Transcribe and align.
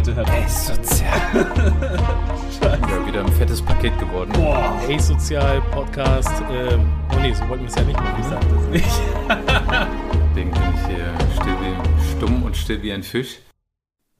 bitte 0.00 0.14
hört 0.14 0.30
auf. 0.30 0.48
Sozial. 0.48 1.10
ja, 2.62 3.06
wieder 3.06 3.20
ein 3.24 3.32
fettes 3.32 3.60
Paket 3.60 3.98
geworden. 3.98 4.32
Boah, 4.32 4.80
Sozial 4.98 5.60
Podcast. 5.72 6.42
Ähm, 6.50 6.90
oh 7.14 7.20
nee, 7.20 7.34
so 7.34 7.46
wollten 7.48 7.64
wir 7.64 7.68
es 7.68 7.74
ja 7.74 7.84
nicht 7.84 8.00
machen. 8.00 8.18
Ich 8.18 8.26
sag 8.26 8.40
das 8.40 8.66
nicht. 8.68 8.86
Deswegen 10.30 10.50
bin 10.52 10.62
ich 10.74 10.86
hier 10.86 11.14
still 11.34 11.56
wie, 11.60 12.16
stumm 12.16 12.42
und 12.44 12.56
still 12.56 12.82
wie 12.82 12.92
ein 12.92 13.02
Fisch. 13.02 13.40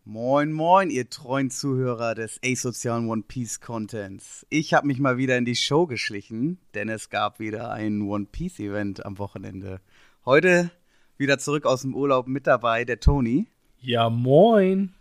Moin, 0.05 0.53
moin, 0.53 0.91
ihr 0.91 1.09
treuen 1.09 1.51
Zuhörer 1.51 2.15
des 2.15 2.39
asozialen 2.45 3.09
One 3.09 3.23
Piece 3.27 3.61
Contents. 3.61 4.45
Ich 4.51 4.75
habe 4.75 4.87
mich 4.87 4.99
mal 4.99 5.17
wieder 5.17 5.39
in 5.39 5.47
die 5.47 5.57
Show 5.57 5.87
geschlichen, 5.87 6.59
denn 6.75 6.91
es 6.91 7.09
gab 7.09 7.39
wieder 7.39 7.71
ein 7.71 8.03
One 8.03 8.27
Piece 8.31 8.59
Event 8.59 9.07
am 9.07 9.19
Wochenende. 9.19 9.81
Heute 10.27 10.71
wieder 11.17 11.39
zurück 11.39 11.65
aus 11.65 11.83
dem 11.83 11.95
Urlaub 11.95 12.27
mit 12.27 12.47
dabei 12.47 12.85
der 12.85 13.01
Tony. 13.01 13.47
Ja, 13.81 14.11
moin. 14.11 14.93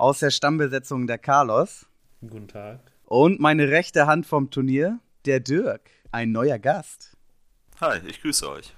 Aus 0.00 0.20
der 0.20 0.30
Stammbesetzung 0.30 1.06
der 1.06 1.18
Carlos. 1.18 1.84
Guten 2.22 2.48
Tag. 2.48 2.80
Und 3.04 3.38
meine 3.38 3.68
rechte 3.68 4.06
Hand 4.06 4.24
vom 4.24 4.50
Turnier, 4.50 4.98
der 5.26 5.40
Dirk. 5.40 5.90
Ein 6.10 6.32
neuer 6.32 6.58
Gast. 6.58 7.18
Hi, 7.82 8.00
ich 8.06 8.22
grüße 8.22 8.48
euch. 8.48 8.72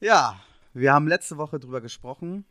Ja, 0.00 0.40
wir 0.72 0.94
haben 0.94 1.08
letzte 1.08 1.36
Woche 1.36 1.60
drüber 1.60 1.82
gesprochen. 1.82 2.46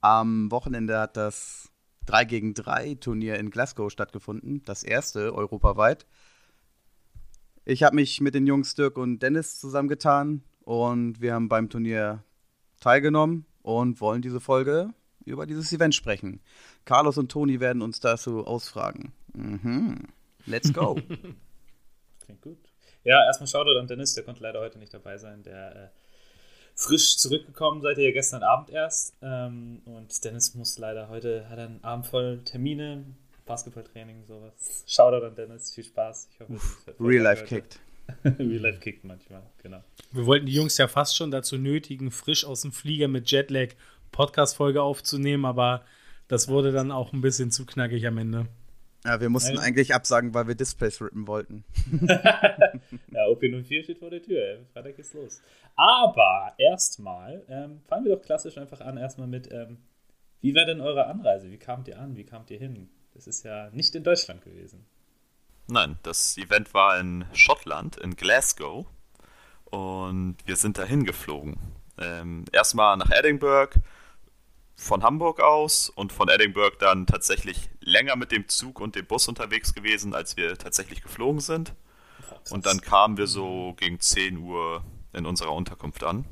Am 0.00 0.52
Wochenende 0.52 1.00
hat 1.00 1.16
das 1.16 1.68
3 2.06 2.24
gegen 2.26 2.54
3 2.54 2.94
Turnier 2.94 3.40
in 3.40 3.50
Glasgow 3.50 3.90
stattgefunden. 3.90 4.62
Das 4.64 4.84
erste 4.84 5.34
europaweit. 5.34 6.06
Ich 7.64 7.82
habe 7.82 7.96
mich 7.96 8.20
mit 8.20 8.36
den 8.36 8.46
Jungs 8.46 8.76
Dirk 8.76 8.96
und 8.96 9.18
Dennis 9.18 9.58
zusammengetan 9.58 10.44
und 10.60 11.20
wir 11.20 11.34
haben 11.34 11.48
beim 11.48 11.68
Turnier 11.68 12.22
teilgenommen 12.78 13.46
und 13.62 14.00
wollen 14.00 14.22
diese 14.22 14.38
Folge 14.38 14.94
über 15.24 15.46
dieses 15.46 15.72
Event 15.72 15.94
sprechen. 15.94 16.40
Carlos 16.84 17.18
und 17.18 17.30
Toni 17.30 17.60
werden 17.60 17.82
uns 17.82 18.00
dazu 18.00 18.46
ausfragen. 18.46 19.12
Mhm. 19.32 20.08
Let's 20.46 20.72
go. 20.72 20.94
Klingt 22.24 22.42
gut. 22.42 22.58
Ja, 23.04 23.24
erstmal 23.26 23.46
Shoutout 23.46 23.78
an 23.78 23.86
Dennis, 23.86 24.14
der 24.14 24.24
konnte 24.24 24.42
leider 24.42 24.60
heute 24.60 24.78
nicht 24.78 24.92
dabei 24.92 25.18
sein. 25.18 25.42
Der 25.42 25.76
äh, 25.76 25.88
frisch 26.74 27.16
zurückgekommen 27.18 27.82
seid 27.82 27.98
ihr 27.98 28.04
ja 28.04 28.12
gestern 28.12 28.42
Abend 28.42 28.70
erst. 28.70 29.14
Ähm, 29.22 29.82
und 29.84 30.24
Dennis 30.24 30.54
muss 30.54 30.78
leider 30.78 31.08
heute, 31.08 31.48
hat 31.48 31.58
einen 31.58 31.82
Abend 31.84 32.06
voll 32.06 32.40
Termine, 32.44 33.04
Basketballtraining, 33.44 34.24
sowas. 34.26 34.84
Shoutout 34.86 35.26
an 35.26 35.34
Dennis, 35.34 35.72
viel 35.72 35.84
Spaß. 35.84 36.28
Ich 36.32 36.40
hoffe, 36.40 36.94
Real 36.98 37.22
Life 37.22 37.44
kickt. 37.44 37.78
Real 38.24 38.60
Life 38.60 38.80
kickt 38.80 39.04
manchmal, 39.04 39.42
genau. 39.62 39.82
Wir 40.12 40.26
wollten 40.26 40.46
die 40.46 40.54
Jungs 40.54 40.76
ja 40.78 40.88
fast 40.88 41.16
schon 41.16 41.30
dazu 41.30 41.58
nötigen, 41.58 42.10
frisch 42.10 42.44
aus 42.44 42.62
dem 42.62 42.72
Flieger 42.72 43.08
mit 43.08 43.30
Jetlag 43.30 43.74
Podcast-Folge 44.14 44.80
aufzunehmen, 44.80 45.44
aber 45.44 45.84
das 46.28 46.48
wurde 46.48 46.72
dann 46.72 46.92
auch 46.92 47.12
ein 47.12 47.20
bisschen 47.20 47.50
zu 47.50 47.66
knackig 47.66 48.06
am 48.06 48.18
Ende. 48.18 48.46
Ja, 49.04 49.20
wir 49.20 49.28
mussten 49.28 49.56
Nein. 49.56 49.64
eigentlich 49.64 49.92
absagen, 49.94 50.32
weil 50.32 50.46
wir 50.48 50.54
Displays 50.54 51.02
rippen 51.02 51.26
wollten. 51.26 51.64
ja, 53.10 53.26
OP04 53.26 53.82
steht 53.82 53.98
vor 53.98 54.08
der 54.08 54.22
Tür. 54.22 54.60
Freitag 54.72 54.96
geht's 54.96 55.12
los. 55.12 55.42
Aber 55.76 56.54
erstmal 56.56 57.44
ähm, 57.48 57.82
fangen 57.86 58.06
wir 58.06 58.16
doch 58.16 58.22
klassisch 58.22 58.56
einfach 58.56 58.80
an, 58.80 58.96
erstmal 58.96 59.26
mit, 59.26 59.52
ähm, 59.52 59.78
wie 60.40 60.54
war 60.54 60.64
denn 60.64 60.80
eure 60.80 61.06
Anreise? 61.06 61.50
Wie 61.50 61.58
kamt 61.58 61.88
ihr 61.88 61.98
an? 61.98 62.16
Wie 62.16 62.24
kamt 62.24 62.50
ihr 62.50 62.58
hin? 62.58 62.88
Das 63.12 63.26
ist 63.26 63.44
ja 63.44 63.68
nicht 63.72 63.94
in 63.94 64.04
Deutschland 64.04 64.42
gewesen. 64.42 64.86
Nein, 65.66 65.98
das 66.02 66.38
Event 66.38 66.72
war 66.72 66.98
in 66.98 67.24
Schottland, 67.32 67.96
in 67.96 68.16
Glasgow. 68.16 68.86
Und 69.64 70.36
wir 70.46 70.56
sind 70.56 70.78
dahin 70.78 71.04
geflogen. 71.04 71.58
Ähm, 71.98 72.44
erstmal 72.52 72.96
nach 72.96 73.10
Edinburgh, 73.10 73.74
von 74.76 75.02
Hamburg 75.02 75.40
aus 75.40 75.88
und 75.88 76.12
von 76.12 76.28
Edinburgh 76.28 76.76
dann 76.78 77.06
tatsächlich 77.06 77.70
länger 77.80 78.16
mit 78.16 78.32
dem 78.32 78.48
Zug 78.48 78.80
und 78.80 78.96
dem 78.96 79.06
Bus 79.06 79.28
unterwegs 79.28 79.74
gewesen, 79.74 80.14
als 80.14 80.36
wir 80.36 80.56
tatsächlich 80.58 81.02
geflogen 81.02 81.40
sind. 81.40 81.74
Und 82.50 82.66
dann 82.66 82.80
kamen 82.80 83.16
wir 83.16 83.26
so 83.26 83.74
gegen 83.78 84.00
10 84.00 84.38
Uhr 84.38 84.84
in 85.12 85.26
unserer 85.26 85.52
Unterkunft 85.52 86.04
an. 86.04 86.24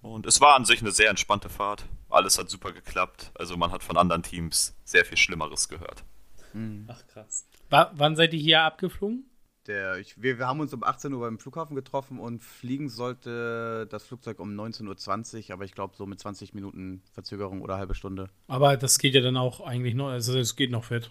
Und 0.00 0.26
es 0.26 0.40
war 0.40 0.54
an 0.54 0.64
sich 0.64 0.80
eine 0.80 0.92
sehr 0.92 1.10
entspannte 1.10 1.48
Fahrt. 1.48 1.84
Alles 2.08 2.38
hat 2.38 2.48
super 2.48 2.72
geklappt. 2.72 3.30
Also 3.34 3.56
man 3.56 3.70
hat 3.72 3.82
von 3.82 3.96
anderen 3.96 4.22
Teams 4.22 4.74
sehr 4.84 5.04
viel 5.04 5.16
Schlimmeres 5.16 5.68
gehört. 5.68 6.04
Hm. 6.52 6.86
Ach 6.88 7.06
krass. 7.08 7.46
W 7.70 7.84
wann 7.92 8.16
seid 8.16 8.32
ihr 8.32 8.40
hier 8.40 8.62
abgeflogen? 8.62 9.27
Der, 9.68 9.98
ich, 9.98 10.20
wir, 10.20 10.38
wir, 10.38 10.46
haben 10.46 10.60
uns 10.60 10.72
um 10.72 10.82
18 10.82 11.12
Uhr 11.12 11.20
beim 11.20 11.38
Flughafen 11.38 11.76
getroffen 11.76 12.18
und 12.18 12.42
fliegen 12.42 12.88
sollte 12.88 13.86
das 13.90 14.02
Flugzeug 14.02 14.40
um 14.40 14.58
19.20 14.58 15.48
Uhr, 15.48 15.54
aber 15.54 15.66
ich 15.66 15.74
glaube 15.74 15.94
so 15.94 16.06
mit 16.06 16.18
20 16.18 16.54
Minuten 16.54 17.02
Verzögerung 17.12 17.60
oder 17.60 17.76
halbe 17.76 17.94
Stunde. 17.94 18.30
Aber 18.46 18.78
das 18.78 18.98
geht 18.98 19.14
ja 19.14 19.20
dann 19.20 19.36
auch 19.36 19.60
eigentlich 19.60 19.94
noch, 19.94 20.08
also 20.08 20.38
es 20.38 20.56
geht 20.56 20.70
noch 20.70 20.84
fit. 20.84 21.10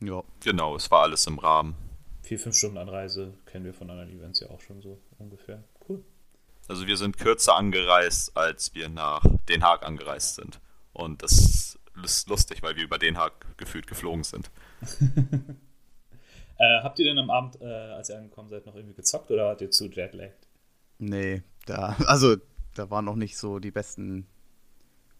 Ja. 0.00 0.22
Genau, 0.40 0.76
es 0.76 0.90
war 0.90 1.04
alles 1.04 1.26
im 1.26 1.38
Rahmen. 1.38 1.74
Vier, 2.22 2.38
fünf 2.38 2.54
Stunden 2.54 2.76
Anreise 2.76 3.32
kennen 3.46 3.64
wir 3.64 3.72
von 3.72 3.88
anderen 3.88 4.10
Events 4.10 4.40
ja 4.40 4.50
auch 4.50 4.60
schon 4.60 4.82
so 4.82 5.00
ungefähr. 5.16 5.64
Cool. 5.88 6.04
Also 6.68 6.86
wir 6.86 6.98
sind 6.98 7.16
kürzer 7.16 7.56
angereist, 7.56 8.36
als 8.36 8.74
wir 8.74 8.90
nach 8.90 9.24
Den 9.48 9.64
Haag 9.64 9.86
angereist 9.86 10.34
sind. 10.34 10.60
Und 10.92 11.22
das 11.22 11.78
ist 12.04 12.28
lustig, 12.28 12.62
weil 12.62 12.76
wir 12.76 12.84
über 12.84 12.98
Den 12.98 13.16
Haag 13.16 13.56
gefühlt 13.56 13.86
geflogen 13.86 14.24
sind. 14.24 14.50
Äh, 16.58 16.82
habt 16.82 16.98
ihr 16.98 17.06
denn 17.06 17.18
am 17.18 17.30
Abend, 17.30 17.60
äh, 17.60 17.64
als 17.64 18.10
ihr 18.10 18.16
angekommen 18.16 18.48
seid, 18.48 18.66
noch 18.66 18.74
irgendwie 18.74 18.94
gezockt 18.94 19.30
oder 19.30 19.46
wart 19.46 19.60
ihr 19.60 19.70
zu 19.70 19.86
jetlagged? 19.86 20.46
Nee, 20.98 21.42
da, 21.66 21.96
also 22.06 22.36
da 22.74 22.90
waren 22.90 23.04
noch 23.04 23.16
nicht 23.16 23.36
so 23.36 23.58
die 23.58 23.70
besten 23.70 24.26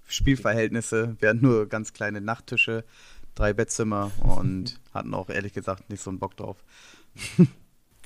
Spielverhältnisse. 0.06 1.16
Wir 1.18 1.30
hatten 1.30 1.42
nur 1.42 1.68
ganz 1.68 1.92
kleine 1.92 2.20
Nachttische, 2.20 2.84
drei 3.34 3.52
Bettzimmer 3.52 4.12
und 4.20 4.80
hatten 4.94 5.14
auch 5.14 5.28
ehrlich 5.28 5.52
gesagt 5.52 5.90
nicht 5.90 6.02
so 6.02 6.10
einen 6.10 6.18
Bock 6.18 6.36
drauf. 6.36 6.56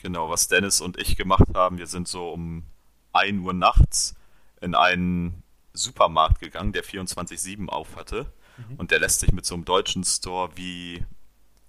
genau, 0.03 0.31
was 0.31 0.49
Dennis 0.49 0.81
und 0.81 0.99
ich 0.99 1.17
gemacht 1.17 1.49
haben, 1.55 1.79
wir 1.79 1.87
sind 1.87 2.09
so 2.09 2.31
um 2.31 2.65
1 3.13 3.45
Uhr 3.45 3.53
nachts 3.53 4.15
in 4.61 4.75
einen 4.75 5.43
Supermarkt 5.73 6.41
gegangen, 6.41 6.73
der 6.73 6.85
24-7 6.85 7.69
auf 7.69 7.97
hatte. 7.97 8.33
Mhm. 8.57 8.77
Und 8.77 8.91
der 8.91 9.01
lässt 9.01 9.21
sich 9.21 9.33
mit 9.33 9.47
so 9.47 9.55
einem 9.55 9.65
deutschen 9.65 10.05
Store 10.05 10.51
wie 10.57 11.05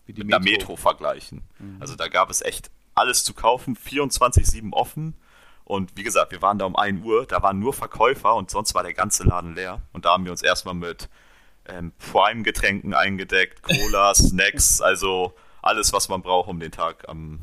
wie 0.10 0.14
die 0.14 0.24
mit 0.24 0.30
Metro. 0.30 0.44
der 0.44 0.52
Metro 0.52 0.76
vergleichen. 0.76 1.44
Mhm. 1.60 1.78
Also 1.80 1.96
da 1.96 2.08
gab 2.08 2.32
es 2.32 2.42
echt 2.42 2.72
alles 2.96 3.24
zu 3.24 3.34
kaufen, 3.34 3.78
24-7 3.78 4.74
offen. 4.74 5.16
Und 5.64 5.96
wie 5.96 6.04
gesagt, 6.04 6.32
wir 6.32 6.42
waren 6.42 6.58
da 6.58 6.66
um 6.66 6.76
1 6.76 7.06
Uhr, 7.06 7.28
da 7.28 7.44
waren 7.44 7.60
nur 7.60 7.74
Verkäufer 7.74 8.34
und 8.34 8.50
sonst 8.50 8.74
war 8.74 8.82
der 8.82 8.96
ganze 8.96 9.24
Laden 9.24 9.54
leer. 9.54 9.84
Und 9.94 10.06
da 10.06 10.14
haben 10.14 10.26
wir 10.26 10.32
uns 10.32 10.42
erstmal 10.42 10.74
mit 10.74 11.10
ähm, 11.66 11.92
Prime-Getränken 12.12 12.96
eingedeckt, 12.96 13.62
Cola, 13.62 14.16
Snacks, 14.16 14.82
also 14.82 15.34
alles, 15.62 15.94
was 15.94 16.10
man 16.10 16.24
braucht, 16.24 16.50
um 16.50 16.60
den 16.60 16.72
Tag 16.72 17.08
am 17.08 17.40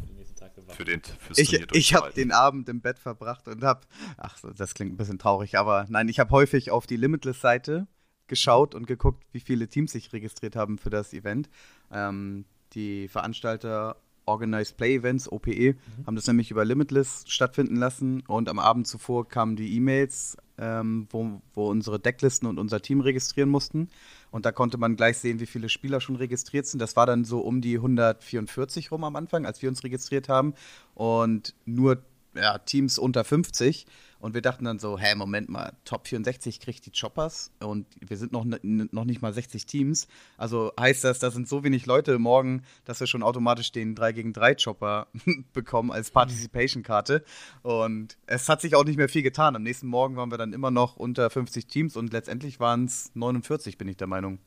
für 0.74 0.84
den 0.84 1.00
fürs 1.00 1.38
Ich, 1.38 1.52
ich 1.52 1.94
habe 1.94 2.12
den 2.12 2.32
Abend 2.32 2.68
im 2.68 2.80
Bett 2.80 2.98
verbracht 2.98 3.46
und 3.46 3.62
habe, 3.62 3.82
ach, 4.16 4.36
das 4.56 4.74
klingt 4.74 4.92
ein 4.92 4.96
bisschen 4.96 5.20
traurig, 5.20 5.56
aber 5.56 5.86
nein, 5.88 6.08
ich 6.08 6.18
habe 6.18 6.30
häufig 6.32 6.72
auf 6.72 6.88
die 6.88 6.96
Limitless-Seite 6.96 7.86
geschaut 8.26 8.74
und 8.74 8.88
geguckt, 8.88 9.24
wie 9.30 9.38
viele 9.38 9.68
Teams 9.68 9.92
sich 9.92 10.12
registriert 10.12 10.56
haben 10.56 10.78
für 10.78 10.90
das 10.90 11.12
Event. 11.12 11.48
Ähm, 11.92 12.44
die 12.76 13.08
Veranstalter 13.08 13.96
Organized 14.26 14.76
Play 14.76 14.96
Events, 14.96 15.30
OPE, 15.30 15.74
mhm. 15.74 16.06
haben 16.06 16.16
das 16.16 16.26
nämlich 16.26 16.50
über 16.50 16.64
Limitless 16.64 17.24
stattfinden 17.28 17.76
lassen 17.76 18.22
und 18.26 18.48
am 18.48 18.58
Abend 18.58 18.86
zuvor 18.86 19.28
kamen 19.28 19.56
die 19.56 19.74
E-Mails, 19.76 20.36
ähm, 20.58 21.06
wo, 21.10 21.40
wo 21.54 21.70
unsere 21.70 21.98
Decklisten 21.98 22.48
und 22.48 22.58
unser 22.58 22.82
Team 22.82 23.00
registrieren 23.00 23.48
mussten. 23.48 23.88
Und 24.30 24.44
da 24.44 24.52
konnte 24.52 24.78
man 24.78 24.96
gleich 24.96 25.18
sehen, 25.18 25.40
wie 25.40 25.46
viele 25.46 25.68
Spieler 25.68 26.00
schon 26.00 26.16
registriert 26.16 26.66
sind. 26.66 26.80
Das 26.80 26.96
war 26.96 27.06
dann 27.06 27.24
so 27.24 27.40
um 27.40 27.60
die 27.60 27.76
144 27.76 28.90
rum 28.90 29.04
am 29.04 29.16
Anfang, 29.16 29.46
als 29.46 29.62
wir 29.62 29.68
uns 29.68 29.84
registriert 29.84 30.28
haben. 30.28 30.54
Und 30.94 31.54
nur 31.64 32.02
ja, 32.34 32.58
Teams 32.58 32.98
unter 32.98 33.24
50. 33.24 33.86
Und 34.18 34.34
wir 34.34 34.42
dachten 34.42 34.64
dann 34.64 34.78
so, 34.78 34.98
hä, 34.98 35.14
Moment 35.14 35.48
mal, 35.48 35.72
Top 35.84 36.06
64 36.06 36.60
kriegt 36.60 36.86
die 36.86 36.90
Choppers 36.90 37.50
und 37.60 37.86
wir 38.00 38.16
sind 38.16 38.32
noch, 38.32 38.44
noch 38.44 39.04
nicht 39.04 39.22
mal 39.22 39.32
60 39.32 39.66
Teams. 39.66 40.08
Also 40.36 40.72
heißt 40.78 41.04
das, 41.04 41.18
da 41.18 41.30
sind 41.30 41.48
so 41.48 41.64
wenig 41.64 41.86
Leute 41.86 42.18
morgen, 42.18 42.62
dass 42.84 43.00
wir 43.00 43.06
schon 43.06 43.22
automatisch 43.22 43.72
den 43.72 43.94
3 43.94 44.12
gegen 44.12 44.32
3 44.32 44.54
Chopper 44.54 45.06
bekommen 45.52 45.90
als 45.90 46.10
Participation-Karte. 46.10 47.24
Und 47.62 48.16
es 48.26 48.48
hat 48.48 48.60
sich 48.60 48.74
auch 48.74 48.84
nicht 48.84 48.96
mehr 48.96 49.08
viel 49.08 49.22
getan. 49.22 49.56
Am 49.56 49.62
nächsten 49.62 49.86
Morgen 49.86 50.16
waren 50.16 50.30
wir 50.30 50.38
dann 50.38 50.52
immer 50.52 50.70
noch 50.70 50.96
unter 50.96 51.28
50 51.30 51.66
Teams 51.66 51.96
und 51.96 52.12
letztendlich 52.12 52.60
waren 52.60 52.86
es 52.86 53.10
49, 53.14 53.78
bin 53.78 53.88
ich 53.88 53.96
der 53.96 54.06
Meinung. 54.06 54.38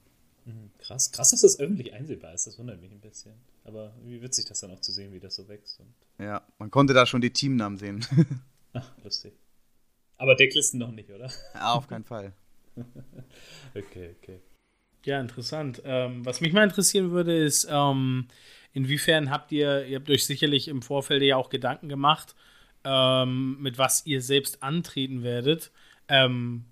Mhm, 0.46 0.72
krass, 0.80 1.12
krass, 1.12 1.32
dass 1.32 1.42
das 1.42 1.60
öffentlich 1.60 1.94
einsehbar 1.94 2.34
ist. 2.34 2.48
Das 2.48 2.58
wundert 2.58 2.82
mich 2.82 2.92
ein 2.92 3.02
bisschen. 3.02 3.34
Aber 3.64 3.94
wie 4.04 4.22
witzig 4.22 4.46
das 4.46 4.60
dann 4.62 4.72
auch 4.72 4.82
zu 4.82 4.92
sehen, 4.92 5.14
wie 5.14 5.20
das 5.20 5.36
so 5.36 5.48
wächst. 5.48 5.80
ja, 6.18 6.42
man 6.58 6.72
konnte 6.72 6.94
da 6.94 7.06
schon 7.06 7.22
die 7.22 7.32
Teamnamen 7.32 7.78
sehen. 7.78 8.06
Ach, 8.74 8.92
lustig. 9.04 9.34
Aber 10.20 10.36
Decklisten 10.36 10.80
noch 10.80 10.92
nicht, 10.92 11.10
oder? 11.10 11.32
Ja, 11.56 11.74
auf 11.74 11.88
keinen 11.88 12.04
Fall. 12.04 12.34
okay, 13.74 14.16
okay. 14.22 14.40
Ja, 15.06 15.20
interessant. 15.22 15.82
Ähm, 15.86 16.26
was 16.26 16.42
mich 16.42 16.52
mal 16.52 16.66
interessieren 16.66 17.12
würde, 17.12 17.36
ist, 17.36 17.68
ähm, 17.72 18.28
inwiefern 18.74 19.32
habt 19.32 19.54
ihr, 19.54 19.86
ihr 19.86 19.98
habt 19.98 20.10
euch 20.10 20.26
sicherlich 20.26 20.68
im 20.68 20.82
Vorfeld 20.82 21.24
ja 21.24 21.38
auch 21.38 21.50
Gedanken 21.50 21.88
gemacht, 21.88 22.36
ähm, 22.84 23.62
mit 23.62 23.78
was 23.78 24.06
ihr 24.06 24.22
selbst 24.22 24.62
antreten 24.62 25.24
werdet. 25.24 25.72
Ähm, 26.10 26.66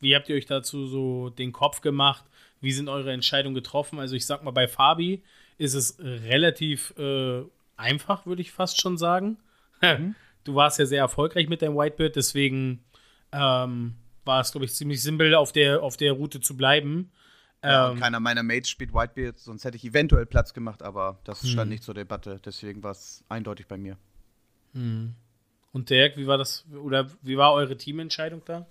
wie 0.00 0.16
habt 0.16 0.28
ihr 0.28 0.34
euch 0.34 0.46
dazu 0.46 0.86
so 0.88 1.30
den 1.30 1.52
Kopf 1.52 1.80
gemacht? 1.80 2.24
Wie 2.60 2.72
sind 2.72 2.88
eure 2.88 3.12
Entscheidungen 3.12 3.54
getroffen? 3.54 4.00
Also 4.00 4.16
ich 4.16 4.26
sag 4.26 4.42
mal, 4.42 4.50
bei 4.50 4.66
Fabi 4.66 5.22
ist 5.56 5.74
es 5.74 5.98
relativ 6.00 6.94
äh, 6.98 7.42
einfach, 7.76 8.26
würde 8.26 8.42
ich 8.42 8.50
fast 8.50 8.80
schon 8.80 8.98
sagen. 8.98 9.38
Mhm. 9.80 10.16
Du 10.42 10.54
warst 10.54 10.78
ja 10.78 10.86
sehr 10.86 11.00
erfolgreich 11.02 11.48
mit 11.48 11.62
deinem 11.62 11.76
Whitebeard, 11.76 12.16
deswegen 12.16 12.82
ähm, 13.32 13.94
war 14.24 14.40
es, 14.40 14.52
glaube 14.52 14.66
ich, 14.66 14.74
ziemlich 14.74 15.02
simpel, 15.02 15.34
auf 15.34 15.52
der, 15.52 15.82
auf 15.82 15.96
der 15.96 16.12
Route 16.12 16.40
zu 16.40 16.56
bleiben. 16.56 17.10
Ja, 17.62 17.90
ähm, 17.90 17.98
keiner 17.98 18.20
meiner 18.20 18.42
Mates 18.42 18.70
spielt 18.70 18.94
Whitebeard, 18.94 19.38
sonst 19.38 19.64
hätte 19.64 19.76
ich 19.76 19.84
eventuell 19.84 20.26
Platz 20.26 20.54
gemacht, 20.54 20.82
aber 20.82 21.18
das 21.24 21.40
stand 21.40 21.62
hm. 21.62 21.68
nicht 21.70 21.82
zur 21.82 21.94
Debatte, 21.94 22.40
deswegen 22.44 22.82
war 22.84 22.92
es 22.92 23.24
eindeutig 23.28 23.66
bei 23.66 23.76
mir. 23.76 23.96
Hm. 24.74 25.14
Und 25.72 25.90
Dirk, 25.90 26.16
wie 26.16 26.26
war 26.26 26.38
das, 26.38 26.64
oder 26.84 27.08
wie 27.22 27.36
war 27.36 27.52
eure 27.52 27.76
Teamentscheidung 27.76 28.42
da? 28.44 28.66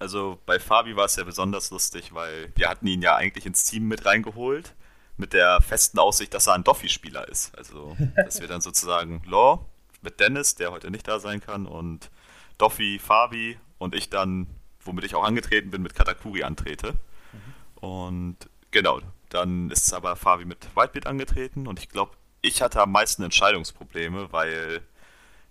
Also 0.00 0.38
bei 0.46 0.58
Fabi 0.58 0.96
war 0.96 1.04
es 1.04 1.16
ja 1.16 1.24
besonders 1.24 1.70
lustig, 1.70 2.12
weil 2.14 2.52
wir 2.56 2.68
hatten 2.68 2.86
ihn 2.86 3.02
ja 3.02 3.16
eigentlich 3.16 3.46
ins 3.46 3.64
Team 3.64 3.86
mit 3.86 4.06
reingeholt, 4.06 4.74
mit 5.16 5.34
der 5.34 5.60
festen 5.60 5.98
Aussicht, 5.98 6.32
dass 6.32 6.46
er 6.46 6.54
ein 6.54 6.64
Doffy-Spieler 6.64 7.28
ist. 7.28 7.56
Also, 7.56 7.96
dass 8.16 8.40
wir 8.40 8.48
dann 8.48 8.62
sozusagen 8.62 9.22
Law 9.26 9.66
mit 10.00 10.18
Dennis, 10.18 10.54
der 10.54 10.72
heute 10.72 10.90
nicht 10.90 11.06
da 11.06 11.20
sein 11.20 11.40
kann, 11.40 11.66
und 11.66 12.10
Doffy, 12.56 12.98
Fabi 12.98 13.58
und 13.80 13.96
ich 13.96 14.10
dann, 14.10 14.46
womit 14.84 15.04
ich 15.04 15.16
auch 15.16 15.24
angetreten 15.24 15.70
bin, 15.70 15.82
mit 15.82 15.94
Katakuri 15.94 16.44
antrete. 16.44 16.92
Mhm. 17.32 17.88
Und 17.88 18.36
genau, 18.70 19.00
dann 19.30 19.70
ist 19.70 19.92
aber 19.92 20.14
Fabi 20.14 20.44
mit 20.44 20.76
Whitebeard 20.76 21.06
angetreten 21.06 21.66
und 21.66 21.80
ich 21.80 21.88
glaube, 21.88 22.12
ich 22.42 22.62
hatte 22.62 22.80
am 22.80 22.92
meisten 22.92 23.22
Entscheidungsprobleme, 23.22 24.32
weil 24.32 24.82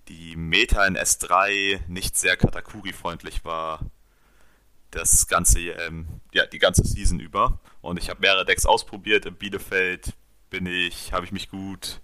die 0.08 0.36
Meta 0.36 0.86
in 0.86 0.98
S3 0.98 1.82
nicht 1.88 2.18
sehr 2.18 2.38
Katakuri-freundlich 2.38 3.44
war 3.46 3.80
das 4.92 5.28
ganze, 5.28 5.60
ähm, 5.60 6.08
ja, 6.34 6.46
die 6.46 6.58
ganze 6.58 6.84
Season 6.84 7.20
über. 7.20 7.60
Und 7.82 8.00
ich 8.00 8.10
habe 8.10 8.22
mehrere 8.22 8.46
Decks 8.46 8.66
ausprobiert. 8.66 9.28
In 9.28 9.36
Bielefeld 9.36 10.14
bin 10.50 10.66
ich, 10.66 11.14
habe 11.14 11.26
ich 11.26 11.32
mich 11.32 11.50
gut 11.50 12.02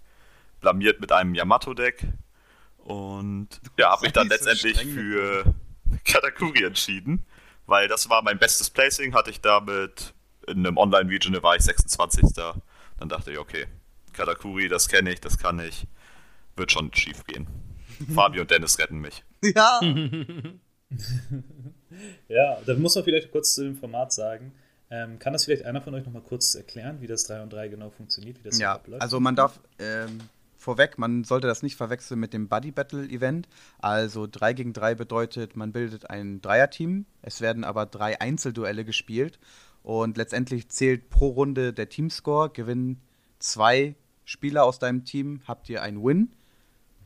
blamiert 0.60 1.02
mit 1.02 1.12
einem 1.12 1.34
Yamato-Deck. 1.34 2.06
Und 2.78 3.50
ja, 3.78 3.90
habe 3.90 4.04
mich 4.04 4.14
dann 4.14 4.28
letztendlich 4.28 4.78
so 4.78 4.84
für 4.84 5.56
Katakuri 6.04 6.64
entschieden, 6.64 7.26
weil 7.66 7.88
das 7.88 8.10
war 8.10 8.22
mein 8.22 8.38
bestes 8.38 8.70
Placing. 8.70 9.14
Hatte 9.14 9.30
ich 9.30 9.42
damit 9.42 10.14
in 10.48 10.66
einem 10.66 10.78
Online-Regional 10.78 11.44
war 11.44 11.56
ich 11.56 11.64
26. 11.64 12.34
Dann 12.36 13.10
dachte 13.10 13.32
ich, 13.32 13.40
okay, 13.40 13.66
Katakuri, 14.14 14.70
das 14.70 14.88
kenne 14.88 15.12
ich, 15.12 15.22
das 15.22 15.38
kann 15.38 15.60
ich. 15.60 15.88
Wird 16.56 16.72
schon 16.72 16.94
schief 16.94 17.24
gehen. 17.26 17.48
Fabio 18.14 18.42
und 18.42 18.52
Dennis 18.52 18.80
retten 18.80 19.00
mich. 19.00 19.24
Ja. 19.44 19.82
ja, 22.28 22.58
da 22.66 22.74
muss 22.76 22.96
man 22.96 23.04
vielleicht 23.04 23.32
kurz 23.32 23.56
zu 23.56 23.64
dem 23.64 23.76
Format 23.76 24.14
sagen. 24.14 24.54
Ähm, 24.92 25.18
kann 25.20 25.34
das 25.34 25.46
vielleicht 25.46 25.66
einer 25.66 25.82
von 25.82 25.96
euch 25.96 26.06
nochmal 26.06 26.22
kurz 26.22 26.54
erklären, 26.56 27.02
wie 27.02 27.08
das 27.08 27.26
3 27.26 27.42
und 27.42 27.52
3 27.52 27.70
genau 27.70 27.90
funktioniert, 27.90 28.38
wie 28.40 28.44
das 28.44 28.60
ja, 28.60 28.74
abläuft? 28.74 29.02
Also 29.02 29.20
man 29.20 29.36
darf 29.36 29.60
ähm, 29.80 30.20
vorweg, 30.66 30.98
man 30.98 31.24
sollte 31.24 31.48
das 31.48 31.64
nicht 31.64 31.78
verwechseln 31.78 32.20
mit 32.20 32.34
dem 32.34 32.50
Buddy 32.50 32.72
Battle 32.72 33.08
Event. 33.08 33.48
Also 33.80 34.28
3 34.30 34.54
gegen 34.54 34.74
3 34.74 34.96
bedeutet, 34.96 35.56
man 35.56 35.72
bildet 35.72 36.10
ein 36.10 36.42
Dreierteam. 36.42 37.06
Es 37.22 37.40
werden 37.40 37.64
aber 37.64 37.86
drei 37.86 38.20
Einzelduelle 38.20 38.84
gespielt 38.84 39.40
und 39.84 40.18
letztendlich 40.18 40.70
zählt 40.70 41.10
pro 41.10 41.30
Runde 41.30 41.72
der 41.72 41.88
Teamscore. 41.90 42.50
Gewinnen 42.50 43.00
zwei 43.40 43.96
Spieler 44.26 44.66
aus 44.66 44.80
deinem 44.80 45.06
Team, 45.06 45.42
habt 45.48 45.70
ihr 45.70 45.84
einen 45.84 46.04
Win. 46.04 46.34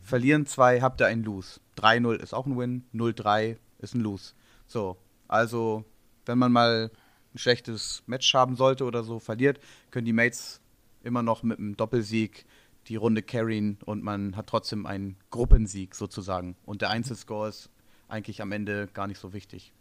Verlieren 0.02 0.46
zwei, 0.46 0.82
habt 0.82 1.02
ihr 1.02 1.08
einen 1.08 1.24
Lose. 1.24 1.60
3-0 1.78 2.16
ist 2.16 2.34
auch 2.34 2.46
ein 2.46 2.58
Win, 2.58 2.86
0-3 2.94 3.58
ist 3.80 3.94
ein 3.94 4.02
Lose. 4.02 4.34
So, 4.68 4.98
also 5.28 5.84
wenn 6.26 6.38
man 6.38 6.54
mal 6.54 6.92
ein 7.34 7.38
schlechtes 7.38 8.04
Match 8.08 8.34
haben 8.34 8.56
sollte 8.56 8.86
oder 8.86 9.04
so, 9.04 9.20
verliert, 9.20 9.60
können 9.92 10.06
die 10.06 10.14
Mates 10.14 10.62
immer 11.04 11.24
noch 11.24 11.44
mit 11.44 11.60
einem 11.60 11.76
Doppelsieg 11.76 12.46
die 12.88 12.96
Runde 12.96 13.22
carryen 13.22 13.78
und 13.86 14.04
man 14.04 14.36
hat 14.36 14.48
trotzdem 14.48 14.86
einen 14.86 15.18
Gruppensieg 15.30 15.96
sozusagen. 15.96 16.56
Und 16.66 16.82
der 16.82 16.90
Einzelscore 16.90 17.50
ist 17.50 17.70
eigentlich 18.08 18.42
am 18.42 18.52
Ende 18.52 18.88
gar 18.88 19.08
nicht 19.08 19.20
so 19.20 19.34
wichtig. 19.34 19.74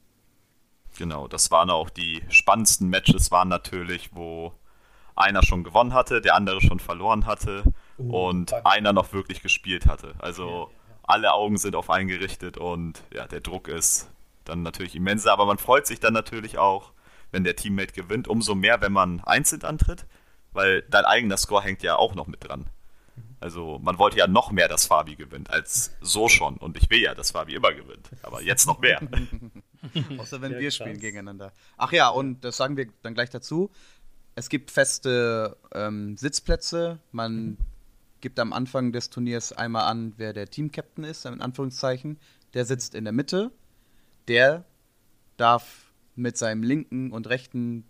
Genau, 0.96 1.28
das 1.28 1.50
waren 1.50 1.70
auch 1.70 1.90
die 1.90 2.22
spannendsten 2.28 2.88
Matches, 2.88 3.30
waren 3.30 3.48
natürlich, 3.48 4.10
wo 4.14 4.52
einer 5.16 5.42
schon 5.42 5.64
gewonnen 5.64 5.94
hatte, 5.94 6.20
der 6.20 6.34
andere 6.34 6.60
schon 6.60 6.80
verloren 6.80 7.26
hatte 7.26 7.64
uh, 7.98 8.28
und 8.28 8.50
fuck. 8.50 8.60
einer 8.64 8.92
noch 8.92 9.12
wirklich 9.12 9.42
gespielt 9.42 9.86
hatte. 9.86 10.14
Also 10.18 10.48
ja, 10.48 10.60
ja. 10.60 10.66
alle 11.02 11.32
Augen 11.34 11.58
sind 11.58 11.74
auf 11.74 11.90
einen 11.90 12.08
gerichtet 12.08 12.56
und 12.56 13.02
ja, 13.12 13.26
der 13.26 13.40
Druck 13.40 13.68
ist 13.68 14.10
dann 14.44 14.62
natürlich 14.62 14.94
immense, 14.94 15.30
aber 15.32 15.46
man 15.46 15.58
freut 15.58 15.86
sich 15.86 16.00
dann 16.00 16.14
natürlich 16.14 16.58
auch, 16.58 16.92
wenn 17.30 17.44
der 17.44 17.56
Teammate 17.56 17.92
gewinnt, 17.92 18.28
umso 18.28 18.54
mehr, 18.54 18.80
wenn 18.80 18.92
man 18.92 19.20
einzeln 19.20 19.62
antritt, 19.62 20.06
weil 20.52 20.82
dein 20.82 21.04
eigener 21.04 21.36
Score 21.36 21.62
hängt 21.62 21.82
ja 21.82 21.96
auch 21.96 22.14
noch 22.14 22.26
mit 22.26 22.48
dran. 22.48 22.70
Also 23.40 23.78
man 23.78 23.98
wollte 23.98 24.18
ja 24.18 24.26
noch 24.26 24.50
mehr, 24.50 24.68
dass 24.68 24.86
Fabi 24.86 25.14
gewinnt, 25.14 25.50
als 25.50 25.96
so 26.00 26.28
schon. 26.28 26.56
Und 26.56 26.76
ich 26.76 26.90
will 26.90 27.00
ja, 27.00 27.14
dass 27.14 27.30
Fabi 27.30 27.54
immer 27.54 27.72
gewinnt. 27.72 28.10
Aber 28.22 28.42
jetzt 28.42 28.66
noch 28.66 28.80
mehr. 28.80 29.00
Außer 30.18 30.40
wenn 30.40 30.52
ja, 30.52 30.58
wir 30.58 30.70
spielen 30.70 30.98
gegeneinander. 30.98 31.52
Ach 31.76 31.92
ja, 31.92 32.08
und 32.08 32.44
das 32.44 32.56
sagen 32.56 32.76
wir 32.76 32.88
dann 33.02 33.14
gleich 33.14 33.30
dazu. 33.30 33.70
Es 34.34 34.48
gibt 34.48 34.70
feste 34.70 35.56
ähm, 35.72 36.16
Sitzplätze. 36.16 36.98
Man 37.12 37.34
mhm. 37.34 37.56
gibt 38.20 38.40
am 38.40 38.52
Anfang 38.52 38.92
des 38.92 39.10
Turniers 39.10 39.52
einmal 39.52 39.84
an, 39.84 40.14
wer 40.16 40.32
der 40.32 40.48
Team-Captain 40.48 41.04
ist, 41.04 41.24
in 41.24 41.40
Anführungszeichen. 41.40 42.18
Der 42.54 42.64
sitzt 42.64 42.94
in 42.94 43.04
der 43.04 43.12
Mitte. 43.12 43.52
Der 44.26 44.64
darf 45.36 45.92
mit 46.16 46.36
seinem 46.36 46.64
linken 46.64 47.12
und 47.12 47.28
rechten 47.28 47.84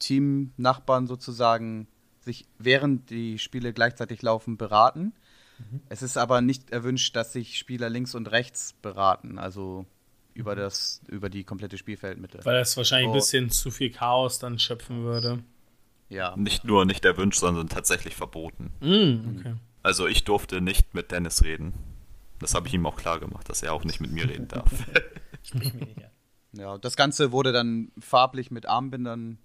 Team-Nachbarn 0.00 1.06
sozusagen 1.06 1.86
sich 2.24 2.46
während 2.58 3.10
die 3.10 3.38
Spiele 3.38 3.72
gleichzeitig 3.72 4.22
laufen 4.22 4.56
beraten. 4.56 5.12
Mhm. 5.58 5.80
Es 5.88 6.02
ist 6.02 6.16
aber 6.16 6.40
nicht 6.40 6.70
erwünscht, 6.70 7.14
dass 7.16 7.32
sich 7.32 7.58
Spieler 7.58 7.90
links 7.90 8.14
und 8.14 8.30
rechts 8.30 8.74
beraten, 8.80 9.38
also 9.38 9.86
über, 10.34 10.54
mhm. 10.54 10.60
das, 10.60 11.02
über 11.08 11.28
die 11.28 11.44
komplette 11.44 11.78
Spielfeldmitte. 11.78 12.40
Weil 12.44 12.58
das 12.58 12.76
wahrscheinlich 12.76 13.08
oh. 13.08 13.12
ein 13.12 13.16
bisschen 13.16 13.50
zu 13.50 13.70
viel 13.70 13.90
Chaos 13.90 14.38
dann 14.38 14.58
schöpfen 14.58 15.02
würde. 15.04 15.42
Ja. 16.08 16.36
Nicht 16.36 16.64
nur 16.64 16.84
nicht 16.84 17.04
erwünscht, 17.04 17.40
sondern 17.40 17.68
tatsächlich 17.68 18.14
verboten. 18.14 18.70
Mm, 18.80 19.38
okay. 19.38 19.54
Also 19.82 20.06
ich 20.06 20.24
durfte 20.24 20.60
nicht 20.60 20.94
mit 20.94 21.10
Dennis 21.10 21.42
reden. 21.42 21.72
Das 22.38 22.54
habe 22.54 22.68
ich 22.68 22.74
ihm 22.74 22.84
auch 22.84 22.96
klar 22.96 23.18
gemacht, 23.18 23.48
dass 23.48 23.62
er 23.62 23.72
auch 23.72 23.84
nicht 23.84 24.00
mit 24.00 24.12
mir 24.12 24.28
reden 24.28 24.48
darf. 24.48 24.70
Sprich 25.42 25.72
mir 25.72 25.86
nicht 25.86 26.04
an. 26.04 26.10
Ja, 26.54 26.76
das 26.76 26.96
Ganze 26.96 27.32
wurde 27.32 27.52
dann 27.52 27.92
farblich 27.98 28.50
mit 28.50 28.66
Armbindern 28.66 29.38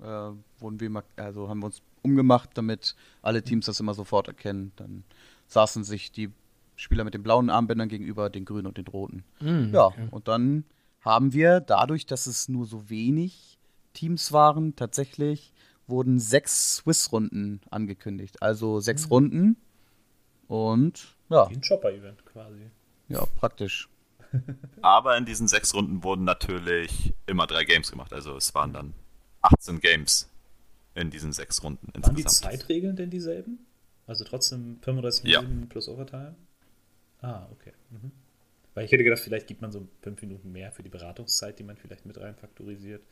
äh, 0.00 0.30
wurden 0.58 0.80
wir, 0.80 1.04
also 1.16 1.48
haben 1.48 1.60
wir 1.60 1.66
uns 1.66 1.82
umgemacht, 2.02 2.50
damit 2.54 2.94
alle 3.22 3.42
Teams 3.42 3.66
das 3.66 3.80
immer 3.80 3.94
sofort 3.94 4.28
erkennen. 4.28 4.72
Dann 4.76 5.04
saßen 5.48 5.84
sich 5.84 6.12
die 6.12 6.30
Spieler 6.76 7.04
mit 7.04 7.14
den 7.14 7.22
blauen 7.22 7.50
Armbändern 7.50 7.88
gegenüber 7.88 8.30
den 8.30 8.44
grünen 8.44 8.66
und 8.66 8.76
den 8.76 8.86
roten. 8.86 9.24
Mm, 9.40 9.74
ja, 9.74 9.86
okay. 9.86 10.08
und 10.10 10.28
dann 10.28 10.64
haben 11.00 11.32
wir 11.32 11.60
dadurch, 11.60 12.06
dass 12.06 12.26
es 12.26 12.48
nur 12.48 12.66
so 12.66 12.90
wenig 12.90 13.58
Teams 13.94 14.32
waren, 14.32 14.76
tatsächlich 14.76 15.52
wurden 15.86 16.18
sechs 16.18 16.76
Swiss-Runden 16.76 17.60
angekündigt. 17.70 18.42
Also 18.42 18.80
sechs 18.80 19.06
mm. 19.06 19.12
Runden 19.12 19.56
und 20.48 21.16
ja. 21.28 21.48
Wie 21.50 21.54
ein 21.54 21.62
Chopper-Event 21.62 22.24
quasi. 22.26 22.70
Ja, 23.08 23.24
praktisch. 23.36 23.88
Aber 24.82 25.16
in 25.16 25.24
diesen 25.24 25.48
sechs 25.48 25.74
Runden 25.74 26.02
wurden 26.02 26.24
natürlich 26.24 27.14
immer 27.26 27.46
drei 27.46 27.64
Games 27.64 27.90
gemacht. 27.90 28.12
Also 28.12 28.36
es 28.36 28.54
waren 28.54 28.72
dann 28.72 28.94
18 29.46 29.80
Games 29.80 30.28
in 30.94 31.10
diesen 31.10 31.32
sechs 31.32 31.62
Runden 31.62 31.86
insgesamt. 31.94 32.06
Waren 32.06 32.16
die 32.16 32.24
Zeitregeln 32.24 32.96
denn 32.96 33.10
dieselben? 33.10 33.66
Also 34.06 34.24
trotzdem 34.24 34.78
35 34.82 35.24
Minuten 35.24 35.60
ja. 35.60 35.66
plus 35.68 35.88
Overtime? 35.88 36.34
Ah, 37.20 37.46
okay. 37.52 37.72
Mhm. 37.90 38.12
Weil 38.74 38.84
ich 38.84 38.92
hätte 38.92 39.04
gedacht, 39.04 39.20
vielleicht 39.20 39.46
gibt 39.46 39.62
man 39.62 39.72
so 39.72 39.88
fünf 40.02 40.20
Minuten 40.20 40.52
mehr 40.52 40.70
für 40.70 40.82
die 40.82 40.90
Beratungszeit, 40.90 41.58
die 41.58 41.64
man 41.64 41.76
vielleicht 41.76 42.06
mit 42.06 42.20
rein 42.20 42.34
faktorisiert. 42.34 43.02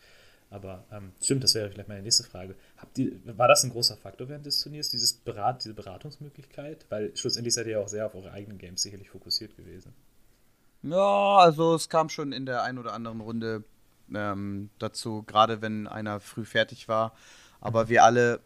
Aber 0.51 0.85
ähm, 0.93 1.13
stimmt, 1.23 1.43
das 1.43 1.55
wäre 1.55 1.71
vielleicht 1.71 1.89
meine 1.89 2.03
nächste 2.03 2.23
Frage. 2.23 2.55
Habt 2.77 2.99
ihr, 2.99 3.13
war 3.25 3.49
das 3.49 3.65
ein 3.65 3.71
großer 3.71 3.97
Faktor 3.97 4.29
während 4.29 4.47
des 4.47 4.61
Turniers, 4.61 4.91
dieses 4.91 5.15
Berat, 5.15 5.65
diese 5.65 5.75
Beratungsmöglichkeit? 5.75 6.87
Weil 6.91 7.17
schlussendlich 7.17 7.55
seid 7.55 7.67
ihr 7.67 7.73
ja 7.73 7.81
auch 7.81 7.89
sehr 7.89 8.07
auf 8.07 8.15
eure 8.15 8.31
eigenen 8.31 8.59
Games 8.59 8.83
sicherlich 8.83 9.11
fokussiert 9.11 9.57
gewesen. 9.57 9.95
Ja, 10.83 11.39
also 11.39 11.75
es 11.75 11.89
kam 11.89 12.11
schon 12.11 12.33
in 12.33 12.45
der 12.45 12.63
einen 12.63 12.79
oder 12.79 12.93
anderen 12.93 13.21
Runde 13.21 13.65
ähm, 14.13 14.71
dazu, 14.79 15.23
gerade 15.23 15.63
wenn 15.63 15.87
einer 15.87 16.21
früh 16.21 16.45
fertig 16.45 16.89
war. 16.89 17.15
Aber 17.61 17.89
wir 17.89 18.05
alle. 18.05 18.41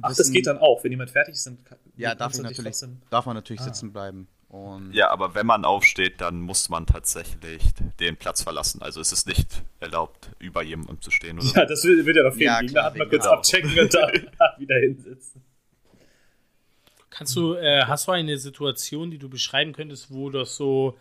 Ach, 0.00 0.10
wissen, 0.10 0.18
das 0.18 0.32
geht 0.32 0.46
dann 0.46 0.58
auch. 0.58 0.82
Wenn 0.82 0.90
jemand 0.90 1.10
fertig 1.10 1.34
ist, 1.34 1.46
dann 1.46 1.58
ja, 1.96 2.14
darf, 2.14 2.36
natürlich, 2.38 2.82
darf 3.10 3.26
man 3.26 3.36
natürlich 3.36 3.60
ah. 3.60 3.64
sitzen 3.64 3.92
bleiben. 3.92 4.28
Und 4.48 4.92
ja, 4.92 5.10
aber 5.10 5.34
wenn 5.34 5.46
man 5.46 5.64
aufsteht, 5.64 6.20
dann 6.20 6.40
muss 6.40 6.68
man 6.68 6.84
tatsächlich 6.84 7.62
den 8.00 8.18
Platz 8.18 8.42
verlassen. 8.42 8.82
Also 8.82 9.00
es 9.00 9.10
ist 9.10 9.26
nicht 9.26 9.62
erlaubt, 9.80 10.30
über 10.38 10.62
jemandem 10.62 11.00
zu 11.00 11.10
stehen. 11.10 11.38
Oder 11.38 11.48
ja, 11.48 11.64
das 11.64 11.84
wird, 11.84 12.16
ja 12.16 12.22
noch 12.22 12.34
viel. 12.34 12.42
Ja, 12.42 12.62
da 12.62 12.84
hat 12.84 12.96
man 12.98 13.08
kurz 13.08 13.22
genau. 13.22 13.36
abchecken 13.36 13.78
und 13.78 13.94
dann 13.94 14.12
wieder 14.58 14.76
hinsetzen. 14.76 15.42
Kannst 17.08 17.34
du, 17.34 17.54
äh, 17.54 17.84
hast 17.86 18.08
du 18.08 18.12
eine 18.12 18.36
Situation, 18.36 19.10
die 19.10 19.18
du 19.18 19.30
beschreiben 19.30 19.72
könntest, 19.72 20.12
wo 20.12 20.28
das 20.28 20.56
so 20.56 20.98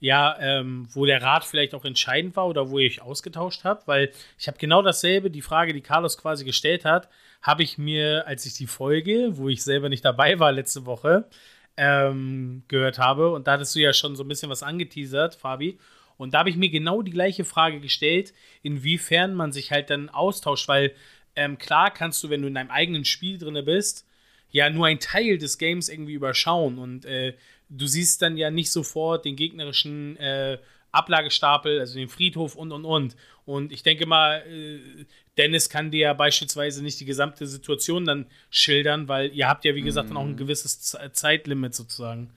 ja, 0.00 0.36
ähm, 0.40 0.88
wo 0.92 1.04
der 1.06 1.22
Rat 1.22 1.44
vielleicht 1.44 1.74
auch 1.74 1.84
entscheidend 1.84 2.34
war 2.34 2.48
oder 2.48 2.70
wo 2.70 2.78
ihr 2.78 2.86
euch 2.86 3.02
ausgetauscht 3.02 3.64
habt, 3.64 3.86
weil 3.86 4.10
ich 4.38 4.48
habe 4.48 4.58
genau 4.58 4.82
dasselbe, 4.82 5.30
die 5.30 5.42
Frage, 5.42 5.74
die 5.74 5.82
Carlos 5.82 6.16
quasi 6.18 6.44
gestellt 6.44 6.84
hat, 6.84 7.08
habe 7.42 7.62
ich 7.62 7.78
mir, 7.78 8.26
als 8.26 8.46
ich 8.46 8.54
die 8.54 8.66
Folge, 8.66 9.36
wo 9.36 9.48
ich 9.48 9.62
selber 9.62 9.88
nicht 9.88 10.04
dabei 10.04 10.38
war 10.38 10.52
letzte 10.52 10.86
Woche, 10.86 11.28
ähm, 11.76 12.64
gehört 12.68 12.98
habe, 12.98 13.30
und 13.32 13.46
da 13.46 13.52
hattest 13.52 13.74
du 13.76 13.80
ja 13.80 13.92
schon 13.92 14.16
so 14.16 14.24
ein 14.24 14.28
bisschen 14.28 14.50
was 14.50 14.62
angeteasert, 14.62 15.34
Fabi, 15.34 15.78
und 16.16 16.34
da 16.34 16.40
habe 16.40 16.50
ich 16.50 16.56
mir 16.56 16.70
genau 16.70 17.00
die 17.00 17.12
gleiche 17.12 17.44
Frage 17.44 17.80
gestellt, 17.80 18.34
inwiefern 18.62 19.34
man 19.34 19.52
sich 19.52 19.70
halt 19.70 19.88
dann 19.88 20.08
austauscht, 20.10 20.68
weil 20.68 20.92
ähm, 21.36 21.58
klar 21.58 21.90
kannst 21.90 22.22
du, 22.22 22.28
wenn 22.28 22.42
du 22.42 22.48
in 22.48 22.54
deinem 22.54 22.70
eigenen 22.70 23.04
Spiel 23.04 23.38
drin 23.38 23.64
bist, 23.64 24.06
ja 24.50 24.68
nur 24.68 24.86
ein 24.86 25.00
Teil 25.00 25.38
des 25.38 25.58
Games 25.58 25.88
irgendwie 25.88 26.14
überschauen. 26.14 26.78
Und 26.78 27.04
äh, 27.04 27.34
du 27.70 27.86
siehst 27.86 28.20
dann 28.20 28.36
ja 28.36 28.50
nicht 28.50 28.70
sofort 28.70 29.24
den 29.24 29.36
gegnerischen 29.36 30.16
äh, 30.18 30.58
Ablagestapel, 30.92 31.78
also 31.78 31.94
den 31.94 32.08
Friedhof 32.08 32.56
und 32.56 32.72
und 32.72 32.84
und. 32.84 33.16
Und 33.46 33.72
ich 33.72 33.82
denke 33.82 34.06
mal, 34.06 34.42
äh, 34.46 35.06
Dennis 35.38 35.70
kann 35.70 35.90
dir 35.90 36.00
ja 36.00 36.14
beispielsweise 36.14 36.82
nicht 36.82 37.00
die 37.00 37.04
gesamte 37.04 37.46
Situation 37.46 38.04
dann 38.04 38.26
schildern, 38.50 39.08
weil 39.08 39.32
ihr 39.32 39.48
habt 39.48 39.64
ja, 39.64 39.74
wie 39.74 39.82
gesagt, 39.82 40.08
mhm. 40.08 40.14
dann 40.14 40.22
auch 40.22 40.26
ein 40.26 40.32
mhm. 40.32 40.38
gewisses 40.38 40.96
Zeitlimit 41.12 41.74
sozusagen. 41.74 42.30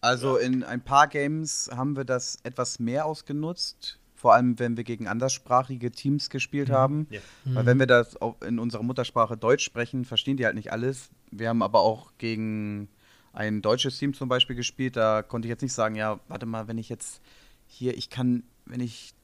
Also 0.00 0.36
in 0.36 0.62
ein 0.62 0.80
paar 0.80 1.08
Games 1.08 1.68
haben 1.74 1.96
wir 1.96 2.04
das 2.04 2.38
etwas 2.44 2.78
mehr 2.78 3.04
ausgenutzt. 3.04 3.98
Vor 4.14 4.34
allem, 4.34 4.58
wenn 4.58 4.76
wir 4.76 4.84
gegen 4.84 5.06
anderssprachige 5.06 5.90
Teams 5.90 6.30
gespielt 6.30 6.68
mhm. 6.68 6.72
haben. 6.72 7.06
Ja. 7.10 7.20
Weil 7.44 7.66
wenn 7.66 7.78
wir 7.78 7.86
das 7.86 8.16
in 8.46 8.58
unserer 8.58 8.82
Muttersprache 8.84 9.36
Deutsch 9.36 9.64
sprechen, 9.64 10.04
verstehen 10.04 10.36
die 10.36 10.44
halt 10.44 10.54
nicht 10.54 10.72
alles. 10.72 11.10
Wir 11.30 11.48
haben 11.48 11.62
aber 11.62 11.80
auch 11.80 12.12
gegen 12.18 12.88
ein 13.38 13.62
deutsches 13.62 13.96
Team 13.98 14.14
zum 14.14 14.28
Beispiel 14.28 14.56
gespielt. 14.56 14.96
Da 14.96 15.22
konnte 15.22 15.46
ich 15.46 15.50
jetzt 15.50 15.62
nicht 15.62 15.72
sagen, 15.72 15.94
ja, 15.94 16.18
warte 16.26 16.44
mal, 16.44 16.66
wenn 16.66 16.76
ich 16.76 16.88
jetzt 16.88 17.22
hier, 17.68 17.96
ich 17.96 18.10
kann, 18.10 18.42
wenn 18.66 18.80
ich 18.80 19.14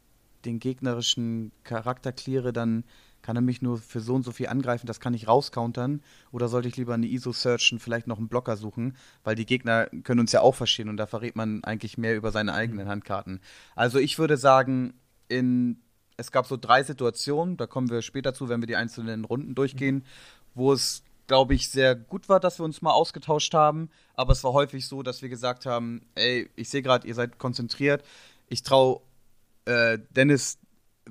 den 0.45 0.61
gegnerischen 0.61 1.51
Charakter 1.65 2.13
cleare, 2.13 2.53
dann 2.53 2.85
kann 3.23 3.35
er 3.37 3.43
mich 3.43 3.61
nur 3.61 3.79
für 3.79 4.01
so 4.01 4.15
und 4.15 4.23
so 4.23 4.31
viel 4.31 4.47
angreifen, 4.47 4.87
das 4.87 5.01
kann 5.01 5.15
ich 5.15 5.27
rauscountern. 5.27 6.01
Oder 6.31 6.47
sollte 6.49 6.69
ich 6.69 6.77
lieber 6.77 6.95
eine 6.95 7.07
ISO 7.07 7.33
searchen, 7.33 7.81
vielleicht 7.81 8.07
noch 8.07 8.19
einen 8.19 8.29
Blocker 8.29 8.57
suchen, 8.57 8.97
weil 9.25 9.35
die 9.35 9.47
Gegner 9.47 9.87
können 10.05 10.21
uns 10.21 10.31
ja 10.31 10.43
auch 10.43 10.55
verstehen 10.55 10.89
und 10.89 10.97
da 10.97 11.07
verrät 11.07 11.35
man 11.35 11.65
eigentlich 11.65 11.99
mehr 11.99 12.15
über 12.17 12.31
seine 12.31 12.55
eigenen 12.55 12.85
mhm. 12.85 12.91
Handkarten. 12.91 13.41
Also 13.75 13.99
ich 13.99 14.19
würde 14.19 14.37
sagen, 14.37 14.95
in, 15.27 15.81
es 16.17 16.31
gab 16.31 16.47
so 16.47 16.57
drei 16.57 16.85
Situationen, 16.85 17.57
da 17.57 17.67
kommen 17.67 17.91
wir 17.91 18.03
später 18.03 18.33
zu, 18.33 18.49
wenn 18.49 18.61
wir 18.63 18.69
die 18.69 18.77
einzelnen 18.77 19.25
Runden 19.25 19.57
durchgehen, 19.57 19.97
mhm. 19.97 20.03
wo 20.55 20.73
es, 20.73 21.03
glaube 21.27 21.55
ich, 21.55 21.71
sehr 21.71 21.95
gut 21.95 22.29
war, 22.29 22.41
dass 22.41 22.59
wir 22.59 22.65
uns 22.65 22.83
mal 22.83 22.93
ausgetauscht 22.93 23.55
haben. 23.55 23.91
Aber 24.15 24.33
es 24.33 24.45
war 24.45 24.53
häufig 24.53 24.87
so, 24.87 25.03
dass 25.03 25.23
wir 25.23 25.29
gesagt 25.29 25.67
haben, 25.67 26.07
ey, 26.15 26.51
ich 26.57 26.69
sehe 26.69 26.83
gerade, 26.83 27.07
ihr 27.07 27.15
seid 27.15 27.39
konzentriert. 27.39 28.05
Ich 28.49 28.63
traue 28.63 29.01
äh, 29.65 29.99
Dennis 30.11 30.59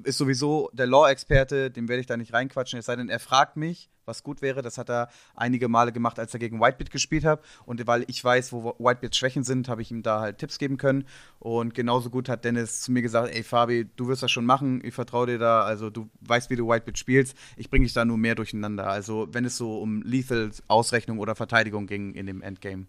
ist 0.03 0.17
sowieso 0.17 0.69
der 0.73 0.87
Law-Experte, 0.87 1.69
dem 1.71 1.87
werde 1.87 2.01
ich 2.01 2.07
da 2.07 2.17
nicht 2.17 2.33
reinquatschen, 2.33 2.79
es 2.79 2.85
sei 2.85 2.95
denn, 2.95 3.09
er 3.09 3.19
fragt 3.19 3.57
mich, 3.57 3.89
was 4.05 4.23
gut 4.23 4.41
wäre. 4.41 4.61
Das 4.61 4.77
hat 4.77 4.89
er 4.89 5.09
einige 5.35 5.67
Male 5.67 5.91
gemacht, 5.91 6.19
als 6.19 6.33
er 6.33 6.39
gegen 6.39 6.59
Whitebeard 6.59 6.91
gespielt 6.91 7.25
hat. 7.25 7.41
Und 7.65 7.85
weil 7.87 8.05
ich 8.07 8.23
weiß, 8.23 8.51
wo 8.53 8.75
Whitebeards 8.79 9.17
Schwächen 9.17 9.43
sind, 9.43 9.69
habe 9.69 9.81
ich 9.81 9.91
ihm 9.91 10.03
da 10.03 10.21
halt 10.21 10.37
Tipps 10.39 10.57
geben 10.57 10.77
können. 10.77 11.05
Und 11.39 11.73
genauso 11.73 12.09
gut 12.09 12.29
hat 12.29 12.45
Dennis 12.45 12.81
zu 12.81 12.91
mir 12.91 13.01
gesagt: 13.01 13.33
Ey, 13.33 13.43
Fabi, 13.43 13.87
du 13.95 14.07
wirst 14.07 14.23
das 14.23 14.31
schon 14.31 14.45
machen. 14.45 14.81
Ich 14.83 14.93
vertraue 14.93 15.27
dir 15.27 15.37
da. 15.37 15.63
Also, 15.63 15.89
du 15.89 16.09
weißt, 16.21 16.49
wie 16.49 16.55
du 16.55 16.67
Whitebeard 16.67 16.97
spielst. 16.97 17.37
Ich 17.57 17.69
bringe 17.69 17.85
dich 17.85 17.93
da 17.93 18.05
nur 18.05 18.17
mehr 18.17 18.35
durcheinander. 18.35 18.87
Also, 18.87 19.27
wenn 19.31 19.45
es 19.45 19.57
so 19.57 19.79
um 19.79 20.01
Lethal-Ausrechnung 20.03 21.19
oder 21.19 21.35
Verteidigung 21.35 21.87
ging 21.87 22.13
in 22.13 22.25
dem 22.25 22.41
Endgame. 22.41 22.87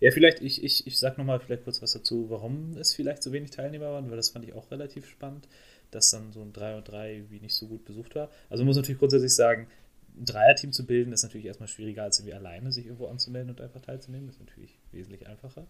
Ja, 0.00 0.10
vielleicht, 0.10 0.42
ich, 0.42 0.64
ich, 0.64 0.84
ich 0.88 0.98
sag 0.98 1.16
nochmal 1.16 1.38
vielleicht 1.38 1.62
kurz 1.62 1.80
was 1.80 1.92
dazu, 1.92 2.26
warum 2.28 2.76
es 2.76 2.92
vielleicht 2.92 3.22
so 3.22 3.30
wenig 3.30 3.52
Teilnehmer 3.52 3.92
waren, 3.92 4.10
weil 4.10 4.16
das 4.16 4.30
fand 4.30 4.44
ich 4.44 4.52
auch 4.52 4.68
relativ 4.72 5.06
spannend 5.06 5.46
dass 5.92 6.10
dann 6.10 6.32
so 6.32 6.40
ein 6.42 6.52
3 6.52 6.76
und 6.78 6.88
3 6.88 7.26
wie 7.30 7.40
nicht 7.40 7.54
so 7.54 7.68
gut 7.68 7.84
besucht 7.84 8.16
war. 8.16 8.30
Also 8.50 8.64
muss 8.64 8.76
natürlich 8.76 8.98
grundsätzlich 8.98 9.34
sagen, 9.34 9.68
ein 10.16 10.24
Dreierteam 10.24 10.72
zu 10.72 10.86
bilden, 10.86 11.12
ist 11.12 11.22
natürlich 11.22 11.46
erstmal 11.46 11.68
schwieriger, 11.68 12.02
als 12.02 12.18
irgendwie 12.18 12.34
alleine 12.34 12.72
sich 12.72 12.86
irgendwo 12.86 13.06
anzumelden 13.06 13.50
und 13.50 13.60
einfach 13.60 13.80
teilzunehmen. 13.80 14.26
Das 14.26 14.36
ist 14.36 14.40
natürlich 14.40 14.78
wesentlich 14.90 15.26
einfacher. 15.26 15.66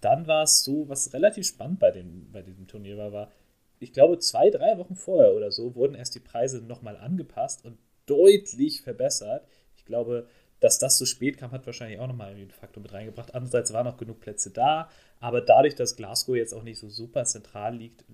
Dann 0.00 0.26
war 0.26 0.42
es 0.42 0.64
so, 0.64 0.88
was 0.88 1.12
relativ 1.12 1.46
spannend 1.46 1.78
bei, 1.78 1.90
dem, 1.90 2.30
bei 2.32 2.42
diesem 2.42 2.66
Turnier 2.66 2.98
war, 2.98 3.12
war, 3.12 3.32
ich 3.78 3.92
glaube, 3.92 4.18
zwei, 4.18 4.50
drei 4.50 4.78
Wochen 4.78 4.94
vorher 4.94 5.32
oder 5.34 5.50
so 5.50 5.74
wurden 5.74 5.94
erst 5.94 6.14
die 6.14 6.20
Preise 6.20 6.60
nochmal 6.60 6.96
angepasst 6.96 7.64
und 7.64 7.78
deutlich 8.06 8.82
verbessert. 8.82 9.46
Ich 9.76 9.84
glaube, 9.84 10.28
dass 10.60 10.78
das 10.78 10.96
so 10.96 11.06
spät 11.06 11.38
kam, 11.38 11.50
hat 11.50 11.66
wahrscheinlich 11.66 11.98
auch 11.98 12.06
nochmal 12.06 12.30
einen 12.30 12.50
Faktor 12.50 12.82
mit 12.82 12.92
reingebracht. 12.92 13.34
Andererseits 13.34 13.72
waren 13.72 13.86
noch 13.86 13.96
genug 13.96 14.20
Plätze 14.20 14.52
da, 14.52 14.88
aber 15.18 15.40
dadurch, 15.40 15.74
dass 15.74 15.96
Glasgow 15.96 16.36
jetzt 16.36 16.52
auch 16.52 16.62
nicht 16.62 16.78
so 16.78 16.88
super 16.88 17.24
zentral 17.24 17.76
liegt, 17.76 18.04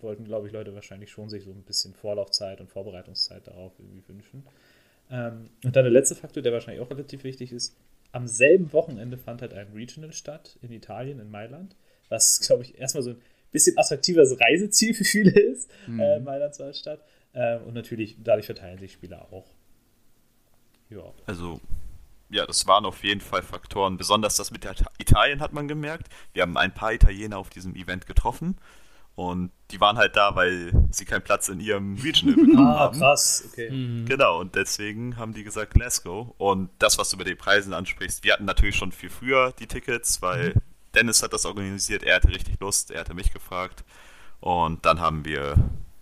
wollten, 0.00 0.24
glaube 0.24 0.46
ich, 0.46 0.52
Leute 0.52 0.74
wahrscheinlich 0.74 1.10
schon 1.10 1.28
sich 1.28 1.44
so 1.44 1.50
ein 1.50 1.62
bisschen 1.62 1.94
Vorlaufzeit 1.94 2.60
und 2.60 2.70
Vorbereitungszeit 2.70 3.46
darauf 3.46 3.72
irgendwie 3.78 4.06
wünschen. 4.08 4.44
Ähm, 5.10 5.50
und 5.64 5.76
dann 5.76 5.84
der 5.84 5.92
letzte 5.92 6.14
Faktor, 6.14 6.42
der 6.42 6.52
wahrscheinlich 6.52 6.82
auch 6.82 6.90
relativ 6.90 7.24
wichtig 7.24 7.52
ist, 7.52 7.76
am 8.12 8.26
selben 8.26 8.72
Wochenende 8.72 9.18
fand 9.18 9.42
halt 9.42 9.54
ein 9.54 9.72
Regional 9.72 10.12
statt 10.12 10.58
in 10.62 10.70
Italien, 10.72 11.18
in 11.18 11.30
Mailand, 11.30 11.74
was, 12.08 12.40
glaube 12.40 12.62
ich, 12.62 12.78
erstmal 12.78 13.02
so 13.02 13.10
ein 13.10 13.20
bisschen 13.50 13.76
attraktiveres 13.78 14.38
Reiseziel 14.40 14.94
für 14.94 15.04
viele 15.04 15.30
ist, 15.30 15.70
mhm. 15.86 16.00
äh, 16.00 16.20
Mailand 16.20 16.54
zwar 16.54 16.72
Stadt. 16.72 17.04
Äh, 17.32 17.58
und 17.58 17.74
natürlich, 17.74 18.16
dadurch 18.22 18.46
verteilen 18.46 18.78
sich 18.78 18.92
Spieler 18.92 19.32
auch. 19.32 19.46
Ja. 20.90 21.12
Also, 21.26 21.60
ja, 22.30 22.46
das 22.46 22.66
waren 22.66 22.84
auf 22.84 23.02
jeden 23.02 23.20
Fall 23.20 23.42
Faktoren. 23.42 23.96
Besonders 23.96 24.36
das 24.36 24.50
mit 24.50 24.66
Italien 24.98 25.40
hat 25.40 25.52
man 25.52 25.68
gemerkt. 25.68 26.08
Wir 26.32 26.42
haben 26.42 26.56
ein 26.56 26.72
paar 26.72 26.92
Italiener 26.92 27.38
auf 27.38 27.50
diesem 27.50 27.74
Event 27.74 28.06
getroffen. 28.06 28.56
Und 29.16 29.52
die 29.70 29.80
waren 29.80 29.96
halt 29.96 30.16
da, 30.16 30.34
weil 30.34 30.72
sie 30.90 31.04
keinen 31.04 31.22
Platz 31.22 31.48
in 31.48 31.60
ihrem 31.60 31.96
Regional 31.96 32.34
bekommen 32.46 32.66
ah, 32.66 32.78
haben. 32.80 32.98
krass, 32.98 33.44
okay. 33.46 33.70
Mhm. 33.70 34.06
Genau, 34.06 34.40
und 34.40 34.54
deswegen 34.56 35.16
haben 35.16 35.34
die 35.34 35.44
gesagt, 35.44 35.76
let's 35.76 36.02
go. 36.02 36.34
Und 36.38 36.70
das, 36.78 36.98
was 36.98 37.10
du 37.10 37.16
bei 37.16 37.24
den 37.24 37.38
Preisen 37.38 37.72
ansprichst, 37.72 38.24
wir 38.24 38.32
hatten 38.32 38.44
natürlich 38.44 38.76
schon 38.76 38.92
viel 38.92 39.10
früher 39.10 39.52
die 39.58 39.66
Tickets, 39.66 40.20
weil 40.20 40.50
mhm. 40.50 40.60
Dennis 40.94 41.22
hat 41.22 41.32
das 41.32 41.46
organisiert, 41.46 42.02
er 42.02 42.16
hatte 42.16 42.28
richtig 42.28 42.58
Lust, 42.60 42.90
er 42.90 43.00
hatte 43.00 43.14
mich 43.14 43.32
gefragt. 43.32 43.84
Und 44.40 44.84
dann 44.84 45.00
haben 45.00 45.24
wir, 45.24 45.54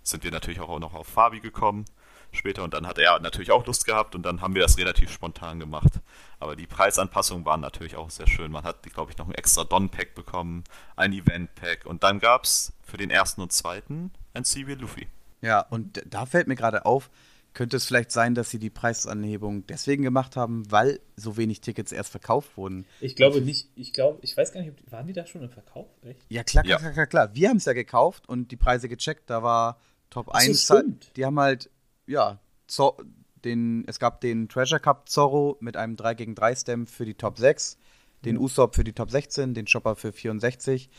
sind 0.03 0.25
wir 0.25 0.31
natürlich 0.31 0.61
auch 0.61 0.79
noch 0.79 0.95
auf 0.95 1.07
Fabi 1.07 1.41
gekommen 1.41 1.85
später 2.33 2.65
und 2.65 2.75
dann 2.75 2.87
hat 2.87 2.99
er 2.99 3.21
natürlich 3.21 3.51
auch 3.51 3.67
Lust 3.67 3.85
gehabt 3.85 4.15
und 4.15 4.23
dann 4.23 4.41
haben 4.41 4.55
wir 4.55 4.63
das 4.63 4.79
relativ 4.79 5.13
spontan 5.13 5.61
gemacht. 5.61 6.01
Aber 6.41 6.57
die 6.57 6.67
Preisanpassungen 6.67 7.45
waren 7.45 7.61
natürlich 7.61 7.97
auch 7.97 8.11
sehr 8.11 8.27
schön. 8.27 8.51
Man 8.51 8.65
hat, 8.65 8.83
glaube 8.95 9.13
ich, 9.13 9.19
noch 9.19 9.29
ein 9.29 9.35
extra 9.35 9.65
Don-Pack 9.65 10.15
bekommen, 10.15 10.65
ein 10.97 11.13
Event-Pack 11.13 11.87
und 11.87 12.03
dann 12.03 12.19
gab 12.19 12.45
es 12.45 12.73
für 12.93 12.99
den 12.99 13.09
ersten 13.09 13.41
und 13.41 13.53
zweiten 13.53 14.11
ein 14.35 14.45
Serial 14.45 14.79
Luffy. 14.79 15.09
Ja, 15.41 15.61
und 15.61 16.03
da 16.07 16.27
fällt 16.27 16.47
mir 16.47 16.57
gerade 16.57 16.85
auf, 16.85 17.11
könnte 17.55 17.79
es 17.79 17.87
vielleicht 17.87 18.11
sein, 18.11 18.35
dass 18.35 18.51
sie 18.51 18.59
die 18.59 18.69
Preisanhebung 18.69 19.67
deswegen 19.67 20.03
gemacht 20.03 20.37
haben, 20.37 20.71
weil 20.71 21.01
so 21.17 21.39
wenig 21.39 21.63
Tickets 21.63 21.91
erst 21.91 22.11
verkauft 22.11 22.55
wurden? 22.59 22.85
Ich 23.01 23.17
glaube 23.17 23.41
nicht. 23.41 23.69
Ich 23.77 23.95
glaube, 23.95 24.19
ich 24.21 24.37
weiß 24.37 24.53
gar 24.53 24.61
nicht, 24.61 24.75
waren 24.93 25.07
die 25.07 25.15
da 25.15 25.27
schon 25.27 25.43
im 25.43 25.49
Verkauf? 25.49 25.87
Echt? 26.03 26.21
Ja, 26.29 26.45
klar, 26.45 26.65
klar, 26.65 26.73
ja. 26.75 26.79
klar, 26.81 26.93
klar, 26.93 27.07
klar. 27.07 27.35
Wir 27.35 27.49
haben 27.49 27.57
es 27.57 27.65
ja 27.65 27.73
gekauft 27.73 28.29
und 28.29 28.51
die 28.51 28.57
Preise 28.57 28.91
gecheckt. 28.91 29.31
Da 29.31 29.43
war 29.43 29.81
Top 30.11 30.29
Ach 30.31 30.41
1. 30.41 30.67
So, 30.67 30.83
die 31.17 31.25
haben 31.25 31.41
halt 31.41 31.71
ja, 32.07 32.39
Zo 32.67 32.99
den, 33.43 33.85
es 33.89 33.99
gab 33.99 34.21
den 34.21 34.51
Treasure 34.51 34.81
Cup 34.81 35.09
Zorro 35.09 35.57
mit 35.61 35.79
einem 35.79 35.97
3 35.97 36.15
gegen 36.15 36.35
3 36.35 36.55
Stem 36.55 36.87
für 36.87 37.07
die 37.07 37.15
Top 37.15 37.39
6, 37.39 37.79
den 38.27 38.37
mhm. 38.37 38.43
Usopp 38.43 38.77
für 38.77 38.85
die 38.85 38.93
Top 38.93 39.11
16, 39.11 39.55
den 39.55 39.65
Chopper 39.65 39.97
für 39.97 40.13
64. 40.13 40.91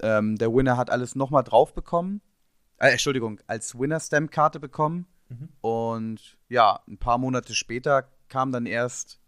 Ähm, 0.00 0.36
der 0.36 0.52
Winner 0.52 0.76
hat 0.76 0.90
alles 0.90 1.14
nochmal 1.14 1.44
drauf 1.44 1.74
bekommen. 1.74 2.20
Äh, 2.78 2.90
Entschuldigung, 2.90 3.40
als 3.46 3.78
Winner-Stamp-Karte 3.78 4.60
bekommen. 4.60 5.06
Mhm. 5.28 5.48
Und 5.60 6.38
ja, 6.48 6.80
ein 6.88 6.98
paar 6.98 7.18
Monate 7.18 7.54
später 7.54 8.08
kam 8.28 8.52
dann 8.52 8.66
erst 8.66 9.20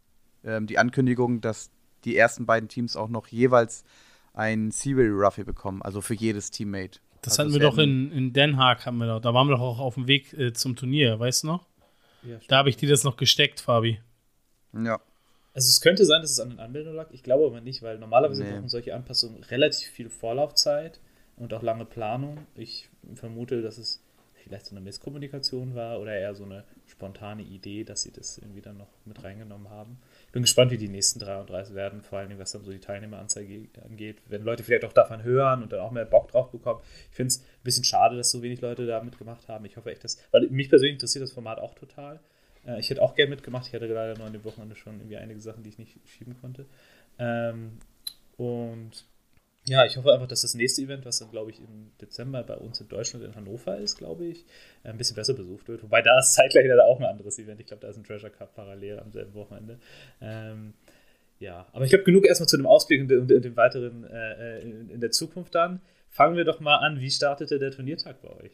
ähm, 0.45 0.67
die 0.67 0.79
Ankündigung, 0.79 1.41
dass 1.41 1.71
die 2.05 2.17
ersten 2.17 2.47
beiden 2.47 2.69
Teams 2.69 2.97
auch 2.97 3.09
noch 3.09 3.27
jeweils 3.29 3.85
ein 4.33 4.71
Serial 4.71 5.13
Ruffy 5.13 5.45
bekommen, 5.45 5.83
also 5.83 6.01
für 6.01 6.15
jedes 6.15 6.51
Teammate. 6.51 7.01
Das 7.23 7.39
also 7.39 7.43
hatten 7.43 7.61
wir 7.61 7.69
doch 7.69 7.79
in, 7.79 8.11
in 8.13 8.33
Den 8.33 8.57
Haag, 8.57 8.87
haben 8.87 8.99
wir 8.99 9.07
doch. 9.07 9.21
Da 9.21 9.35
waren 9.35 9.49
wir 9.49 9.57
doch 9.57 9.63
auch 9.63 9.79
auf 9.79 9.95
dem 9.95 10.07
Weg 10.07 10.33
äh, 10.33 10.53
zum 10.53 10.77
Turnier, 10.77 11.19
weißt 11.19 11.43
du 11.43 11.49
noch? 11.49 11.67
Ja, 12.23 12.39
da 12.49 12.59
habe 12.59 12.71
ich 12.71 12.77
dir 12.77 12.89
das 12.89 13.05
noch 13.05 13.17
gesteckt, 13.17 13.61
Fabi. 13.61 14.01
Ja. 14.73 15.01
Also 15.53 15.69
es 15.69 15.81
könnte 15.81 16.05
sein, 16.05 16.23
dass 16.23 16.31
es 16.31 16.41
an 16.41 16.51
den 16.51 16.61
Anmeldungen 16.61 16.97
lag. 16.97 17.11
Ich 17.11 17.23
glaube 17.23 17.47
aber 17.47 17.61
nicht, 17.61 17.83
weil 17.83 17.99
normalerweise 17.99 18.45
nee. 18.45 18.51
brauchen 18.51 18.69
solche 18.69 18.95
Anpassungen 18.95 19.43
relativ 19.45 19.89
viel 19.89 20.09
Vorlaufzeit 20.09 21.01
und 21.37 21.53
auch 21.53 21.63
lange 21.63 21.85
Planung. 21.85 22.47
Ich 22.55 22.89
vermute, 23.15 23.63
dass 23.63 23.79
es 23.79 24.03
vielleicht 24.35 24.67
so 24.67 24.77
eine 24.77 24.81
Misskommunikation 24.81 25.75
war 25.75 26.01
oder 26.01 26.15
eher 26.15 26.35
so 26.35 26.45
eine 26.45 26.65
spontane 26.87 27.43
Idee, 27.43 27.85
dass 27.85 28.03
sie 28.03 28.13
das 28.13 28.39
irgendwie 28.39 28.63
dann 28.63 28.79
noch 28.79 28.89
mit 29.05 29.23
reingenommen 29.23 29.71
haben 29.71 29.99
bin 30.33 30.43
gespannt, 30.43 30.71
wie 30.71 30.79
die 30.79 30.89
nächsten 30.89 31.19
33 31.19 31.75
werden, 31.75 32.03
vor 32.03 32.19
allem 32.19 32.39
was 32.39 32.53
dann 32.53 32.63
so 32.63 32.71
die 32.71 32.79
Teilnehmeranzeige 32.79 33.69
angeht. 33.85 34.19
Wenn 34.29 34.45
Leute 34.45 34.63
vielleicht 34.63 34.85
auch 34.85 34.93
davon 34.93 35.23
hören 35.23 35.63
und 35.63 35.73
dann 35.73 35.81
auch 35.81 35.91
mehr 35.91 36.05
Bock 36.05 36.31
drauf 36.31 36.51
bekommen. 36.51 36.81
Ich 37.11 37.17
finde 37.17 37.29
es 37.29 37.41
ein 37.41 37.65
bisschen 37.65 37.85
schade, 37.85 38.17
dass 38.17 38.31
so 38.31 38.43
wenig 38.43 38.61
Leute 38.61 38.87
da 38.87 39.03
mitgemacht 39.03 39.49
haben. 39.49 39.65
Ich 39.65 39.77
hoffe 39.77 39.91
echt, 39.91 40.05
dass, 40.05 40.19
weil 40.31 40.49
mich 40.49 40.69
persönlich 40.69 40.95
interessiert 40.95 41.25
das 41.25 41.33
Format 41.33 41.59
auch 41.59 41.75
total. 41.75 42.21
Äh, 42.67 42.81
ich 42.81 42.91
hätte 42.91 43.03
auch 43.03 43.15
gerne 43.15 43.31
mitgemacht. 43.31 43.67
Ich 43.67 43.75
hatte 43.75 43.87
leider 43.87 44.17
nur 44.17 44.27
an 44.27 44.33
dem 44.33 44.45
Wochenende 44.45 44.77
schon 44.77 44.99
irgendwie 44.99 45.17
einige 45.17 45.41
Sachen, 45.41 45.63
die 45.63 45.71
ich 45.71 45.79
nicht 45.79 45.99
schieben 46.07 46.37
konnte. 46.41 46.67
Ähm, 47.19 47.79
und 48.37 49.05
Ja, 49.67 49.85
ich 49.85 49.97
hoffe 49.97 50.13
einfach, 50.13 50.27
dass 50.27 50.41
das 50.41 50.55
nächste 50.55 50.83
Event, 50.83 51.05
was 51.05 51.19
dann, 51.19 51.31
glaube 51.31 51.51
ich, 51.51 51.61
im 51.61 51.93
Dezember 52.01 52.43
bei 52.43 52.57
uns 52.57 52.81
in 52.81 52.89
Deutschland 52.89 53.25
in 53.25 53.35
Hannover 53.35 53.77
ist, 53.77 53.97
glaube 53.99 54.25
ich, 54.25 54.47
ein 54.85 54.97
bisschen 54.97 55.17
besser 55.17 55.35
besucht 55.35 55.69
wird. 55.69 55.83
Wobei 55.83 56.01
da 56.03 56.19
ist 56.19 56.33
zeitgleich 56.35 56.67
leider 56.67 56.87
auch 56.87 56.99
ein 56.99 57.05
anderes 57.05 57.39
Event. 57.39 57.61
Ich 57.61 57.67
glaube, 57.67 57.83
da 57.83 57.89
ist 57.89 57.97
ein 57.97 58.05
Treasure 58.05 58.33
Cup 58.33 58.55
parallel 58.55 58.99
am 59.01 59.13
selben 59.13 59.35
Wochenende. 59.35 59.79
Ähm, 60.21 60.73
ja, 61.41 61.67
aber 61.73 61.85
ich 61.85 61.91
glaube, 61.91 62.05
genug 62.05 62.27
erstmal 62.27 62.49
zu 62.49 62.59
dem 62.59 62.67
Ausblick 62.67 63.01
und, 63.01 63.13
und, 63.13 63.33
und 63.33 63.45
dem 63.45 63.57
weiteren 63.57 64.05
äh, 64.05 64.59
äh, 64.59 64.63
in, 64.63 64.91
in, 64.91 65.01
der 65.01 65.11
Zukunft 65.11 65.55
dann. 65.55 65.81
Fangen 66.09 66.37
wir 66.37 66.45
doch 66.45 66.61
mal 66.61 66.77
an. 66.77 67.01
Wie 67.01 67.11
startete 67.11 67.59
der 67.59 67.71
Turniertag 67.71 68.21
bei 68.23 68.31
euch? 68.45 68.53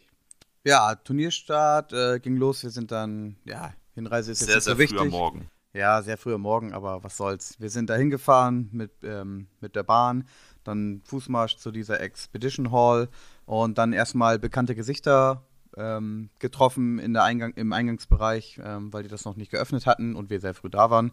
Ja, 0.64 0.94
Turnierstart 0.94 1.92
äh, 1.92 2.20
ging 2.20 2.36
los. 2.36 2.62
Wir 2.62 2.70
sind 2.70 2.92
dann, 2.92 3.36
ja, 3.44 3.74
Hinreise 3.96 4.32
ist 4.32 4.38
sehr, 4.38 4.48
jetzt 4.48 4.54
nicht 4.54 4.64
sehr 4.64 4.74
so 4.74 4.78
wichtig. 4.78 4.98
früh 4.98 5.04
am 5.04 5.10
Morgen. 5.10 5.50
Ja, 5.72 6.00
sehr 6.02 6.16
früh 6.16 6.34
am 6.34 6.42
Morgen, 6.42 6.72
aber 6.72 7.02
was 7.02 7.16
soll's. 7.16 7.56
Wir 7.58 7.70
sind 7.70 7.90
da 7.90 7.96
hingefahren 7.96 8.68
mit, 8.72 8.92
ähm, 9.02 9.48
mit 9.60 9.74
der 9.74 9.82
Bahn, 9.82 10.28
dann 10.64 11.02
Fußmarsch 11.04 11.56
zu 11.56 11.70
dieser 11.70 12.00
Expedition 12.00 12.70
Hall 12.70 13.08
und 13.46 13.78
dann 13.78 13.92
erstmal 13.92 14.38
bekannte 14.38 14.74
Gesichter 14.74 15.42
ähm, 15.76 16.30
getroffen 16.38 16.98
in 16.98 17.12
der 17.12 17.24
Eingang, 17.24 17.52
im 17.56 17.72
Eingangsbereich, 17.72 18.60
ähm, 18.64 18.92
weil 18.92 19.02
die 19.02 19.08
das 19.08 19.24
noch 19.24 19.36
nicht 19.36 19.50
geöffnet 19.50 19.86
hatten 19.86 20.14
und 20.14 20.30
wir 20.30 20.40
sehr 20.40 20.54
früh 20.54 20.70
da 20.70 20.90
waren. 20.90 21.12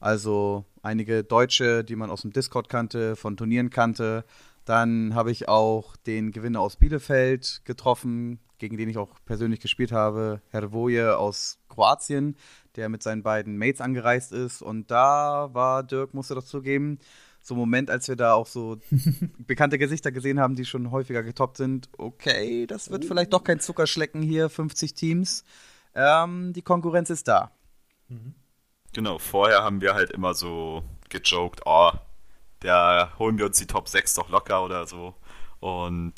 Also 0.00 0.64
einige 0.82 1.24
Deutsche, 1.24 1.84
die 1.84 1.96
man 1.96 2.10
aus 2.10 2.22
dem 2.22 2.32
Discord 2.32 2.68
kannte, 2.68 3.14
von 3.14 3.36
Turnieren 3.36 3.70
kannte. 3.70 4.24
Dann 4.64 5.14
habe 5.14 5.30
ich 5.30 5.48
auch 5.48 5.96
den 5.96 6.32
Gewinner 6.32 6.60
aus 6.60 6.76
Bielefeld 6.76 7.62
getroffen, 7.64 8.40
gegen 8.62 8.76
den 8.76 8.88
ich 8.88 8.96
auch 8.96 9.10
persönlich 9.24 9.58
gespielt 9.58 9.90
habe, 9.90 10.40
Herr 10.50 10.72
Woje 10.72 11.18
aus 11.18 11.58
Kroatien, 11.68 12.36
der 12.76 12.88
mit 12.88 13.02
seinen 13.02 13.24
beiden 13.24 13.58
Mates 13.58 13.80
angereist 13.80 14.30
ist. 14.30 14.62
Und 14.62 14.92
da 14.92 15.50
war 15.52 15.82
Dirk, 15.82 16.14
musste 16.14 16.36
doch 16.36 16.44
zugeben, 16.44 17.00
so 17.42 17.54
ein 17.54 17.58
Moment, 17.58 17.90
als 17.90 18.06
wir 18.06 18.14
da 18.14 18.34
auch 18.34 18.46
so 18.46 18.78
bekannte 19.38 19.78
Gesichter 19.78 20.12
gesehen 20.12 20.38
haben, 20.38 20.54
die 20.54 20.64
schon 20.64 20.92
häufiger 20.92 21.24
getoppt 21.24 21.56
sind. 21.56 21.88
Okay, 21.98 22.68
das 22.68 22.88
wird 22.88 23.04
vielleicht 23.04 23.32
doch 23.32 23.42
kein 23.42 23.58
Zuckerschlecken 23.58 24.22
hier, 24.22 24.48
50 24.48 24.94
Teams. 24.94 25.42
Ähm, 25.96 26.52
die 26.52 26.62
Konkurrenz 26.62 27.10
ist 27.10 27.26
da. 27.26 27.50
Genau, 28.92 29.18
vorher 29.18 29.64
haben 29.64 29.80
wir 29.80 29.94
halt 29.94 30.12
immer 30.12 30.34
so 30.34 30.84
gejoked, 31.08 31.62
oh, 31.64 31.90
da 32.60 33.12
holen 33.18 33.38
wir 33.38 33.46
uns 33.46 33.58
die 33.58 33.66
Top 33.66 33.88
6 33.88 34.14
doch 34.14 34.28
locker 34.28 34.64
oder 34.64 34.86
so. 34.86 35.16
Und 35.58 36.14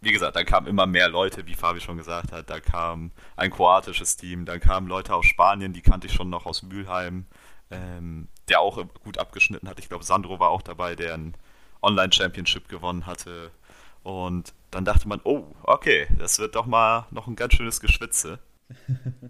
wie 0.00 0.12
gesagt, 0.12 0.36
dann 0.36 0.46
kamen 0.46 0.66
immer 0.66 0.86
mehr 0.86 1.08
Leute, 1.08 1.46
wie 1.46 1.54
Fabi 1.54 1.80
schon 1.80 1.96
gesagt 1.96 2.32
hat. 2.32 2.50
Da 2.50 2.60
kam 2.60 3.10
ein 3.36 3.50
kroatisches 3.50 4.16
Team, 4.16 4.44
dann 4.44 4.60
kamen 4.60 4.86
Leute 4.88 5.14
aus 5.14 5.26
Spanien, 5.26 5.72
die 5.72 5.82
kannte 5.82 6.06
ich 6.06 6.12
schon 6.12 6.30
noch 6.30 6.46
aus 6.46 6.62
Mülheim, 6.62 7.26
ähm, 7.70 8.28
der 8.48 8.60
auch 8.60 8.84
gut 9.02 9.18
abgeschnitten 9.18 9.68
hat. 9.68 9.78
Ich 9.78 9.88
glaube, 9.88 10.04
Sandro 10.04 10.38
war 10.38 10.50
auch 10.50 10.62
dabei, 10.62 10.94
der 10.94 11.14
ein 11.14 11.34
Online-Championship 11.82 12.68
gewonnen 12.68 13.06
hatte. 13.06 13.50
Und 14.02 14.54
dann 14.70 14.84
dachte 14.84 15.08
man, 15.08 15.20
oh, 15.24 15.44
okay, 15.62 16.06
das 16.18 16.38
wird 16.38 16.54
doch 16.54 16.66
mal 16.66 17.06
noch 17.10 17.26
ein 17.26 17.36
ganz 17.36 17.54
schönes 17.54 17.80
Geschwitze. 17.80 18.38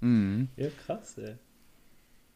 Mhm. 0.00 0.48
Ja, 0.56 0.68
krass, 0.86 1.18
ey. 1.18 1.36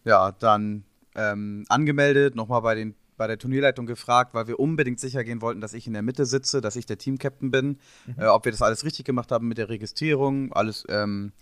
Ja, 0.04 0.32
dann 0.32 0.84
ähm, 1.14 1.64
angemeldet, 1.68 2.34
nochmal 2.34 2.62
bei 2.62 2.74
den 2.74 2.96
bei 3.16 3.26
der 3.26 3.38
Turnierleitung 3.38 3.86
gefragt, 3.86 4.34
weil 4.34 4.46
wir 4.46 4.58
unbedingt 4.58 4.98
sicher 5.00 5.22
gehen 5.24 5.40
wollten, 5.42 5.60
dass 5.60 5.74
ich 5.74 5.86
in 5.86 5.92
der 5.92 6.02
Mitte 6.02 6.26
sitze, 6.26 6.60
dass 6.60 6.76
ich 6.76 6.86
der 6.86 6.98
Team-Captain 6.98 7.50
bin, 7.50 7.78
Mhm. 8.06 8.14
äh, 8.18 8.26
ob 8.26 8.44
wir 8.44 8.52
das 8.52 8.62
alles 8.62 8.84
richtig 8.84 9.04
gemacht 9.04 9.30
haben 9.30 9.48
mit 9.48 9.58
der 9.58 9.68
Registrierung, 9.68 10.52
alles 10.52 10.84
ähm, 10.88 11.32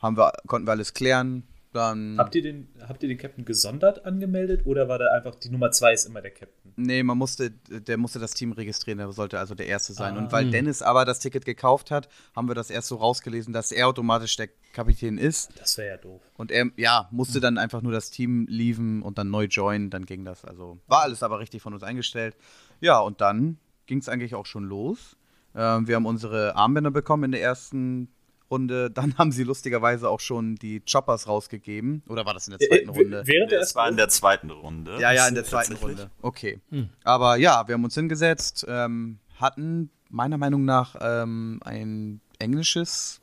haben 0.00 0.16
wir, 0.16 0.32
konnten 0.46 0.66
wir 0.68 0.72
alles 0.72 0.92
klären. 0.94 1.44
Dann, 1.74 2.16
Habt 2.18 2.34
ihr, 2.36 2.42
den, 2.42 2.68
habt 2.86 3.02
ihr 3.02 3.08
den 3.08 3.18
Captain 3.18 3.44
gesondert 3.44 4.04
angemeldet 4.06 4.64
oder 4.64 4.88
war 4.88 4.98
da 4.98 5.06
einfach 5.12 5.34
die 5.34 5.50
Nummer 5.50 5.72
2 5.72 5.92
ist 5.92 6.06
immer 6.06 6.22
der 6.22 6.30
Captain? 6.30 6.72
nee, 6.76 7.02
man 7.02 7.18
musste, 7.18 7.50
der 7.50 7.96
musste 7.98 8.18
das 8.18 8.32
Team 8.32 8.52
registrieren, 8.52 8.98
der 8.98 9.10
sollte 9.12 9.38
also 9.38 9.54
der 9.54 9.66
Erste 9.66 9.92
sein. 9.92 10.16
Ah. 10.16 10.18
Und 10.18 10.32
weil 10.32 10.50
Dennis 10.50 10.82
aber 10.82 11.04
das 11.04 11.18
Ticket 11.20 11.44
gekauft 11.44 11.90
hat, 11.90 12.08
haben 12.34 12.48
wir 12.48 12.54
das 12.54 12.70
erst 12.70 12.88
so 12.88 12.96
rausgelesen, 12.96 13.52
dass 13.52 13.72
er 13.72 13.88
automatisch 13.88 14.36
der 14.36 14.48
Kapitän 14.72 15.18
ist. 15.18 15.50
Das 15.58 15.76
wäre 15.78 15.88
ja 15.88 15.96
doof. 15.96 16.22
Und 16.36 16.50
er, 16.52 16.70
ja, 16.76 17.08
Mhm. 17.10 17.16
musste 17.16 17.40
dann 17.40 17.58
einfach 17.58 17.82
nur 17.82 17.92
das 17.92 18.10
Team 18.10 18.46
leaven 18.48 19.02
und 19.02 19.18
dann 19.18 19.30
neu 19.30 19.44
joinen, 19.44 19.90
dann 19.90 20.06
ging 20.06 20.24
das. 20.24 20.44
Also 20.44 20.78
war 20.86 21.02
alles 21.02 21.22
aber 21.24 21.38
richtig 21.40 21.60
von 21.62 21.74
uns 21.74 21.82
eingestellt. 21.82 22.36
Ja, 22.80 23.00
und 23.00 23.20
dann 23.20 23.58
ging 23.86 23.98
es 23.98 24.08
eigentlich 24.08 24.34
auch 24.34 24.46
schon 24.46 24.64
los. 24.64 25.16
Ähm, 25.56 25.86
wir 25.86 25.96
haben 25.96 26.06
unsere 26.06 26.56
Armbänder 26.56 26.90
bekommen 26.90 27.24
in 27.24 27.32
der 27.32 27.42
ersten 27.42 28.08
Runde. 28.54 28.90
Dann 28.94 29.18
haben 29.18 29.32
sie 29.32 29.42
lustigerweise 29.44 30.08
auch 30.08 30.20
schon 30.20 30.54
die 30.56 30.80
Choppers 30.90 31.26
rausgegeben. 31.28 32.02
Oder 32.08 32.24
war 32.24 32.34
das 32.34 32.46
in 32.48 32.56
der 32.58 32.66
zweiten 32.68 32.88
Äh, 32.88 32.92
Runde? 32.92 33.22
Während 33.26 33.50
der 33.52 33.60
Das 33.60 33.74
war 33.74 33.88
in 33.88 33.96
der 33.96 34.08
zweiten 34.08 34.50
Runde. 34.50 34.96
Ja, 35.00 35.12
ja, 35.12 35.26
in 35.28 35.34
der 35.34 35.44
zweiten. 35.44 35.74
Runde. 35.74 36.10
Okay. 36.22 36.60
Aber 37.04 37.36
ja, 37.36 37.66
wir 37.68 37.74
haben 37.74 37.84
uns 37.84 37.94
hingesetzt, 37.94 38.64
ähm, 38.68 39.18
hatten 39.40 39.90
meiner 40.08 40.38
Meinung 40.38 40.64
nach 40.64 40.96
ähm, 41.00 41.60
ein 41.64 42.20
englisches 42.38 43.20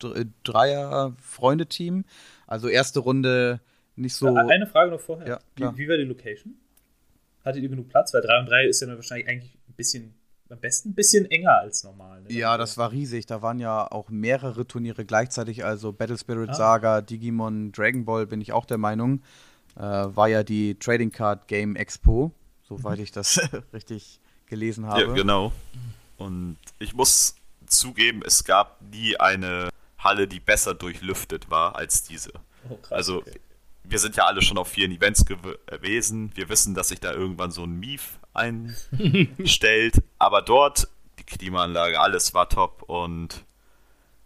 Dr- 0.00 0.24
Dreier-Freundeteam. 0.42 2.04
Also 2.46 2.68
erste 2.68 3.00
Runde 3.00 3.60
nicht 3.96 4.14
so. 4.14 4.26
Äh, 4.28 4.40
Eine 4.40 4.66
Frage 4.66 4.90
noch 4.90 5.00
vorher. 5.00 5.26
Ja, 5.28 5.38
wie, 5.72 5.78
wie 5.78 5.88
war 5.88 5.96
die 5.96 6.04
Location? 6.04 6.54
Hattet 7.44 7.62
ihr 7.62 7.68
genug 7.68 7.88
Platz? 7.88 8.12
Weil 8.14 8.22
3 8.22 8.40
und 8.40 8.46
3 8.48 8.66
ist 8.66 8.80
ja 8.80 8.88
wahrscheinlich 8.88 9.28
eigentlich 9.28 9.54
ein 9.68 9.74
bisschen, 9.76 10.14
am 10.54 10.60
besten 10.60 10.90
ein 10.90 10.94
bisschen 10.94 11.30
enger 11.30 11.58
als 11.60 11.84
normal. 11.84 12.22
Ne? 12.22 12.32
Ja, 12.32 12.56
das 12.56 12.78
war 12.78 12.90
riesig. 12.92 13.26
Da 13.26 13.42
waren 13.42 13.58
ja 13.58 13.90
auch 13.90 14.08
mehrere 14.08 14.66
Turniere 14.66 15.04
gleichzeitig. 15.04 15.64
Also 15.64 15.92
Battle 15.92 16.16
Spirit 16.18 16.50
Ah. 16.50 16.54
Saga, 16.54 17.00
Digimon, 17.02 17.72
Dragon 17.72 18.04
Ball, 18.04 18.26
bin 18.26 18.40
ich 18.40 18.52
auch 18.52 18.64
der 18.64 18.78
Meinung. 18.78 19.22
Äh, 19.76 19.80
war 19.80 20.28
ja 20.28 20.42
die 20.42 20.76
Trading 20.78 21.10
Card 21.12 21.48
Game 21.48 21.76
Expo, 21.76 22.32
soweit 22.68 22.98
ich 23.00 23.10
das 23.12 23.40
richtig 23.72 24.20
gelesen 24.46 24.86
habe. 24.86 25.02
Ja, 25.02 25.12
genau. 25.12 25.52
Und 26.16 26.56
ich 26.78 26.94
muss 26.94 27.34
zugeben, 27.66 28.22
es 28.24 28.44
gab 28.44 28.80
nie 28.92 29.16
eine 29.16 29.68
Halle, 29.98 30.28
die 30.28 30.38
besser 30.40 30.74
durchlüftet 30.74 31.50
war 31.50 31.76
als 31.76 32.02
diese. 32.04 32.30
Oh, 32.68 32.76
krass, 32.76 32.92
Also, 32.92 33.18
okay. 33.18 33.40
wir 33.84 33.98
sind 33.98 34.16
ja 34.16 34.26
alle 34.26 34.42
schon 34.42 34.58
auf 34.58 34.68
vielen 34.68 34.92
Events 34.92 35.26
gew- 35.26 35.56
gewesen. 35.66 36.30
Wir 36.34 36.48
wissen, 36.48 36.74
dass 36.74 36.88
sich 36.88 37.00
da 37.00 37.12
irgendwann 37.12 37.50
so 37.50 37.64
ein 37.64 37.78
Mief 37.80 38.18
einstellt. 38.34 40.02
Aber 40.18 40.42
dort, 40.42 40.88
die 41.18 41.24
Klimaanlage, 41.24 42.00
alles 42.00 42.34
war 42.34 42.48
top 42.48 42.82
und 42.82 43.44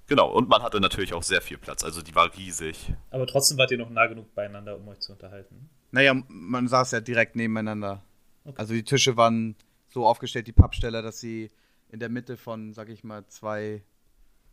genau. 0.06 0.30
Und 0.30 0.48
man 0.48 0.62
hatte 0.62 0.80
natürlich 0.80 1.14
auch 1.14 1.22
sehr 1.22 1.42
viel 1.42 1.58
Platz. 1.58 1.84
Also, 1.84 2.02
die 2.02 2.14
war 2.14 2.34
riesig. 2.36 2.92
Aber 3.10 3.26
trotzdem 3.26 3.58
wart 3.58 3.70
ihr 3.70 3.78
noch 3.78 3.90
nah 3.90 4.06
genug 4.06 4.34
beieinander, 4.34 4.76
um 4.76 4.88
euch 4.88 5.00
zu 5.00 5.12
unterhalten. 5.12 5.68
Naja, 5.90 6.14
man 6.28 6.68
saß 6.68 6.92
ja 6.92 7.00
direkt 7.00 7.36
nebeneinander. 7.36 8.02
Okay. 8.44 8.56
Also 8.58 8.74
die 8.74 8.82
Tische 8.82 9.16
waren 9.16 9.56
so 9.88 10.06
aufgestellt, 10.06 10.46
die 10.46 10.52
Pappsteller, 10.52 11.02
dass 11.02 11.20
sie 11.20 11.50
in 11.90 12.00
der 12.00 12.08
Mitte 12.08 12.36
von, 12.36 12.72
sag 12.74 12.88
ich 12.88 13.04
mal, 13.04 13.26
zwei, 13.28 13.82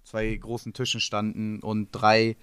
zwei 0.03 0.33
großen 0.33 0.73
Tischen 0.73 1.01
standen 1.01 1.59
und 1.59 1.89
drei 1.91 2.37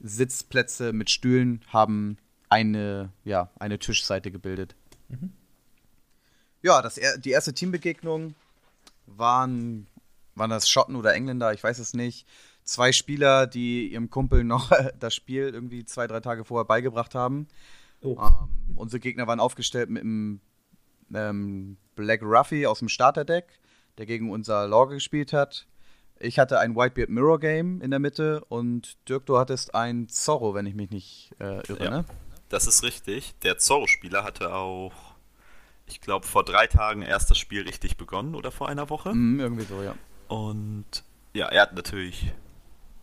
Sitzplätze 0.00 0.92
mit 0.92 1.10
Stühlen 1.10 1.60
haben 1.68 2.18
eine, 2.48 3.12
ja, 3.24 3.50
eine 3.58 3.78
Tischseite 3.78 4.30
gebildet. 4.30 4.74
Mhm. 5.08 5.32
Ja, 6.62 6.82
das, 6.82 6.98
er- 6.98 7.18
die 7.18 7.30
erste 7.30 7.54
Teambegegnung 7.54 8.34
waren, 9.06 9.86
waren 10.34 10.50
das 10.50 10.68
Schotten 10.68 10.96
oder 10.96 11.14
Engländer, 11.14 11.52
ich 11.52 11.62
weiß 11.62 11.78
es 11.78 11.94
nicht. 11.94 12.26
Zwei 12.64 12.92
Spieler, 12.92 13.46
die 13.46 13.88
ihrem 13.92 14.10
Kumpel 14.10 14.44
noch 14.44 14.70
das 14.98 15.14
Spiel 15.14 15.48
irgendwie 15.52 15.84
zwei, 15.84 16.06
drei 16.06 16.20
Tage 16.20 16.44
vorher 16.44 16.64
beigebracht 16.66 17.14
haben. 17.14 17.48
Oh. 18.02 18.16
Ähm, 18.20 18.76
unsere 18.76 19.00
Gegner 19.00 19.26
waren 19.26 19.40
aufgestellt 19.40 19.90
mit 19.90 20.02
einem 20.02 20.40
ähm, 21.14 21.76
Black 21.96 22.22
Ruffy 22.22 22.66
aus 22.66 22.78
dem 22.78 22.88
Starterdeck, 22.88 23.46
der 23.98 24.06
gegen 24.06 24.30
unser 24.30 24.66
Lorge 24.68 24.94
gespielt 24.94 25.32
hat. 25.32 25.66
Ich 26.18 26.38
hatte 26.38 26.58
ein 26.60 26.76
Whitebeard 26.76 27.08
Mirror 27.08 27.40
Game 27.40 27.80
in 27.80 27.90
der 27.90 27.98
Mitte 27.98 28.44
und 28.50 28.96
Dirk, 29.08 29.24
du 29.26 29.38
hattest 29.38 29.74
ein 29.74 30.08
Zorro, 30.08 30.54
wenn 30.54 30.66
ich 30.66 30.74
mich 30.74 30.90
nicht 30.90 31.32
äh, 31.40 31.66
irre, 31.66 31.84
Ja. 31.84 31.90
ne? 31.90 32.04
Das 32.50 32.66
ist 32.66 32.82
richtig. 32.82 33.34
Der 33.42 33.58
Zorro-Spieler 33.58 34.24
hatte 34.24 34.52
auch, 34.54 34.92
ich 35.90 36.00
glaube, 36.00 36.26
vor 36.26 36.44
drei 36.44 36.66
Tagen 36.66 37.02
erst 37.02 37.30
das 37.30 37.38
Spiel 37.38 37.62
richtig 37.62 37.96
begonnen 37.96 38.34
oder 38.34 38.50
vor 38.50 38.68
einer 38.68 38.88
Woche. 38.88 39.12
Mhm, 39.14 39.40
irgendwie 39.40 39.64
so, 39.64 39.82
ja. 39.82 39.94
Und 40.28 41.04
ja, 41.32 41.46
er 41.48 41.62
hat 41.62 41.74
natürlich 41.74 42.32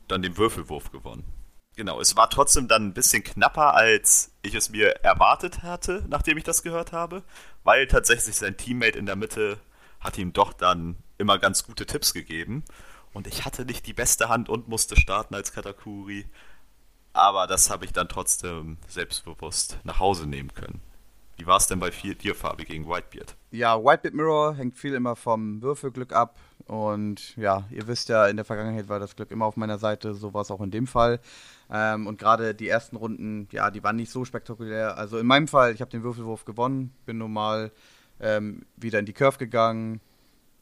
dann 0.08 0.22
den 0.22 0.38
Würfelwurf 0.38 0.92
gewonnen. 0.92 1.24
Genau, 1.76 2.02
es 2.02 2.16
war 2.16 2.30
trotzdem 2.30 2.68
dann 2.68 2.88
ein 2.88 2.94
bisschen 2.94 3.24
knapper, 3.24 3.76
als 3.76 4.32
ich 4.42 4.56
es 4.56 4.70
mir 4.70 5.04
erwartet 5.04 5.62
hatte, 5.62 6.04
nachdem 6.08 6.38
ich 6.38 6.44
das 6.44 6.64
gehört 6.64 6.92
habe, 6.92 7.24
weil 7.64 7.86
tatsächlich 7.86 8.36
sein 8.36 8.58
Teammate 8.58 8.98
in 8.98 9.06
der 9.06 9.16
Mitte 9.16 9.60
hat 10.00 10.18
ihm 10.18 10.34
doch 10.34 10.54
dann 10.54 10.98
immer 11.18 11.38
ganz 11.38 11.64
gute 11.64 11.86
Tipps 11.86 12.14
gegeben. 12.14 12.64
Und 13.14 13.28
ich 13.28 13.46
hatte 13.46 13.66
nicht 13.66 13.86
die 13.86 13.94
beste 13.94 14.30
Hand 14.30 14.50
und 14.50 14.68
musste 14.68 14.96
starten 14.96 15.36
als 15.36 15.52
Katakuri. 15.52 16.26
Aber 17.14 17.48
das 17.48 17.70
habe 17.70 17.86
ich 17.86 17.94
dann 17.94 18.10
trotzdem 18.10 18.78
selbstbewusst 18.88 19.80
nach 19.84 20.00
Hause 20.00 20.28
nehmen 20.28 20.54
können. 20.54 20.77
Wie 21.38 21.46
war 21.46 21.58
es 21.58 21.68
denn 21.68 21.80
bei 21.80 21.92
vier 21.92 22.16
dir, 22.16 22.34
Fabi, 22.34 22.66
gegen 22.66 22.88
Whitebeard? 22.88 23.36
Ja, 23.52 23.78
Whitebeard 23.78 24.16
Mirror 24.16 24.56
hängt 24.56 24.76
viel 24.76 24.96
immer 24.96 25.16
vom 25.16 25.62
Würfelglück 25.62 26.12
ab. 26.12 26.40
Und 26.66 27.38
ja, 27.38 27.66
ihr 27.72 27.88
wisst 27.88 28.10
ja, 28.10 28.28
in 28.28 28.36
der 28.36 28.46
Vergangenheit 28.46 28.90
war 28.90 29.00
das 29.00 29.16
Glück 29.16 29.32
immer 29.32 29.46
auf 29.46 29.56
meiner 29.56 29.78
Seite, 29.78 30.16
so 30.16 30.34
war 30.34 30.42
es 30.42 30.52
auch 30.52 30.62
in 30.62 30.72
dem 30.72 30.88
Fall. 30.88 31.20
Ähm, 31.70 32.08
und 32.08 32.18
gerade 32.18 32.56
die 32.56 32.68
ersten 32.68 32.96
Runden, 32.96 33.48
ja, 33.52 33.70
die 33.70 33.84
waren 33.84 33.96
nicht 33.96 34.12
so 34.12 34.26
spektakulär. 34.26 34.98
Also 34.98 35.20
in 35.20 35.28
meinem 35.28 35.48
Fall, 35.48 35.74
ich 35.74 35.82
habe 35.82 35.92
den 35.92 36.04
Würfelwurf 36.04 36.44
gewonnen, 36.44 36.92
bin 37.06 37.20
normal 37.20 37.72
ähm, 38.20 38.66
wieder 38.76 39.00
in 39.00 39.06
die 39.06 39.14
Curve 39.14 39.38
gegangen, 39.38 40.02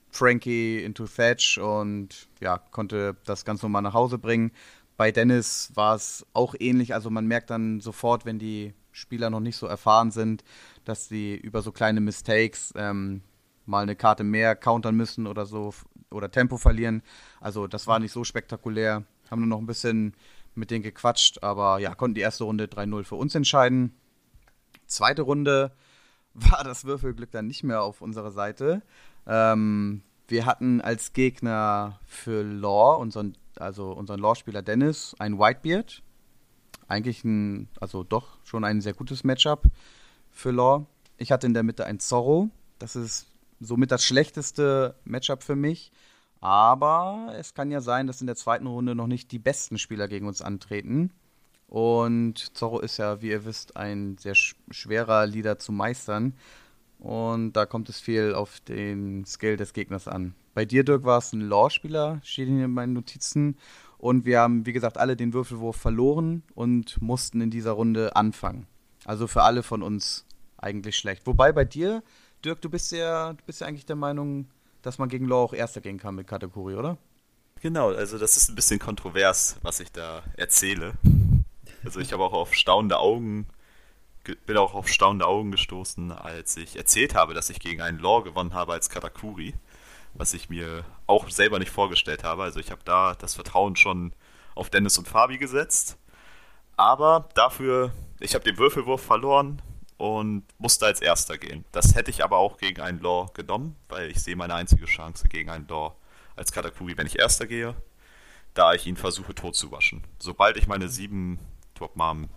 Frankie 0.09 0.83
into 0.83 1.07
Thatch 1.07 1.57
und 1.57 2.27
ja, 2.41 2.57
konnte 2.57 3.15
das 3.25 3.45
ganz 3.45 3.63
normal 3.63 3.81
nach 3.81 3.93
Hause 3.93 4.17
bringen. 4.17 4.51
Bei 4.97 5.11
Dennis 5.11 5.71
war 5.73 5.95
es 5.95 6.25
auch 6.33 6.53
ähnlich, 6.59 6.93
also 6.93 7.09
man 7.09 7.25
merkt 7.27 7.49
dann 7.49 7.79
sofort, 7.79 8.25
wenn 8.25 8.39
die 8.39 8.73
Spieler 8.95 9.29
noch 9.29 9.39
nicht 9.39 9.57
so 9.57 9.67
erfahren 9.67 10.11
sind, 10.11 10.43
dass 10.85 11.07
sie 11.07 11.35
über 11.35 11.61
so 11.61 11.71
kleine 11.71 12.01
Mistakes 12.01 12.73
ähm, 12.75 13.21
mal 13.65 13.83
eine 13.83 13.95
Karte 13.95 14.23
mehr 14.23 14.55
countern 14.55 14.95
müssen 14.95 15.27
oder 15.27 15.45
so 15.45 15.73
oder 16.11 16.31
Tempo 16.31 16.57
verlieren. 16.57 17.01
Also 17.41 17.67
das 17.67 17.87
war 17.87 17.99
nicht 17.99 18.11
so 18.11 18.23
spektakulär. 18.23 19.03
Haben 19.29 19.41
nur 19.41 19.49
noch 19.49 19.59
ein 19.59 19.65
bisschen 19.65 20.13
mit 20.53 20.71
denen 20.71 20.83
gequatscht, 20.83 21.43
aber 21.43 21.79
ja, 21.79 21.93
konnten 21.95 22.15
die 22.15 22.21
erste 22.21 22.45
Runde 22.45 22.65
3-0 22.65 23.03
für 23.03 23.15
uns 23.15 23.35
entscheiden. 23.35 23.93
Zweite 24.87 25.23
Runde 25.23 25.75
war 26.33 26.63
das 26.63 26.85
Würfelglück 26.85 27.31
dann 27.31 27.47
nicht 27.47 27.63
mehr 27.63 27.81
auf 27.81 28.01
unserer 28.01 28.31
Seite. 28.31 28.81
Ähm, 29.27 30.03
wir 30.27 30.45
hatten 30.45 30.79
als 30.81 31.13
Gegner 31.13 31.99
für 32.05 32.43
Law, 32.43 32.95
unseren, 32.95 33.37
also 33.57 33.91
unseren 33.91 34.19
Law-Spieler 34.19 34.61
Dennis, 34.61 35.15
ein 35.19 35.37
Whitebeard. 35.37 36.01
Eigentlich 36.87 37.23
ein, 37.23 37.67
also 37.79 38.03
doch 38.03 38.37
schon 38.43 38.63
ein 38.63 38.81
sehr 38.81 38.93
gutes 38.93 39.23
Matchup 39.23 39.63
für 40.31 40.51
Law. 40.51 40.85
Ich 41.17 41.31
hatte 41.31 41.47
in 41.47 41.53
der 41.53 41.63
Mitte 41.63 41.85
ein 41.85 41.99
Zorro. 41.99 42.49
Das 42.79 42.95
ist 42.95 43.27
somit 43.59 43.91
das 43.91 44.03
schlechteste 44.03 44.95
Matchup 45.05 45.43
für 45.43 45.55
mich. 45.55 45.91
Aber 46.41 47.33
es 47.37 47.53
kann 47.53 47.71
ja 47.71 47.81
sein, 47.81 48.05
dass 48.07 48.21
in 48.21 48.27
der 48.27 48.35
zweiten 48.35 48.67
Runde 48.67 48.93
noch 48.93 49.07
nicht 49.07 49.31
die 49.31 49.39
besten 49.39 49.77
Spieler 49.77 50.07
gegen 50.07 50.27
uns 50.27 50.41
antreten. 50.41 51.11
Und 51.67 52.55
Zorro 52.55 52.79
ist 52.79 52.97
ja, 52.97 53.21
wie 53.21 53.29
ihr 53.29 53.45
wisst, 53.45 53.75
ein 53.75 54.17
sehr 54.17 54.35
schwerer 54.35 55.25
Leader 55.25 55.57
zu 55.57 55.71
meistern. 55.71 56.35
Und 56.99 57.53
da 57.53 57.65
kommt 57.65 57.89
es 57.89 57.99
viel 57.99 58.33
auf 58.33 58.59
den 58.59 59.25
Skill 59.25 59.57
des 59.57 59.73
Gegners 59.73 60.07
an. 60.07 60.35
Bei 60.53 60.65
dir, 60.65 60.83
Dirk, 60.83 61.03
war 61.03 61.17
es 61.17 61.33
ein 61.33 61.41
Law-Spieler, 61.41 62.21
steht 62.23 62.47
in 62.47 62.71
meinen 62.71 62.93
Notizen. 62.93 63.57
Und 64.05 64.23
wir 64.23 64.39
haben, 64.39 64.67
wie 64.67 64.71
gesagt, 64.71 64.99
alle 64.99 65.15
den 65.15 65.33
Würfelwurf 65.33 65.77
verloren 65.77 66.43
und 66.53 67.01
mussten 67.01 67.41
in 67.41 67.49
dieser 67.49 67.71
Runde 67.71 68.15
anfangen. 68.15 68.67
Also 69.03 69.25
für 69.25 69.41
alle 69.41 69.63
von 69.63 69.81
uns 69.81 70.27
eigentlich 70.57 70.95
schlecht. 70.95 71.25
Wobei 71.25 71.51
bei 71.51 71.65
dir, 71.65 72.03
Dirk, 72.45 72.61
du 72.61 72.69
bist 72.69 72.91
ja, 72.91 73.33
du 73.33 73.43
bist 73.47 73.61
ja 73.61 73.67
eigentlich 73.67 73.87
der 73.87 73.95
Meinung, 73.95 74.47
dass 74.83 74.99
man 74.99 75.09
gegen 75.09 75.25
Law 75.25 75.45
auch 75.45 75.53
Erster 75.53 75.81
gehen 75.81 75.97
kann 75.97 76.13
mit 76.13 76.27
Kategorie, 76.27 76.75
oder? 76.75 76.99
Genau, 77.63 77.93
also 77.93 78.19
das 78.19 78.37
ist 78.37 78.47
ein 78.47 78.53
bisschen 78.53 78.77
kontrovers, 78.77 79.57
was 79.63 79.79
ich 79.79 79.91
da 79.91 80.21
erzähle. 80.37 80.93
Also 81.83 81.99
ich 81.99 82.13
habe 82.13 82.23
auch 82.23 82.33
auf 82.33 82.53
staunende 82.53 82.99
Augen 82.99 83.47
bin 84.45 84.57
auch 84.57 84.73
auf 84.75 84.87
staunende 84.87 85.25
Augen 85.25 85.51
gestoßen, 85.51 86.11
als 86.11 86.57
ich 86.57 86.75
erzählt 86.77 87.15
habe, 87.15 87.33
dass 87.33 87.49
ich 87.49 87.59
gegen 87.59 87.81
einen 87.81 87.99
Law 87.99 88.21
gewonnen 88.21 88.53
habe 88.53 88.73
als 88.73 88.89
Katakuri, 88.89 89.53
was 90.15 90.33
ich 90.33 90.49
mir 90.49 90.85
auch 91.07 91.29
selber 91.29 91.59
nicht 91.59 91.71
vorgestellt 91.71 92.23
habe. 92.23 92.43
Also 92.43 92.59
ich 92.59 92.71
habe 92.71 92.81
da 92.85 93.13
das 93.15 93.35
Vertrauen 93.35 93.75
schon 93.75 94.13
auf 94.55 94.69
Dennis 94.69 94.97
und 94.97 95.07
Fabi 95.07 95.37
gesetzt. 95.37 95.97
Aber 96.77 97.29
dafür, 97.35 97.93
ich 98.19 98.33
habe 98.33 98.43
den 98.43 98.57
Würfelwurf 98.57 99.01
verloren 99.01 99.61
und 99.97 100.43
musste 100.57 100.85
als 100.85 101.01
Erster 101.01 101.37
gehen. 101.37 101.65
Das 101.71 101.95
hätte 101.95 102.11
ich 102.11 102.23
aber 102.23 102.37
auch 102.37 102.57
gegen 102.57 102.81
einen 102.81 102.99
Law 102.99 103.27
genommen, 103.33 103.75
weil 103.87 104.09
ich 104.09 104.21
sehe 104.21 104.35
meine 104.35 104.55
einzige 104.55 104.85
Chance 104.85 105.27
gegen 105.27 105.49
einen 105.49 105.67
Law 105.67 105.95
als 106.35 106.51
Katakuri, 106.51 106.97
wenn 106.97 107.07
ich 107.07 107.19
Erster 107.19 107.47
gehe, 107.47 107.75
da 108.53 108.73
ich 108.73 108.87
ihn 108.87 108.97
versuche 108.97 109.35
tot 109.35 109.55
zu 109.55 109.71
waschen. 109.71 110.03
Sobald 110.19 110.57
ich 110.57 110.67
meine 110.67 110.89
sieben 110.89 111.39
Top 111.75 111.95
Mom 111.95 112.29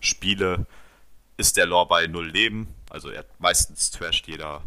spiele, 0.00 0.66
ist 1.36 1.56
der 1.56 1.66
Lore 1.66 1.86
bei 1.86 2.06
null 2.06 2.28
Leben. 2.28 2.74
Also 2.90 3.10
er 3.10 3.24
meistens 3.38 3.90
trasht 3.90 4.26
jeder 4.26 4.62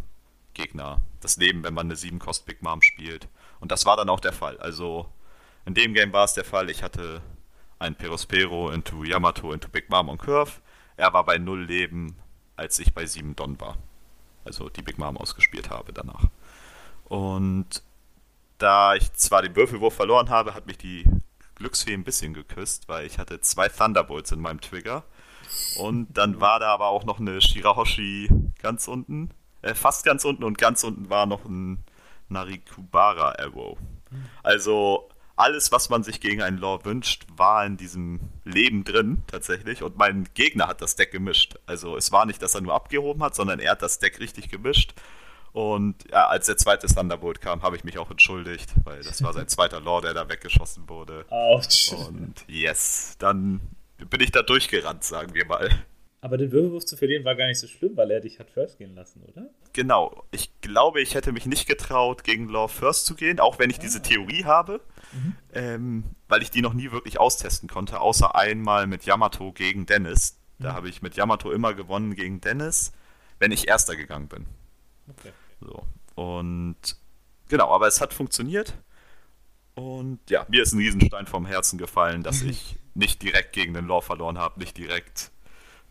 Gegner 0.53 1.01
das 1.25 1.37
Leben, 1.37 1.63
wenn 1.63 1.73
man 1.73 1.87
eine 1.87 1.95
7 1.95 2.19
Cost 2.19 2.45
Big 2.45 2.61
Mom 2.61 2.81
spielt. 2.81 3.27
Und 3.59 3.71
das 3.71 3.85
war 3.85 3.97
dann 3.97 4.09
auch 4.09 4.19
der 4.19 4.33
Fall. 4.33 4.57
Also 4.59 5.09
in 5.65 5.73
dem 5.73 5.93
Game 5.93 6.13
war 6.13 6.25
es 6.25 6.33
der 6.33 6.45
Fall, 6.45 6.69
ich 6.69 6.83
hatte 6.83 7.21
ein 7.79 7.95
Perospero 7.95 8.69
into 8.71 9.03
Yamato 9.03 9.51
into 9.51 9.67
Big 9.67 9.89
Mom 9.89 10.09
und 10.09 10.19
Curve. 10.19 10.51
Er 10.97 11.11
war 11.13 11.25
bei 11.25 11.37
null 11.37 11.63
Leben, 11.63 12.15
als 12.55 12.79
ich 12.79 12.93
bei 12.93 13.05
7 13.05 13.35
Don 13.35 13.59
war. 13.59 13.77
Also 14.45 14.69
die 14.69 14.81
Big 14.81 14.97
Mom 14.97 15.17
ausgespielt 15.17 15.69
habe 15.69 15.91
danach. 15.91 16.25
Und 17.05 17.83
da 18.57 18.95
ich 18.95 19.11
zwar 19.13 19.41
den 19.41 19.55
Würfelwurf 19.55 19.95
verloren 19.95 20.29
habe, 20.29 20.53
hat 20.53 20.67
mich 20.67 20.77
die 20.77 21.05
Glücksfee 21.55 21.93
ein 21.93 22.03
bisschen 22.03 22.33
geküsst, 22.33 22.87
weil 22.87 23.05
ich 23.05 23.17
hatte 23.17 23.41
zwei 23.41 23.67
Thunderbolts 23.67 24.31
in 24.31 24.39
meinem 24.39 24.61
Trigger 24.61 25.03
und 25.77 26.17
dann 26.17 26.39
war 26.41 26.59
da 26.59 26.73
aber 26.73 26.87
auch 26.87 27.05
noch 27.05 27.19
eine 27.19 27.41
Shirahoshi 27.41 28.29
ganz 28.61 28.87
unten, 28.87 29.31
äh, 29.65 29.75
fast 29.75 30.05
ganz 30.05 30.23
unten 30.25 30.43
und 30.43 30.57
ganz 30.57 30.83
unten 30.83 31.09
war 31.09 31.25
noch 31.25 31.45
ein 31.45 31.83
Narikubara 32.29 33.35
Arrow. 33.39 33.77
Also 34.43 35.09
alles, 35.35 35.71
was 35.71 35.89
man 35.89 36.03
sich 36.03 36.21
gegen 36.21 36.41
einen 36.41 36.57
Law 36.57 36.85
wünscht, 36.85 37.25
war 37.35 37.65
in 37.65 37.75
diesem 37.75 38.19
Leben 38.45 38.83
drin 38.83 39.23
tatsächlich. 39.27 39.83
Und 39.83 39.97
mein 39.97 40.29
Gegner 40.33 40.67
hat 40.67 40.81
das 40.81 40.95
Deck 40.95 41.11
gemischt. 41.11 41.55
Also 41.65 41.97
es 41.97 42.11
war 42.11 42.25
nicht, 42.25 42.41
dass 42.41 42.55
er 42.55 42.61
nur 42.61 42.73
abgehoben 42.73 43.21
hat, 43.21 43.35
sondern 43.35 43.59
er 43.59 43.71
hat 43.71 43.81
das 43.81 43.99
Deck 43.99 44.19
richtig 44.19 44.49
gemischt. 44.49 44.93
Und 45.51 46.09
ja, 46.11 46.27
als 46.27 46.45
der 46.47 46.57
zweite 46.57 46.87
Thunderbolt 46.87 47.41
kam, 47.41 47.63
habe 47.63 47.75
ich 47.75 47.83
mich 47.83 47.97
auch 47.97 48.11
entschuldigt, 48.11 48.73
weil 48.83 49.01
das 49.03 49.23
war 49.23 49.33
sein 49.33 49.47
zweiter 49.47 49.79
Law, 49.79 50.01
der 50.01 50.13
da 50.13 50.29
weggeschossen 50.29 50.87
wurde. 50.89 51.25
Autsch. 51.29 51.91
Und 51.91 52.43
yes, 52.47 53.15
dann 53.19 53.61
bin 53.97 54.21
ich 54.21 54.31
da 54.31 54.41
durchgerannt, 54.41 55.03
sagen 55.03 55.33
wir 55.33 55.45
mal. 55.45 55.69
Aber 56.25 56.37
den 56.37 56.51
Würfelwurf 56.51 56.85
zu 56.85 56.97
verlieren 56.97 57.23
war 57.23 57.35
gar 57.35 57.45
nicht 57.45 57.59
so 57.59 57.67
schlimm, 57.67 57.95
weil 57.95 58.09
er 58.09 58.19
dich 58.19 58.39
hat 58.39 58.49
First 58.49 58.79
gehen 58.79 58.95
lassen, 58.95 59.21
oder? 59.27 59.47
Genau. 59.73 60.25
Ich 60.31 60.59
glaube, 60.59 60.99
ich 60.99 61.13
hätte 61.13 61.31
mich 61.31 61.45
nicht 61.45 61.67
getraut, 61.67 62.23
gegen 62.23 62.49
Law 62.49 62.67
First 62.67 63.05
zu 63.05 63.13
gehen, 63.13 63.39
auch 63.39 63.59
wenn 63.59 63.69
ich 63.69 63.77
ah. 63.77 63.81
diese 63.81 64.01
Theorie 64.01 64.43
habe, 64.43 64.81
mhm. 65.13 65.35
ähm, 65.53 66.03
weil 66.27 66.41
ich 66.41 66.49
die 66.49 66.63
noch 66.63 66.73
nie 66.73 66.91
wirklich 66.91 67.19
austesten 67.19 67.69
konnte, 67.69 67.99
außer 67.99 68.33
einmal 68.33 68.87
mit 68.87 69.05
Yamato 69.05 69.51
gegen 69.51 69.85
Dennis. 69.85 70.39
Da 70.57 70.71
mhm. 70.71 70.75
habe 70.75 70.89
ich 70.89 71.03
mit 71.03 71.15
Yamato 71.15 71.51
immer 71.51 71.75
gewonnen 71.75 72.15
gegen 72.15 72.41
Dennis, 72.41 72.91
wenn 73.37 73.51
ich 73.51 73.67
Erster 73.67 73.95
gegangen 73.95 74.27
bin. 74.27 74.47
Okay. 75.07 75.31
So. 75.61 75.83
Und 76.15 76.97
genau, 77.49 77.69
aber 77.69 77.85
es 77.85 78.01
hat 78.01 78.15
funktioniert. 78.15 78.73
Und 79.75 80.27
ja, 80.31 80.47
mir 80.49 80.63
ist 80.63 80.73
ein 80.73 80.79
Riesenstein 80.79 81.27
vom 81.27 81.45
Herzen 81.45 81.77
gefallen, 81.77 82.23
dass 82.23 82.41
ich 82.41 82.77
nicht 82.95 83.21
direkt 83.21 83.53
gegen 83.53 83.75
den 83.75 83.85
Law 83.85 84.01
verloren 84.01 84.39
habe, 84.39 84.59
nicht 84.59 84.75
direkt 84.75 85.29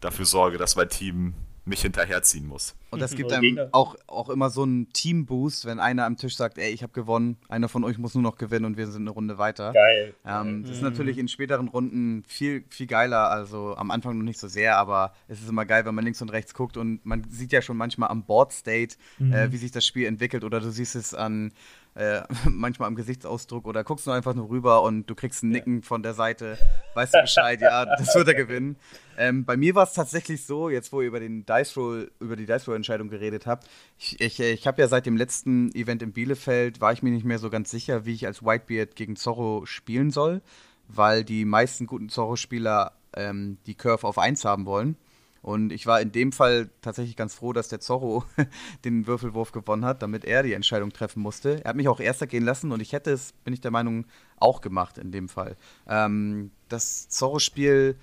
dafür 0.04 0.26
sorge, 0.26 0.58
dass 0.58 0.76
mein 0.76 0.88
Team 0.88 1.34
mich 1.66 1.80
hinterherziehen 1.80 2.46
muss. 2.46 2.74
Und 2.90 3.00
das 3.00 3.14
gibt 3.14 3.32
einem 3.32 3.58
auch, 3.72 3.96
auch 4.06 4.28
immer 4.28 4.50
so 4.50 4.64
einen 4.64 4.92
Team-Boost, 4.92 5.64
wenn 5.64 5.80
einer 5.80 6.04
am 6.04 6.16
Tisch 6.16 6.36
sagt, 6.36 6.58
ey, 6.58 6.70
ich 6.70 6.82
habe 6.82 6.92
gewonnen, 6.92 7.38
einer 7.48 7.68
von 7.68 7.84
euch 7.84 7.96
muss 7.96 8.14
nur 8.14 8.22
noch 8.22 8.36
gewinnen 8.36 8.66
und 8.66 8.76
wir 8.76 8.86
sind 8.86 9.02
eine 9.02 9.10
Runde 9.10 9.38
weiter. 9.38 9.72
Geil. 9.72 10.14
Ähm, 10.26 10.62
das 10.62 10.72
ist 10.72 10.82
natürlich 10.82 11.16
in 11.16 11.26
späteren 11.26 11.68
Runden 11.68 12.22
viel, 12.26 12.64
viel 12.68 12.86
geiler, 12.86 13.30
also 13.30 13.74
am 13.76 13.90
Anfang 13.90 14.18
noch 14.18 14.24
nicht 14.24 14.38
so 14.38 14.46
sehr, 14.46 14.76
aber 14.76 15.14
es 15.26 15.40
ist 15.40 15.48
immer 15.48 15.64
geil, 15.64 15.86
wenn 15.86 15.94
man 15.94 16.04
links 16.04 16.20
und 16.20 16.28
rechts 16.28 16.52
guckt 16.52 16.76
und 16.76 17.04
man 17.06 17.24
sieht 17.30 17.50
ja 17.50 17.62
schon 17.62 17.78
manchmal 17.78 18.10
am 18.10 18.24
Board-State, 18.24 18.96
mhm. 19.18 19.32
äh, 19.32 19.50
wie 19.50 19.56
sich 19.56 19.70
das 19.70 19.86
Spiel 19.86 20.06
entwickelt 20.06 20.44
oder 20.44 20.60
du 20.60 20.70
siehst 20.70 20.94
es 20.94 21.14
an 21.14 21.52
äh, 21.94 22.22
manchmal 22.50 22.88
am 22.88 22.96
Gesichtsausdruck 22.96 23.66
oder 23.66 23.84
guckst 23.84 24.06
du 24.06 24.10
einfach 24.10 24.34
nur 24.34 24.48
rüber 24.48 24.82
und 24.82 25.06
du 25.06 25.14
kriegst 25.14 25.42
ein 25.42 25.50
Nicken 25.50 25.82
von 25.82 26.02
der 26.02 26.14
Seite, 26.14 26.58
weißt 26.94 27.14
du 27.14 27.20
Bescheid, 27.22 27.60
ja, 27.60 27.84
das 27.84 28.14
wird 28.14 28.28
er 28.28 28.34
gewinnen. 28.34 28.76
Ähm, 29.16 29.44
bei 29.44 29.56
mir 29.56 29.74
war 29.74 29.84
es 29.84 29.92
tatsächlich 29.92 30.44
so, 30.44 30.68
jetzt 30.68 30.92
wo 30.92 31.00
ihr 31.00 31.08
über 31.08 31.20
den 31.20 31.46
Dice 31.46 31.76
Roll, 31.76 32.10
über 32.20 32.36
die 32.36 32.46
Dice 32.46 32.66
Roll 32.66 32.76
Entscheidung 32.76 33.08
geredet 33.08 33.46
habt, 33.46 33.68
ich, 33.98 34.20
ich, 34.20 34.40
ich 34.40 34.66
habe 34.66 34.82
ja 34.82 34.88
seit 34.88 35.06
dem 35.06 35.16
letzten 35.16 35.72
Event 35.74 36.02
in 36.02 36.12
Bielefeld, 36.12 36.80
war 36.80 36.92
ich 36.92 37.02
mir 37.02 37.10
nicht 37.10 37.24
mehr 37.24 37.38
so 37.38 37.50
ganz 37.50 37.70
sicher, 37.70 38.04
wie 38.04 38.14
ich 38.14 38.26
als 38.26 38.44
Whitebeard 38.44 38.96
gegen 38.96 39.16
Zorro 39.16 39.66
spielen 39.66 40.10
soll, 40.10 40.42
weil 40.88 41.24
die 41.24 41.44
meisten 41.44 41.86
guten 41.86 42.08
Zorro-Spieler 42.08 42.92
ähm, 43.16 43.58
die 43.66 43.74
Curve 43.74 44.06
auf 44.06 44.18
1 44.18 44.44
haben 44.44 44.66
wollen. 44.66 44.96
Und 45.44 45.72
ich 45.72 45.86
war 45.86 46.00
in 46.00 46.10
dem 46.10 46.32
Fall 46.32 46.70
tatsächlich 46.80 47.16
ganz 47.16 47.34
froh, 47.34 47.52
dass 47.52 47.68
der 47.68 47.78
Zorro 47.78 48.24
den 48.86 49.06
Würfelwurf 49.06 49.52
gewonnen 49.52 49.84
hat, 49.84 50.00
damit 50.00 50.24
er 50.24 50.42
die 50.42 50.54
Entscheidung 50.54 50.90
treffen 50.90 51.20
musste. 51.20 51.62
Er 51.62 51.68
hat 51.68 51.76
mich 51.76 51.86
auch 51.86 52.00
erster 52.00 52.26
gehen 52.26 52.46
lassen 52.46 52.72
und 52.72 52.80
ich 52.80 52.94
hätte 52.94 53.10
es, 53.10 53.32
bin 53.44 53.52
ich 53.52 53.60
der 53.60 53.70
Meinung, 53.70 54.06
auch 54.38 54.62
gemacht 54.62 54.96
in 54.96 55.12
dem 55.12 55.28
Fall. 55.28 55.58
Ähm, 55.86 56.50
das 56.70 57.10
Zorro-Spiel, 57.10 57.96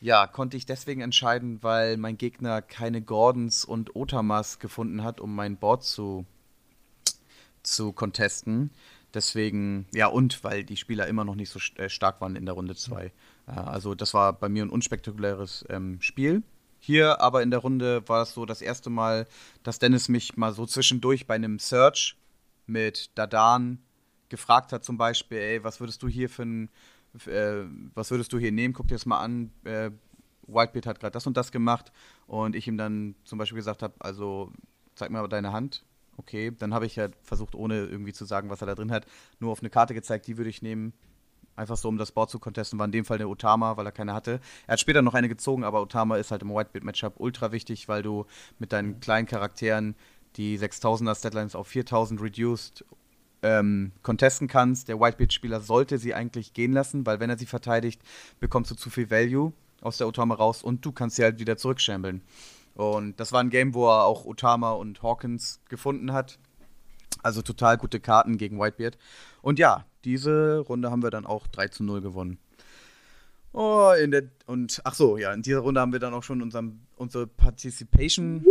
ja, 0.00 0.26
konnte 0.26 0.56
ich 0.56 0.66
deswegen 0.66 1.02
entscheiden, 1.02 1.62
weil 1.62 1.98
mein 1.98 2.18
Gegner 2.18 2.62
keine 2.62 3.00
Gordons 3.00 3.64
und 3.64 3.94
Otamas 3.94 4.58
gefunden 4.58 5.04
hat, 5.04 5.20
um 5.20 5.36
mein 5.36 5.58
Board 5.58 5.84
zu, 5.84 6.26
zu 7.62 7.92
contesten. 7.92 8.70
Deswegen, 9.14 9.86
ja, 9.94 10.08
und 10.08 10.42
weil 10.42 10.64
die 10.64 10.76
Spieler 10.76 11.06
immer 11.06 11.24
noch 11.24 11.36
nicht 11.36 11.50
so 11.50 11.60
äh, 11.80 11.88
stark 11.88 12.20
waren 12.20 12.34
in 12.34 12.44
der 12.44 12.56
Runde 12.56 12.74
2. 12.74 13.04
Äh, 13.04 13.12
also, 13.46 13.94
das 13.94 14.14
war 14.14 14.32
bei 14.32 14.48
mir 14.48 14.64
ein 14.64 14.70
unspektakuläres 14.70 15.64
ähm, 15.68 16.00
Spiel. 16.00 16.42
Hier 16.84 17.20
aber 17.20 17.44
in 17.44 17.52
der 17.52 17.60
Runde 17.60 18.08
war 18.08 18.22
es 18.22 18.34
so 18.34 18.44
das 18.44 18.60
erste 18.60 18.90
Mal, 18.90 19.28
dass 19.62 19.78
Dennis 19.78 20.08
mich 20.08 20.36
mal 20.36 20.52
so 20.52 20.66
zwischendurch 20.66 21.28
bei 21.28 21.36
einem 21.36 21.60
Search 21.60 22.16
mit 22.66 23.16
Dadan 23.16 23.78
gefragt 24.28 24.72
hat, 24.72 24.82
zum 24.82 24.98
Beispiel, 24.98 25.38
ey, 25.38 25.62
was 25.62 25.78
würdest 25.78 26.02
du 26.02 26.08
hier 26.08 26.28
für 26.28 26.42
ein, 26.42 26.70
äh, 27.26 27.62
was 27.94 28.10
würdest 28.10 28.32
du 28.32 28.38
hier 28.40 28.50
nehmen? 28.50 28.74
Guck 28.74 28.88
dir 28.88 28.96
das 28.96 29.06
mal 29.06 29.20
an. 29.20 29.52
Äh, 29.62 29.92
Whitebeard 30.48 30.86
hat 30.86 30.98
gerade 30.98 31.12
das 31.12 31.24
und 31.24 31.36
das 31.36 31.52
gemacht 31.52 31.92
und 32.26 32.56
ich 32.56 32.66
ihm 32.66 32.76
dann 32.76 33.14
zum 33.22 33.38
Beispiel 33.38 33.58
gesagt 33.58 33.84
habe, 33.84 33.94
also 34.00 34.52
zeig 34.96 35.12
mal 35.12 35.28
deine 35.28 35.52
Hand. 35.52 35.84
Okay, 36.16 36.50
dann 36.50 36.74
habe 36.74 36.86
ich 36.86 36.98
halt 36.98 37.14
versucht, 37.22 37.54
ohne 37.54 37.76
irgendwie 37.76 38.12
zu 38.12 38.24
sagen, 38.24 38.50
was 38.50 38.60
er 38.60 38.66
da 38.66 38.74
drin 38.74 38.90
hat, 38.90 39.06
nur 39.38 39.52
auf 39.52 39.60
eine 39.60 39.70
Karte 39.70 39.94
gezeigt, 39.94 40.26
die 40.26 40.36
würde 40.36 40.50
ich 40.50 40.62
nehmen. 40.62 40.94
Einfach 41.54 41.76
so, 41.76 41.88
um 41.88 41.98
das 41.98 42.12
Board 42.12 42.30
zu 42.30 42.38
contesten, 42.38 42.78
war 42.78 42.86
in 42.86 42.92
dem 42.92 43.04
Fall 43.04 43.18
eine 43.18 43.28
Otama, 43.28 43.76
weil 43.76 43.86
er 43.86 43.92
keine 43.92 44.14
hatte. 44.14 44.40
Er 44.66 44.72
hat 44.72 44.80
später 44.80 45.02
noch 45.02 45.14
eine 45.14 45.28
gezogen, 45.28 45.64
aber 45.64 45.82
Otama 45.82 46.16
ist 46.16 46.30
halt 46.30 46.42
im 46.42 46.50
Whitebeard-Matchup 46.50 47.14
ultra 47.18 47.52
wichtig, 47.52 47.88
weil 47.88 48.02
du 48.02 48.26
mit 48.58 48.72
deinen 48.72 49.00
kleinen 49.00 49.26
Charakteren 49.26 49.94
die 50.36 50.58
6000er 50.58 51.14
Statlines 51.14 51.54
auf 51.54 51.68
4000 51.68 52.22
reduced 52.22 52.84
ähm, 53.42 53.92
contesten 54.02 54.48
kannst. 54.48 54.88
Der 54.88 54.98
Whitebeard-Spieler 54.98 55.60
sollte 55.60 55.98
sie 55.98 56.14
eigentlich 56.14 56.54
gehen 56.54 56.72
lassen, 56.72 57.04
weil 57.04 57.20
wenn 57.20 57.28
er 57.28 57.38
sie 57.38 57.46
verteidigt, 57.46 58.00
bekommst 58.40 58.70
du 58.70 58.74
zu 58.74 58.88
viel 58.88 59.10
Value 59.10 59.52
aus 59.82 59.98
der 59.98 60.06
Otama 60.06 60.34
raus 60.34 60.62
und 60.62 60.84
du 60.84 60.92
kannst 60.92 61.16
sie 61.16 61.24
halt 61.24 61.38
wieder 61.38 61.56
zurückschambeln. 61.56 62.22
Und 62.74 63.20
das 63.20 63.32
war 63.32 63.40
ein 63.40 63.50
Game, 63.50 63.74
wo 63.74 63.88
er 63.88 64.04
auch 64.04 64.24
Otama 64.24 64.72
und 64.72 65.02
Hawkins 65.02 65.60
gefunden 65.68 66.12
hat. 66.12 66.38
Also 67.22 67.42
total 67.42 67.76
gute 67.76 68.00
Karten 68.00 68.38
gegen 68.38 68.58
Whitebeard. 68.58 68.96
Und 69.42 69.58
ja, 69.58 69.84
diese 70.04 70.58
Runde 70.60 70.90
haben 70.90 71.02
wir 71.02 71.10
dann 71.10 71.26
auch 71.26 71.46
3 71.46 71.68
zu 71.68 71.84
0 71.84 72.00
gewonnen. 72.00 72.38
Oh, 73.52 73.92
in 74.02 74.10
der, 74.10 74.24
und 74.46 74.80
ach 74.84 74.94
so, 74.94 75.18
ja, 75.18 75.32
in 75.32 75.42
dieser 75.42 75.58
Runde 75.60 75.80
haben 75.80 75.92
wir 75.92 75.98
dann 76.00 76.14
auch 76.14 76.22
schon 76.22 76.40
unseren, 76.40 76.86
unsere 76.96 77.26
Participation 77.26 78.46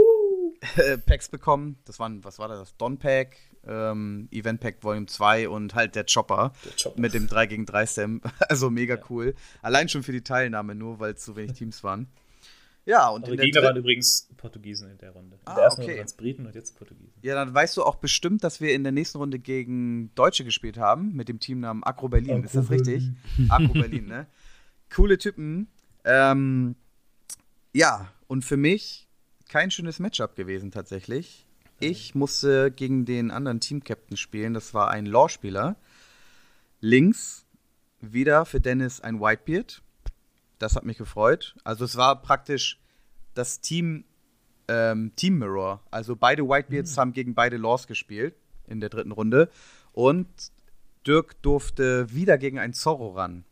äh, 0.75 0.97
Packs 0.99 1.27
bekommen. 1.29 1.77
Das 1.85 1.97
waren, 1.99 2.23
was 2.23 2.37
war 2.37 2.47
das? 2.47 2.59
Das 2.59 2.77
Don 2.77 2.99
Pack, 2.99 3.35
ähm, 3.65 4.27
Event 4.31 4.59
Pack 4.59 4.83
Volume 4.83 5.07
2 5.07 5.49
und 5.49 5.73
halt 5.73 5.95
der 5.95 6.05
Chopper, 6.05 6.53
Der 6.65 6.71
Chopper. 6.83 7.01
mit 7.01 7.15
dem 7.15 7.27
3 7.27 7.47
gegen 7.47 7.65
3 7.65 7.85
Stem. 7.87 8.21
Also 8.47 8.69
mega 8.69 8.97
cool. 9.09 9.33
Allein 9.63 9.89
schon 9.89 10.03
für 10.03 10.11
die 10.11 10.23
Teilnahme, 10.23 10.75
nur 10.75 10.99
weil 10.99 11.13
es 11.13 11.25
so 11.25 11.35
wenig 11.35 11.53
Teams 11.53 11.83
waren. 11.83 12.07
Ja, 12.85 13.09
und 13.09 13.27
der 13.27 13.37
Gegner 13.37 13.61
waren 13.61 13.77
übrigens 13.77 14.27
Portugiesen 14.37 14.89
in 14.89 14.97
der 14.97 15.11
Runde. 15.11 15.35
In 15.35 15.41
Ah, 15.45 15.55
der 15.55 15.63
ersten 15.65 15.81
okay. 15.81 15.91
Runde 15.91 15.99
waren 15.99 16.05
es 16.07 16.13
Briten 16.13 16.45
und 16.47 16.55
jetzt 16.55 16.75
Portugiesen. 16.77 17.13
Ja, 17.21 17.35
dann 17.35 17.53
weißt 17.53 17.77
du 17.77 17.83
auch 17.83 17.95
bestimmt, 17.95 18.43
dass 18.43 18.59
wir 18.59 18.73
in 18.73 18.83
der 18.83 18.91
nächsten 18.91 19.19
Runde 19.19 19.37
gegen 19.37 20.13
Deutsche 20.15 20.43
gespielt 20.43 20.77
haben, 20.77 21.13
mit 21.15 21.29
dem 21.29 21.39
Teamnamen 21.39 21.83
Agro 21.83 22.09
Berlin. 22.09 22.43
Ist 22.43 22.55
das 22.55 22.71
richtig? 22.71 23.09
Agro 23.49 23.73
Berlin, 23.73 24.07
ne? 24.07 24.25
Coole 24.93 25.17
Typen. 25.19 25.67
Ähm, 26.05 26.75
ja, 27.73 28.11
und 28.27 28.43
für 28.43 28.57
mich 28.57 29.07
kein 29.47 29.69
schönes 29.69 29.99
Matchup 29.99 30.35
gewesen 30.35 30.71
tatsächlich. 30.71 31.45
Ich 31.79 32.15
musste 32.15 32.71
gegen 32.71 33.05
den 33.05 33.31
anderen 33.31 33.59
Team-Captain 33.59 34.17
spielen. 34.17 34.53
Das 34.53 34.73
war 34.73 34.89
ein 34.89 35.05
Law-Spieler. 35.05 35.75
Links 36.79 37.45
wieder 37.99 38.45
für 38.45 38.59
Dennis 38.59 39.01
ein 39.01 39.19
Whitebeard. 39.19 39.81
Das 40.62 40.76
hat 40.76 40.86
mich 40.86 40.97
gefreut. 40.97 41.56
Also 41.63 41.86
es 41.86 41.95
war 41.95 42.21
praktisch 42.21 42.80
das 43.34 43.62
Team 43.62 44.06
ähm, 44.67 45.12
Team 45.15 45.39
Mirror. 45.39 45.82
Also 45.91 46.15
beide 46.15 46.47
Whitebeards 46.47 46.97
haben 46.97 47.13
gegen 47.13 47.36
beide 47.36 47.58
Laws 47.58 47.88
gespielt 47.88 48.36
in 48.67 48.80
der 48.80 48.89
dritten 48.89 49.12
Runde. 49.12 49.50
Und 49.91 50.28
Dirk 51.06 51.41
durfte 51.41 52.13
wieder 52.13 52.38
gegen 52.38 52.60
einen 52.60 52.74
Zorro 52.74 53.10
ran. 53.10 53.43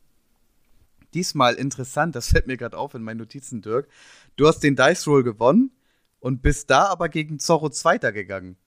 Diesmal 1.13 1.55
interessant, 1.55 2.15
das 2.15 2.29
fällt 2.29 2.45
mir 2.45 2.57
gerade 2.57 2.77
auf 2.77 2.93
in 2.93 3.01
meinen 3.01 3.17
Notizen, 3.17 3.61
Dirk. 3.61 3.87
Du 4.35 4.47
hast 4.47 4.59
den 4.59 4.75
Dice 4.75 5.07
Roll 5.07 5.23
gewonnen 5.23 5.71
und 6.19 6.41
bist 6.41 6.69
da 6.69 6.85
aber 6.85 7.09
gegen 7.09 7.39
Zorro 7.39 7.69
Zweiter 7.69 8.11
gegangen. 8.11 8.57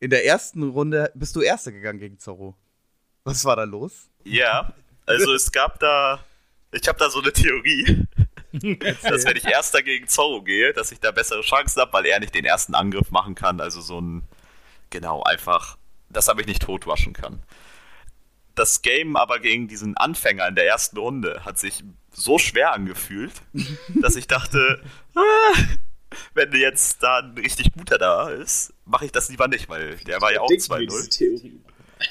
In 0.00 0.10
der 0.10 0.24
ersten 0.24 0.62
Runde 0.62 1.12
bist 1.14 1.36
du 1.36 1.42
Erster 1.42 1.70
gegangen 1.70 1.98
gegen 1.98 2.18
Zorro. 2.18 2.56
Was 3.24 3.44
war 3.44 3.54
da 3.54 3.64
los? 3.64 4.08
Ja, 4.24 4.74
also 5.06 5.34
es 5.34 5.52
gab 5.52 5.78
da, 5.78 6.24
ich 6.72 6.88
habe 6.88 6.98
da 6.98 7.10
so 7.10 7.20
eine 7.20 7.32
Theorie, 7.32 8.06
dass 8.52 9.24
wenn 9.24 9.36
ich 9.36 9.44
Erster 9.44 9.82
gegen 9.82 10.08
Zorro 10.08 10.42
gehe, 10.42 10.72
dass 10.72 10.92
ich 10.92 11.00
da 11.00 11.10
bessere 11.10 11.42
Chancen 11.42 11.80
habe, 11.80 11.92
weil 11.92 12.06
er 12.06 12.20
nicht 12.20 12.34
den 12.34 12.44
ersten 12.44 12.74
Angriff 12.74 13.10
machen 13.10 13.34
kann. 13.34 13.60
Also 13.60 13.80
so 13.80 14.00
ein, 14.00 14.22
genau, 14.90 15.22
einfach, 15.22 15.78
dass 16.10 16.28
er 16.28 16.34
mich 16.34 16.46
nicht 16.46 16.62
totwaschen 16.62 17.12
kann. 17.12 17.42
Das 18.54 18.82
Game 18.82 19.16
aber 19.16 19.38
gegen 19.38 19.68
diesen 19.68 19.96
Anfänger 19.96 20.48
in 20.48 20.54
der 20.54 20.66
ersten 20.66 20.98
Runde 20.98 21.44
hat 21.44 21.58
sich 21.58 21.84
so 22.10 22.38
schwer 22.38 22.72
angefühlt, 22.72 23.32
dass 23.88 24.16
ich 24.16 24.26
dachte, 24.26 24.82
ah, 25.14 25.58
wenn 26.34 26.52
jetzt 26.52 27.02
da 27.02 27.20
ein 27.20 27.38
richtig 27.38 27.72
guter 27.72 27.96
da 27.96 28.28
ist, 28.28 28.74
mache 28.84 29.06
ich 29.06 29.12
das 29.12 29.30
lieber 29.30 29.48
nicht, 29.48 29.70
weil 29.70 29.96
der 29.96 30.20
war 30.20 30.32
ja 30.32 30.40
auch 30.40 30.48
Denken 30.48 30.68
wir 30.68 30.76
2-0. 30.76 30.80
diese 30.80 31.08
Theorie. 31.08 31.60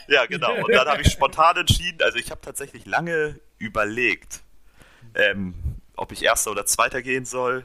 Ja, 0.07 0.25
genau. 0.25 0.55
Und 0.55 0.73
dann 0.73 0.87
habe 0.87 1.01
ich 1.01 1.11
spontan 1.11 1.57
entschieden, 1.57 2.01
also 2.01 2.17
ich 2.17 2.31
habe 2.31 2.41
tatsächlich 2.41 2.85
lange 2.85 3.39
überlegt, 3.59 4.41
ähm, 5.15 5.53
ob 5.95 6.11
ich 6.11 6.23
Erster 6.23 6.51
oder 6.51 6.65
Zweiter 6.65 7.01
gehen 7.01 7.25
soll. 7.25 7.63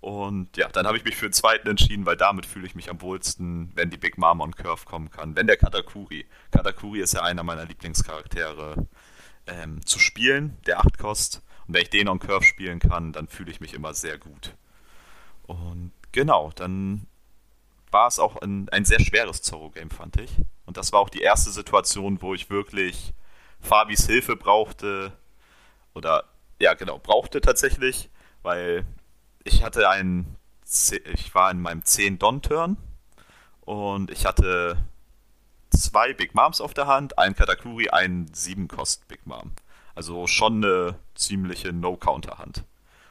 Und 0.00 0.56
ja, 0.56 0.68
dann 0.68 0.86
habe 0.86 0.96
ich 0.96 1.04
mich 1.04 1.16
für 1.16 1.28
den 1.28 1.34
Zweiten 1.34 1.68
entschieden, 1.68 2.06
weil 2.06 2.16
damit 2.16 2.46
fühle 2.46 2.66
ich 2.66 2.74
mich 2.74 2.88
am 2.88 3.02
wohlsten, 3.02 3.70
wenn 3.74 3.90
die 3.90 3.98
Big 3.98 4.16
Mama 4.16 4.44
on 4.44 4.54
Curve 4.54 4.86
kommen 4.86 5.10
kann. 5.10 5.36
Wenn 5.36 5.46
der 5.46 5.58
Katakuri. 5.58 6.26
Katakuri 6.50 7.00
ist 7.00 7.12
ja 7.12 7.22
einer 7.22 7.42
meiner 7.42 7.66
Lieblingscharaktere 7.66 8.86
ähm, 9.46 9.84
zu 9.84 9.98
spielen, 9.98 10.56
der 10.66 10.80
8 10.80 10.98
kost. 10.98 11.42
Und 11.66 11.74
wenn 11.74 11.82
ich 11.82 11.90
den 11.90 12.08
on 12.08 12.18
Curve 12.18 12.44
spielen 12.44 12.78
kann, 12.78 13.12
dann 13.12 13.28
fühle 13.28 13.50
ich 13.50 13.60
mich 13.60 13.74
immer 13.74 13.92
sehr 13.92 14.16
gut. 14.16 14.54
Und 15.42 15.92
genau, 16.12 16.50
dann 16.54 17.06
war 17.90 18.06
es 18.06 18.18
auch 18.18 18.36
ein, 18.36 18.68
ein 18.70 18.84
sehr 18.84 19.00
schweres 19.00 19.42
Zorro-Game, 19.42 19.90
fand 19.90 20.18
ich. 20.20 20.30
Und 20.64 20.76
das 20.76 20.92
war 20.92 21.00
auch 21.00 21.10
die 21.10 21.20
erste 21.20 21.50
Situation, 21.50 22.22
wo 22.22 22.34
ich 22.34 22.50
wirklich 22.50 23.12
Fabis 23.60 24.06
Hilfe 24.06 24.36
brauchte. 24.36 25.12
Oder, 25.94 26.24
ja, 26.60 26.74
genau, 26.74 26.98
brauchte 26.98 27.40
tatsächlich, 27.40 28.10
weil 28.42 28.86
ich 29.44 29.64
hatte 29.64 29.88
einen, 29.88 30.36
ich 31.12 31.34
war 31.34 31.50
in 31.50 31.60
meinem 31.60 31.84
10 31.84 32.18
Don-Turn 32.18 32.76
und 33.62 34.10
ich 34.10 34.26
hatte 34.26 34.76
zwei 35.70 36.12
Big 36.12 36.34
Moms 36.34 36.60
auf 36.60 36.74
der 36.74 36.86
Hand, 36.86 37.18
einen 37.18 37.34
Katakuri, 37.34 37.88
einen 37.88 38.26
7-Kost 38.26 39.08
Big 39.08 39.26
Mom. 39.26 39.52
Also 39.94 40.26
schon 40.26 40.64
eine 40.64 40.96
ziemliche 41.14 41.72
No-Counter-Hand. 41.72 42.64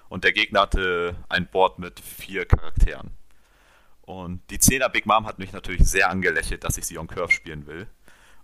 Und 0.09 0.23
der 0.23 0.33
Gegner 0.33 0.62
hatte 0.62 1.15
ein 1.29 1.47
Board 1.47 1.79
mit 1.79 1.99
vier 1.99 2.45
Charakteren. 2.45 3.12
Und 4.01 4.41
die 4.49 4.57
10er 4.57 4.89
Big 4.89 5.05
Mom 5.05 5.25
hat 5.25 5.39
mich 5.39 5.53
natürlich 5.53 5.88
sehr 5.88 6.09
angelächelt, 6.09 6.63
dass 6.63 6.77
ich 6.77 6.85
sie 6.85 6.97
on 6.97 7.07
Curve 7.07 7.31
spielen 7.31 7.67
will. 7.67 7.88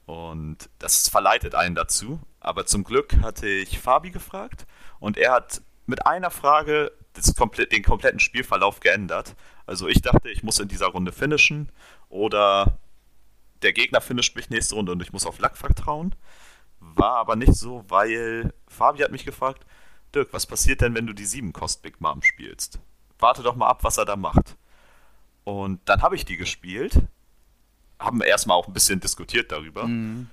Und 0.05 0.69
das 0.79 1.09
verleitet 1.09 1.55
einen 1.55 1.75
dazu. 1.75 2.19
Aber 2.39 2.65
zum 2.65 2.83
Glück 2.83 3.17
hatte 3.21 3.47
ich 3.47 3.79
Fabi 3.79 4.11
gefragt 4.11 4.65
und 4.99 5.17
er 5.17 5.33
hat 5.33 5.61
mit 5.87 6.05
einer 6.05 6.31
Frage 6.31 6.91
das 7.13 7.33
komple 7.33 7.65
den 7.67 7.83
kompletten 7.83 8.19
Spielverlauf 8.19 8.79
geändert. 8.81 9.35
Also 9.65 9.87
ich 9.87 10.01
dachte, 10.01 10.29
ich 10.29 10.43
muss 10.43 10.59
in 10.59 10.67
dieser 10.67 10.87
Runde 10.87 11.11
finishen 11.11 11.71
oder 12.09 12.77
der 13.61 13.73
Gegner 13.73 14.01
finisht 14.01 14.35
mich 14.35 14.49
nächste 14.49 14.75
Runde 14.75 14.91
und 14.91 15.01
ich 15.01 15.13
muss 15.13 15.25
auf 15.25 15.39
Luck 15.39 15.57
vertrauen. 15.57 16.13
War 16.79 17.15
aber 17.15 17.35
nicht 17.35 17.55
so, 17.55 17.83
weil 17.87 18.53
Fabi 18.67 18.99
hat 18.99 19.11
mich 19.11 19.25
gefragt, 19.25 19.65
Dirk, 20.13 20.33
was 20.33 20.45
passiert 20.45 20.81
denn, 20.81 20.93
wenn 20.93 21.07
du 21.07 21.13
die 21.13 21.25
7 21.25 21.51
Kost 21.51 21.81
Big 21.81 21.99
Mom 21.99 22.21
spielst? 22.21 22.79
Warte 23.17 23.43
doch 23.43 23.55
mal 23.55 23.69
ab, 23.69 23.83
was 23.83 23.97
er 23.97 24.05
da 24.05 24.15
macht. 24.15 24.55
Und 25.43 25.81
dann 25.85 26.01
habe 26.01 26.15
ich 26.15 26.25
die 26.25 26.37
gespielt. 26.37 27.01
Haben 28.05 28.21
erstmal 28.21 28.57
auch 28.57 28.67
ein 28.67 28.73
bisschen 28.73 28.99
diskutiert 28.99 29.51
darüber. 29.51 29.89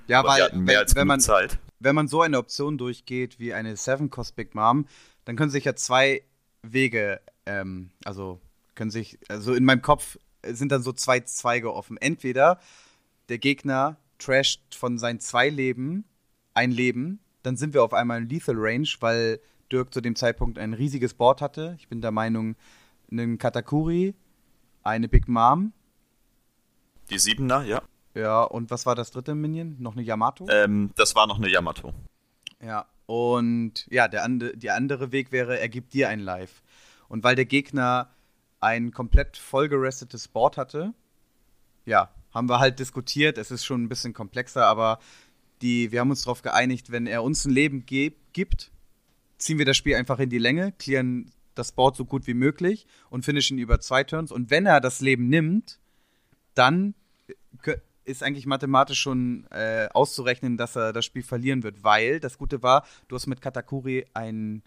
Ja, 0.06 0.20
aber 0.20 0.28
wir 0.28 0.32
weil 0.32 0.42
hatten 0.42 0.60
mehr 0.60 0.74
wenn, 0.74 0.80
als 0.80 0.94
wenn 0.94 1.00
genug 1.00 1.08
man 1.08 1.20
Zeit. 1.20 1.58
wenn 1.80 1.94
man 1.94 2.06
so 2.06 2.22
eine 2.22 2.38
Option 2.38 2.78
durchgeht 2.78 3.38
wie 3.38 3.54
eine 3.54 3.76
Seven 3.76 4.10
Cost 4.10 4.36
Big 4.36 4.54
Mom, 4.54 4.86
dann 5.24 5.36
können 5.36 5.50
sich 5.50 5.64
ja 5.64 5.74
zwei 5.74 6.22
Wege, 6.62 7.20
ähm, 7.46 7.90
also 8.04 8.40
können 8.74 8.90
sich, 8.90 9.18
also 9.28 9.54
in 9.54 9.64
meinem 9.64 9.82
Kopf 9.82 10.18
sind 10.46 10.72
dann 10.72 10.82
so 10.82 10.92
zwei 10.92 11.20
Zweige 11.20 11.72
offen. 11.72 11.96
Entweder 11.96 12.60
der 13.28 13.38
Gegner 13.38 13.96
trasht 14.18 14.74
von 14.74 14.98
seinen 14.98 15.20
zwei 15.20 15.48
Leben 15.48 16.04
ein 16.54 16.70
Leben, 16.70 17.20
dann 17.42 17.56
sind 17.56 17.74
wir 17.74 17.82
auf 17.82 17.94
einmal 17.94 18.22
in 18.22 18.28
Lethal 18.28 18.56
Range, 18.58 18.88
weil 19.00 19.40
Dirk 19.70 19.92
zu 19.92 20.00
dem 20.00 20.14
Zeitpunkt 20.14 20.58
ein 20.58 20.74
riesiges 20.74 21.14
Board 21.14 21.40
hatte. 21.40 21.76
Ich 21.78 21.88
bin 21.88 22.00
der 22.00 22.10
Meinung, 22.10 22.56
einen 23.10 23.38
Katakuri, 23.38 24.14
eine 24.82 25.08
Big 25.08 25.28
Mom, 25.28 25.72
Die 27.12 27.18
7er, 27.18 27.64
ja. 27.64 27.82
ja, 28.14 28.42
und 28.42 28.70
was 28.70 28.86
war 28.86 28.94
das 28.94 29.10
dritte 29.10 29.34
Minion? 29.34 29.76
Noch 29.78 29.92
eine 29.92 30.02
Yamato? 30.02 30.46
Ähm, 30.48 30.90
das 30.96 31.14
war 31.14 31.26
noch 31.26 31.36
eine 31.36 31.48
Yamato. 31.48 31.92
Ja, 32.64 32.86
und 33.06 33.86
ja, 33.90 34.08
der, 34.08 34.24
ande, 34.24 34.56
der 34.56 34.76
andere 34.76 35.12
Weg 35.12 35.32
wäre, 35.32 35.58
er 35.58 35.68
gibt 35.68 35.92
dir 35.92 36.08
ein 36.08 36.20
Live. 36.20 36.62
Und 37.08 37.22
weil 37.24 37.36
der 37.36 37.44
Gegner 37.44 38.10
ein 38.60 38.92
komplett 38.92 39.36
vollgerestetes 39.36 40.28
Board 40.28 40.56
hatte, 40.56 40.94
ja, 41.84 42.10
haben 42.32 42.48
wir 42.48 42.60
halt 42.60 42.78
diskutiert. 42.78 43.36
Es 43.36 43.50
ist 43.50 43.64
schon 43.64 43.82
ein 43.82 43.88
bisschen 43.88 44.14
komplexer, 44.14 44.66
aber 44.66 44.98
die, 45.60 45.92
wir 45.92 46.00
haben 46.00 46.10
uns 46.10 46.22
darauf 46.22 46.40
geeinigt, 46.42 46.90
wenn 46.90 47.06
er 47.06 47.22
uns 47.22 47.44
ein 47.44 47.52
Leben 47.52 47.84
gibt, 47.84 48.70
ziehen 49.36 49.58
wir 49.58 49.66
das 49.66 49.76
Spiel 49.76 49.96
einfach 49.96 50.18
in 50.18 50.30
die 50.30 50.38
Länge, 50.38 50.72
clearen 50.72 51.30
das 51.54 51.72
Board 51.72 51.96
so 51.96 52.04
gut 52.04 52.26
wie 52.26 52.34
möglich 52.34 52.86
und 53.10 53.24
finishen 53.24 53.58
über 53.58 53.80
zwei 53.80 54.04
Turns. 54.04 54.32
Und 54.32 54.50
wenn 54.50 54.64
er 54.64 54.80
das 54.80 55.00
Leben 55.00 55.28
nimmt, 55.28 55.78
dann 56.54 56.94
ist 58.04 58.22
eigentlich 58.22 58.46
mathematisch 58.46 59.00
schon 59.00 59.46
äh, 59.50 59.88
auszurechnen, 59.92 60.56
dass 60.56 60.76
er 60.76 60.92
das 60.92 61.04
Spiel 61.04 61.22
verlieren 61.22 61.62
wird, 61.62 61.84
weil 61.84 62.20
das 62.20 62.38
Gute 62.38 62.62
war, 62.62 62.84
du 63.08 63.16
hast 63.16 63.26
mit 63.26 63.40
Katakuri 63.40 64.06
einen 64.14 64.62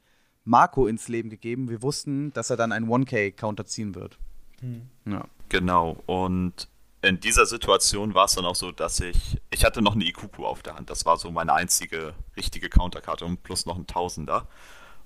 Marco 0.46 0.88
ins 0.88 1.08
Leben 1.08 1.30
gegeben. 1.30 1.70
Wir 1.70 1.82
wussten, 1.82 2.32
dass 2.34 2.50
er 2.50 2.58
dann 2.58 2.72
einen 2.72 2.88
1K-Counter 2.88 3.66
ziehen 3.66 3.96
wird. 3.96 4.18
Hm. 4.62 4.84
Ja. 5.06 5.26
Genau. 5.50 5.98
Und 6.06 6.70
in 7.02 7.20
dieser 7.20 7.46
Situation 7.46 8.14
war 8.14 8.26
es 8.26 8.36
dann 8.36 8.46
auch 8.46 8.56
so, 8.56 8.72
dass 8.72 9.00
ich, 9.00 9.40
ich 9.52 9.66
hatte 9.66 9.82
noch 9.82 9.96
eine 9.96 10.06
Ikuku 10.06 10.46
auf 10.46 10.64
der 10.64 10.76
Hand. 10.76 10.90
Das 10.90 11.06
war 11.06 11.18
so 11.18 11.32
meine 11.32 11.54
einzige 11.54 12.14
richtige 12.38 12.70
Counterkarte 12.70 13.26
und 13.26 13.44
plus 13.44 13.66
noch 13.66 13.76
ein 13.76 13.88
Tausender. 13.88 14.48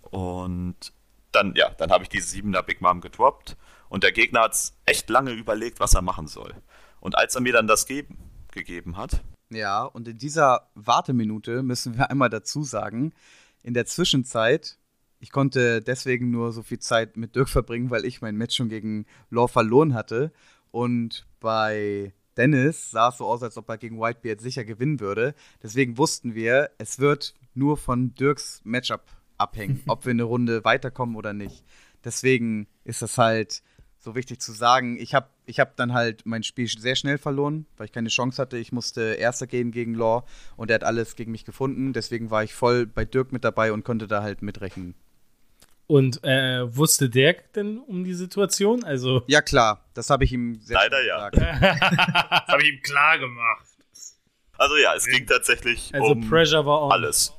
Und 0.01 0.93
dann, 1.31 1.53
ja, 1.55 1.69
dann 1.69 1.91
habe 1.91 2.03
ich 2.03 2.09
diese 2.09 2.27
Siebener 2.27 2.63
Big 2.63 2.81
Mom 2.81 3.01
gedroppt 3.01 3.57
und 3.89 4.03
der 4.03 4.11
Gegner 4.11 4.41
hat 4.41 4.55
echt 4.85 5.09
lange 5.09 5.31
überlegt, 5.31 5.79
was 5.79 5.93
er 5.93 6.01
machen 6.01 6.27
soll. 6.27 6.53
Und 6.99 7.17
als 7.17 7.35
er 7.35 7.41
mir 7.41 7.53
dann 7.53 7.67
das 7.67 7.85
geben, 7.85 8.17
gegeben 8.51 8.97
hat. 8.97 9.23
Ja, 9.49 9.83
und 9.83 10.07
in 10.07 10.17
dieser 10.17 10.69
Warteminute 10.75 11.63
müssen 11.63 11.97
wir 11.97 12.09
einmal 12.11 12.29
dazu 12.29 12.63
sagen, 12.63 13.13
in 13.63 13.73
der 13.73 13.85
Zwischenzeit, 13.85 14.77
ich 15.19 15.31
konnte 15.31 15.81
deswegen 15.81 16.31
nur 16.31 16.51
so 16.51 16.63
viel 16.63 16.79
Zeit 16.79 17.17
mit 17.17 17.35
Dirk 17.35 17.49
verbringen, 17.49 17.89
weil 17.89 18.05
ich 18.05 18.21
mein 18.21 18.35
Match 18.35 18.55
schon 18.55 18.69
gegen 18.69 19.05
Law 19.29 19.47
verloren 19.47 19.93
hatte. 19.93 20.31
Und 20.71 21.27
bei 21.39 22.13
Dennis 22.37 22.91
sah 22.91 23.09
es 23.09 23.17
so 23.17 23.25
aus, 23.25 23.43
als 23.43 23.57
ob 23.57 23.67
er 23.67 23.77
gegen 23.77 23.99
Whitebeard 23.99 24.39
sicher 24.39 24.63
gewinnen 24.63 24.99
würde. 25.01 25.35
Deswegen 25.61 25.97
wussten 25.97 26.35
wir, 26.35 26.69
es 26.77 26.99
wird 26.99 27.33
nur 27.53 27.75
von 27.75 28.13
Dirks 28.15 28.61
Matchup 28.63 29.03
abhängen, 29.37 29.81
ob 29.87 30.05
wir 30.05 30.11
eine 30.11 30.23
Runde 30.23 30.63
weiterkommen 30.63 31.17
oder 31.17 31.33
nicht. 31.33 31.65
Deswegen 32.03 32.67
ist 32.85 33.01
das 33.01 33.17
halt 33.17 33.61
so 33.99 34.15
wichtig 34.15 34.41
zu 34.41 34.51
sagen. 34.53 34.97
Ich 34.99 35.13
habe 35.13 35.27
ich 35.45 35.59
hab 35.59 35.75
dann 35.75 35.93
halt 35.93 36.25
mein 36.25 36.43
Spiel 36.43 36.67
sehr 36.67 36.95
schnell 36.95 37.17
verloren, 37.17 37.65
weil 37.77 37.85
ich 37.85 37.91
keine 37.91 38.09
Chance 38.09 38.41
hatte. 38.41 38.57
Ich 38.57 38.71
musste 38.71 39.01
Erster 39.01 39.45
gehen 39.45 39.71
gegen 39.71 39.93
Law 39.93 40.23
und 40.55 40.71
er 40.71 40.75
hat 40.75 40.83
alles 40.83 41.15
gegen 41.15 41.31
mich 41.31 41.45
gefunden. 41.45 41.93
Deswegen 41.93 42.31
war 42.31 42.43
ich 42.43 42.53
voll 42.53 42.85
bei 42.85 43.05
Dirk 43.05 43.31
mit 43.31 43.43
dabei 43.43 43.73
und 43.73 43.83
konnte 43.83 44.07
da 44.07 44.23
halt 44.23 44.41
mitrechnen. 44.41 44.95
Und 45.87 46.23
äh, 46.23 46.75
wusste 46.75 47.09
Dirk 47.09 47.51
denn 47.53 47.79
um 47.79 48.03
die 48.03 48.13
Situation? 48.13 48.83
Also 48.83 49.23
ja, 49.27 49.41
klar. 49.41 49.83
Das 49.95 50.09
habe 50.09 50.23
ich 50.23 50.31
ihm 50.31 50.59
sehr 50.61 50.75
Leider 50.75 51.03
ja. 51.03 51.31
das 51.31 51.41
habe 52.47 52.61
ich 52.61 52.73
ihm 52.73 52.81
klar 52.81 53.17
gemacht. 53.17 53.65
Also 54.57 54.75
ja, 54.77 54.93
es 54.95 55.05
ging 55.05 55.25
tatsächlich 55.25 55.93
also 55.93 56.11
um 56.11 56.29
Pressure 56.29 56.65
war 56.65 56.83
on. 56.83 56.91
alles. 56.91 57.33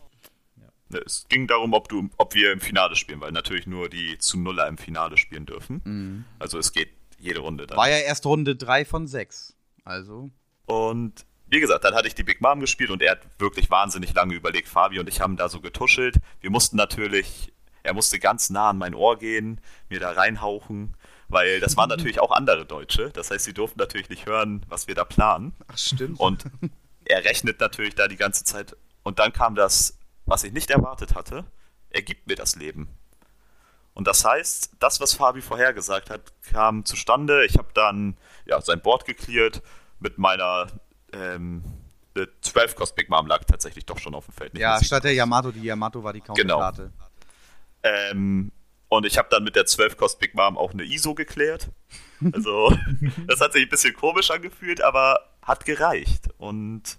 Es 0.93 1.27
ging 1.29 1.47
darum, 1.47 1.73
ob, 1.73 1.89
du, 1.89 2.11
ob 2.17 2.35
wir 2.35 2.53
im 2.53 2.61
Finale 2.61 2.97
spielen, 2.97 3.21
weil 3.21 3.33
natürlich 3.33 3.67
nur 3.67 3.89
die 3.89 4.19
zu 4.19 4.39
Nuller 4.39 4.67
im 4.67 4.79
Finale 4.79 5.17
spielen 5.17 5.47
dürfen. 5.47 5.81
Mhm. 5.85 6.25
Also 6.39 6.59
es 6.59 6.73
geht 6.73 6.91
jede 7.19 7.41
Runde 7.41 7.67
dann. 7.67 7.77
War 7.77 7.91
ja 7.91 7.99
erst 7.99 8.27
Runde 8.27 8.57
3 8.57 8.85
von 8.85 9.07
6. 9.07 9.55
Also. 9.85 10.31
Und 10.67 11.25
wie 11.51 11.61
gesagt, 11.61 11.85
dann 11.85 11.95
hatte 11.95 12.09
ich 12.09 12.15
die 12.15 12.23
Big 12.23 12.41
Mom 12.41 12.61
gespielt 12.61 12.91
und 12.91 13.03
er 13.03 13.13
hat 13.13 13.21
wirklich 13.39 13.71
wahnsinnig 13.71 14.15
lange 14.15 14.35
überlegt. 14.35 14.69
Fabi 14.69 15.01
und 15.01 15.09
ich 15.09 15.21
haben 15.21 15.37
da 15.37 15.49
so 15.49 15.61
getuschelt. 15.61 16.17
Wir 16.41 16.51
mussten 16.51 16.77
natürlich, 16.77 17.53
er 17.83 17.93
musste 17.93 18.19
ganz 18.19 18.51
nah 18.51 18.71
an 18.71 18.79
mein 18.79 18.95
Ohr 18.95 19.19
gehen, 19.19 19.61
mir 19.89 19.99
da 19.99 20.13
reinhauchen, 20.13 20.97
weil 21.29 21.61
das 21.61 21.77
waren 21.77 21.89
natürlich 21.89 22.21
auch 22.21 22.31
andere 22.31 22.67
Deutsche. 22.67 23.11
Das 23.11 23.31
heißt, 23.31 23.45
sie 23.45 23.55
durften 23.55 23.81
natürlich 23.81 24.09
nicht 24.09 24.27
hören, 24.27 24.65
was 24.69 24.87
wir 24.87 24.95
da 24.95 25.05
planen. 25.05 25.53
Ach, 25.67 25.77
stimmt. 25.77 26.21
Und 26.21 26.45
er 27.05 27.25
rechnet 27.25 27.61
natürlich 27.61 27.97
da 27.97 28.07
die 28.07 28.17
ganze 28.17 28.45
Zeit. 28.45 28.77
Und 29.03 29.19
dann 29.19 29.33
kam 29.33 29.57
das 29.57 29.99
was 30.27 30.45
ich 30.45 30.53
nicht 30.53 30.71
erwartet 30.71 31.15
hatte, 31.15 31.45
ergibt 31.91 32.27
mir 32.27 32.37
das 32.37 32.57
Leben. 32.57 32.89
Und 33.95 34.07
das 34.07 34.25
heißt, 34.25 34.77
das, 34.79 35.01
was 35.01 35.15
Fabi 35.15 35.43
vorhergesagt 35.43 36.11
hat, 36.11 36.33
kam 36.53 36.85
zustande. 36.85 37.45
Ich 37.45 37.59
habe 37.59 37.69
dann 37.75 38.17
ja, 38.47 38.61
sein 38.61 38.81
Board 38.81 39.05
geklärt 39.05 39.63
mit 39.99 40.17
meiner 40.17 40.69
ähm, 41.13 41.65
12 42.41 42.75
Cost 42.77 42.97
Big 42.97 43.09
Mom 43.09 43.27
lag 43.27 43.45
tatsächlich 43.45 43.87
doch 43.87 43.99
schon 43.99 44.15
auf 44.15 44.27
dem 44.27 44.35
Feld. 44.35 44.59
ja, 44.59 44.83
statt 44.83 45.05
der 45.05 45.15
Yamato, 45.15 45.51
die 45.51 45.63
Yamato 45.63 46.03
war 46.03 46.13
die 46.13 46.21
Counterkarte. 46.21 46.91
Genau. 46.93 47.07
Ähm, 47.83 48.53
und 48.89 49.07
ich 49.07 49.17
habe 49.19 49.29
dann 49.31 49.45
mit 49.45 49.55
der 49.57 49.67
12 49.67 49.97
Cost 49.97 50.19
Big 50.19 50.35
Mom 50.35 50.59
auch 50.59 50.73
eine 50.73 50.83
ISO 50.83 51.15
geklärt. 51.15 51.71
Also, 52.33 52.77
das 53.27 53.41
hat 53.41 53.53
sich 53.53 53.63
ein 53.63 53.69
bisschen 53.69 53.95
komisch 53.95 54.31
angefühlt, 54.31 54.83
aber 54.83 55.31
hat 55.43 55.65
gereicht. 55.65 56.29
Und 56.39 56.99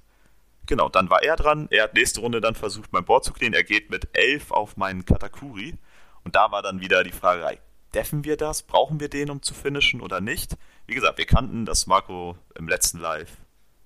Genau, 0.71 0.87
dann 0.87 1.09
war 1.09 1.21
er 1.21 1.35
dran. 1.35 1.67
Er 1.69 1.83
hat 1.83 1.95
nächste 1.95 2.21
Runde 2.21 2.39
dann 2.39 2.55
versucht, 2.55 2.93
mein 2.93 3.03
Board 3.03 3.25
zu 3.25 3.33
klären. 3.33 3.51
Er 3.51 3.65
geht 3.65 3.89
mit 3.89 4.07
11 4.13 4.51
auf 4.51 4.77
meinen 4.77 5.03
Katakuri. 5.03 5.77
Und 6.23 6.37
da 6.37 6.49
war 6.53 6.61
dann 6.61 6.79
wieder 6.79 7.03
die 7.03 7.11
Frage, 7.11 7.59
deffen 7.93 8.23
wir 8.23 8.37
das? 8.37 8.61
Brauchen 8.61 9.01
wir 9.01 9.09
den, 9.09 9.29
um 9.29 9.41
zu 9.41 9.53
finishen 9.53 9.99
oder 9.99 10.21
nicht? 10.21 10.55
Wie 10.87 10.95
gesagt, 10.95 11.17
wir 11.17 11.25
kannten, 11.25 11.65
dass 11.65 11.87
Marco 11.87 12.37
im 12.55 12.69
letzten 12.69 12.99
Live 12.99 13.35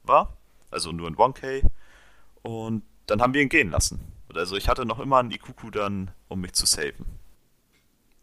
war. 0.03 0.37
Also 0.69 0.91
nur 0.91 1.07
in 1.07 1.15
1K. 1.15 1.63
Und 2.43 2.83
dann 3.07 3.19
haben 3.19 3.33
wir 3.33 3.41
ihn 3.41 3.49
gehen 3.49 3.71
lassen. 3.71 3.99
Also 4.35 4.55
ich 4.55 4.69
hatte 4.69 4.85
noch 4.85 4.99
immer 4.99 5.17
einen 5.17 5.31
Ikuku 5.31 5.71
dann, 5.71 6.11
um 6.27 6.41
mich 6.41 6.53
zu 6.53 6.67
saven. 6.67 7.07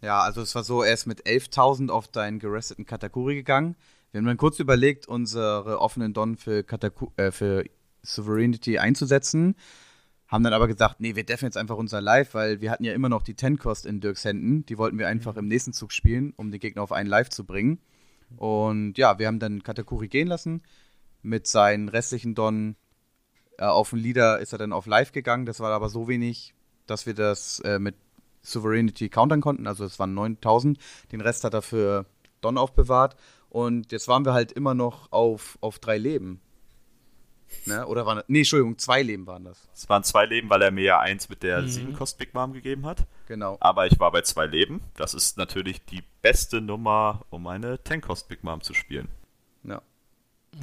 Ja, 0.03 0.21
also 0.21 0.41
es 0.41 0.55
war 0.55 0.63
so, 0.63 0.85
er 0.85 0.95
ist 0.95 1.07
mit 1.07 1.27
11.000 1.27 1.91
auf 1.91 2.07
deinen 2.07 2.39
geresteten 2.39 2.87
Katakuri 2.87 3.35
gegangen. 3.35 3.75
Wir 4.13 4.19
haben 4.19 4.27
dann 4.27 4.37
kurz 4.37 4.61
überlegt, 4.61 5.09
unsere 5.09 5.81
offenen 5.81 6.13
Don 6.13 6.37
für, 6.37 6.63
Kataku 6.63 7.09
äh, 7.17 7.33
für 7.33 7.65
Sovereignty 8.03 8.79
einzusetzen. 8.79 9.55
Haben 10.29 10.45
dann 10.45 10.55
aber 10.55 10.67
gesagt, 10.67 11.01
nee, 11.01 11.15
wir 11.15 11.25
deffen 11.25 11.45
jetzt 11.45 11.59
einfach 11.59 11.77
unser 11.77 12.01
Live, 12.01 12.35
weil 12.35 12.61
wir 12.61 12.71
hatten 12.71 12.85
ja 12.85 12.95
immer 12.95 13.11
noch 13.11 13.23
die 13.23 13.35
Ten-Cost 13.35 13.85
in 13.85 14.01
Dirks 14.01 14.25
Händen. 14.25 14.65
Die 14.65 14.79
wollten 14.79 14.99
wir 14.99 15.09
einfach 15.09 15.37
im 15.37 15.47
nächsten 15.47 15.73
Zug 15.73 15.93
spielen, 15.93 16.33
um 16.37 16.51
den 16.51 16.59
Gegner 16.61 16.83
auf 16.83 16.93
einen 16.93 17.09
Live 17.09 17.29
zu 17.29 17.45
bringen. 17.45 17.81
Und 18.37 18.97
ja, 18.97 19.19
wir 19.19 19.27
haben 19.27 19.39
dann 19.39 19.63
Katakuri 19.63 20.09
gehen 20.09 20.29
lassen. 20.29 20.63
Mit 21.21 21.47
seinen 21.47 21.89
restlichen 21.89 22.35
Don 22.35 22.77
äh, 23.59 23.65
auf 23.65 23.91
den 23.91 23.99
Leader 23.99 24.39
ist 24.39 24.53
er 24.53 24.59
dann 24.59 24.73
auf 24.73 24.87
Live 24.87 25.13
gegangen. 25.13 25.47
Das 25.47 25.61
war 25.61 25.71
aber 25.71 25.89
so 25.89 26.09
wenig, 26.09 26.55
dass 26.87 27.07
wir 27.07 27.15
das 27.15 27.61
äh, 27.61 27.79
mit 27.79 27.95
Sovereignty 28.43 29.09
countern 29.09 29.41
konnten. 29.41 29.67
Also 29.67 29.85
es 29.85 29.99
waren 29.99 30.15
9000. 30.15 30.79
Den 31.13 31.21
Rest 31.21 31.45
hat 31.45 31.55
er 31.55 31.63
für 31.63 32.07
Don 32.41 32.59
aufbewahrt. 32.59 33.17
Und 33.51 33.93
jetzt 33.93 34.09
waren 34.09 34.25
wir 34.25 34.33
halt 34.33 34.53
immer 34.53 34.75
noch 34.75 35.13
auf, 35.13 35.59
auf 35.61 35.79
drei 35.79 35.99
Leben. 35.99 36.41
Ne? 37.67 37.87
Oder 37.87 38.07
waren 38.07 38.23
Nee, 38.27 38.41
Entschuldigung, 38.41 38.79
zwei 38.79 39.03
Leben 39.03 39.27
waren 39.27 39.45
das. 39.45 39.69
Es 39.75 39.89
waren 39.89 40.03
zwei 40.05 40.27
Leben, 40.27 40.51
weil 40.51 40.63
er 40.63 40.71
mir 40.71 40.85
ja 40.85 41.01
eins 41.01 41.29
mit 41.29 41.43
der 41.43 41.63
mhm. 41.63 41.69
7 41.69 41.93
Cost 41.95 42.19
Big 42.19 42.35
Mom 42.35 42.53
gegeben 42.53 42.87
hat. 42.87 43.07
Genau. 43.29 43.57
Aber 43.61 43.87
ich 43.87 43.99
war 44.01 44.11
bei 44.11 44.23
zwei 44.23 44.47
Leben. 44.47 44.83
Das 44.97 45.15
ist 45.15 45.39
natürlich 45.39 45.85
die 45.85 46.03
beste 46.23 46.61
Nummer, 46.61 47.25
um 47.31 47.47
eine 47.47 47.83
10 47.83 48.01
Cost 48.01 48.29
Big 48.29 48.43
Mom 48.43 48.61
zu 48.63 48.75
spielen. 48.75 49.09
Ja. 49.65 49.81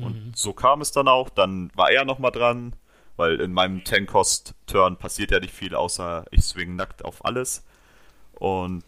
Und 0.01 0.27
mhm. 0.27 0.31
so 0.35 0.53
kam 0.53 0.81
es 0.81 0.91
dann 0.91 1.07
auch. 1.07 1.29
Dann 1.29 1.71
war 1.75 1.89
er 1.91 2.05
nochmal 2.05 2.31
dran, 2.31 2.73
weil 3.15 3.39
in 3.39 3.53
meinem 3.53 3.85
10 3.85 4.05
Cost 4.05 4.53
Turn 4.67 4.97
passiert 4.97 5.31
ja 5.31 5.39
nicht 5.39 5.53
viel, 5.53 5.75
außer 5.75 6.25
ich 6.31 6.43
swing 6.43 6.75
nackt 6.75 7.05
auf 7.05 7.23
alles. 7.25 7.65
Und 8.33 8.83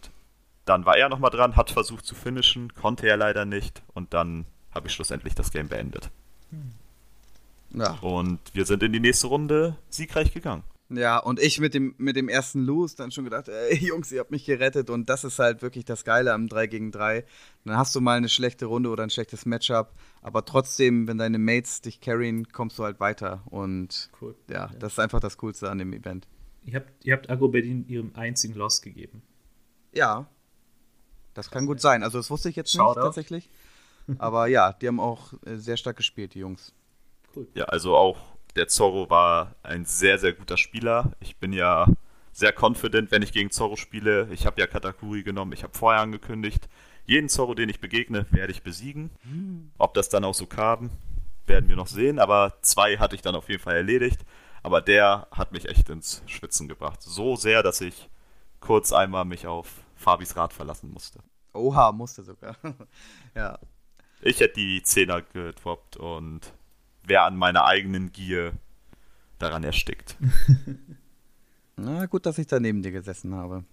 dann 0.65 0.85
war 0.85 0.97
er 0.97 1.09
nochmal 1.09 1.31
dran, 1.31 1.55
hat 1.55 1.71
versucht 1.71 2.05
zu 2.05 2.15
finishen, 2.15 2.73
konnte 2.73 3.07
er 3.07 3.17
leider 3.17 3.45
nicht. 3.45 3.81
Und 3.93 4.13
dann 4.13 4.45
habe 4.73 4.87
ich 4.87 4.93
schlussendlich 4.93 5.35
das 5.35 5.51
Game 5.51 5.67
beendet. 5.67 6.09
Mhm. 6.51 6.73
Ja. 7.73 7.97
Und 8.01 8.39
wir 8.53 8.65
sind 8.65 8.83
in 8.83 8.93
die 8.93 8.99
nächste 8.99 9.27
Runde 9.27 9.77
siegreich 9.89 10.33
gegangen. 10.33 10.63
Ja, 10.93 11.19
und 11.19 11.39
ich 11.39 11.59
mit 11.61 11.73
dem, 11.73 11.95
mit 11.97 12.17
dem 12.17 12.27
ersten 12.27 12.65
Lose 12.65 12.97
dann 12.97 13.11
schon 13.11 13.23
gedacht, 13.23 13.47
ey 13.47 13.77
Jungs, 13.87 14.11
ihr 14.11 14.19
habt 14.19 14.31
mich 14.31 14.45
gerettet 14.45 14.89
und 14.89 15.09
das 15.09 15.23
ist 15.23 15.39
halt 15.39 15.61
wirklich 15.61 15.85
das 15.85 16.03
Geile 16.03 16.33
am 16.33 16.49
3 16.49 16.67
gegen 16.67 16.91
3. 16.91 17.23
Dann 17.63 17.77
hast 17.77 17.95
du 17.95 18.01
mal 18.01 18.17
eine 18.17 18.27
schlechte 18.27 18.65
Runde 18.65 18.89
oder 18.89 19.03
ein 19.03 19.09
schlechtes 19.09 19.45
Matchup, 19.45 19.93
aber 20.21 20.43
trotzdem, 20.43 21.07
wenn 21.07 21.17
deine 21.17 21.39
Mates 21.39 21.81
dich 21.81 22.01
carryen, 22.01 22.51
kommst 22.51 22.77
du 22.77 22.83
halt 22.83 22.99
weiter 22.99 23.43
und 23.45 24.09
cool. 24.21 24.35
ja, 24.49 24.69
ja, 24.69 24.71
das 24.79 24.93
ist 24.93 24.99
einfach 24.99 25.21
das 25.21 25.37
Coolste 25.37 25.69
an 25.69 25.77
dem 25.77 25.93
Event. 25.93 26.27
Ihr 26.65 26.75
habt, 26.75 27.05
ihr 27.05 27.13
habt 27.13 27.29
Agro 27.29 27.47
Berlin 27.47 27.85
ihrem 27.87 28.11
einzigen 28.15 28.55
Loss 28.55 28.81
gegeben. 28.81 29.23
Ja, 29.93 30.27
das 31.33 31.49
kann 31.49 31.65
gut 31.65 31.79
sein. 31.79 32.03
Also 32.03 32.17
das 32.17 32.29
wusste 32.29 32.49
ich 32.49 32.57
jetzt 32.57 32.71
Shoutout. 32.71 32.99
nicht 32.99 33.05
tatsächlich. 33.05 33.49
Aber 34.17 34.47
ja, 34.47 34.73
die 34.73 34.87
haben 34.87 34.99
auch 34.99 35.33
äh, 35.45 35.55
sehr 35.55 35.77
stark 35.77 35.95
gespielt, 35.95 36.33
die 36.33 36.39
Jungs. 36.39 36.73
Cool. 37.35 37.47
Ja, 37.53 37.65
also 37.65 37.95
auch 37.95 38.17
der 38.55 38.67
Zorro 38.67 39.09
war 39.09 39.55
ein 39.63 39.85
sehr, 39.85 40.17
sehr 40.17 40.33
guter 40.33 40.57
Spieler. 40.57 41.11
Ich 41.19 41.37
bin 41.37 41.53
ja 41.53 41.87
sehr 42.31 42.53
confident, 42.57 43.11
wenn 43.11 43.21
ich 43.21 43.31
gegen 43.31 43.51
Zorro 43.51 43.75
spiele. 43.75 44.27
Ich 44.31 44.45
habe 44.45 44.59
ja 44.59 44.67
Katakuri 44.67 45.23
genommen. 45.23 45.53
Ich 45.53 45.63
habe 45.63 45.77
vorher 45.77 46.01
angekündigt, 46.01 46.67
jeden 47.05 47.29
Zorro, 47.29 47.53
den 47.55 47.69
ich 47.69 47.79
begegne, 47.79 48.25
werde 48.31 48.51
ich 48.51 48.63
besiegen. 48.63 49.09
Ob 49.77 49.93
das 49.93 50.09
dann 50.09 50.23
auch 50.23 50.33
so 50.33 50.45
kam, 50.45 50.91
werden 51.45 51.67
wir 51.67 51.75
noch 51.75 51.87
sehen. 51.87 52.19
Aber 52.19 52.53
zwei 52.61 52.97
hatte 52.97 53.15
ich 53.15 53.21
dann 53.21 53.35
auf 53.35 53.49
jeden 53.49 53.61
Fall 53.61 53.75
erledigt. 53.75 54.21
Aber 54.63 54.81
der 54.81 55.27
hat 55.31 55.51
mich 55.51 55.67
echt 55.67 55.89
ins 55.89 56.21
Schwitzen 56.27 56.67
gebracht. 56.67 57.01
So 57.01 57.35
sehr, 57.35 57.63
dass 57.63 57.81
ich 57.81 58.09
kurz 58.59 58.93
einmal 58.93 59.25
mich 59.25 59.47
auf 59.47 59.67
Fabis 59.95 60.35
Rad 60.35 60.53
verlassen 60.53 60.91
musste. 60.91 61.19
Oha, 61.53 61.91
musste 61.91 62.23
sogar. 62.23 62.55
ja. 63.35 63.59
Ich 64.21 64.39
hätte 64.39 64.55
die 64.55 64.83
Zehner 64.83 65.21
gedroppt 65.21 65.97
und 65.97 66.53
wer 67.03 67.23
an 67.23 67.35
meiner 67.35 67.65
eigenen 67.65 68.11
Gier 68.11 68.53
daran 69.39 69.63
erstickt. 69.63 70.17
Na 71.75 72.05
gut, 72.05 72.25
dass 72.25 72.37
ich 72.37 72.47
da 72.47 72.59
neben 72.59 72.81
dir 72.81 72.91
gesessen 72.91 73.33
habe. 73.33 73.63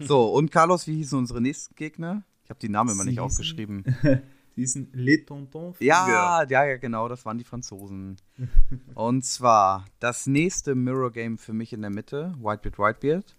So, 0.00 0.32
und 0.32 0.50
Carlos, 0.50 0.86
wie 0.86 0.96
hießen 0.96 1.18
unsere 1.18 1.40
nächsten 1.40 1.74
Gegner? 1.76 2.24
Ich 2.44 2.50
habe 2.50 2.60
die 2.60 2.68
Namen 2.68 2.90
immer 2.90 3.04
nicht 3.04 3.20
aufgeschrieben. 3.20 3.84
Die 4.56 4.60
hießen 4.60 4.90
Les 4.92 5.26
Tontons 5.26 5.76
ja, 5.80 6.44
ja, 6.44 6.64
ja, 6.64 6.76
genau, 6.76 7.08
das 7.08 7.24
waren 7.24 7.38
die 7.38 7.44
Franzosen. 7.44 8.16
und 8.94 9.24
zwar 9.24 9.84
das 9.98 10.28
nächste 10.28 10.76
Mirror 10.76 11.10
Game 11.10 11.38
für 11.38 11.52
mich 11.52 11.72
in 11.72 11.80
der 11.80 11.90
Mitte, 11.90 12.36
Whitebeard, 12.38 12.78
Whitebeard. 12.78 13.36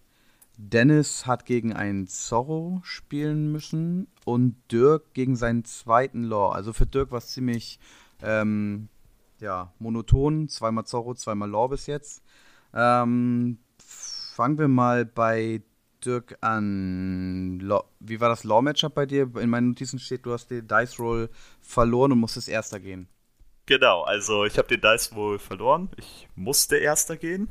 Dennis 0.57 1.25
hat 1.25 1.45
gegen 1.45 1.73
einen 1.73 2.07
Zorro 2.07 2.81
spielen 2.83 3.51
müssen 3.51 4.07
und 4.25 4.55
Dirk 4.71 5.13
gegen 5.13 5.35
seinen 5.35 5.63
zweiten 5.63 6.23
Law. 6.23 6.51
Also 6.51 6.73
für 6.73 6.85
Dirk 6.85 7.11
war 7.11 7.19
es 7.19 7.27
ziemlich 7.27 7.79
ähm, 8.25 8.89
ja, 9.39 9.73
monoton. 9.79 10.47
Zweimal 10.49 10.85
Zorro, 10.85 11.13
zweimal 11.13 11.49
Law 11.49 11.67
bis 11.67 11.87
jetzt. 11.87 12.23
Ähm, 12.73 13.59
fangen 13.77 14.57
wir 14.57 14.67
mal 14.67 15.05
bei 15.05 15.61
Dirk 16.05 16.37
an. 16.41 17.59
Law, 17.59 17.85
wie 17.99 18.19
war 18.19 18.29
das 18.29 18.43
Law-Matchup 18.43 18.93
bei 18.93 19.05
dir? 19.05 19.29
In 19.37 19.49
meinen 19.49 19.69
Notizen 19.69 19.99
steht, 19.99 20.25
du 20.25 20.33
hast 20.33 20.49
die 20.49 20.61
Dice 20.61 20.99
Roll 20.99 21.29
verloren 21.61 22.11
und 22.11 22.19
musstest 22.19 22.49
Erster 22.49 22.79
gehen. 22.79 23.07
Genau, 23.65 24.03
also 24.03 24.45
ich 24.45 24.57
habe 24.57 24.67
den 24.67 24.81
Dice 24.81 25.11
Roll 25.15 25.39
verloren. 25.39 25.89
Ich 25.97 26.27
musste 26.35 26.77
Erster 26.77 27.17
gehen 27.17 27.47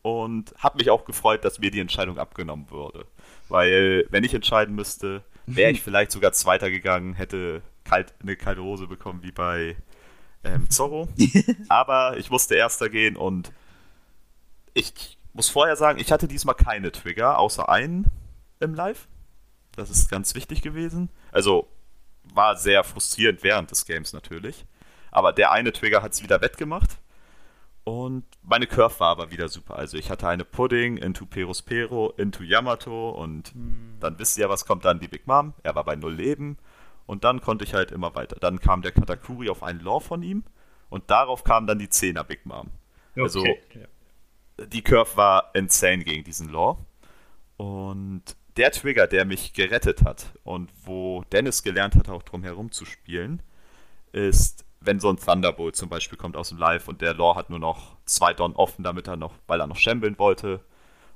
und 0.00 0.54
habe 0.58 0.78
mich 0.78 0.90
auch 0.90 1.04
gefreut, 1.04 1.44
dass 1.44 1.58
mir 1.58 1.70
die 1.70 1.80
Entscheidung 1.80 2.18
abgenommen 2.18 2.70
wurde. 2.70 3.06
Weil, 3.48 4.06
wenn 4.10 4.24
ich 4.24 4.34
entscheiden 4.34 4.74
müsste, 4.74 5.22
wäre 5.46 5.70
ich 5.72 5.82
vielleicht 5.82 6.10
sogar 6.10 6.32
Zweiter 6.32 6.70
gegangen, 6.70 7.14
hätte 7.14 7.62
kalt, 7.84 8.14
eine 8.22 8.36
kalte 8.36 8.62
Hose 8.62 8.86
bekommen 8.86 9.22
wie 9.22 9.32
bei 9.32 9.76
ähm, 10.44 10.68
Zorro. 10.70 11.08
Aber 11.68 12.16
ich 12.16 12.30
musste 12.30 12.54
Erster 12.54 12.88
gehen 12.88 13.16
und 13.16 13.52
ich 14.74 15.18
muss 15.32 15.48
vorher 15.48 15.76
sagen, 15.76 15.98
ich 15.98 16.12
hatte 16.12 16.28
diesmal 16.28 16.54
keine 16.54 16.92
Trigger, 16.92 17.38
außer 17.38 17.68
einen 17.68 18.06
im 18.60 18.74
Live. 18.74 19.08
Das 19.74 19.90
ist 19.90 20.10
ganz 20.10 20.34
wichtig 20.34 20.62
gewesen. 20.62 21.08
Also 21.30 21.68
war 22.34 22.56
sehr 22.56 22.84
frustrierend 22.84 23.42
während 23.42 23.70
des 23.70 23.86
Games 23.86 24.12
natürlich. 24.12 24.66
Aber 25.10 25.32
der 25.32 25.52
eine 25.52 25.72
Trigger 25.72 26.02
hat 26.02 26.12
es 26.12 26.22
wieder 26.22 26.40
wettgemacht. 26.40 26.98
Und 27.84 28.24
meine 28.42 28.66
Curve 28.66 29.00
war 29.00 29.08
aber 29.08 29.30
wieder 29.32 29.48
super. 29.48 29.76
Also 29.76 29.96
ich 29.96 30.08
hatte 30.08 30.28
eine 30.28 30.44
Pudding, 30.44 30.98
into 30.98 31.26
Perospero, 31.26 32.14
into 32.16 32.44
Yamato 32.44 33.10
und 33.10 33.54
mhm. 33.56 33.96
dann 33.98 34.18
wisst 34.18 34.38
ihr 34.38 34.42
ja, 34.42 34.48
was 34.48 34.66
kommt 34.66 34.84
dann, 34.84 35.00
die 35.00 35.08
Big 35.08 35.26
Mom. 35.26 35.54
Er 35.64 35.74
war 35.74 35.84
bei 35.84 35.96
null 35.96 36.14
Leben 36.14 36.58
und 37.06 37.24
dann 37.24 37.40
konnte 37.40 37.64
ich 37.64 37.74
halt 37.74 37.90
immer 37.90 38.14
weiter. 38.14 38.36
Dann 38.40 38.60
kam 38.60 38.82
der 38.82 38.92
Katakuri 38.92 39.48
auf 39.48 39.62
einen 39.62 39.80
Law 39.80 40.00
von 40.00 40.22
ihm 40.22 40.44
und 40.90 41.10
darauf 41.10 41.44
kam 41.44 41.66
dann 41.66 41.78
die 41.78 41.88
10er 41.88 42.24
Big 42.24 42.46
Mom. 42.46 42.70
Okay. 43.12 43.22
Also 43.22 43.44
die 44.58 44.82
Curve 44.82 45.16
war 45.16 45.50
insane 45.54 46.04
gegen 46.04 46.24
diesen 46.24 46.48
Law. 46.48 46.78
Und 47.56 48.22
der 48.56 48.70
Trigger, 48.70 49.06
der 49.06 49.24
mich 49.24 49.52
gerettet 49.52 50.02
hat 50.04 50.26
und 50.44 50.70
wo 50.84 51.24
Dennis 51.32 51.62
gelernt 51.62 51.94
hat, 51.94 52.08
auch 52.08 52.22
drum 52.22 52.42
herum 52.42 52.70
zu 52.70 52.84
spielen, 52.84 53.42
ist 54.12 54.64
wenn 54.84 55.00
so 55.00 55.08
ein 55.08 55.16
Thunderbolt 55.16 55.76
zum 55.76 55.88
Beispiel 55.88 56.18
kommt 56.18 56.36
aus 56.36 56.48
dem 56.48 56.58
Live 56.58 56.88
und 56.88 57.00
der 57.00 57.14
Lore 57.14 57.36
hat 57.36 57.50
nur 57.50 57.58
noch 57.58 57.96
zwei 58.04 58.34
Don 58.34 58.54
offen, 58.54 58.82
damit 58.82 59.06
er 59.06 59.16
noch, 59.16 59.34
weil 59.46 59.60
er 59.60 59.66
noch 59.66 59.76
shambeln 59.76 60.18
wollte. 60.18 60.60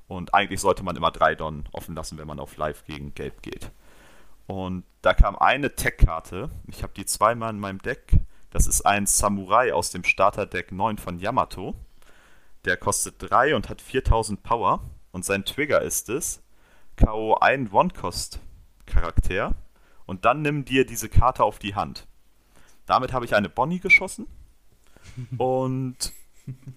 Und 0.08 0.34
eigentlich 0.34 0.60
sollte 0.60 0.84
man 0.84 0.96
immer 0.96 1.10
drei 1.10 1.34
Don 1.34 1.64
offen 1.72 1.94
lassen, 1.96 2.16
wenn 2.16 2.28
man 2.28 2.38
auf 2.38 2.56
Live 2.56 2.84
gegen 2.84 3.14
Gelb 3.14 3.42
geht. 3.42 3.72
Und 4.46 4.84
da 5.02 5.14
kam 5.14 5.36
eine 5.36 5.74
Tech-Karte. 5.74 6.50
Ich 6.68 6.82
habe 6.82 6.92
die 6.94 7.06
zweimal 7.06 7.50
in 7.50 7.60
meinem 7.60 7.80
Deck. 7.80 8.20
Das 8.50 8.66
ist 8.66 8.82
ein 8.82 9.06
Samurai 9.06 9.72
aus 9.72 9.90
dem 9.90 10.04
Starter-Deck 10.04 10.72
9 10.72 10.98
von 10.98 11.18
Yamato. 11.18 11.74
Der 12.64 12.76
kostet 12.76 13.16
3 13.18 13.54
und 13.56 13.68
hat 13.68 13.80
4000 13.80 14.42
Power. 14.42 14.82
Und 15.12 15.24
sein 15.24 15.44
Trigger 15.44 15.82
ist 15.82 16.08
es, 16.08 16.42
K.O. 16.96 17.34
ein 17.34 17.70
One-Cost-Charakter. 17.70 19.54
Und 20.04 20.24
dann 20.24 20.42
nimm 20.42 20.64
dir 20.64 20.86
diese 20.86 21.08
Karte 21.08 21.42
auf 21.42 21.58
die 21.58 21.74
Hand. 21.74 22.06
Damit 22.86 23.12
habe 23.12 23.24
ich 23.24 23.34
eine 23.34 23.48
Bonnie 23.48 23.80
geschossen. 23.80 24.26
Und 25.38 26.12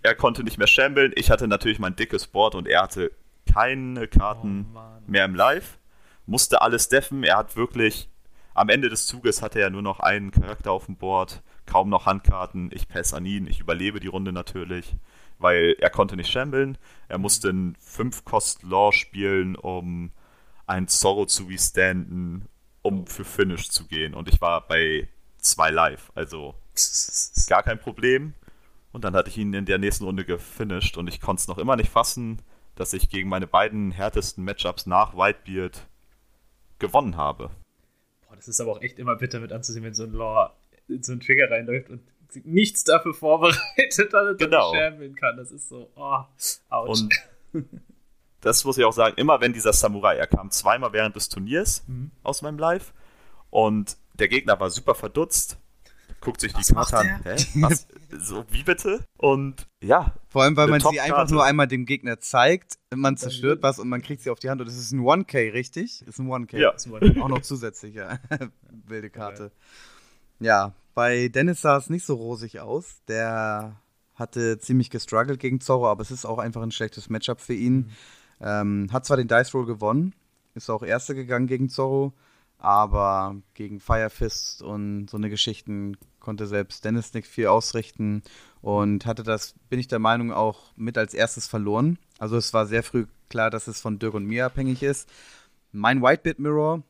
er 0.01 0.15
konnte 0.15 0.43
nicht 0.43 0.57
mehr 0.57 0.67
shambeln. 0.67 1.13
Ich 1.15 1.29
hatte 1.29 1.47
natürlich 1.47 1.79
mein 1.79 1.95
dickes 1.95 2.27
Board 2.27 2.55
und 2.55 2.67
er 2.67 2.83
hatte 2.83 3.11
keine 3.51 4.07
Karten 4.07 4.67
oh, 4.75 4.79
mehr 5.07 5.25
im 5.25 5.35
Live. 5.35 5.78
Musste 6.29 6.61
alles 6.61 6.89
deffen. 6.89 7.23
Er 7.23 7.37
hat 7.37 7.55
wirklich. 7.55 8.07
Am 8.53 8.69
Ende 8.69 8.89
des 8.89 9.07
Zuges 9.07 9.41
hatte 9.41 9.59
er 9.59 9.71
nur 9.71 9.81
noch 9.81 9.99
einen 9.99 10.29
Charakter 10.29 10.71
auf 10.71 10.85
dem 10.85 10.95
Board, 10.95 11.41
kaum 11.65 11.89
noch 11.89 12.05
Handkarten. 12.05 12.69
Ich 12.71 12.87
pass 12.87 13.13
an 13.13 13.25
ihn. 13.25 13.47
Ich 13.47 13.59
überlebe 13.59 13.99
die 13.99 14.07
Runde 14.07 14.31
natürlich, 14.31 14.95
weil 15.39 15.75
er 15.79 15.89
konnte 15.89 16.15
nicht 16.15 16.29
shambeln. 16.29 16.77
Er 17.07 17.17
musste 17.17 17.49
einen 17.49 17.75
5-Cost-Law 17.77 18.91
spielen, 18.91 19.55
um 19.55 20.11
einen 20.67 20.87
Zorro 20.87 21.25
zu 21.25 21.49
withstanden, 21.49 22.47
um 22.83 23.07
für 23.07 23.25
Finish 23.25 23.69
zu 23.69 23.87
gehen. 23.87 24.13
Und 24.13 24.27
ich 24.27 24.39
war 24.39 24.67
bei 24.67 25.07
zwei 25.37 25.71
live. 25.71 26.11
Also 26.13 26.53
gar 27.47 27.63
kein 27.63 27.79
Problem. 27.79 28.35
Und 28.91 29.03
dann 29.03 29.15
hatte 29.15 29.29
ich 29.29 29.37
ihn 29.37 29.53
in 29.53 29.65
der 29.65 29.79
nächsten 29.79 30.03
Runde 30.03 30.25
gefinisht 30.25 30.95
und 30.97 31.07
ich 31.07 31.21
konnte 31.21 31.41
es 31.41 31.47
noch 31.47 31.57
immer 31.57 31.75
nicht 31.75 31.89
fassen, 31.89 32.39
dass 32.75 32.93
ich 32.93 33.09
gegen 33.09 33.29
meine 33.29 33.47
beiden 33.47 33.91
härtesten 33.91 34.43
Matchups 34.43 34.85
nach 34.85 35.15
Whitebeard 35.15 35.87
gewonnen 36.79 37.17
habe. 37.17 37.49
Boah, 38.27 38.35
das 38.35 38.47
ist 38.47 38.59
aber 38.59 38.71
auch 38.71 38.81
echt 38.81 38.99
immer 38.99 39.15
bitter 39.15 39.39
mit 39.39 39.51
anzusehen, 39.51 39.83
wenn 39.83 39.93
so 39.93 40.03
ein 40.03 40.11
Lore 40.11 40.53
in 40.87 41.03
so 41.03 41.11
einen 41.11 41.21
Trigger 41.21 41.51
reinläuft 41.51 41.89
und 41.89 42.01
nichts 42.45 42.83
dafür 42.83 43.13
vorbereitet, 43.13 44.09
damit 44.11 44.39
genau. 44.39 44.73
er 44.73 44.91
champion 44.91 45.15
kann. 45.15 45.37
Das 45.37 45.51
ist 45.51 45.69
so, 45.69 45.89
oh, 45.95 46.19
ouch. 46.69 46.89
Und 46.89 47.13
das 48.41 48.63
muss 48.65 48.77
ich 48.77 48.85
auch 48.85 48.93
sagen, 48.93 49.15
immer 49.17 49.41
wenn 49.41 49.53
dieser 49.53 49.73
Samurai, 49.73 50.15
er 50.15 50.27
kam 50.27 50.51
zweimal 50.51 50.93
während 50.93 51.15
des 51.15 51.29
Turniers 51.29 51.83
mhm. 51.87 52.11
aus 52.23 52.41
meinem 52.41 52.57
Live 52.57 52.93
und 53.49 53.97
der 54.13 54.27
Gegner 54.27 54.59
war 54.59 54.69
super 54.69 54.95
verdutzt, 54.95 55.57
guckt 56.21 56.41
sich 56.41 56.53
Was 56.53 56.67
die 56.67 56.73
Karte 56.73 56.97
an. 56.97 57.21
Hä? 57.23 57.35
Was? 57.55 57.87
So, 58.11 58.43
wie 58.49 58.63
bitte? 58.63 59.05
Und 59.17 59.67
ja. 59.83 60.15
Vor 60.29 60.41
allem, 60.41 60.57
weil 60.57 60.67
man 60.67 60.81
sie 60.81 60.99
einfach 60.99 61.29
nur 61.29 61.43
einmal 61.43 61.67
dem 61.67 61.85
Gegner 61.85 62.19
zeigt, 62.19 62.79
man 62.91 63.17
zerstört 63.17 63.61
was 63.61 63.77
und 63.77 63.87
man 63.87 64.01
kriegt 64.01 64.23
sie 64.23 64.31
auf 64.31 64.39
die 64.39 64.49
Hand. 64.49 64.61
Und 64.61 64.67
das 64.67 64.77
ist 64.77 64.91
ein 64.91 65.01
1K, 65.01 65.53
richtig? 65.53 66.01
Ist 66.07 66.17
ein 66.17 66.27
1K. 66.27 66.57
Ja. 66.57 67.21
Auch 67.21 67.29
noch 67.29 67.43
zusätzlich, 67.43 67.93
ja. 67.93 68.17
Wilde 68.87 69.11
Karte. 69.11 69.51
Ja, 70.39 70.73
bei 70.95 71.27
Dennis 71.27 71.61
sah 71.61 71.77
es 71.77 71.91
nicht 71.91 72.03
so 72.03 72.15
rosig 72.15 72.59
aus. 72.59 73.01
Der 73.07 73.79
hatte 74.15 74.57
ziemlich 74.57 74.89
gestruggelt 74.89 75.39
gegen 75.39 75.61
Zorro, 75.61 75.87
aber 75.87 76.01
es 76.01 76.11
ist 76.11 76.25
auch 76.25 76.39
einfach 76.39 76.61
ein 76.61 76.71
schlechtes 76.71 77.09
Matchup 77.09 77.39
für 77.39 77.53
ihn. 77.53 77.75
Mhm. 77.75 77.89
Ähm, 78.41 78.87
hat 78.91 79.05
zwar 79.05 79.17
den 79.17 79.27
Dice 79.27 79.53
Roll 79.53 79.65
gewonnen, 79.65 80.13
ist 80.55 80.69
auch 80.69 80.83
Erster 80.83 81.13
gegangen 81.13 81.47
gegen 81.47 81.69
Zorro, 81.69 82.13
aber 82.59 83.37
gegen 83.53 83.79
Firefist 83.79 84.61
und 84.61 85.09
so 85.09 85.17
eine 85.17 85.29
Geschichten 85.29 85.97
konnte 86.19 86.45
selbst 86.45 86.83
Dennis 86.83 87.13
nicht 87.13 87.27
viel 87.27 87.47
ausrichten 87.47 88.21
und 88.61 89.05
hatte 89.05 89.23
das, 89.23 89.55
bin 89.69 89.79
ich 89.79 89.87
der 89.87 89.99
Meinung, 89.99 90.31
auch 90.31 90.73
mit 90.75 90.97
als 90.97 91.13
erstes 91.13 91.47
verloren. 91.47 91.97
Also 92.17 92.35
es 92.35 92.53
war 92.53 92.67
sehr 92.67 92.83
früh 92.83 93.07
klar, 93.29 93.49
dass 93.49 93.67
es 93.67 93.79
von 93.79 93.97
Dirk 93.97 94.13
und 94.13 94.25
mir 94.25 94.45
abhängig 94.45 94.83
ist. 94.83 95.09
Mein 95.71 96.01
Whitebit 96.01 96.39
Mirror 96.39 96.83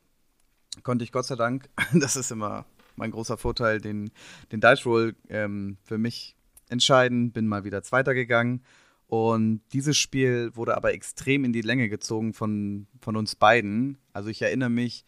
konnte 0.83 1.03
ich 1.03 1.11
Gott 1.11 1.25
sei 1.25 1.35
Dank, 1.35 1.69
das 1.93 2.15
ist 2.15 2.31
immer 2.31 2.65
mein 2.95 3.11
großer 3.11 3.37
Vorteil, 3.37 3.79
den, 3.79 4.11
den 4.51 4.61
Dice 4.61 4.85
Roll 4.85 5.15
ähm, 5.29 5.77
für 5.83 5.97
mich 5.97 6.35
entscheiden. 6.67 7.31
Bin 7.31 7.47
mal 7.47 7.63
wieder 7.63 7.83
Zweiter 7.83 8.13
gegangen. 8.13 8.61
Und 9.07 9.61
dieses 9.73 9.97
Spiel 9.97 10.51
wurde 10.55 10.77
aber 10.77 10.93
extrem 10.93 11.43
in 11.43 11.53
die 11.53 11.61
Länge 11.61 11.89
gezogen 11.89 12.33
von, 12.33 12.87
von 13.01 13.15
uns 13.15 13.35
beiden. 13.35 13.97
Also 14.13 14.29
ich 14.29 14.41
erinnere 14.41 14.69
mich, 14.69 15.05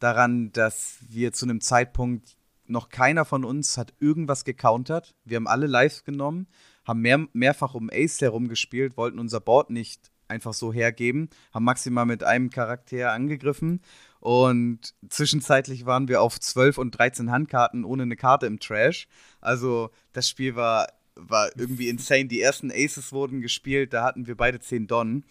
daran, 0.00 0.52
dass 0.52 0.98
wir 1.08 1.32
zu 1.32 1.46
einem 1.46 1.60
Zeitpunkt 1.60 2.36
noch 2.66 2.88
keiner 2.88 3.24
von 3.24 3.44
uns 3.44 3.76
hat 3.76 3.92
irgendwas 3.98 4.44
gecountert. 4.44 5.14
Wir 5.24 5.36
haben 5.36 5.48
alle 5.48 5.66
live 5.66 6.04
genommen, 6.04 6.46
haben 6.84 7.00
mehr, 7.00 7.26
mehrfach 7.32 7.74
um 7.74 7.90
Ace 7.92 8.20
herumgespielt, 8.20 8.96
wollten 8.96 9.18
unser 9.18 9.40
Board 9.40 9.70
nicht 9.70 10.10
einfach 10.28 10.54
so 10.54 10.72
hergeben, 10.72 11.28
haben 11.52 11.64
maximal 11.64 12.06
mit 12.06 12.22
einem 12.22 12.50
Charakter 12.50 13.12
angegriffen 13.12 13.80
und 14.20 14.94
zwischenzeitlich 15.08 15.86
waren 15.86 16.08
wir 16.08 16.22
auf 16.22 16.38
12 16.38 16.78
und 16.78 16.92
13 16.92 17.30
Handkarten 17.30 17.84
ohne 17.84 18.04
eine 18.04 18.16
Karte 18.16 18.46
im 18.46 18.60
Trash. 18.60 19.08
Also 19.40 19.90
das 20.12 20.28
Spiel 20.28 20.54
war, 20.54 20.88
war 21.16 21.50
irgendwie 21.56 21.88
insane. 21.88 22.26
Die 22.26 22.40
ersten 22.40 22.70
Aces 22.70 23.12
wurden 23.12 23.40
gespielt, 23.40 23.92
da 23.92 24.04
hatten 24.04 24.26
wir 24.26 24.36
beide 24.36 24.60
10 24.60 24.86
Don. 24.86 25.24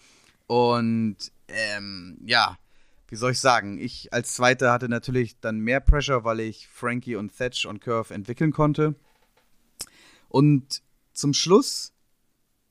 Und 0.46 1.16
ähm, 1.48 2.18
ja, 2.24 2.58
wie 3.10 3.16
soll 3.16 3.32
ich 3.32 3.40
sagen, 3.40 3.78
ich 3.78 4.12
als 4.12 4.34
Zweiter 4.34 4.72
hatte 4.72 4.88
natürlich 4.88 5.38
dann 5.40 5.58
mehr 5.58 5.80
Pressure, 5.80 6.24
weil 6.24 6.40
ich 6.40 6.68
Frankie 6.68 7.16
und 7.16 7.36
Thatch 7.36 7.66
und 7.66 7.80
Curve 7.80 8.14
entwickeln 8.14 8.52
konnte. 8.52 8.94
Und 10.28 10.82
zum 11.12 11.34
Schluss, 11.34 11.92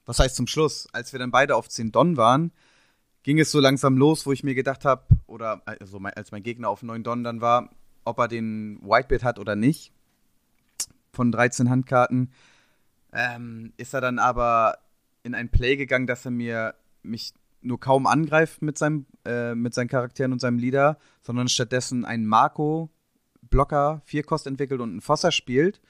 was 0.06 0.20
heißt 0.20 0.38
zum 0.38 0.48
Schluss, 0.48 0.88
als 0.94 1.12
wir 1.12 1.20
dann 1.20 1.30
beide 1.30 1.58
auf 1.58 1.68
10 1.68 1.92
Don 1.92 2.16
waren, 2.16 2.54
ging 3.24 3.38
es 3.38 3.52
so 3.52 3.60
langsam 3.60 3.98
los, 3.98 4.26
wo 4.26 4.32
ich 4.32 4.44
mir 4.44 4.56
gedacht 4.56 4.86
habe, 4.86 5.04
oder 5.28 5.62
also 5.66 6.00
als 6.00 6.32
mein 6.32 6.42
Gegner 6.42 6.70
auf 6.70 6.84
9 6.84 7.04
Don 7.04 7.26
dann 7.26 7.42
war, 7.42 7.70
ob 8.06 8.18
er 8.18 8.30
den 8.30 8.80
Whitebeard 8.82 9.26
hat 9.26 9.40
oder 9.40 9.58
nicht, 9.58 9.92
von 11.12 11.34
13 11.34 11.70
Handkarten, 11.70 12.32
ähm, 13.12 13.74
ist 13.76 13.94
er 13.94 14.00
dann 14.00 14.20
aber 14.20 14.78
in 15.24 15.36
ein 15.36 15.50
Play 15.50 15.76
gegangen, 15.76 16.08
dass 16.08 16.24
er 16.24 16.32
mir 16.32 16.76
mich 17.04 17.34
nur 17.62 17.80
kaum 17.80 18.08
angreift 18.08 18.62
mit, 18.62 18.78
seinem, 18.78 19.06
äh, 19.26 19.56
mit 19.56 19.74
seinen 19.74 19.88
Charakteren 19.88 20.32
und 20.32 20.40
seinem 20.40 20.58
Leader, 20.58 20.98
sondern 21.22 21.48
stattdessen 21.48 22.06
einen 22.06 22.26
Marco-Blocker, 22.26 24.02
Vierkost 24.06 24.48
entwickelt 24.48 24.82
und 24.82 24.92
einen 24.92 25.02
Fosser 25.02 25.32
spielt. 25.32 25.82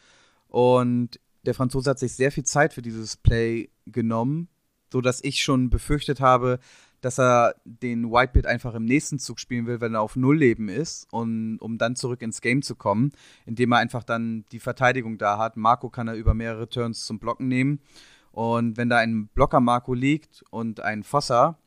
Und 0.48 1.20
der 1.46 1.54
Franzose 1.54 1.90
hat 1.90 2.00
sich 2.00 2.14
sehr 2.14 2.32
viel 2.32 2.44
Zeit 2.44 2.74
für 2.74 2.82
dieses 2.82 3.18
Play 3.18 3.70
genommen, 3.86 4.50
sodass 4.92 5.24
ich 5.24 5.42
schon 5.42 5.70
befürchtet 5.70 6.20
habe, 6.20 6.60
dass 7.02 7.20
er 7.20 7.56
den 7.64 8.12
Whitebeard 8.12 8.46
einfach 8.46 8.74
im 8.74 8.84
nächsten 8.86 9.20
Zug 9.20 9.40
spielen 9.40 9.66
will, 9.68 9.80
wenn 9.80 9.94
er 9.94 10.02
auf 10.02 10.16
Null 10.16 10.38
Leben 10.38 10.68
ist, 10.68 11.08
und, 11.12 11.58
um 11.60 11.78
dann 11.78 11.96
zurück 11.96 12.22
ins 12.22 12.42
Game 12.42 12.62
zu 12.62 12.76
kommen, 12.76 13.12
indem 13.46 13.72
er 13.72 13.78
einfach 13.78 14.04
dann 14.04 14.46
die 14.52 14.60
Verteidigung 14.60 15.18
da 15.18 15.38
hat. 15.38 15.56
Marco 15.56 15.90
kann 15.90 16.08
er 16.08 16.16
über 16.16 16.34
mehrere 16.34 16.68
Turns 16.68 17.06
zum 17.06 17.20
Blocken 17.20 17.48
nehmen. 17.48 17.80
Und 18.32 18.78
wenn 18.78 18.90
da 18.90 18.98
ein 18.98 19.28
Blocker 19.28 19.60
Marco 19.60 19.94
liegt 19.94 20.44
und 20.52 20.80
ein 20.82 21.04
Fosser, 21.04 21.58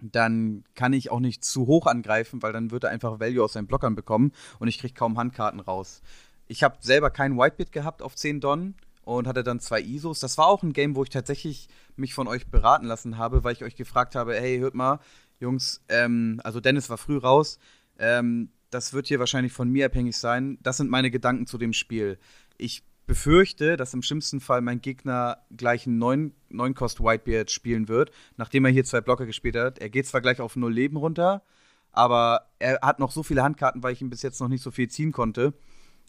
dann 0.00 0.64
kann 0.74 0.92
ich 0.92 1.10
auch 1.10 1.20
nicht 1.20 1.44
zu 1.44 1.66
hoch 1.66 1.86
angreifen, 1.86 2.42
weil 2.42 2.52
dann 2.52 2.70
wird 2.70 2.84
er 2.84 2.90
einfach 2.90 3.20
Value 3.20 3.42
aus 3.42 3.54
seinen 3.54 3.66
Blockern 3.66 3.94
bekommen 3.94 4.32
und 4.58 4.68
ich 4.68 4.78
kriege 4.78 4.94
kaum 4.94 5.18
Handkarten 5.18 5.60
raus. 5.60 6.02
Ich 6.46 6.62
habe 6.62 6.76
selber 6.80 7.10
keinen 7.10 7.36
Whitebit 7.36 7.72
gehabt 7.72 8.02
auf 8.02 8.14
10 8.14 8.40
Don 8.40 8.74
und 9.02 9.26
hatte 9.26 9.42
dann 9.42 9.60
zwei 9.60 9.80
ISOs. 9.80 10.20
Das 10.20 10.38
war 10.38 10.46
auch 10.46 10.62
ein 10.62 10.72
Game, 10.72 10.96
wo 10.96 11.02
ich 11.02 11.10
tatsächlich 11.10 11.68
mich 11.96 12.14
von 12.14 12.28
euch 12.28 12.46
beraten 12.48 12.86
lassen 12.86 13.18
habe, 13.18 13.44
weil 13.44 13.54
ich 13.54 13.64
euch 13.64 13.76
gefragt 13.76 14.14
habe, 14.14 14.34
hey, 14.34 14.58
hört 14.58 14.74
mal, 14.74 15.00
Jungs, 15.40 15.82
ähm, 15.88 16.40
also 16.44 16.60
Dennis 16.60 16.90
war 16.90 16.98
früh 16.98 17.18
raus, 17.18 17.58
ähm, 17.98 18.50
das 18.70 18.92
wird 18.92 19.06
hier 19.06 19.18
wahrscheinlich 19.18 19.52
von 19.52 19.70
mir 19.70 19.86
abhängig 19.86 20.16
sein. 20.16 20.58
Das 20.62 20.76
sind 20.76 20.90
meine 20.90 21.10
Gedanken 21.10 21.46
zu 21.46 21.58
dem 21.58 21.72
Spiel. 21.72 22.18
Ich 22.58 22.82
befürchte, 23.08 23.76
dass 23.76 23.94
im 23.94 24.02
schlimmsten 24.02 24.38
Fall 24.38 24.60
mein 24.60 24.80
Gegner 24.80 25.38
gleich 25.56 25.86
einen 25.86 25.98
9, 25.98 26.74
Kost 26.74 27.00
Whitebeard 27.00 27.50
spielen 27.50 27.88
wird, 27.88 28.12
nachdem 28.36 28.64
er 28.64 28.70
hier 28.70 28.84
zwei 28.84 29.00
Blocker 29.00 29.26
gespielt 29.26 29.56
hat. 29.56 29.80
Er 29.80 29.88
geht 29.88 30.06
zwar 30.06 30.20
gleich 30.20 30.40
auf 30.40 30.54
null 30.54 30.72
Leben 30.72 30.96
runter, 30.96 31.42
aber 31.90 32.50
er 32.60 32.78
hat 32.82 33.00
noch 33.00 33.10
so 33.10 33.24
viele 33.24 33.42
Handkarten, 33.42 33.82
weil 33.82 33.94
ich 33.94 34.02
ihm 34.02 34.10
bis 34.10 34.22
jetzt 34.22 34.40
noch 34.40 34.48
nicht 34.48 34.62
so 34.62 34.70
viel 34.70 34.88
ziehen 34.88 35.10
konnte. 35.10 35.54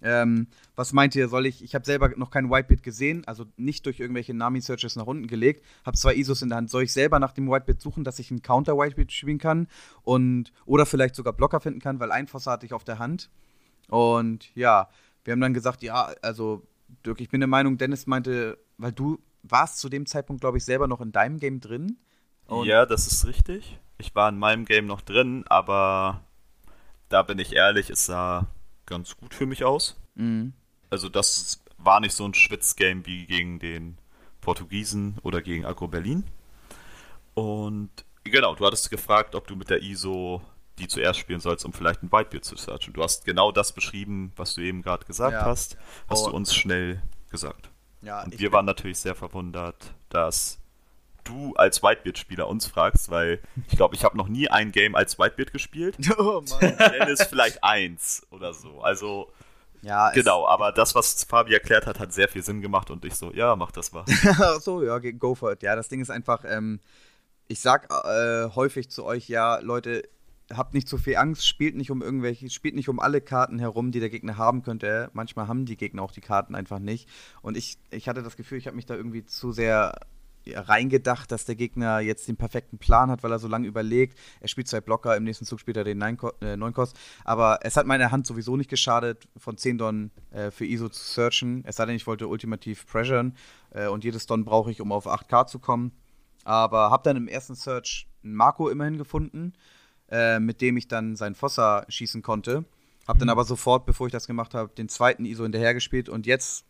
Ähm, 0.01 0.47
was 0.75 0.93
meint 0.93 1.15
ihr, 1.15 1.27
soll 1.29 1.45
ich, 1.45 1.63
ich 1.63 1.73
habe 1.73 1.85
selber 1.85 2.09
noch 2.15 2.31
kein 2.31 2.49
Whitebeard 2.49 2.83
gesehen, 2.83 3.23
also 3.25 3.45
nicht 3.57 3.85
durch 3.85 3.99
irgendwelche 3.99 4.33
Nami-Searches 4.33 4.95
nach 4.95 5.07
unten 5.07 5.27
gelegt, 5.27 5.65
habe 5.85 5.97
zwei 5.97 6.15
ISOs 6.15 6.41
in 6.41 6.49
der 6.49 6.57
Hand. 6.57 6.69
Soll 6.69 6.83
ich 6.83 6.93
selber 6.93 7.19
nach 7.19 7.31
dem 7.31 7.49
Whitebeard 7.49 7.81
suchen, 7.81 8.03
dass 8.03 8.19
ich 8.19 8.29
einen 8.29 8.41
Counter-Whitebeard 8.41 9.11
spielen 9.11 9.39
kann 9.39 9.67
und 10.03 10.51
oder 10.65 10.85
vielleicht 10.85 11.15
sogar 11.15 11.33
Blocker 11.33 11.59
finden 11.59 11.79
kann, 11.79 11.99
weil 11.99 12.11
ein 12.11 12.27
Fosser 12.27 12.51
hatte 12.51 12.65
ich 12.65 12.73
auf 12.73 12.83
der 12.83 12.99
Hand. 12.99 13.29
Und 13.87 14.53
ja, 14.55 14.89
wir 15.23 15.31
haben 15.33 15.41
dann 15.41 15.53
gesagt, 15.53 15.81
ja, 15.81 16.13
also 16.21 16.63
Dirk, 17.05 17.21
ich 17.21 17.29
bin 17.29 17.41
der 17.41 17.47
Meinung, 17.47 17.77
Dennis 17.77 18.07
meinte, 18.07 18.57
weil 18.77 18.91
du 18.91 19.19
warst 19.43 19.79
zu 19.79 19.89
dem 19.89 20.05
Zeitpunkt, 20.05 20.41
glaube 20.41 20.57
ich, 20.57 20.65
selber 20.65 20.87
noch 20.87 21.01
in 21.01 21.11
deinem 21.11 21.39
Game 21.39 21.59
drin. 21.59 21.97
ja, 22.63 22.85
das 22.85 23.07
ist 23.07 23.25
richtig. 23.25 23.79
Ich 23.97 24.15
war 24.15 24.29
in 24.29 24.39
meinem 24.39 24.65
Game 24.65 24.85
noch 24.85 25.01
drin, 25.01 25.43
aber 25.47 26.23
da 27.09 27.23
bin 27.23 27.39
ich 27.39 27.53
ehrlich, 27.53 27.89
es 27.89 28.05
sah 28.05 28.47
ganz 28.85 29.17
gut 29.17 29.33
für 29.33 29.45
mich 29.45 29.63
aus. 29.63 29.97
Mhm. 30.15 30.53
Also 30.89 31.09
das 31.09 31.61
war 31.77 31.99
nicht 31.99 32.13
so 32.13 32.25
ein 32.25 32.33
Schwitzgame 32.33 33.05
wie 33.05 33.25
gegen 33.25 33.59
den 33.59 33.97
Portugiesen 34.41 35.17
oder 35.23 35.41
gegen 35.41 35.65
Agro 35.65 35.87
Berlin. 35.87 36.23
Und 37.33 37.89
genau, 38.23 38.55
du 38.55 38.65
hattest 38.65 38.89
gefragt, 38.89 39.35
ob 39.35 39.47
du 39.47 39.55
mit 39.55 39.69
der 39.69 39.81
ISO 39.81 40.41
die 40.79 40.87
zuerst 40.87 41.19
spielen 41.19 41.39
sollst, 41.39 41.65
um 41.65 41.73
vielleicht 41.73 42.03
ein 42.03 42.11
Whitebeard 42.11 42.43
zu 42.43 42.55
searchen. 42.55 42.93
Du 42.93 43.03
hast 43.03 43.25
genau 43.25 43.51
das 43.51 43.73
beschrieben, 43.73 44.31
was 44.35 44.55
du 44.55 44.61
eben 44.61 44.81
gerade 44.81 45.05
gesagt 45.05 45.33
ja. 45.33 45.45
hast, 45.45 45.77
hast 46.09 46.23
oh. 46.25 46.29
du 46.29 46.35
uns 46.35 46.55
schnell 46.55 47.01
gesagt. 47.29 47.69
Ja, 48.01 48.23
und 48.23 48.39
wir 48.39 48.51
waren 48.51 48.65
natürlich 48.65 48.97
sehr 48.97 49.15
verwundert, 49.15 49.93
dass 50.09 50.59
du 51.25 51.53
als 51.55 51.83
Whitebeard-Spieler 51.83 52.47
uns 52.47 52.65
fragst, 52.65 53.09
weil 53.11 53.39
ich 53.67 53.75
glaube, 53.75 53.95
ich 53.95 54.03
habe 54.03 54.17
noch 54.17 54.27
nie 54.27 54.49
ein 54.49 54.71
Game 54.71 54.95
als 54.95 55.19
Whitebeard 55.19 55.51
gespielt. 55.51 55.97
Oh 56.17 56.41
Mann. 56.41 56.77
Dennis 56.77 57.23
vielleicht 57.23 57.63
eins 57.63 58.25
oder 58.31 58.53
so. 58.53 58.81
Also 58.81 59.31
ja, 59.81 60.11
genau, 60.11 60.45
aber 60.45 60.71
das, 60.71 60.95
was 60.95 61.23
Fabi 61.23 61.53
erklärt 61.53 61.85
hat, 61.85 61.99
hat 61.99 62.11
sehr 62.11 62.27
viel 62.27 62.43
Sinn 62.43 62.61
gemacht 62.61 62.91
und 62.91 63.05
ich 63.05 63.15
so, 63.15 63.31
ja, 63.31 63.55
mach 63.55 63.71
das 63.71 63.91
mal. 63.91 64.03
so, 64.59 64.83
ja, 64.83 64.99
go 64.99 65.35
for 65.35 65.53
it. 65.53 65.63
Ja, 65.63 65.75
das 65.75 65.87
Ding 65.87 66.01
ist 66.01 66.09
einfach, 66.09 66.43
ähm, 66.45 66.79
ich 67.47 67.61
sag 67.61 67.89
äh, 67.91 68.49
häufig 68.55 68.89
zu 68.89 69.05
euch, 69.05 69.29
ja, 69.29 69.59
Leute, 69.59 70.03
habt 70.53 70.73
nicht 70.73 70.87
zu 70.87 70.97
viel 70.97 71.17
Angst, 71.17 71.47
spielt 71.47 71.75
nicht 71.75 71.91
um 71.91 72.01
irgendwelche, 72.01 72.49
spielt 72.49 72.75
nicht 72.75 72.89
um 72.89 72.99
alle 72.99 73.21
Karten 73.21 73.59
herum, 73.59 73.91
die 73.91 73.99
der 73.99 74.09
Gegner 74.09 74.37
haben 74.37 74.63
könnte. 74.63 75.09
Manchmal 75.13 75.47
haben 75.47 75.65
die 75.65 75.77
Gegner 75.77 76.01
auch 76.01 76.11
die 76.11 76.21
Karten 76.21 76.55
einfach 76.55 76.79
nicht. 76.79 77.07
Und 77.41 77.57
ich, 77.57 77.77
ich 77.91 78.07
hatte 78.09 78.23
das 78.23 78.37
Gefühl, 78.37 78.57
ich 78.57 78.67
habe 78.67 78.75
mich 78.75 78.85
da 78.85 78.95
irgendwie 78.95 79.25
zu 79.25 79.51
sehr 79.51 79.93
reingedacht, 80.47 81.31
dass 81.31 81.45
der 81.45 81.55
Gegner 81.55 81.99
jetzt 81.99 82.27
den 82.27 82.37
perfekten 82.37 82.77
Plan 82.77 83.11
hat, 83.11 83.23
weil 83.23 83.31
er 83.31 83.39
so 83.39 83.47
lange 83.47 83.67
überlegt. 83.67 84.17
Er 84.39 84.47
spielt 84.47 84.67
zwei 84.67 84.81
Blocker, 84.81 85.15
im 85.15 85.23
nächsten 85.23 85.45
Zug 85.45 85.59
spielt 85.59 85.77
er 85.77 85.83
den 85.83 86.01
9-Kost. 86.01 86.95
Äh, 86.95 86.99
Aber 87.25 87.59
es 87.61 87.77
hat 87.77 87.85
meiner 87.85 88.11
Hand 88.11 88.25
sowieso 88.25 88.57
nicht 88.57 88.69
geschadet, 88.69 89.27
von 89.37 89.57
10 89.57 89.77
Don 89.77 90.11
äh, 90.31 90.49
für 90.51 90.65
ISO 90.65 90.89
zu 90.89 91.03
searchen. 91.03 91.63
Es 91.65 91.75
sei 91.75 91.85
denn, 91.85 91.95
ich 91.95 92.07
wollte 92.07 92.27
ultimativ 92.27 92.87
pressuren 92.87 93.35
äh, 93.71 93.87
und 93.87 94.03
jedes 94.03 94.25
Don 94.25 94.45
brauche 94.45 94.71
ich, 94.71 94.81
um 94.81 94.91
auf 94.91 95.07
8K 95.07 95.47
zu 95.47 95.59
kommen. 95.59 95.91
Aber 96.43 96.89
habe 96.89 97.03
dann 97.03 97.17
im 97.17 97.27
ersten 97.27 97.55
Search 97.55 98.07
einen 98.23 98.33
Marco 98.33 98.69
immerhin 98.69 98.97
gefunden 98.97 99.53
äh, 100.11 100.39
mit 100.39 100.61
dem 100.61 100.77
ich 100.77 100.87
dann 100.87 101.15
seinen 101.15 101.35
Fosser 101.35 101.85
schießen 101.89 102.21
konnte. 102.21 102.65
Hab 103.07 103.15
mhm. 103.15 103.19
dann 103.19 103.29
aber 103.29 103.43
sofort, 103.43 103.85
bevor 103.85 104.07
ich 104.07 104.13
das 104.13 104.27
gemacht 104.27 104.53
habe, 104.53 104.71
den 104.75 104.89
zweiten 104.89 105.25
ISO 105.25 105.43
hinterhergespielt 105.43 106.09
und 106.09 106.25
jetzt 106.25 106.65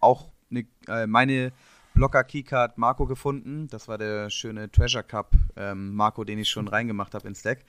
auch 0.00 0.30
ne, 0.48 0.66
äh, 0.88 1.06
meine 1.06 1.52
Blocker 1.94 2.24
Keycard 2.24 2.78
Marco 2.78 3.06
gefunden. 3.06 3.68
Das 3.68 3.88
war 3.88 3.98
der 3.98 4.30
schöne 4.30 4.70
Treasure 4.70 5.04
Cup 5.04 5.32
ähm, 5.56 5.94
Marco, 5.94 6.24
den 6.24 6.38
ich 6.38 6.48
schon 6.48 6.68
reingemacht 6.68 7.14
habe 7.14 7.28
ins 7.28 7.42
Deck. 7.42 7.64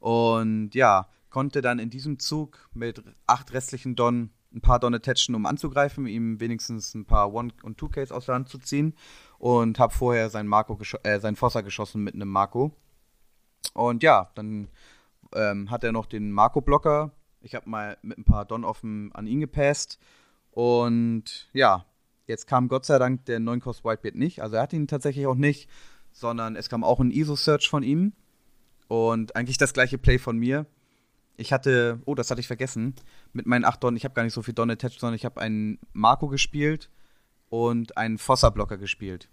Und 0.00 0.74
ja, 0.74 1.08
konnte 1.30 1.62
dann 1.62 1.78
in 1.78 1.90
diesem 1.90 2.18
Zug 2.18 2.68
mit 2.74 3.02
acht 3.26 3.52
restlichen 3.52 3.96
Don 3.96 4.30
ein 4.52 4.60
paar 4.60 4.80
Don 4.80 4.94
attachen, 4.94 5.34
um 5.36 5.46
anzugreifen, 5.46 6.06
ihm 6.06 6.40
wenigstens 6.40 6.94
ein 6.94 7.06
paar 7.06 7.32
One- 7.32 7.52
und 7.62 7.78
Two-Ks 7.78 8.10
aus 8.10 8.26
der 8.26 8.34
Hand 8.34 8.48
zu 8.48 8.58
ziehen. 8.58 8.94
Und 9.38 9.78
habe 9.78 9.94
vorher 9.94 10.28
seinen, 10.28 10.48
Marco 10.48 10.78
äh, 11.04 11.20
seinen 11.20 11.36
Fosser 11.36 11.62
geschossen 11.62 12.02
mit 12.02 12.14
einem 12.14 12.28
Marco. 12.28 12.74
Und 13.74 14.02
ja, 14.02 14.30
dann 14.34 14.68
ähm, 15.34 15.70
hat 15.70 15.84
er 15.84 15.92
noch 15.92 16.06
den 16.06 16.32
Marco-Blocker. 16.32 17.12
Ich 17.40 17.54
habe 17.54 17.68
mal 17.68 17.96
mit 18.02 18.18
ein 18.18 18.24
paar 18.24 18.44
Don 18.44 18.64
offen 18.64 19.12
an 19.12 19.26
ihn 19.26 19.40
gepasst. 19.40 19.98
Und 20.50 21.48
ja, 21.52 21.86
jetzt 22.26 22.46
kam 22.46 22.68
Gott 22.68 22.84
sei 22.84 22.98
Dank 22.98 23.24
der 23.26 23.38
9-Cost 23.40 23.84
Whitebeard 23.84 24.16
nicht. 24.16 24.42
Also 24.42 24.56
er 24.56 24.62
hat 24.62 24.72
ihn 24.72 24.86
tatsächlich 24.86 25.26
auch 25.26 25.36
nicht, 25.36 25.68
sondern 26.12 26.56
es 26.56 26.68
kam 26.68 26.84
auch 26.84 27.00
ein 27.00 27.10
ISO-Search 27.10 27.68
von 27.68 27.82
ihm. 27.82 28.12
Und 28.88 29.36
eigentlich 29.36 29.58
das 29.58 29.72
gleiche 29.72 29.98
Play 29.98 30.18
von 30.18 30.36
mir. 30.36 30.66
Ich 31.36 31.52
hatte, 31.52 32.00
oh, 32.04 32.14
das 32.14 32.30
hatte 32.30 32.40
ich 32.40 32.48
vergessen, 32.48 32.94
mit 33.32 33.46
meinen 33.46 33.64
8 33.64 33.82
Don, 33.82 33.96
ich 33.96 34.04
habe 34.04 34.14
gar 34.14 34.24
nicht 34.24 34.34
so 34.34 34.42
viel 34.42 34.52
Don 34.52 34.70
attached, 34.70 35.00
sondern 35.00 35.14
ich 35.14 35.24
habe 35.24 35.40
einen 35.40 35.78
Marco 35.92 36.28
gespielt 36.28 36.90
und 37.48 37.96
einen 37.96 38.18
Fossa-Blocker 38.18 38.76
gespielt. 38.76 39.30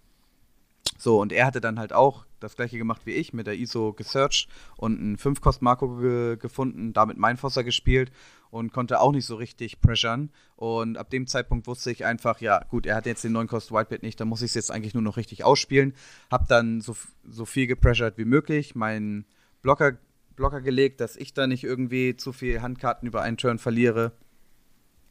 So, 0.96 1.20
und 1.20 1.32
er 1.32 1.46
hatte 1.46 1.60
dann 1.60 1.78
halt 1.78 1.92
auch 1.92 2.26
das 2.40 2.56
gleiche 2.56 2.78
gemacht 2.78 3.02
wie 3.04 3.12
ich, 3.12 3.32
mit 3.32 3.46
der 3.46 3.56
ISO 3.56 3.92
gesearched 3.92 4.48
und 4.76 4.98
einen 4.98 5.16
5-Kost-Marco 5.16 5.96
ge 5.96 6.36
gefunden, 6.36 6.92
damit 6.92 7.18
mein 7.18 7.36
Fosser 7.36 7.64
gespielt 7.64 8.10
und 8.50 8.72
konnte 8.72 9.00
auch 9.00 9.12
nicht 9.12 9.26
so 9.26 9.36
richtig 9.36 9.80
pressuren. 9.80 10.30
Und 10.56 10.96
ab 10.98 11.10
dem 11.10 11.26
Zeitpunkt 11.26 11.66
wusste 11.66 11.90
ich 11.90 12.04
einfach, 12.04 12.40
ja, 12.40 12.64
gut, 12.64 12.86
er 12.86 12.96
hat 12.96 13.06
jetzt 13.06 13.24
den 13.24 13.36
9-Kost 13.36 13.72
Whitebeard 13.72 14.02
nicht, 14.02 14.20
dann 14.20 14.28
muss 14.28 14.42
ich 14.42 14.50
es 14.50 14.54
jetzt 14.54 14.70
eigentlich 14.70 14.94
nur 14.94 15.02
noch 15.02 15.16
richtig 15.16 15.44
ausspielen. 15.44 15.94
Hab 16.30 16.48
dann 16.48 16.80
so, 16.80 16.96
so 17.28 17.44
viel 17.44 17.66
gepressured 17.66 18.18
wie 18.18 18.24
möglich, 18.24 18.74
meinen 18.74 19.24
Blocker, 19.62 19.98
Blocker 20.36 20.60
gelegt, 20.60 21.00
dass 21.00 21.16
ich 21.16 21.34
da 21.34 21.46
nicht 21.46 21.64
irgendwie 21.64 22.16
zu 22.16 22.32
viel 22.32 22.62
Handkarten 22.62 23.08
über 23.08 23.22
einen 23.22 23.36
Turn 23.36 23.58
verliere. 23.58 24.12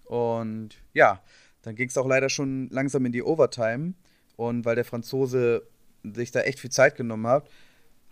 Und 0.06 0.78
ja, 0.94 1.22
dann 1.62 1.76
ging 1.76 1.90
es 1.90 1.98
auch 1.98 2.08
leider 2.08 2.30
schon 2.30 2.70
langsam 2.70 3.06
in 3.06 3.12
die 3.12 3.24
Overtime. 3.24 3.94
Und 4.38 4.64
weil 4.64 4.76
der 4.76 4.86
Franzose 4.86 5.64
sich 6.04 6.32
da 6.32 6.42
echt 6.42 6.60
viel 6.60 6.70
Zeit 6.70 6.96
genommen 6.96 7.28
hat, 7.28 7.50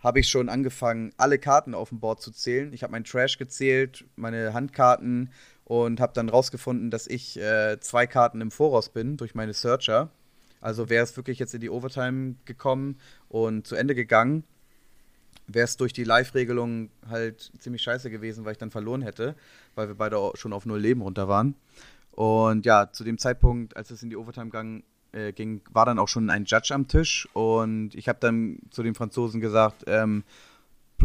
habe 0.00 0.20
ich 0.20 0.28
schon 0.28 0.48
angefangen, 0.48 1.12
alle 1.16 1.38
Karten 1.38 1.74
auf 1.74 1.88
dem 1.88 2.00
Board 2.00 2.20
zu 2.20 2.30
zählen. 2.30 2.72
Ich 2.72 2.82
habe 2.82 2.92
meinen 2.92 3.04
Trash 3.04 3.38
gezählt, 3.38 4.04
meine 4.16 4.52
Handkarten 4.52 5.30
und 5.64 6.00
habe 6.00 6.12
dann 6.12 6.28
rausgefunden, 6.28 6.90
dass 6.90 7.06
ich 7.06 7.38
äh, 7.40 7.80
zwei 7.80 8.06
Karten 8.06 8.40
im 8.40 8.50
Voraus 8.50 8.90
bin 8.90 9.16
durch 9.16 9.34
meine 9.34 9.54
Searcher. 9.54 10.10
Also 10.60 10.90
wäre 10.90 11.04
es 11.04 11.16
wirklich 11.16 11.38
jetzt 11.38 11.54
in 11.54 11.60
die 11.60 11.70
Overtime 11.70 12.34
gekommen 12.44 12.98
und 13.28 13.66
zu 13.66 13.74
Ende 13.74 13.94
gegangen, 13.94 14.44
wäre 15.46 15.64
es 15.64 15.76
durch 15.76 15.92
die 15.92 16.04
Live-Regelung 16.04 16.90
halt 17.08 17.52
ziemlich 17.58 17.82
scheiße 17.82 18.10
gewesen, 18.10 18.44
weil 18.44 18.52
ich 18.52 18.58
dann 18.58 18.70
verloren 18.70 19.02
hätte, 19.02 19.36
weil 19.74 19.88
wir 19.88 19.94
beide 19.94 20.32
schon 20.34 20.52
auf 20.52 20.66
null 20.66 20.80
Leben 20.80 21.02
runter 21.02 21.28
waren. 21.28 21.54
Und 22.12 22.64
ja, 22.64 22.90
zu 22.90 23.04
dem 23.04 23.18
Zeitpunkt, 23.18 23.76
als 23.76 23.90
es 23.90 24.02
in 24.02 24.10
die 24.10 24.16
Overtime 24.16 24.50
ging, 24.50 24.84
äh, 25.12 25.32
ging, 25.32 25.62
war 25.70 25.86
dann 25.86 25.98
auch 25.98 26.08
schon 26.08 26.30
ein 26.30 26.44
Judge 26.44 26.74
am 26.74 26.88
Tisch 26.88 27.28
und 27.32 27.94
ich 27.94 28.08
habe 28.08 28.18
dann 28.20 28.58
zu 28.70 28.82
den 28.82 28.94
Franzosen 28.94 29.40
gesagt, 29.40 29.84
ähm, 29.86 30.24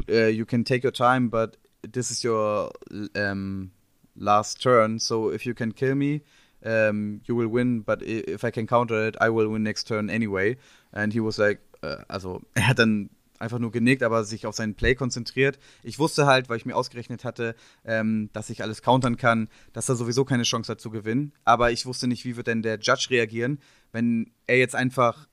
uh, 0.09 0.27
you 0.27 0.45
can 0.45 0.65
take 0.65 0.85
your 0.85 0.93
time, 0.93 1.29
but 1.29 1.57
this 1.89 2.11
is 2.11 2.23
your 2.23 2.71
um, 3.15 3.71
last 4.15 4.61
turn, 4.61 4.99
so 4.99 5.31
if 5.31 5.45
you 5.45 5.53
can 5.53 5.73
kill 5.73 5.95
me, 5.95 6.21
um, 6.63 7.21
you 7.25 7.35
will 7.35 7.51
win, 7.51 7.83
but 7.83 8.01
if 8.01 8.43
I 8.43 8.51
can 8.51 8.67
counter 8.67 9.07
it, 9.07 9.17
I 9.19 9.29
will 9.29 9.51
win 9.51 9.63
next 9.63 9.87
turn 9.87 10.09
anyway. 10.09 10.57
And 10.91 11.13
he 11.13 11.19
was 11.19 11.37
like, 11.37 11.59
uh, 11.83 12.03
also 12.07 12.41
er 12.53 12.67
hat 12.67 12.79
dann 12.79 13.09
einfach 13.41 13.59
nur 13.59 13.71
genickt, 13.71 14.03
aber 14.03 14.23
sich 14.23 14.45
auf 14.45 14.55
seinen 14.55 14.75
Play 14.75 14.95
konzentriert. 14.95 15.57
Ich 15.83 15.99
wusste 15.99 16.27
halt, 16.27 16.47
weil 16.47 16.57
ich 16.57 16.65
mir 16.65 16.75
ausgerechnet 16.75 17.25
hatte, 17.25 17.55
ähm, 17.83 18.29
dass 18.33 18.49
ich 18.51 18.61
alles 18.61 18.83
countern 18.83 19.17
kann, 19.17 19.49
dass 19.73 19.89
er 19.89 19.95
sowieso 19.95 20.23
keine 20.25 20.43
Chance 20.43 20.71
hat 20.71 20.79
zu 20.79 20.91
gewinnen. 20.91 21.33
Aber 21.43 21.71
ich 21.71 21.85
wusste 21.87 22.07
nicht, 22.07 22.23
wie 22.23 22.37
wird 22.37 22.47
denn 22.47 22.61
der 22.61 22.79
Judge 22.79 23.07
reagieren, 23.09 23.59
wenn 23.91 24.31
er 24.47 24.57
jetzt 24.57 24.75
einfach 24.75 25.27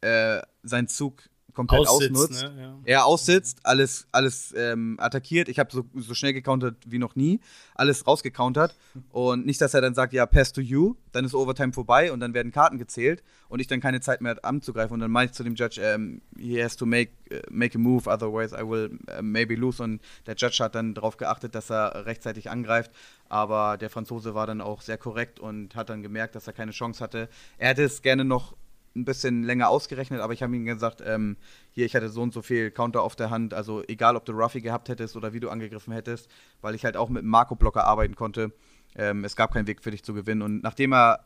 äh, 0.00 0.40
seinen 0.62 0.88
Zug 0.88 1.28
komplett 1.54 1.88
Aussitzt, 1.88 2.12
ausnutzt. 2.12 2.42
ne? 2.42 2.62
Ja. 2.62 2.67
Er 2.88 3.04
aussitzt, 3.04 3.58
alles, 3.64 4.08
alles 4.12 4.54
ähm, 4.56 4.96
attackiert. 4.98 5.50
Ich 5.50 5.58
habe 5.58 5.70
so, 5.70 5.84
so 5.94 6.14
schnell 6.14 6.32
gecountert 6.32 6.76
wie 6.86 6.98
noch 6.98 7.16
nie. 7.16 7.38
Alles 7.74 8.06
rausgecountert. 8.06 8.74
Und 9.10 9.44
nicht, 9.44 9.60
dass 9.60 9.74
er 9.74 9.82
dann 9.82 9.92
sagt, 9.92 10.14
ja, 10.14 10.24
pass 10.24 10.54
to 10.54 10.62
you, 10.62 10.94
dann 11.12 11.26
ist 11.26 11.34
Overtime 11.34 11.74
vorbei 11.74 12.10
und 12.10 12.20
dann 12.20 12.32
werden 12.32 12.50
Karten 12.50 12.78
gezählt 12.78 13.22
und 13.50 13.60
ich 13.60 13.66
dann 13.66 13.82
keine 13.82 14.00
Zeit 14.00 14.22
mehr 14.22 14.30
habe 14.30 14.44
anzugreifen. 14.44 14.94
Und 14.94 15.00
dann 15.00 15.10
meine 15.10 15.26
ich 15.26 15.32
zu 15.32 15.44
dem 15.44 15.54
Judge, 15.54 15.82
ähm, 15.82 16.22
he 16.38 16.64
has 16.64 16.76
to 16.76 16.86
make, 16.86 17.10
äh, 17.28 17.42
make 17.50 17.76
a 17.76 17.78
move, 17.78 18.08
otherwise 18.08 18.56
I 18.56 18.66
will 18.66 18.98
äh, 19.08 19.20
maybe 19.20 19.54
lose. 19.54 19.82
Und 19.82 20.00
der 20.24 20.36
Judge 20.36 20.64
hat 20.64 20.74
dann 20.74 20.94
darauf 20.94 21.18
geachtet, 21.18 21.54
dass 21.54 21.70
er 21.70 22.06
rechtzeitig 22.06 22.48
angreift. 22.48 22.90
Aber 23.28 23.76
der 23.76 23.90
Franzose 23.90 24.34
war 24.34 24.46
dann 24.46 24.62
auch 24.62 24.80
sehr 24.80 24.96
korrekt 24.96 25.40
und 25.40 25.76
hat 25.76 25.90
dann 25.90 26.02
gemerkt, 26.02 26.36
dass 26.36 26.46
er 26.46 26.54
keine 26.54 26.72
Chance 26.72 27.04
hatte. 27.04 27.28
Er 27.58 27.68
hätte 27.68 27.82
es 27.82 28.00
gerne 28.00 28.24
noch 28.24 28.56
ein 28.98 29.04
bisschen 29.04 29.42
länger 29.42 29.68
ausgerechnet, 29.68 30.20
aber 30.20 30.32
ich 30.32 30.42
habe 30.42 30.54
ihm 30.54 30.64
gesagt, 30.64 31.02
ähm, 31.04 31.36
hier, 31.70 31.86
ich 31.86 31.94
hatte 31.94 32.08
so 32.08 32.22
und 32.22 32.32
so 32.32 32.42
viel 32.42 32.70
Counter 32.70 33.02
auf 33.02 33.16
der 33.16 33.30
Hand, 33.30 33.54
also 33.54 33.82
egal, 33.86 34.16
ob 34.16 34.24
du 34.24 34.32
Ruffy 34.32 34.60
gehabt 34.60 34.88
hättest 34.88 35.16
oder 35.16 35.32
wie 35.32 35.40
du 35.40 35.48
angegriffen 35.48 35.92
hättest, 35.92 36.28
weil 36.60 36.74
ich 36.74 36.84
halt 36.84 36.96
auch 36.96 37.08
mit 37.08 37.24
Marco-Blocker 37.24 37.84
arbeiten 37.84 38.16
konnte. 38.16 38.52
Ähm, 38.94 39.24
es 39.24 39.36
gab 39.36 39.52
keinen 39.52 39.66
Weg 39.66 39.82
für 39.82 39.90
dich 39.90 40.02
zu 40.02 40.14
gewinnen. 40.14 40.42
Und 40.42 40.62
nachdem 40.62 40.92
er, 40.92 41.24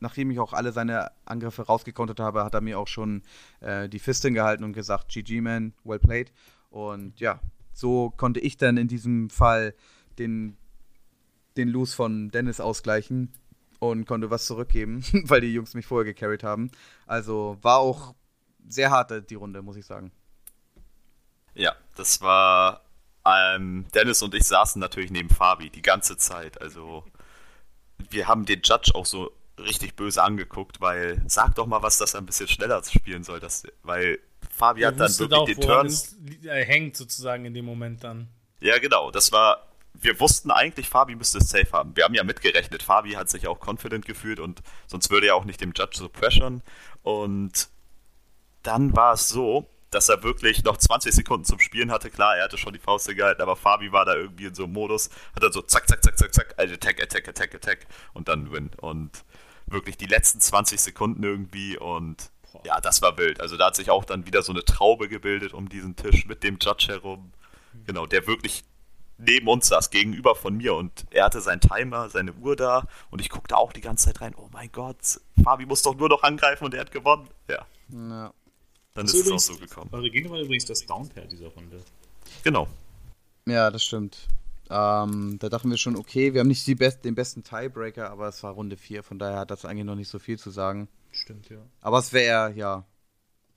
nachdem 0.00 0.30
ich 0.30 0.38
auch 0.38 0.52
alle 0.52 0.72
seine 0.72 1.10
Angriffe 1.24 1.62
rausgekontert 1.62 2.20
habe, 2.20 2.44
hat 2.44 2.54
er 2.54 2.60
mir 2.60 2.78
auch 2.78 2.88
schon 2.88 3.22
äh, 3.60 3.88
die 3.88 3.98
Fist 3.98 4.22
hingehalten 4.22 4.64
und 4.64 4.72
gesagt, 4.72 5.08
GG, 5.08 5.40
man, 5.40 5.74
well 5.84 5.98
played. 5.98 6.32
Und 6.70 7.20
ja, 7.20 7.40
so 7.72 8.10
konnte 8.16 8.40
ich 8.40 8.56
dann 8.56 8.76
in 8.76 8.88
diesem 8.88 9.30
Fall 9.30 9.74
den, 10.18 10.56
den 11.56 11.68
Lose 11.68 11.94
von 11.94 12.30
Dennis 12.30 12.60
ausgleichen 12.60 13.32
und 13.78 14.06
konnte 14.06 14.30
was 14.30 14.46
zurückgeben, 14.46 15.04
weil 15.24 15.40
die 15.40 15.52
Jungs 15.52 15.74
mich 15.74 15.86
vorher 15.86 16.04
gecarried 16.12 16.42
haben. 16.42 16.70
Also 17.06 17.58
war 17.62 17.78
auch 17.78 18.14
sehr 18.68 18.90
hart 18.90 19.30
die 19.30 19.34
Runde, 19.34 19.62
muss 19.62 19.76
ich 19.76 19.86
sagen. 19.86 20.10
Ja, 21.54 21.74
das 21.96 22.20
war. 22.20 22.82
Ähm, 23.24 23.86
Dennis 23.94 24.22
und 24.22 24.34
ich 24.34 24.44
saßen 24.44 24.78
natürlich 24.80 25.10
neben 25.10 25.28
Fabi 25.30 25.68
die 25.70 25.82
ganze 25.82 26.16
Zeit. 26.16 26.60
Also, 26.60 27.04
wir 28.10 28.28
haben 28.28 28.44
den 28.44 28.60
Judge 28.62 28.92
auch 28.94 29.06
so 29.06 29.32
richtig 29.58 29.96
böse 29.96 30.22
angeguckt, 30.22 30.80
weil 30.80 31.20
sag 31.26 31.54
doch 31.56 31.66
mal 31.66 31.82
was, 31.82 31.98
dass 31.98 32.14
er 32.14 32.20
ein 32.20 32.26
bisschen 32.26 32.46
schneller 32.46 32.82
spielen 32.84 33.24
soll. 33.24 33.40
Das, 33.40 33.64
weil 33.82 34.20
Fabi 34.50 34.82
Er 34.82 34.88
hat 34.88 35.00
dann 35.00 35.18
wirklich 35.18 35.38
auch, 35.40 35.46
den 35.46 35.60
Turn. 35.60 35.88
li- 35.88 36.48
äh, 36.48 36.64
hängt 36.64 36.96
sozusagen 36.96 37.46
in 37.46 37.54
dem 37.54 37.64
Moment 37.64 38.04
dann. 38.04 38.28
Ja, 38.60 38.78
genau. 38.78 39.10
Das 39.10 39.32
war. 39.32 39.65
Wir 40.00 40.20
wussten 40.20 40.50
eigentlich, 40.50 40.88
Fabi 40.88 41.14
müsste 41.14 41.38
es 41.38 41.48
safe 41.48 41.72
haben. 41.72 41.96
Wir 41.96 42.04
haben 42.04 42.14
ja 42.14 42.24
mitgerechnet. 42.24 42.82
Fabi 42.82 43.12
hat 43.12 43.28
sich 43.28 43.48
auch 43.48 43.60
confident 43.60 44.06
gefühlt 44.06 44.40
und 44.40 44.62
sonst 44.86 45.10
würde 45.10 45.28
er 45.28 45.36
auch 45.36 45.44
nicht 45.44 45.60
dem 45.60 45.72
Judge 45.76 45.98
so 45.98 46.08
pressern. 46.08 46.62
Und 47.02 47.68
dann 48.62 48.96
war 48.96 49.14
es 49.14 49.28
so, 49.28 49.68
dass 49.90 50.08
er 50.08 50.22
wirklich 50.22 50.64
noch 50.64 50.76
20 50.76 51.14
Sekunden 51.14 51.44
zum 51.44 51.58
Spielen 51.60 51.90
hatte. 51.90 52.10
Klar, 52.10 52.36
er 52.36 52.44
hatte 52.44 52.58
schon 52.58 52.72
die 52.72 52.78
Faust 52.78 53.08
gehalten, 53.08 53.40
aber 53.40 53.56
Fabi 53.56 53.92
war 53.92 54.04
da 54.04 54.14
irgendwie 54.14 54.46
in 54.46 54.54
so 54.54 54.64
einem 54.64 54.72
Modus, 54.72 55.08
hat 55.34 55.42
dann 55.42 55.52
so 55.52 55.62
zack, 55.62 55.88
zack, 55.88 56.02
zack, 56.04 56.18
zack, 56.18 56.34
zack, 56.34 56.54
attack, 56.58 57.02
attack, 57.02 57.28
attack, 57.28 57.54
attack 57.54 57.86
und 58.12 58.28
dann 58.28 58.52
win. 58.52 58.70
Und 58.78 59.24
wirklich 59.66 59.96
die 59.96 60.06
letzten 60.06 60.40
20 60.40 60.80
Sekunden 60.80 61.22
irgendwie 61.22 61.78
und 61.78 62.30
ja, 62.64 62.80
das 62.80 63.02
war 63.02 63.18
wild. 63.18 63.40
Also 63.40 63.56
da 63.56 63.66
hat 63.66 63.76
sich 63.76 63.90
auch 63.90 64.04
dann 64.04 64.26
wieder 64.26 64.42
so 64.42 64.52
eine 64.52 64.64
Traube 64.64 65.08
gebildet 65.08 65.52
um 65.52 65.68
diesen 65.68 65.96
Tisch 65.96 66.26
mit 66.26 66.42
dem 66.42 66.58
Judge 66.60 66.88
herum. 66.88 67.32
Genau, 67.86 68.06
der 68.06 68.26
wirklich 68.26 68.64
neben 69.18 69.48
uns 69.48 69.68
saß, 69.68 69.90
gegenüber 69.90 70.34
von 70.34 70.56
mir 70.56 70.74
und 70.74 71.06
er 71.10 71.24
hatte 71.24 71.40
seinen 71.40 71.60
Timer, 71.60 72.08
seine 72.10 72.32
Uhr 72.34 72.56
da 72.56 72.86
und 73.10 73.20
ich 73.20 73.30
guckte 73.30 73.56
auch 73.56 73.72
die 73.72 73.80
ganze 73.80 74.06
Zeit 74.06 74.20
rein, 74.20 74.34
oh 74.36 74.48
mein 74.52 74.70
Gott, 74.72 75.20
Fabi 75.42 75.66
muss 75.66 75.82
doch 75.82 75.94
nur 75.96 76.08
noch 76.08 76.22
angreifen 76.22 76.64
und 76.64 76.74
er 76.74 76.80
hat 76.80 76.90
gewonnen. 76.92 77.28
Ja, 77.48 77.66
Ja. 77.90 78.32
dann 78.94 79.06
Das 79.06 79.14
ist 79.14 79.26
es 79.26 79.32
auch 79.32 79.38
so 79.38 79.56
gekommen. 79.56 79.88
Eure 79.92 80.10
Gegner 80.10 80.30
war 80.30 80.40
übrigens 80.40 80.64
das 80.66 80.84
Downpair 80.84 81.26
dieser 81.26 81.48
Runde. 81.48 81.80
Genau. 82.44 82.68
Ja, 83.46 83.70
das 83.70 83.84
stimmt. 83.84 84.28
Ähm, 84.68 85.38
da 85.38 85.48
dachten 85.48 85.70
wir 85.70 85.76
schon, 85.76 85.96
okay, 85.96 86.34
wir 86.34 86.40
haben 86.40 86.48
nicht 86.48 86.66
die 86.66 86.74
best 86.74 87.04
den 87.04 87.14
besten 87.14 87.44
Tiebreaker, 87.44 88.10
aber 88.10 88.28
es 88.28 88.42
war 88.42 88.52
Runde 88.52 88.76
4, 88.76 89.04
von 89.04 89.18
daher 89.18 89.38
hat 89.38 89.50
das 89.52 89.64
eigentlich 89.64 89.84
noch 89.84 89.94
nicht 89.94 90.08
so 90.08 90.18
viel 90.18 90.38
zu 90.38 90.50
sagen. 90.50 90.88
Stimmt, 91.12 91.48
ja. 91.48 91.58
Aber 91.80 91.98
es 92.00 92.12
wäre, 92.12 92.52
ja, 92.54 92.84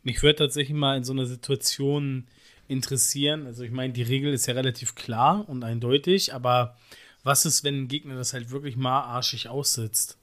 Mich 0.03 0.21
würde 0.21 0.35
tatsächlich 0.37 0.77
mal 0.77 0.95
in 0.97 1.03
so 1.03 1.11
einer 1.11 1.25
Situation 1.25 2.27
interessieren. 2.69 3.45
Also 3.45 3.63
ich 3.63 3.71
meine, 3.71 3.91
die 3.91 4.03
Regel 4.03 4.33
ist 4.33 4.45
ja 4.45 4.53
relativ 4.53 4.95
klar 4.95 5.47
und 5.49 5.63
eindeutig, 5.63 6.33
aber 6.33 6.77
was 7.23 7.45
ist, 7.45 7.63
wenn 7.63 7.83
ein 7.83 7.87
Gegner 7.87 8.15
das 8.15 8.33
halt 8.33 8.51
wirklich 8.51 8.77
mal 8.77 9.01
arschig 9.01 9.49
aussitzt? 9.49 10.17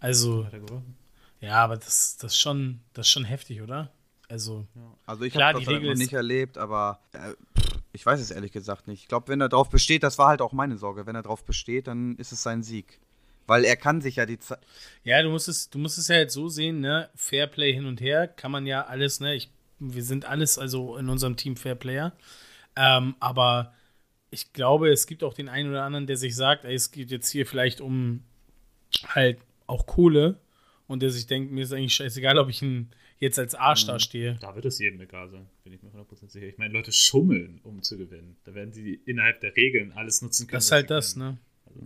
Also, 0.00 0.46
ja, 1.40 1.64
aber 1.64 1.76
das, 1.76 2.16
das, 2.18 2.32
ist 2.32 2.38
schon, 2.38 2.80
das 2.92 3.06
ist 3.06 3.12
schon 3.12 3.24
heftig, 3.24 3.62
oder? 3.62 3.90
Also, 4.28 4.66
Also 5.06 5.24
ich 5.24 5.34
habe 5.36 5.58
die 5.58 5.64
das 5.64 5.72
halt 5.72 5.82
Regel 5.82 5.94
nicht 5.96 6.12
erlebt, 6.12 6.58
aber 6.58 7.00
äh, 7.12 7.34
ich 7.92 8.04
weiß 8.04 8.20
es 8.20 8.30
ehrlich 8.30 8.52
gesagt 8.52 8.86
nicht. 8.86 9.02
Ich 9.02 9.08
glaube, 9.08 9.28
wenn 9.28 9.40
er 9.40 9.48
drauf 9.48 9.70
besteht, 9.70 10.02
das 10.02 10.18
war 10.18 10.28
halt 10.28 10.40
auch 10.42 10.52
meine 10.52 10.76
Sorge, 10.76 11.06
wenn 11.06 11.16
er 11.16 11.22
drauf 11.22 11.44
besteht, 11.44 11.86
dann 11.86 12.16
ist 12.16 12.32
es 12.32 12.42
sein 12.42 12.62
Sieg. 12.62 13.00
Weil 13.46 13.64
er 13.64 13.76
kann 13.76 14.00
sich 14.00 14.16
ja 14.16 14.26
die 14.26 14.38
Zeit. 14.38 14.60
ja, 15.02 15.20
du 15.22 15.30
musst 15.30 15.48
es, 15.48 15.70
du 15.70 15.78
musst 15.78 15.98
es 15.98 16.08
ja 16.08 16.16
jetzt 16.16 16.34
so 16.34 16.48
sehen, 16.48 16.80
ne? 16.80 17.10
Fairplay 17.16 17.72
hin 17.72 17.86
und 17.86 18.00
her 18.00 18.28
kann 18.28 18.52
man 18.52 18.66
ja 18.66 18.86
alles, 18.86 19.18
ne? 19.18 19.34
Ich, 19.34 19.50
wir 19.80 20.04
sind 20.04 20.24
alles 20.24 20.58
also 20.58 20.96
in 20.96 21.08
unserem 21.08 21.36
Team 21.36 21.56
Fairplayer. 21.56 22.16
Ähm, 22.76 23.16
aber 23.18 23.74
ich 24.30 24.52
glaube, 24.52 24.90
es 24.90 25.06
gibt 25.06 25.24
auch 25.24 25.34
den 25.34 25.48
einen 25.48 25.70
oder 25.70 25.82
anderen, 25.82 26.06
der 26.06 26.16
sich 26.16 26.36
sagt, 26.36 26.64
ey, 26.64 26.74
es 26.74 26.92
geht 26.92 27.10
jetzt 27.10 27.30
hier 27.30 27.46
vielleicht 27.46 27.80
um 27.80 28.22
halt 29.08 29.38
auch 29.66 29.86
Kohle 29.86 30.38
und 30.86 31.02
der 31.02 31.10
sich 31.10 31.26
denkt, 31.26 31.52
mir 31.52 31.64
ist 31.64 31.72
eigentlich 31.72 31.94
scheißegal, 31.94 32.38
ob 32.38 32.48
ich 32.48 32.62
ihn 32.62 32.90
jetzt 33.18 33.38
als 33.38 33.54
Arsch 33.54 33.86
da 33.86 33.98
stehe. 33.98 34.38
Da 34.40 34.54
wird 34.54 34.64
es 34.64 34.78
jedem 34.78 35.00
egal 35.00 35.28
sein, 35.28 35.46
bin 35.62 35.72
ich 35.72 35.82
mir 35.82 35.90
100% 35.90 36.30
sicher. 36.30 36.46
Ich 36.46 36.58
meine, 36.58 36.72
Leute 36.72 36.92
schummeln, 36.92 37.60
um 37.62 37.82
zu 37.82 37.98
gewinnen. 37.98 38.36
Da 38.44 38.54
werden 38.54 38.72
sie 38.72 38.94
innerhalb 39.04 39.40
der 39.40 39.54
Regeln 39.56 39.92
alles 39.92 40.22
nutzen 40.22 40.46
können. 40.46 40.56
Das 40.56 40.66
ist 40.66 40.72
halt 40.72 40.90
das, 40.90 41.16
ne? 41.16 41.38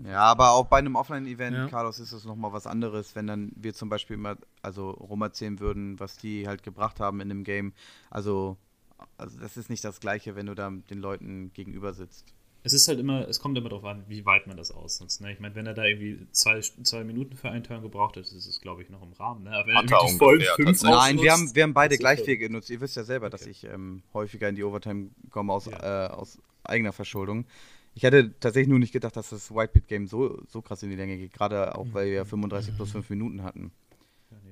Ja, 0.06 0.20
aber 0.20 0.52
auch 0.52 0.66
bei 0.66 0.78
einem 0.78 0.96
Offline-Event, 0.96 1.56
Ja. 1.56 1.68
Carlos, 1.68 1.98
ist 1.98 2.12
es 2.12 2.24
nochmal 2.24 2.52
was 2.52 2.66
anderes, 2.66 3.14
wenn 3.14 3.26
dann 3.26 3.52
wir 3.56 3.74
zum 3.74 3.88
Beispiel 3.88 4.16
mal, 4.16 4.36
also 4.62 4.90
rum 4.90 5.22
erzählen 5.22 5.60
würden, 5.60 5.98
was 6.00 6.16
die 6.16 6.46
halt 6.48 6.62
gebracht 6.62 7.00
haben 7.00 7.20
in 7.20 7.28
dem 7.28 7.44
Game. 7.44 7.72
Also, 8.10 8.56
also 9.18 9.38
das 9.38 9.56
ist 9.56 9.70
nicht 9.70 9.84
das 9.84 10.00
Gleiche, 10.00 10.36
wenn 10.36 10.46
du 10.46 10.54
da 10.54 10.70
den 10.70 10.98
Leuten 10.98 11.52
gegenüber 11.52 11.92
sitzt. 11.92 12.24
Es 12.66 12.72
ist 12.72 12.88
halt 12.88 12.98
immer, 12.98 13.28
es 13.28 13.40
kommt 13.40 13.58
immer 13.58 13.68
darauf 13.68 13.84
an, 13.84 14.04
wie 14.08 14.24
weit 14.24 14.46
man 14.46 14.56
das 14.56 14.70
ausnutzt. 14.70 15.20
Ne? 15.20 15.30
Ich 15.34 15.38
meine, 15.38 15.54
wenn 15.54 15.66
er 15.66 15.74
da 15.74 15.84
irgendwie 15.84 16.26
zwei, 16.32 16.60
zwei 16.60 17.04
Minuten 17.04 17.36
für 17.36 17.50
einen 17.50 17.62
Turn 17.62 17.82
gebraucht 17.82 18.16
hat, 18.16 18.22
ist 18.24 18.32
es, 18.32 18.58
glaube 18.62 18.82
ich, 18.82 18.88
noch 18.88 19.02
im 19.02 19.12
Rahmen. 19.12 19.44
Ne? 19.44 19.50
Aber 19.50 19.66
wenn 19.66 19.74
Hat 19.76 19.90
er 19.90 20.06
die 20.06 20.16
vollen 20.16 20.38
ungefähr, 20.40 20.54
fünf. 20.54 20.82
Nein, 20.82 21.20
wir 21.20 21.30
haben, 21.32 21.54
wir 21.54 21.62
haben 21.62 21.74
beide 21.74 21.90
das 21.96 21.98
gleich 21.98 22.22
viel 22.22 22.38
genutzt. 22.38 22.70
Ihr 22.70 22.80
wisst 22.80 22.96
ja 22.96 23.04
selber, 23.04 23.28
dass 23.28 23.42
Okay. 23.42 23.50
ich 23.50 23.64
ähm, 23.64 24.02
häufiger 24.14 24.48
in 24.48 24.54
die 24.56 24.64
Overtime 24.64 25.10
komme 25.28 25.52
aus, 25.52 25.66
Ja. 25.66 26.06
äh, 26.06 26.08
aus 26.10 26.38
eigener 26.62 26.94
Verschuldung. 26.94 27.44
Ich 27.94 28.02
hätte 28.02 28.32
tatsächlich 28.40 28.68
nur 28.68 28.78
nicht 28.80 28.92
gedacht, 28.92 29.16
dass 29.16 29.30
das 29.30 29.54
Whitebeat-Game 29.54 30.06
so, 30.08 30.42
so 30.48 30.62
krass 30.62 30.82
in 30.82 30.90
die 30.90 30.96
Länge 30.96 31.16
geht, 31.16 31.32
gerade 31.32 31.76
auch, 31.76 31.86
weil 31.92 32.10
wir 32.10 32.24
35 32.24 32.74
plus 32.76 32.90
5 32.92 33.08
Minuten 33.10 33.42
hatten. 33.44 33.70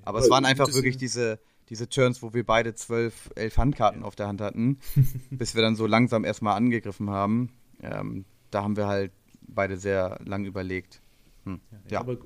Aber 0.04 0.20
es 0.20 0.30
waren 0.30 0.44
einfach 0.44 0.64
gutes- 0.66 0.76
wirklich 0.76 0.96
diese, 0.96 1.38
diese 1.68 1.88
Turns, 1.88 2.22
wo 2.22 2.32
wir 2.34 2.44
beide 2.44 2.74
12, 2.74 3.30
11 3.34 3.56
Handkarten 3.56 4.02
auf 4.04 4.14
der 4.14 4.28
Hand 4.28 4.40
hatten, 4.40 4.78
bis 5.30 5.54
wir 5.54 5.62
dann 5.62 5.74
so 5.76 5.86
langsam 5.86 6.24
erstmal 6.24 6.56
angegriffen 6.56 7.10
haben. 7.10 7.50
Ähm, 7.82 8.24
da 8.50 8.62
haben 8.62 8.76
wir 8.76 8.86
halt 8.86 9.12
beide 9.42 9.76
sehr 9.76 10.20
lang 10.24 10.44
überlegt. 10.44 11.00
Hm. 11.44 11.60
Ja. 11.90 12.00
Aber 12.00 12.18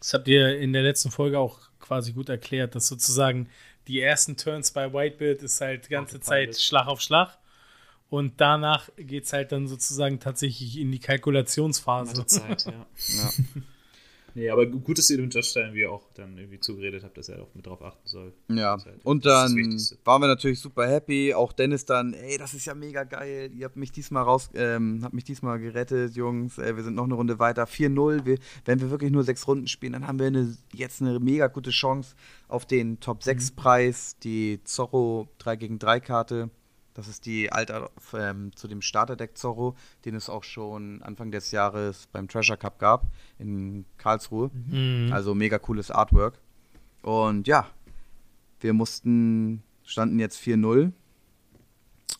Das 0.00 0.14
habt 0.14 0.26
ihr 0.28 0.58
in 0.58 0.72
der 0.72 0.82
letzten 0.82 1.10
Folge 1.10 1.38
auch 1.38 1.60
quasi 1.78 2.12
gut 2.12 2.28
erklärt, 2.28 2.74
dass 2.74 2.88
sozusagen 2.88 3.48
die 3.86 4.00
ersten 4.00 4.36
Turns 4.36 4.72
bei 4.72 4.92
Whitebeard 4.92 5.42
ist 5.44 5.60
halt 5.60 5.86
die 5.86 5.90
ganze. 5.90 6.18
Zeit 6.18 6.60
Schlag 6.60 6.88
auf 6.88 7.00
Schlag. 7.00 7.38
Und 8.08 8.40
danach 8.40 8.88
geht 8.96 9.24
es 9.24 9.32
halt 9.32 9.52
dann 9.52 9.66
sozusagen 9.66 10.20
tatsächlich 10.20 10.78
in 10.78 10.92
die 10.92 11.00
Kalkulationsphase. 11.00 12.26
Zeit, 12.26 12.66
ja. 12.66 12.86
Ja. 13.16 13.30
Nee, 14.36 14.50
aber 14.50 14.66
gut, 14.66 14.98
dass 14.98 15.08
ihr 15.08 15.16
dem 15.16 15.30
Judge 15.30 15.52
da 15.54 15.60
irgendwie 15.60 15.86
auch 15.86 16.10
dann 16.12 16.36
irgendwie 16.36 16.60
zugeredet 16.60 17.02
habt, 17.04 17.16
dass 17.16 17.30
er 17.30 17.42
auch 17.42 17.54
mit 17.54 17.66
drauf 17.66 17.80
achten 17.80 18.06
soll. 18.06 18.34
Ja, 18.50 18.76
halt- 18.84 19.02
und 19.02 19.24
dann 19.24 19.56
waren 20.04 20.20
wir 20.20 20.26
natürlich 20.26 20.60
super 20.60 20.86
happy. 20.86 21.32
Auch 21.32 21.54
Dennis 21.54 21.86
dann, 21.86 22.12
ey, 22.12 22.36
das 22.36 22.52
ist 22.52 22.66
ja 22.66 22.74
mega 22.74 23.04
geil. 23.04 23.50
Ihr 23.54 23.64
habt 23.64 23.76
mich 23.76 23.92
diesmal 23.92 24.24
raus, 24.24 24.50
ähm, 24.52 25.00
habt 25.02 25.14
mich 25.14 25.24
diesmal 25.24 25.58
gerettet, 25.58 26.16
Jungs. 26.16 26.58
Äh, 26.58 26.76
wir 26.76 26.84
sind 26.84 26.96
noch 26.96 27.04
eine 27.04 27.14
Runde 27.14 27.38
weiter. 27.38 27.64
4-0. 27.64 28.26
Wir, 28.26 28.36
wenn 28.66 28.78
wir 28.78 28.90
wirklich 28.90 29.10
nur 29.10 29.24
sechs 29.24 29.48
Runden 29.48 29.68
spielen, 29.68 29.94
dann 29.94 30.06
haben 30.06 30.18
wir 30.18 30.26
eine, 30.26 30.54
jetzt 30.74 31.00
eine 31.00 31.18
mega 31.18 31.46
gute 31.46 31.70
Chance 31.70 32.14
auf 32.46 32.66
den 32.66 33.00
Top 33.00 33.22
6 33.22 33.52
Preis, 33.52 34.18
die 34.22 34.60
Zorro 34.64 35.30
3 35.38 35.56
gegen 35.56 35.78
3 35.78 35.98
Karte. 36.00 36.50
Das 36.96 37.08
ist 37.08 37.26
die 37.26 37.52
Alter 37.52 37.90
ähm, 38.14 38.56
zu 38.56 38.68
dem 38.68 38.80
Starterdeck 38.80 39.36
Zorro, 39.36 39.76
den 40.06 40.14
es 40.14 40.30
auch 40.30 40.42
schon 40.42 41.02
Anfang 41.02 41.30
des 41.30 41.50
Jahres 41.50 42.08
beim 42.10 42.26
Treasure 42.26 42.56
Cup 42.56 42.78
gab 42.78 43.04
in 43.38 43.84
Karlsruhe. 43.98 44.50
Mhm. 44.54 45.10
Also 45.12 45.34
mega 45.34 45.58
cooles 45.58 45.90
Artwork. 45.90 46.38
Und 47.02 47.46
ja, 47.46 47.66
wir 48.60 48.72
mussten, 48.72 49.62
standen 49.84 50.18
jetzt 50.18 50.40
4-0 50.40 50.92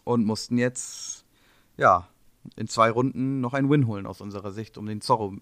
und 0.04 0.26
mussten 0.26 0.58
jetzt, 0.58 1.24
ja, 1.78 2.06
in 2.54 2.68
zwei 2.68 2.90
Runden 2.90 3.40
noch 3.40 3.54
einen 3.54 3.70
Win 3.70 3.86
holen 3.86 4.06
aus 4.06 4.20
unserer 4.20 4.52
Sicht, 4.52 4.76
um 4.76 4.84
den 4.84 5.00
Zorro 5.00 5.38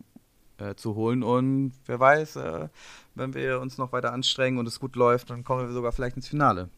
äh, 0.59 0.77
zu 0.77 0.95
holen. 0.95 1.25
Und 1.25 1.73
wer 1.87 1.99
weiß, 1.99 2.37
äh, 2.37 2.69
wenn 3.17 3.35
wir 3.35 3.61
uns 3.61 3.79
noch 3.79 3.91
weiter 3.91 4.13
anstrengen 4.13 4.59
und 4.59 4.69
es 4.69 4.79
gut 4.79 4.95
läuft, 4.95 5.31
dann 5.31 5.43
kommen 5.43 5.67
wir 5.67 5.75
sogar 5.75 5.91
vielleicht 5.91 6.15
ins 6.15 6.29
Finale. 6.29 6.71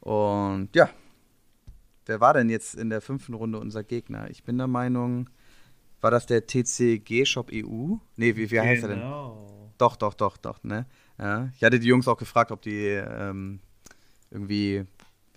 Und 0.00 0.68
ja, 0.72 0.88
wer 2.10 2.20
war 2.20 2.34
denn 2.34 2.50
jetzt 2.50 2.74
in 2.74 2.90
der 2.90 3.00
fünften 3.00 3.34
Runde 3.34 3.60
unser 3.60 3.84
Gegner? 3.84 4.28
Ich 4.30 4.42
bin 4.42 4.58
der 4.58 4.66
Meinung, 4.66 5.30
war 6.00 6.10
das 6.10 6.26
der 6.26 6.44
TCG 6.44 7.24
Shop 7.24 7.50
EU? 7.52 7.94
Nee, 8.16 8.34
wie, 8.36 8.50
wie 8.50 8.60
heißt 8.60 8.82
er 8.82 8.88
denn? 8.88 8.98
Genau. 8.98 9.72
Doch, 9.78 9.94
doch, 9.94 10.14
doch, 10.14 10.36
doch, 10.36 10.62
ne? 10.64 10.86
Ja. 11.18 11.50
Ich 11.54 11.62
hatte 11.62 11.78
die 11.78 11.86
Jungs 11.86 12.08
auch 12.08 12.16
gefragt, 12.16 12.50
ob 12.50 12.62
die 12.62 12.86
ähm, 12.86 13.60
irgendwie, 14.30 14.84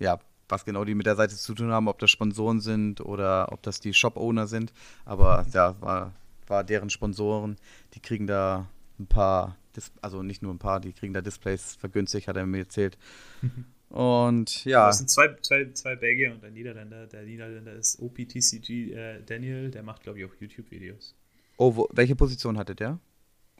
ja, 0.00 0.18
was 0.48 0.64
genau 0.64 0.84
die 0.84 0.96
mit 0.96 1.06
der 1.06 1.14
Seite 1.14 1.36
zu 1.36 1.54
tun 1.54 1.70
haben, 1.70 1.86
ob 1.86 2.00
das 2.00 2.10
Sponsoren 2.10 2.60
sind 2.60 3.00
oder 3.00 3.52
ob 3.52 3.62
das 3.62 3.78
die 3.78 3.94
Shop-Owner 3.94 4.48
sind. 4.48 4.72
Aber 5.04 5.46
ja, 5.52 5.80
war, 5.80 6.12
war 6.48 6.64
deren 6.64 6.90
Sponsoren. 6.90 7.56
Die 7.94 8.00
kriegen 8.00 8.26
da 8.26 8.66
ein 8.98 9.06
paar, 9.06 9.56
Dis 9.76 9.92
also 10.02 10.24
nicht 10.24 10.42
nur 10.42 10.52
ein 10.52 10.58
paar, 10.58 10.80
die 10.80 10.92
kriegen 10.92 11.14
da 11.14 11.20
Displays 11.20 11.76
vergünstigt, 11.76 12.26
hat 12.26 12.36
er 12.36 12.46
mir 12.46 12.58
erzählt. 12.58 12.98
Und 13.94 14.64
ja. 14.64 14.88
Das 14.88 14.98
sind 14.98 15.08
zwei, 15.08 15.36
zwei, 15.40 15.70
zwei 15.72 15.94
Belgier 15.94 16.32
und 16.32 16.42
ein 16.42 16.52
Niederländer. 16.52 17.06
Der 17.06 17.22
Niederländer 17.22 17.74
ist 17.74 18.00
OPTCG 18.00 18.92
äh, 18.92 19.22
Daniel, 19.24 19.70
der 19.70 19.84
macht, 19.84 20.02
glaube 20.02 20.18
ich, 20.18 20.24
auch 20.24 20.32
YouTube-Videos. 20.40 21.14
Oh, 21.58 21.76
wo, 21.76 21.88
welche 21.92 22.16
Position 22.16 22.58
hatte 22.58 22.74
der? 22.74 22.98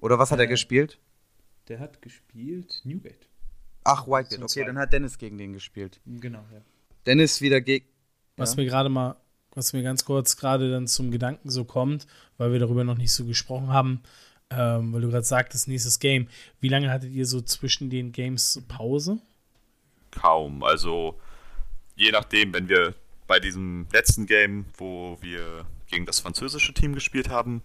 Oder 0.01 0.18
was 0.18 0.32
hat 0.32 0.41
er 0.41 0.47
Äh, 0.47 0.49
gespielt? 0.49 0.99
Der 1.68 1.78
hat 1.78 2.03
gespielt 2.03 2.80
Newgate. 2.82 3.28
Ach, 3.85 4.09
Whitegate. 4.09 4.43
Okay, 4.43 4.49
zwei. 4.49 4.64
dann 4.64 4.76
hat 4.78 4.93
Dennis 4.93 5.18
gegen 5.18 5.39
den 5.39 5.53
gespielt. 5.53 6.01
Genau, 6.05 6.45
ja. 6.53 6.61
Dennis 7.07 7.41
wieder 7.41 7.61
gegen. 7.61 7.87
Was 8.37 8.57
Ja. 8.57 8.62
mir 8.62 8.68
gerade 8.68 8.89
mal, 8.89 9.14
was 9.53 9.72
mir 9.72 9.85
ganz 9.85 10.05
kurz 10.05 10.37
gerade 10.37 10.68
dann 10.68 10.89
zum 10.89 11.12
Gedanken 11.12 11.49
so 11.49 11.64
kommt, 11.64 12.09
weil 12.39 12.51
wir 12.51 12.59
darüber 12.59 12.82
noch 12.82 12.99
nicht 12.99 13.12
so 13.12 13.24
gesprochen 13.24 13.68
haben, 13.68 14.03
ähm, 14.51 14.93
weil 14.93 15.01
du 15.03 15.11
gerade 15.11 15.24
sagtest, 15.24 15.68
nächstes 15.68 16.01
Game. 16.01 16.26
Wie 16.59 16.68
lange 16.68 16.91
hattet 16.91 17.12
ihr 17.12 17.24
so 17.26 17.41
zwischen 17.41 17.89
den 17.89 18.11
Games 18.11 18.61
Pause? 18.66 19.20
Kaum. 20.20 20.62
Also 20.62 21.18
je 21.96 22.10
nachdem, 22.10 22.52
wenn 22.54 22.68
wir 22.68 22.94
bei 23.26 23.40
diesem 23.40 23.86
letzten 23.92 24.26
Game, 24.26 24.66
wo 24.76 25.18
wir 25.20 25.64
gegen 25.86 26.06
das 26.06 26.20
französische 26.20 26.74
Team 26.74 26.94
gespielt 26.94 27.28
haben, 27.28 27.62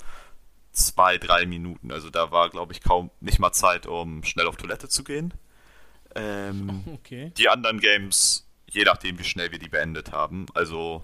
zwei, 0.71 1.17
drei 1.17 1.45
Minuten. 1.45 1.91
Also 1.91 2.09
da 2.09 2.31
war, 2.31 2.49
glaube 2.49 2.73
ich, 2.73 2.81
kaum 2.81 3.11
nicht 3.19 3.39
mal 3.39 3.51
Zeit, 3.51 3.85
um 3.85 4.23
schnell 4.23 4.47
auf 4.47 4.55
Toilette 4.57 4.87
zu 4.89 5.03
gehen. 5.03 5.33
Ähm, 6.15 6.83
Okay. 6.93 7.31
die 7.37 7.49
anderen 7.49 7.79
Games, 7.79 8.47
je 8.69 8.83
nachdem, 8.83 9.19
wie 9.19 9.23
schnell 9.23 9.51
wir 9.51 9.59
die 9.59 9.69
beendet 9.69 10.11
haben. 10.11 10.45
Also 10.53 11.03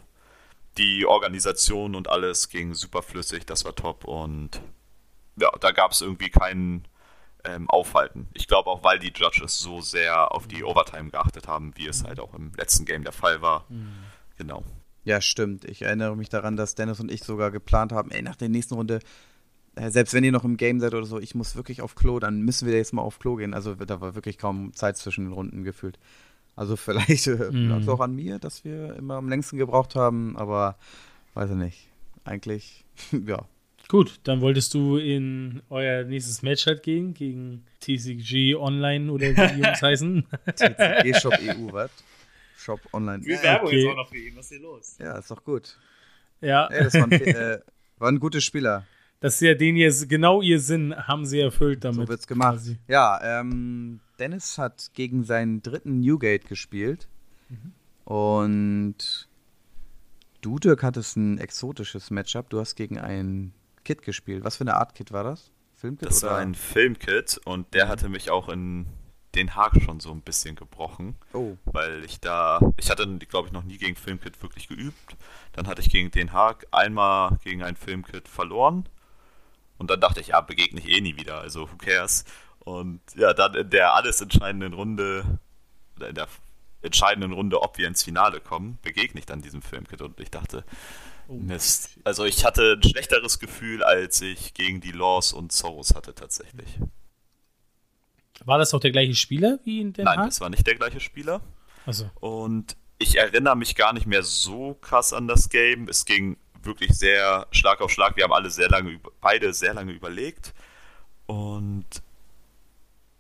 die 0.78 1.06
Organisation 1.06 1.96
und 1.96 2.10
alles 2.10 2.50
ging 2.50 2.74
super 2.74 3.02
flüssig, 3.02 3.46
das 3.46 3.64
war 3.66 3.76
top 3.76 4.04
und 4.04 4.62
ja, 5.38 5.50
da 5.60 5.72
gab 5.72 5.92
es 5.92 6.02
irgendwie 6.02 6.30
keinen 6.30 6.86
ähm, 7.48 7.70
Aufhalten. 7.70 8.28
Ich 8.34 8.48
glaube 8.48 8.70
auch, 8.70 8.84
weil 8.84 9.00
die 9.00 9.12
Judges 9.16 9.60
so 9.60 9.82
sehr 9.82 10.32
auf 10.34 10.48
die 10.48 10.64
Overtime 10.64 11.10
geachtet 11.10 11.48
haben, 11.48 11.74
wie 11.76 11.88
es 11.88 12.04
halt 12.04 12.20
auch 12.20 12.34
im 12.34 12.52
letzten 12.58 12.86
Game 12.86 13.04
der 13.04 13.14
Fall 13.14 13.42
war. 13.42 13.66
Genau. 14.38 14.64
Ja, 15.04 15.22
stimmt. 15.22 15.66
Ich 15.66 15.84
erinnere 15.84 16.16
mich 16.18 16.30
daran, 16.30 16.58
dass 16.58 16.76
Dennis 16.76 17.00
und 17.00 17.12
ich 17.12 17.24
sogar 17.24 17.52
geplant 17.52 17.92
haben, 17.92 18.10
ey, 18.12 18.22
nach 18.22 18.36
der 18.36 18.50
nächsten 18.50 18.74
Runde, 18.74 19.00
äh, 19.76 19.90
selbst 19.92 20.14
wenn 20.14 20.24
ihr 20.24 20.32
noch 20.32 20.44
im 20.44 20.58
Game 20.58 20.80
seid 20.80 20.94
oder 20.94 21.06
so, 21.06 21.20
ich 21.20 21.36
muss 21.36 21.56
wirklich 21.56 21.82
auf 21.82 21.96
Klo, 21.96 22.20
dann 22.20 22.42
müssen 22.42 22.68
wir 22.68 22.76
jetzt 22.76 22.94
mal 22.94 23.02
auf 23.04 23.20
Klo 23.20 23.36
gehen. 23.36 23.54
Also 23.54 23.76
da 23.76 24.02
war 24.02 24.16
wirklich 24.16 24.38
kaum 24.38 24.74
Zeit 24.74 24.98
zwischen 24.98 25.26
den 25.26 25.34
Runden 25.34 25.64
gefühlt. 25.64 26.00
Also 26.56 26.76
vielleicht 26.78 27.28
äh, 27.28 27.52
Mhm. 27.52 27.70
lag 27.70 27.80
es 27.82 27.88
auch 27.90 28.00
an 28.00 28.16
mir, 28.16 28.40
dass 28.40 28.64
wir 28.64 28.96
immer 28.96 29.16
am 29.16 29.30
längsten 29.30 29.58
gebraucht 29.58 29.96
haben, 29.96 30.36
aber 30.38 30.78
weiß 31.36 31.52
ich 31.52 31.58
nicht. 31.58 31.88
Eigentlich, 32.24 32.84
ja. 33.12 33.46
Gut, 33.88 34.20
dann 34.24 34.42
wolltest 34.42 34.74
du 34.74 34.98
in 34.98 35.62
euer 35.70 36.04
nächstes 36.04 36.42
Match 36.42 36.66
halt 36.66 36.82
gehen, 36.82 37.14
gegen 37.14 37.66
TCG 37.82 38.56
Online 38.56 39.12
oder 39.12 39.28
wie 39.28 39.56
die 39.56 39.62
Jungs 39.62 39.82
heißen. 39.82 40.26
TCG 40.56 41.14
Shop 41.22 41.34
EU, 41.40 41.72
was? 41.72 41.92
Shop 42.58 42.80
Online. 42.94 43.24
Ja, 43.26 43.44
Werbung 43.44 43.68
okay. 43.68 43.78
jetzt 43.78 43.92
auch 43.92 43.96
noch 43.96 44.10
für 44.10 44.18
ihn. 44.18 44.36
Was 44.36 44.46
ist 44.46 44.50
hier 44.50 44.62
los? 44.62 44.96
Ja, 45.00 45.18
ist 45.20 45.30
doch 45.30 45.44
gut. 45.44 45.78
Ja, 46.42 46.68
Ey, 46.68 46.84
das 46.84 46.94
war 46.96 47.04
ein, 47.04 47.12
äh, 47.22 47.60
war 48.00 48.10
ein 48.10 48.20
guter 48.20 48.42
Spieler. 48.42 48.86
das 49.20 49.36
ist 49.36 49.42
ja 49.42 49.54
den 49.54 49.76
ihr, 49.76 49.94
genau 50.08 50.42
ihr 50.42 50.60
Sinn 50.60 50.96
haben 50.96 51.26
sie 51.26 51.40
erfüllt 51.40 51.84
damit. 51.84 52.08
So 52.08 52.08
wird's 52.08 52.28
gemacht. 52.28 52.56
quasi. 52.56 52.78
Ja, 52.88 53.20
ähm, 53.40 54.00
Dennis 54.18 54.58
hat 54.58 54.92
gegen 54.94 55.24
seinen 55.24 55.62
dritten 55.62 56.00
Newgate 56.00 56.48
gespielt. 56.48 57.08
Und 58.06 59.28
du, 60.42 60.60
Dirk, 60.60 60.84
hattest 60.84 61.18
ein 61.18 61.38
exotisches 61.38 62.12
Matchup. 62.12 62.50
Du 62.50 62.60
hast 62.60 62.76
gegen 62.76 63.00
ein 63.00 63.54
Kit 63.86 64.02
gespielt. 64.02 64.44
Was 64.44 64.58
für 64.58 64.62
eine 64.66 64.76
Art 64.76 64.96
Kit 64.96 65.12
war 65.14 65.24
das? 65.24 65.52
Filmkit 65.76 66.10
Das 66.10 66.24
oder? 66.24 66.34
war 66.34 66.40
ein 66.40 66.56
Filmkit 66.56 67.40
und 67.46 67.74
der 67.74 67.88
hatte 67.88 68.10
mich 68.10 68.30
auch 68.32 68.50
in 68.50 68.88
Den 69.36 69.56
Haag 69.56 69.82
schon 69.82 70.00
so 70.00 70.12
ein 70.12 70.22
bisschen 70.22 70.56
gebrochen. 70.56 71.16
oh, 71.34 71.58
weil 71.66 72.04
ich 72.06 72.20
da, 72.20 72.60
ich 72.78 72.90
hatte, 72.90 73.06
glaube 73.30 73.48
ich, 73.48 73.54
noch 73.54 73.64
nie 73.64 73.78
gegen 73.78 73.96
Filmkit 73.96 74.42
wirklich 74.42 74.68
geübt. 74.68 75.16
Dann 75.54 75.68
hatte 75.68 75.82
ich 75.82 75.90
gegen 75.90 76.12
Den 76.12 76.34
Haag 76.34 76.66
einmal 76.72 77.38
gegen 77.44 77.64
ein 77.64 77.76
Filmkit 77.76 78.28
verloren. 78.28 78.88
Und 79.78 79.90
dann 79.92 80.00
dachte 80.00 80.22
ich, 80.22 80.28
ja, 80.28 80.42
begegne 80.42 80.80
ich 80.80 80.88
eh 80.90 81.02
nie 81.02 81.18
wieder, 81.18 81.40
also 81.40 81.70
who 81.70 81.76
cares. 81.78 82.24
Und 82.60 83.02
ja, 83.16 83.34
dann 83.34 83.54
in 83.56 83.70
der 83.70 83.94
alles 83.94 84.22
entscheidenden 84.22 84.74
Runde, 84.74 85.40
oder 85.98 86.10
in 86.10 86.16
der 86.16 86.28
entscheidenden 86.82 87.34
Runde, 87.34 87.62
ob 87.62 87.78
wir 87.78 87.88
ins 87.88 88.04
Finale 88.04 88.40
kommen, 88.40 88.80
begegne 88.84 89.20
ich 89.20 89.26
dann 89.26 89.42
diesem 89.42 89.62
Filmkit. 89.62 90.02
Und 90.02 90.20
ich 90.22 90.32
dachte, 90.32 90.64
Mist. 91.28 91.90
Also 92.04 92.26
ich 92.26 92.46
hatte 92.46 92.78
ein 92.82 92.84
schlechteres 92.84 93.40
Gefühl, 93.40 93.84
als 93.84 94.22
ich 94.22 94.54
gegen 94.54 94.82
die 94.82 94.92
Laws 94.92 95.34
und 95.34 95.52
Soros 95.52 95.96
hatte 95.96 96.14
tatsächlich. 96.14 96.80
War 98.44 98.58
das 98.58 98.74
auch 98.74 98.80
der 98.80 98.92
gleiche 98.92 99.16
Spieler 99.16 99.60
wie 99.64 99.82
in 99.82 99.94
Den 99.94 100.06
Nein, 100.06 100.20
Haag? 100.20 100.26
das 100.28 100.42
war 100.42 100.50
nicht 100.50 100.68
der 100.68 100.76
gleiche 100.76 101.00
Spieler. 101.00 101.42
Also, 101.86 102.10
Und 102.16 102.76
ich 102.98 103.18
erinnere 103.18 103.56
mich 103.56 103.76
gar 103.76 103.94
nicht 103.94 104.06
mehr 104.06 104.24
so 104.24 104.76
krass 104.76 105.14
an 105.14 105.28
das 105.28 105.50
Game. 105.50 105.88
Es 105.88 106.06
ging 106.06 106.38
wirklich 106.64 106.92
sehr 106.94 107.48
Schlag 107.52 107.82
auf 107.82 107.92
Schlag. 107.92 108.16
Wir 108.18 108.24
haben 108.24 108.34
alle 108.34 108.50
sehr 108.50 108.70
lange, 108.70 109.00
beide 109.22 109.54
sehr 109.54 109.74
lange 109.74 109.92
überlegt. 109.92 110.54
Und 111.26 111.86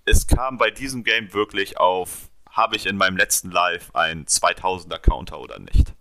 es 0.06 0.28
kam 0.28 0.58
bei 0.58 0.70
diesem 0.72 1.04
Game 1.04 1.34
wirklich 1.34 1.78
auf, 1.78 2.30
habe 2.50 2.76
ich 2.76 2.86
in 2.86 2.98
meinem 2.98 3.18
letzten 3.18 3.52
Live 3.52 3.94
einen 3.96 4.26
2000er 4.26 5.00
Counter 5.00 5.40
oder 5.40 5.60
nicht? 5.60 5.94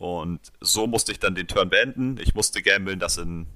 Und 0.00 0.40
so 0.60 0.86
musste 0.86 1.12
ich 1.12 1.18
dann 1.18 1.34
den 1.34 1.46
Turn 1.46 1.68
beenden. 1.68 2.16
Ich 2.22 2.34
musste 2.34 2.62
gambeln, 2.62 2.98
dass 2.98 3.18
in 3.18 3.46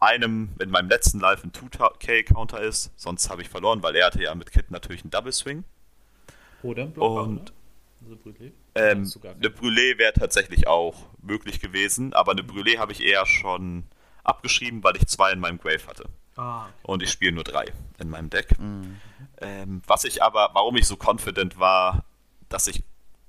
einem, 0.00 0.54
in 0.60 0.70
meinem 0.70 0.88
letzten 0.88 1.20
Live 1.20 1.44
ein 1.44 1.52
2K-Counter 1.52 2.60
ist. 2.62 2.90
Sonst 2.96 3.28
habe 3.28 3.42
ich 3.42 3.50
verloren, 3.50 3.82
weil 3.82 3.94
er 3.96 4.06
hatte 4.06 4.22
ja 4.22 4.34
mit 4.34 4.50
Kit 4.50 4.70
natürlich 4.70 5.02
einen 5.02 5.10
Double 5.10 5.30
Swing. 5.32 5.64
Oder 6.62 6.84
ein 6.84 6.92
Blocker, 6.92 7.22
Und- 7.22 7.40
oder? 7.42 7.52
Also 8.02 8.16
Brûlé. 8.16 8.52
Ähm, 8.74 9.10
eine? 9.22 9.48
Brûlée 9.50 9.98
wäre 9.98 10.14
tatsächlich 10.14 10.66
auch 10.66 10.94
möglich 11.22 11.60
gewesen, 11.60 12.14
aber 12.14 12.32
eine 12.32 12.42
Brûlée 12.42 12.78
habe 12.78 12.92
ich 12.92 13.02
eher 13.02 13.26
schon 13.26 13.84
abgeschrieben, 14.24 14.82
weil 14.84 14.96
ich 14.96 15.06
zwei 15.06 15.32
in 15.32 15.40
meinem 15.40 15.58
Grave 15.58 15.86
hatte. 15.86 16.04
Ah, 16.36 16.66
Und 16.82 17.02
ich 17.02 17.10
spiele 17.10 17.32
nur 17.32 17.44
drei 17.44 17.66
in 17.98 18.08
meinem 18.10 18.28
Deck. 18.30 18.56
Ähm, 19.38 19.82
was 19.86 20.04
ich 20.04 20.22
aber, 20.22 20.50
warum 20.54 20.76
ich 20.76 20.86
so 20.86 20.96
confident 20.96 21.58
war, 21.58 22.04
dass 22.48 22.66
ich 22.68 22.82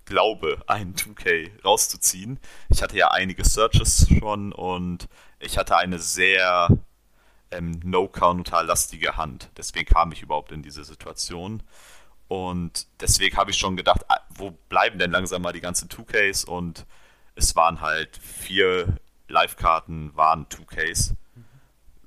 glaube, 0.06 0.64
einen 0.68 0.96
2K 0.96 1.64
rauszuziehen. 1.64 2.40
Ich 2.70 2.82
hatte 2.82 2.98
ja 2.98 3.12
einige 3.12 3.44
Searches 3.44 4.08
schon 4.08 4.52
und 4.54 5.08
ich 5.40 5.58
hatte 5.58 5.78
eine 5.78 6.00
sehr 6.00 6.70
ähm, 7.52 7.80
No-Counter-lastige 7.84 9.18
Hand. 9.18 9.50
Deswegen 9.58 9.86
kam 9.86 10.12
ich 10.12 10.22
überhaupt 10.22 10.52
in 10.52 10.62
diese 10.62 10.84
Situation. 10.84 11.64
Und 12.28 12.88
deswegen 13.00 13.38
habe 13.38 13.52
ich 13.52 13.58
schon 13.58 13.78
gedacht, 13.78 14.02
ah, 14.08 14.20
wo 14.30 14.52
bleiben 14.70 14.98
denn 14.98 15.12
langsam 15.12 15.42
mal 15.42 15.54
die 15.54 15.62
ganzen 15.62 15.90
2Ks? 15.90 16.46
Und 16.46 16.86
es 17.36 17.56
waren 17.56 17.82
halt 17.82 18.18
vier 18.18 18.98
Live-Karten, 19.28 20.16
waren 20.16 20.48
2Ks. 20.48 21.14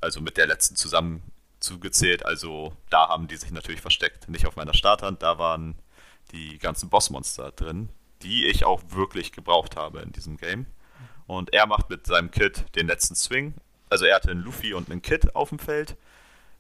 Also 0.01 0.21
mit 0.21 0.37
der 0.37 0.47
letzten 0.47 0.77
zusammen 0.77 1.23
zugezählt. 1.61 2.25
Also 2.25 2.73
da 2.91 3.09
haben 3.09 3.29
die 3.29 3.37
sich 3.37 3.51
natürlich 3.51 3.81
versteckt. 3.81 4.29
Nicht 4.29 4.47
auf 4.47 4.57
meiner 4.57 4.75
Starthand, 4.75 5.23
da 5.23 5.39
waren 5.39 5.77
die 6.33 6.59
ganzen 6.59 6.89
Bossmonster 6.89 7.53
drin, 7.53 7.89
die 8.23 8.47
ich 8.47 8.65
auch 8.65 8.83
wirklich 8.89 9.33
gebraucht 9.33 9.77
habe 9.77 10.01
in 10.01 10.13
diesem 10.13 10.37
Game. 10.37 10.67
Und 11.27 11.53
er 11.53 11.67
macht 11.67 11.91
mit 11.91 12.07
seinem 12.07 12.31
Kit 12.31 12.65
den 12.75 12.87
letzten 12.87 13.15
Swing. 13.15 13.55
Also 13.91 14.05
er 14.05 14.17
hatte 14.17 14.31
einen 14.31 14.41
Luffy 14.43 14.75
und 14.75 14.91
einen 14.91 15.03
Kit 15.03 15.35
auf 15.35 15.51
dem 15.51 15.59
Feld. 15.59 15.97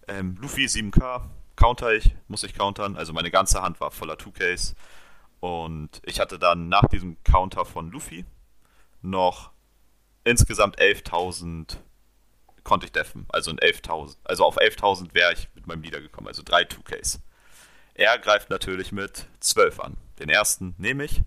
Ähm, 0.07 0.37
Luffy 0.41 0.66
7k, 0.66 1.23
counter 1.57 1.93
ich, 1.93 2.14
muss 2.29 2.45
ich 2.45 2.55
countern. 2.55 2.97
Also 2.97 3.12
meine 3.12 3.31
ganze 3.31 3.62
Hand 3.62 3.81
war 3.81 3.91
voller 3.91 4.14
2Ks. 4.14 4.75
Und 5.41 6.01
ich 6.05 6.21
hatte 6.21 6.39
dann 6.39 6.69
nach 6.69 6.87
diesem 6.89 7.23
Counter 7.25 7.64
von 7.64 7.91
Luffy 7.91 8.25
noch 9.03 9.51
insgesamt 10.25 10.79
11.000 10.79 11.77
konnte 12.64 12.87
ich 12.87 12.93
deffen. 12.93 13.27
Also 13.31 13.51
in 13.51 13.59
11.000. 13.59 14.16
Also 14.25 14.45
auf 14.45 14.59
11.000 14.59 15.14
wäre 15.14 15.33
ich 15.33 15.49
mit 15.55 15.66
meinem 15.66 15.83
Leader 15.83 16.01
gekommen. 16.01 16.29
Also 16.29 16.43
drei 16.45 16.62
2Ks. 16.62 17.21
Er 17.99 18.16
greift 18.16 18.49
natürlich 18.49 18.92
mit 18.92 19.26
12 19.40 19.80
an. 19.80 19.96
Den 20.20 20.28
ersten 20.28 20.72
nehme 20.78 21.03
ich. 21.05 21.20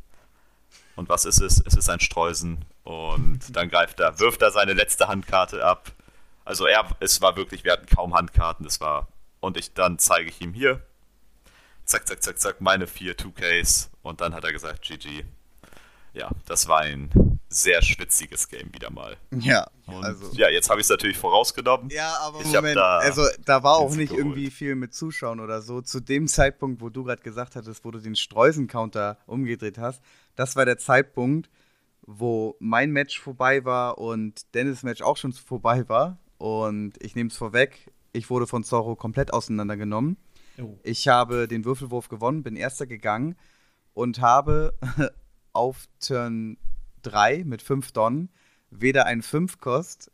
Und 0.95 1.09
was 1.09 1.25
ist 1.25 1.41
es? 1.41 1.61
Es 1.65 1.75
ist 1.75 1.89
ein 1.89 1.99
Streusen. 1.99 2.63
Und 2.85 3.39
dann 3.53 3.69
greift 3.69 3.99
er, 3.99 4.17
wirft 4.19 4.41
er 4.41 4.51
seine 4.51 4.71
letzte 4.71 5.09
Handkarte 5.09 5.65
ab. 5.65 5.91
Also 6.45 6.65
er, 6.65 6.85
es 7.01 7.19
war 7.21 7.35
wirklich, 7.35 7.65
wir 7.65 7.73
hatten 7.73 7.87
kaum 7.93 8.13
Handkarten. 8.13 8.63
Das 8.63 8.79
war, 8.79 9.09
und 9.41 9.57
ich 9.57 9.73
dann 9.73 9.99
zeige 9.99 10.29
ich 10.29 10.39
ihm 10.39 10.53
hier. 10.53 10.81
zack, 11.83 12.07
zack, 12.07 12.23
zack, 12.23 12.39
zack, 12.39 12.61
meine 12.61 12.87
vier 12.87 13.17
2Ks 13.17 13.89
und 14.01 14.21
dann 14.21 14.33
hat 14.33 14.45
er 14.45 14.53
gesagt, 14.53 14.81
GG. 14.83 15.25
Ja, 16.13 16.29
das 16.45 16.69
war 16.69 16.79
ein 16.79 17.39
sehr 17.53 17.81
schwitziges 17.81 18.47
Game 18.47 18.73
wieder 18.73 18.89
mal. 18.89 19.17
Ja, 19.37 19.67
Und 19.85 20.03
also. 20.05 20.31
ja, 20.33 20.49
jetzt 20.49 20.69
habe 20.69 20.79
ich 20.79 20.85
es 20.85 20.89
natürlich 20.89 21.17
vorausgenommen. 21.17 21.89
Ja, 21.89 22.17
aber 22.21 22.39
Ich 22.41 22.51
Moment, 22.53 22.77
da 22.77 22.99
also 22.99 23.23
da 23.45 23.61
war 23.61 23.75
auch 23.75 23.93
nicht 23.93 24.09
geholt. 24.09 24.25
irgendwie 24.25 24.49
viel 24.49 24.75
mit 24.75 24.93
Zuschauen 24.93 25.39
oder 25.41 25.61
so. 25.61 25.81
Zu 25.81 25.99
dem 25.99 26.27
Zeitpunkt, 26.27 26.81
wo 26.81 26.89
du 26.89 27.03
gerade 27.03 27.21
gesagt 27.21 27.55
hattest, 27.57 27.83
wo 27.83 27.91
du 27.91 27.99
den 27.99 28.15
Streusen-Counter 28.15 29.17
umgedreht 29.25 29.77
hast, 29.77 30.01
das 30.35 30.55
war 30.55 30.65
der 30.65 30.77
Zeitpunkt, 30.77 31.49
wo 32.03 32.55
mein 32.59 32.91
Match 32.91 33.19
vorbei 33.19 33.65
war 33.65 33.97
und 33.97 34.53
Dennis' 34.55 34.83
Match 34.83 35.01
auch 35.01 35.17
schon 35.17 35.33
vorbei 35.33 35.87
war. 35.89 36.19
Und 36.37 36.93
ich 37.03 37.15
nehme 37.15 37.29
es 37.29 37.37
vorweg, 37.37 37.91
ich 38.13 38.29
wurde 38.29 38.47
von 38.47 38.63
Zorro 38.63 38.95
komplett 38.95 39.33
auseinandergenommen. 39.33 40.17
Oh. 40.61 40.77
Ich 40.83 41.07
habe 41.09 41.47
den 41.49 41.65
Würfelwurf 41.65 42.07
gewonnen, 42.07 42.43
bin 42.43 42.55
erster 42.55 42.87
gegangen 42.87 43.35
und 43.93 44.21
habe 44.21 44.73
auf 45.53 45.85
Turn 45.99 46.57
3 47.01 47.43
mit 47.45 47.61
5 47.61 47.91
Don 47.91 48.29
weder 48.69 49.05
ein 49.05 49.21
5-Kost 49.21 50.11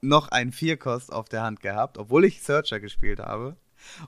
noch 0.00 0.28
ein 0.28 0.52
4-Kost 0.52 1.12
auf 1.12 1.28
der 1.28 1.42
Hand 1.42 1.60
gehabt, 1.60 1.98
obwohl 1.98 2.24
ich 2.24 2.42
Searcher 2.42 2.80
gespielt 2.80 3.18
habe 3.20 3.56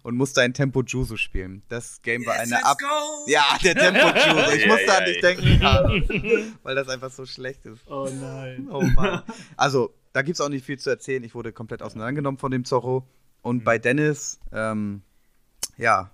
und 0.03 0.17
musste 0.17 0.41
ein 0.43 0.55
Tempo 0.55 0.83
Juso 0.83 1.17
spielen. 1.17 1.63
Das 1.69 2.03
Game 2.03 2.25
war 2.27 2.35
eine 2.35 2.65
Ab. 2.65 2.79
Ja, 3.27 3.59
der 3.63 3.75
Tempo 3.75 4.07
Juso. 4.09 4.53
Ich 4.53 4.67
musste 4.67 4.93
ei, 4.93 4.97
an 4.97 5.05
dich 5.05 5.21
denken, 5.21 6.57
weil 6.63 6.75
das 6.75 6.89
einfach 6.89 7.11
so 7.11 7.27
schlecht 7.27 7.67
ist. 7.67 7.87
Oh 7.89 8.09
nein. 8.11 8.69
Oh 8.71 8.83
Mann. 8.83 9.23
Also, 9.57 9.95
da 10.13 10.23
gibt 10.23 10.37
es 10.37 10.41
auch 10.41 10.49
nicht 10.49 10.65
viel 10.65 10.79
zu 10.79 10.91
erzählen. 10.91 11.23
Ich 11.25 11.35
wurde 11.35 11.53
komplett 11.53 11.83
auseinandergenommen 11.83 12.39
von 12.39 12.51
dem 12.51 12.65
Zorro. 12.65 13.07
Und 13.43 13.65
bei 13.65 13.79
Dennis, 13.79 14.39
ähm, 14.53 15.03
ja, 15.77 16.12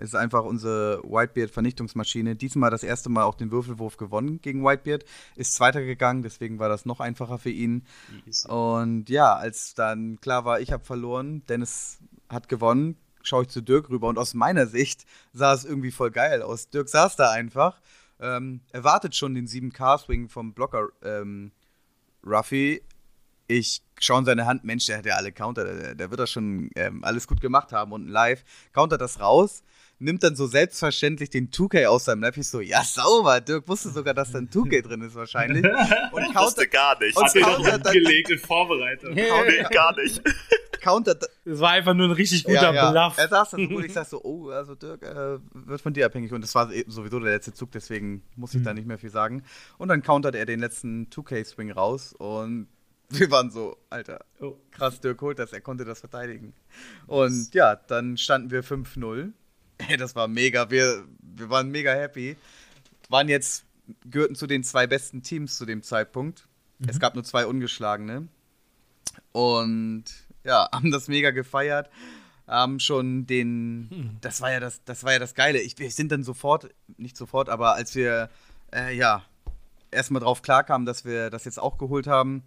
ist 0.00 0.14
einfach 0.14 0.44
unsere 0.44 1.02
Whitebeard-Vernichtungsmaschine. 1.04 2.36
Diesmal 2.36 2.70
das 2.70 2.82
erste 2.82 3.08
Mal 3.10 3.24
auch 3.24 3.34
den 3.34 3.50
Würfelwurf 3.50 3.96
gewonnen 3.96 4.40
gegen 4.40 4.64
Whitebeard. 4.64 5.04
Ist 5.36 5.54
Zweiter 5.54 5.82
gegangen, 5.82 6.22
deswegen 6.22 6.58
war 6.58 6.68
das 6.68 6.86
noch 6.86 7.00
einfacher 7.00 7.38
für 7.38 7.50
ihn. 7.50 7.84
Easy. 8.26 8.48
Und 8.48 9.08
ja, 9.08 9.34
als 9.34 9.74
dann 9.74 10.20
klar 10.20 10.44
war, 10.44 10.60
ich 10.60 10.72
habe 10.72 10.84
verloren, 10.84 11.42
Dennis 11.48 11.98
hat 12.28 12.48
gewonnen, 12.48 12.96
schaue 13.22 13.42
ich 13.42 13.48
zu 13.48 13.60
Dirk 13.60 13.90
rüber 13.90 14.08
und 14.08 14.18
aus 14.18 14.34
meiner 14.34 14.66
Sicht 14.66 15.04
sah 15.32 15.52
es 15.52 15.64
irgendwie 15.64 15.90
voll 15.90 16.10
geil 16.10 16.42
aus. 16.42 16.70
Dirk 16.70 16.88
saß 16.88 17.16
da 17.16 17.30
einfach, 17.30 17.80
ähm, 18.20 18.60
erwartet 18.72 19.14
schon 19.14 19.34
den 19.34 19.46
7K-Swing 19.46 20.28
vom 20.28 20.52
Blocker 20.52 20.88
ähm, 21.02 21.52
Ruffy. 22.24 22.82
Ich 23.46 23.82
schaue 23.98 24.20
in 24.20 24.24
seine 24.24 24.46
Hand, 24.46 24.64
Mensch, 24.64 24.86
der 24.86 24.98
hat 24.98 25.06
ja 25.06 25.16
alle 25.16 25.32
Counter, 25.32 25.64
der, 25.64 25.94
der 25.94 26.10
wird 26.10 26.20
das 26.20 26.30
schon 26.30 26.70
ähm, 26.76 27.02
alles 27.02 27.26
gut 27.26 27.40
gemacht 27.40 27.72
haben 27.72 27.92
und 27.92 28.06
live 28.06 28.44
countert 28.72 29.00
das 29.00 29.20
raus, 29.20 29.62
nimmt 30.00 30.22
dann 30.22 30.34
so 30.34 30.46
selbstverständlich 30.46 31.30
den 31.30 31.50
2K 31.50 31.86
aus 31.86 32.06
seinem 32.06 32.22
Live. 32.22 32.36
Ich 32.36 32.48
so, 32.48 32.60
ja, 32.60 32.82
sauber, 32.82 33.40
Dirk 33.40 33.68
wusste 33.68 33.90
sogar, 33.90 34.14
dass 34.14 34.32
da 34.32 34.38
ein 34.38 34.48
2K 34.50 34.82
drin 34.86 35.02
ist 35.02 35.14
wahrscheinlich. 35.14 35.64
Und 35.64 36.34
wusste 36.34 36.66
gar 36.66 36.98
nicht. 36.98 37.16
Und 37.16 37.24
doch 37.36 37.62
Counter- 37.62 37.76
umgelegt 37.76 38.30
in 38.30 38.38
Vorbereitung. 38.38 39.14
nee, 39.14 39.28
gar 39.70 39.94
nicht. 40.00 40.20
countert, 40.80 41.24
Das 41.44 41.60
war 41.60 41.72
einfach 41.72 41.92
nur 41.92 42.06
ein 42.06 42.12
richtig 42.12 42.42
guter 42.44 42.72
Bluff. 42.90 43.18
Er 43.18 43.28
saß 43.28 43.50
dann 43.50 43.68
so 43.68 43.74
gut, 43.74 43.84
ich 43.84 43.92
sag 43.92 44.06
so, 44.06 44.22
oh, 44.24 44.48
also 44.48 44.74
Dirk 44.74 45.02
äh, 45.02 45.38
wird 45.52 45.80
von 45.82 45.92
dir 45.92 46.06
abhängig. 46.06 46.32
Und 46.32 46.40
das 46.42 46.54
war 46.54 46.70
sowieso 46.86 47.20
der 47.20 47.32
letzte 47.32 47.52
Zug, 47.52 47.70
deswegen 47.72 48.22
muss 48.36 48.54
ich 48.54 48.62
da 48.62 48.72
nicht 48.72 48.86
mehr 48.86 48.98
viel 48.98 49.10
sagen. 49.10 49.44
Und 49.76 49.88
dann 49.88 50.02
countert 50.02 50.34
er 50.34 50.46
den 50.46 50.58
letzten 50.60 51.08
2K-Swing 51.10 51.70
raus 51.72 52.14
und 52.16 52.68
wir 53.10 53.30
waren 53.30 53.50
so, 53.50 53.76
Alter, 53.90 54.24
Oh. 54.40 54.56
krass, 54.70 55.00
Dirk 55.00 55.20
holt 55.20 55.38
das, 55.38 55.52
er 55.52 55.60
konnte 55.60 55.84
das 55.84 56.00
verteidigen. 56.00 56.54
Und 57.06 57.52
ja, 57.52 57.74
dann 57.76 58.16
standen 58.16 58.50
wir 58.50 58.64
5-0. 58.64 59.32
Ey, 59.88 59.96
das 59.96 60.14
war 60.14 60.28
mega, 60.28 60.70
wir, 60.70 61.04
wir 61.20 61.50
waren 61.50 61.70
mega 61.70 61.92
happy. 61.92 62.36
Waren 63.08 63.28
jetzt, 63.28 63.64
gehörten 64.04 64.34
zu 64.34 64.46
den 64.46 64.62
zwei 64.62 64.86
besten 64.86 65.22
Teams 65.22 65.56
zu 65.56 65.66
dem 65.66 65.82
Zeitpunkt. 65.82 66.46
Es 66.86 66.98
gab 66.98 67.14
nur 67.14 67.24
zwei 67.24 67.46
ungeschlagene. 67.46 68.28
Und 69.32 70.04
ja, 70.44 70.68
haben 70.72 70.90
das 70.90 71.08
mega 71.08 71.30
gefeiert. 71.30 71.90
Haben 72.46 72.80
schon 72.80 73.26
den, 73.26 74.18
das 74.20 74.40
war 74.40 74.50
ja 74.50 74.58
das, 74.60 74.82
das 74.84 75.04
war 75.04 75.12
ja 75.12 75.18
das 75.18 75.34
Geile. 75.34 75.60
Ich, 75.60 75.78
wir 75.78 75.90
sind 75.90 76.10
dann 76.10 76.24
sofort, 76.24 76.68
nicht 76.96 77.16
sofort, 77.16 77.48
aber 77.48 77.74
als 77.74 77.94
wir 77.94 78.28
äh, 78.74 78.96
ja 78.96 79.24
erstmal 79.92 80.20
drauf 80.20 80.42
klarkamen, 80.42 80.84
dass 80.84 81.04
wir 81.04 81.30
das 81.30 81.44
jetzt 81.44 81.60
auch 81.60 81.78
geholt 81.78 82.08
haben, 82.08 82.42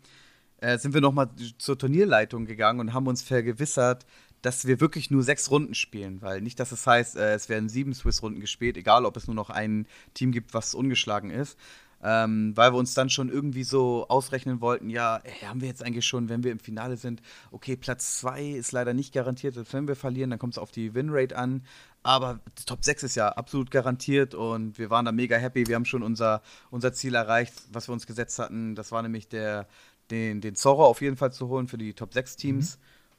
äh, 0.57 0.77
sind 0.77 0.93
wir 0.93 1.01
nochmal 1.01 1.29
zur 1.57 1.77
Turnierleitung 1.77 2.45
gegangen 2.45 2.81
und 2.81 2.93
haben 2.93 3.07
uns 3.07 3.21
vergewissert, 3.21 4.05
dass 4.43 4.67
wir 4.67 4.79
wirklich 4.81 5.09
nur 5.09 5.23
sechs 5.23 5.49
Runden 5.49 5.73
spielen, 5.73 6.21
weil 6.21 6.41
nicht, 6.41 6.59
dass 6.59 6.71
es 6.71 6.85
heißt, 6.85 7.15
äh, 7.15 7.33
es 7.33 7.49
werden 7.49 7.69
sieben 7.69 7.93
Swiss-Runden 7.93 8.41
gespielt, 8.41 8.77
egal 8.77 9.05
ob 9.05 9.17
es 9.17 9.25
nur 9.25 9.35
noch 9.35 9.49
ein 9.49 9.87
Team 10.13 10.31
gibt, 10.31 10.53
was 10.53 10.75
ungeschlagen 10.75 11.31
ist. 11.31 11.57
Ähm, 12.05 12.51
weil 12.57 12.73
wir 12.73 12.77
uns 12.77 12.93
dann 12.93 13.09
schon 13.09 13.29
irgendwie 13.29 13.63
so 13.63 14.05
ausrechnen 14.09 14.59
wollten, 14.59 14.89
ja, 14.89 15.21
ey, 15.23 15.47
haben 15.47 15.61
wir 15.61 15.69
jetzt 15.69 15.81
eigentlich 15.81 16.05
schon, 16.05 16.27
wenn 16.27 16.43
wir 16.43 16.51
im 16.51 16.59
Finale 16.59 16.97
sind, 16.97 17.21
okay, 17.51 17.77
Platz 17.77 18.17
zwei 18.19 18.43
ist 18.43 18.73
leider 18.73 18.93
nicht 18.93 19.13
garantiert, 19.13 19.53
selbst 19.53 19.73
wenn 19.73 19.87
wir 19.87 19.95
verlieren, 19.95 20.29
dann 20.29 20.37
kommt 20.37 20.55
es 20.55 20.57
auf 20.57 20.71
die 20.71 20.93
Winrate 20.93 21.37
an. 21.37 21.63
Aber 22.03 22.41
Top 22.65 22.83
6 22.83 23.03
ist 23.03 23.15
ja 23.15 23.29
absolut 23.29 23.71
garantiert 23.71 24.35
und 24.35 24.77
wir 24.77 24.89
waren 24.89 25.05
da 25.05 25.13
mega 25.13 25.37
happy. 25.37 25.65
Wir 25.67 25.75
haben 25.75 25.85
schon 25.85 26.03
unser, 26.03 26.41
unser 26.69 26.91
Ziel 26.91 27.15
erreicht, 27.15 27.53
was 27.71 27.87
wir 27.87 27.93
uns 27.93 28.05
gesetzt 28.05 28.37
hatten. 28.37 28.75
Das 28.75 28.91
war 28.91 29.01
nämlich 29.01 29.29
der, 29.29 29.69
den, 30.11 30.41
den 30.41 30.55
Zorro 30.55 30.85
auf 30.85 31.01
jeden 31.01 31.15
Fall 31.15 31.31
zu 31.31 31.47
holen 31.47 31.69
für 31.69 31.77
die 31.77 31.93
Top 31.93 32.13
6 32.13 32.35
Teams. 32.35 32.77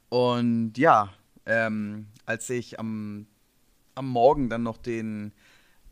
Und 0.09 0.77
ja, 0.77 1.13
ähm, 1.45 2.07
als 2.25 2.49
ich 2.49 2.79
am, 2.79 3.27
am 3.95 4.07
Morgen 4.07 4.49
dann 4.49 4.63
noch 4.63 4.77
den, 4.77 5.33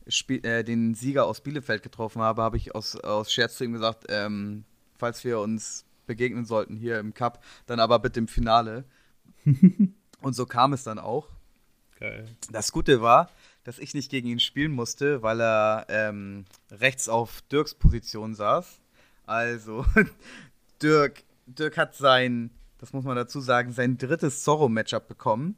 Spiel, 0.07 0.45
äh, 0.45 0.63
den 0.63 0.95
Sieger 0.95 1.25
aus 1.25 1.41
Bielefeld 1.41 1.83
getroffen 1.83 2.21
habe, 2.21 2.41
habe 2.41 2.57
ich 2.57 2.75
aus, 2.75 2.95
aus 2.95 3.31
Scherz 3.31 3.57
zu 3.57 3.63
ihm 3.63 3.73
gesagt, 3.73 4.05
ähm, 4.09 4.65
falls 4.97 5.23
wir 5.23 5.39
uns 5.39 5.85
begegnen 6.05 6.45
sollten 6.45 6.75
hier 6.75 6.99
im 6.99 7.13
Cup, 7.13 7.43
dann 7.65 7.79
aber 7.79 7.99
bitte 7.99 8.19
im 8.19 8.27
Finale. 8.27 8.85
Und 10.21 10.33
so 10.33 10.45
kam 10.45 10.73
es 10.73 10.83
dann 10.83 10.99
auch. 10.99 11.29
Geil. 11.99 12.27
Das 12.51 12.71
Gute 12.71 13.01
war, 13.01 13.29
dass 13.63 13.79
ich 13.79 13.93
nicht 13.93 14.09
gegen 14.09 14.27
ihn 14.27 14.39
spielen 14.39 14.71
musste, 14.71 15.21
weil 15.21 15.41
er 15.41 15.85
ähm, 15.89 16.45
rechts 16.71 17.07
auf 17.07 17.41
Dirks 17.43 17.73
Position 17.73 18.35
saß. 18.35 18.81
Also, 19.25 19.85
Dirk, 20.81 21.23
Dirk 21.45 21.77
hat 21.77 21.95
sein, 21.95 22.51
das 22.83 22.91
muss 22.91 23.05
man 23.05 23.15
dazu 23.15 23.39
sagen, 23.39 23.71
sein 23.71 23.97
drittes 23.97 24.43
Zorro-Matchup 24.43 25.07
bekommen. 25.07 25.55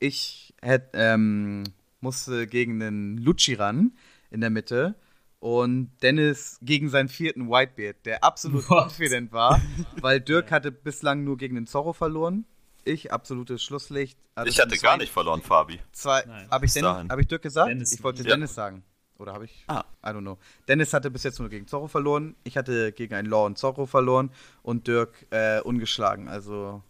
Ich 0.00 0.52
hätt, 0.60 0.88
ähm, 0.94 1.62
musste 2.00 2.48
gegen 2.48 2.82
einen 2.82 3.18
Lucci 3.18 3.54
ran 3.54 3.92
in 4.32 4.40
der 4.40 4.50
Mitte 4.50 4.96
und 5.38 5.92
Dennis 6.02 6.58
gegen 6.62 6.88
seinen 6.88 7.08
vierten 7.08 7.48
Whitebeard, 7.48 8.04
der 8.04 8.24
absolut 8.24 8.68
What? 8.68 8.88
confident 8.88 9.30
war, 9.30 9.60
weil 10.00 10.20
Dirk 10.20 10.50
hatte 10.50 10.72
bislang 10.72 11.22
nur 11.22 11.36
gegen 11.36 11.54
den 11.54 11.68
Zorro 11.68 11.92
verloren. 11.92 12.44
Ich, 12.82 13.12
absolutes 13.12 13.62
Schlusslicht. 13.62 14.18
Ich 14.44 14.58
hatte 14.58 14.76
gar 14.78 14.96
nicht 14.96 15.12
verloren, 15.12 15.42
Fabi. 15.42 15.78
Zwei, 15.92 16.24
habe 16.50 16.66
ich, 16.66 16.72
Dennis, 16.72 16.90
hab 17.08 17.18
ich 17.20 17.28
Dirk 17.28 17.42
gesagt? 17.42 17.70
Dennis. 17.70 17.92
ich 17.92 18.02
wollte 18.02 18.24
Ja. 18.24 18.30
Dennis 18.30 18.56
sagen. 18.56 18.82
Oder 19.18 19.32
habe 19.32 19.46
ich? 19.46 19.64
Ah. 19.66 19.84
I 20.04 20.08
don't 20.08 20.20
know. 20.20 20.38
Dennis 20.68 20.92
hatte 20.92 21.10
bis 21.10 21.22
jetzt 21.22 21.38
nur 21.38 21.48
gegen 21.48 21.66
Zorro 21.66 21.88
verloren. 21.88 22.36
Ich 22.44 22.56
hatte 22.56 22.92
gegen 22.92 23.14
einen 23.14 23.28
Law 23.28 23.46
und 23.46 23.58
Zorro 23.58 23.86
verloren 23.86 24.30
und 24.62 24.86
Dirk 24.86 25.26
äh, 25.30 25.60
ungeschlagen. 25.60 26.28
Also 26.28 26.82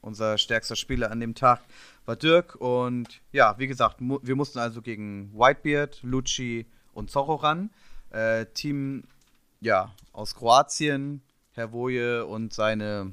unser 0.00 0.38
stärkster 0.38 0.76
Spieler 0.76 1.10
an 1.10 1.20
dem 1.20 1.34
Tag 1.34 1.60
war 2.06 2.16
Dirk. 2.16 2.56
Und 2.56 3.20
ja, 3.32 3.58
wie 3.58 3.66
gesagt, 3.66 4.00
mu 4.00 4.18
wir 4.22 4.36
mussten 4.36 4.58
also 4.58 4.82
gegen 4.82 5.32
Whitebeard, 5.34 6.02
Lucci 6.02 6.66
und 6.92 7.10
Zorro 7.10 7.36
ran. 7.36 7.70
Äh, 8.10 8.46
Team 8.46 9.04
ja, 9.60 9.94
aus 10.12 10.34
Kroatien, 10.34 11.22
Herr 11.52 11.72
Woje 11.72 12.26
und 12.26 12.52
seine 12.52 13.12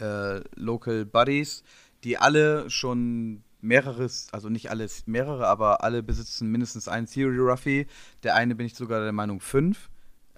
äh, 0.00 0.40
Local 0.54 1.04
Buddies, 1.04 1.64
die 2.04 2.16
alle 2.18 2.70
schon 2.70 3.42
mehreres, 3.62 4.28
also 4.32 4.48
nicht 4.48 4.70
alles, 4.70 5.06
mehrere, 5.06 5.46
aber 5.46 5.82
alle 5.84 6.02
besitzen 6.02 6.48
mindestens 6.50 6.88
einen 6.88 7.06
Theory 7.06 7.38
Ruffy. 7.38 7.86
Der 8.22 8.34
eine 8.34 8.54
bin 8.54 8.66
ich 8.66 8.74
sogar 8.74 9.02
der 9.02 9.12
Meinung 9.12 9.40
fünf. 9.40 9.88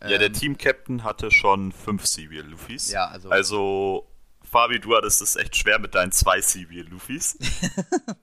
Ja, 0.01 0.19
der 0.19 0.27
Ähm, 0.29 0.33
Team-Captain 0.33 1.05
hatte 1.05 1.31
schon 1.31 1.71
fünf 1.73 2.07
Serial 2.07 2.47
Luffys. 2.47 2.91
Ja, 2.91 3.07
also- 3.07 3.31
Also, 3.31 4.07
Fabi, 4.43 4.81
du 4.81 4.97
hattest 4.97 5.23
es 5.23 5.37
echt 5.37 5.55
schwer 5.57 5.79
mit 5.79 5.95
deinen 5.95 6.11
zwei 6.13 6.41
Serial 6.41 6.87
Luffys. 6.89 7.39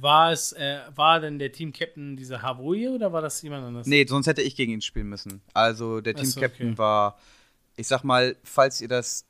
War 0.00 0.32
es, 0.32 0.52
äh, 0.52 0.80
war 0.96 1.20
denn 1.20 1.38
der 1.38 1.52
Team-Captain 1.52 2.16
dieser 2.16 2.42
Hawaii 2.42 2.88
oder 2.88 3.12
war 3.12 3.20
das 3.22 3.40
jemand 3.42 3.64
anderes? 3.66 3.86
Nee, 3.86 4.04
sonst 4.06 4.26
hätte 4.26 4.42
ich 4.42 4.56
gegen 4.56 4.72
ihn 4.72 4.80
spielen 4.80 5.08
müssen. 5.08 5.42
Also 5.52 6.00
der 6.00 6.14
Team-Captain 6.14 6.70
okay. 6.70 6.78
war, 6.78 7.18
ich 7.76 7.86
sag 7.86 8.02
mal, 8.02 8.34
falls 8.42 8.80
ihr 8.80 8.88
das 8.88 9.26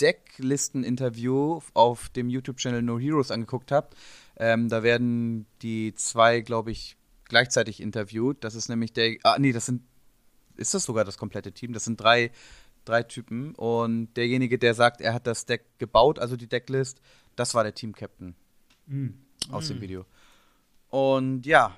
Decklisten-Interview 0.00 1.60
auf 1.74 2.08
dem 2.10 2.28
YouTube-Channel 2.30 2.82
No 2.82 2.98
Heroes 2.98 3.30
angeguckt 3.30 3.72
habt, 3.72 3.96
ähm, 4.38 4.68
da 4.68 4.82
werden 4.82 5.46
die 5.62 5.94
zwei, 5.94 6.40
glaube 6.40 6.70
ich, 6.70 6.96
gleichzeitig 7.24 7.80
interviewt. 7.80 8.42
Das 8.42 8.54
ist 8.54 8.68
nämlich 8.68 8.92
der, 8.92 9.16
ah 9.24 9.38
nee, 9.38 9.52
das 9.52 9.66
sind, 9.66 9.82
ist 10.56 10.74
das 10.74 10.84
sogar 10.84 11.04
das 11.04 11.18
komplette 11.18 11.52
Team? 11.52 11.72
Das 11.72 11.84
sind 11.84 12.00
drei, 12.00 12.30
drei 12.84 13.02
Typen 13.02 13.54
und 13.54 14.14
derjenige, 14.14 14.58
der 14.58 14.74
sagt, 14.74 15.00
er 15.00 15.12
hat 15.12 15.26
das 15.26 15.44
Deck 15.44 15.64
gebaut, 15.78 16.18
also 16.18 16.36
die 16.36 16.48
Decklist, 16.48 17.00
das 17.36 17.54
war 17.54 17.62
der 17.62 17.74
Team-Captain 17.74 18.34
aus 19.50 19.68
dem 19.68 19.80
Video. 19.80 20.06
Und 20.88 21.44
ja, 21.44 21.76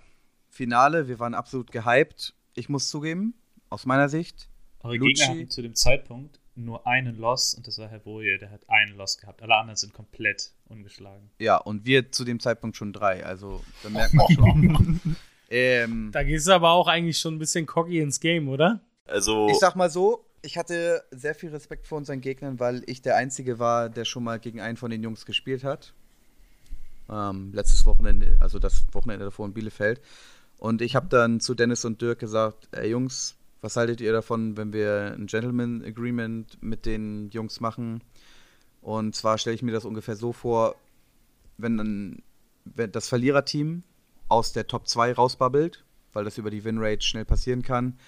Finale, 0.48 1.08
wir 1.08 1.18
waren 1.18 1.34
absolut 1.34 1.72
gehypt. 1.72 2.34
Ich 2.54 2.68
muss 2.68 2.88
zugeben, 2.88 3.34
aus 3.68 3.86
meiner 3.86 4.08
Sicht, 4.08 4.48
Eure 4.82 4.96
Lucci- 4.96 5.06
Gegner 5.06 5.28
hatten 5.28 5.50
zu 5.50 5.62
dem 5.62 5.74
Zeitpunkt 5.74 6.38
nur 6.64 6.86
einen 6.86 7.16
Loss 7.18 7.54
und 7.54 7.66
das 7.66 7.78
war 7.78 7.88
Herr 7.88 7.98
Boje, 7.98 8.38
der 8.38 8.50
hat 8.50 8.68
einen 8.68 8.96
Loss 8.96 9.18
gehabt. 9.18 9.42
Alle 9.42 9.56
anderen 9.56 9.76
sind 9.76 9.92
komplett 9.92 10.52
ungeschlagen. 10.68 11.30
ja, 11.38 11.56
und 11.56 11.84
wir 11.84 12.12
zu 12.12 12.24
dem 12.24 12.40
Zeitpunkt 12.40 12.76
schon 12.76 12.92
drei. 12.92 13.24
Also, 13.24 13.62
da 13.82 13.90
merkt 13.90 14.14
man 14.14 14.26
schon. 14.34 15.00
ähm, 15.50 16.10
Da 16.12 16.22
gehst 16.22 16.46
du 16.46 16.52
aber 16.52 16.70
auch 16.70 16.86
eigentlich 16.88 17.18
schon 17.18 17.34
ein 17.34 17.38
bisschen 17.38 17.66
cocky 17.66 18.00
ins 18.00 18.20
Game, 18.20 18.48
oder? 18.48 18.80
Also, 19.06 19.48
Ich 19.50 19.58
sag 19.58 19.74
mal 19.76 19.90
so, 19.90 20.24
ich 20.42 20.56
hatte 20.56 21.02
sehr 21.10 21.34
viel 21.34 21.50
Respekt 21.50 21.86
vor 21.86 21.98
unseren 21.98 22.20
Gegnern, 22.20 22.60
weil 22.60 22.82
ich 22.86 23.02
der 23.02 23.16
Einzige 23.16 23.58
war, 23.58 23.88
der 23.90 24.04
schon 24.04 24.24
mal 24.24 24.38
gegen 24.38 24.60
einen 24.60 24.76
von 24.76 24.90
den 24.90 25.02
Jungs 25.02 25.26
gespielt 25.26 25.64
hat. 25.64 25.92
Ähm, 27.10 27.50
letztes 27.52 27.84
Wochenende, 27.86 28.36
also 28.40 28.58
das 28.58 28.84
Wochenende 28.92 29.24
davor 29.24 29.46
in 29.46 29.52
Bielefeld. 29.52 30.00
Und 30.58 30.80
ich 30.82 30.94
habe 30.94 31.08
dann 31.08 31.40
zu 31.40 31.54
Dennis 31.54 31.84
und 31.84 32.00
Dirk 32.00 32.18
gesagt, 32.20 32.68
ey 32.72 32.90
Jungs, 32.90 33.36
was 33.60 33.76
haltet 33.76 34.00
ihr 34.00 34.12
davon, 34.12 34.56
wenn 34.56 34.72
wir 34.72 35.14
ein 35.16 35.26
Gentleman 35.26 35.82
Agreement 35.84 36.62
mit 36.62 36.86
den 36.86 37.30
Jungs 37.30 37.60
machen? 37.60 38.02
Und 38.80 39.14
zwar 39.14 39.38
stelle 39.38 39.54
ich 39.54 39.62
mir 39.62 39.72
das 39.72 39.84
ungefähr 39.84 40.16
so 40.16 40.32
vor, 40.32 40.76
wenn 41.58 41.76
dann 41.76 42.22
wenn 42.64 42.92
das 42.92 43.08
Verliererteam 43.08 43.82
aus 44.28 44.52
der 44.52 44.66
Top 44.66 44.86
2 44.86 45.14
rausbabbelt, 45.14 45.84
weil 46.12 46.24
das 46.24 46.38
über 46.38 46.50
die 46.50 46.64
Winrate 46.64 47.02
schnell 47.02 47.24
passieren 47.24 47.62
kann, 47.62 47.98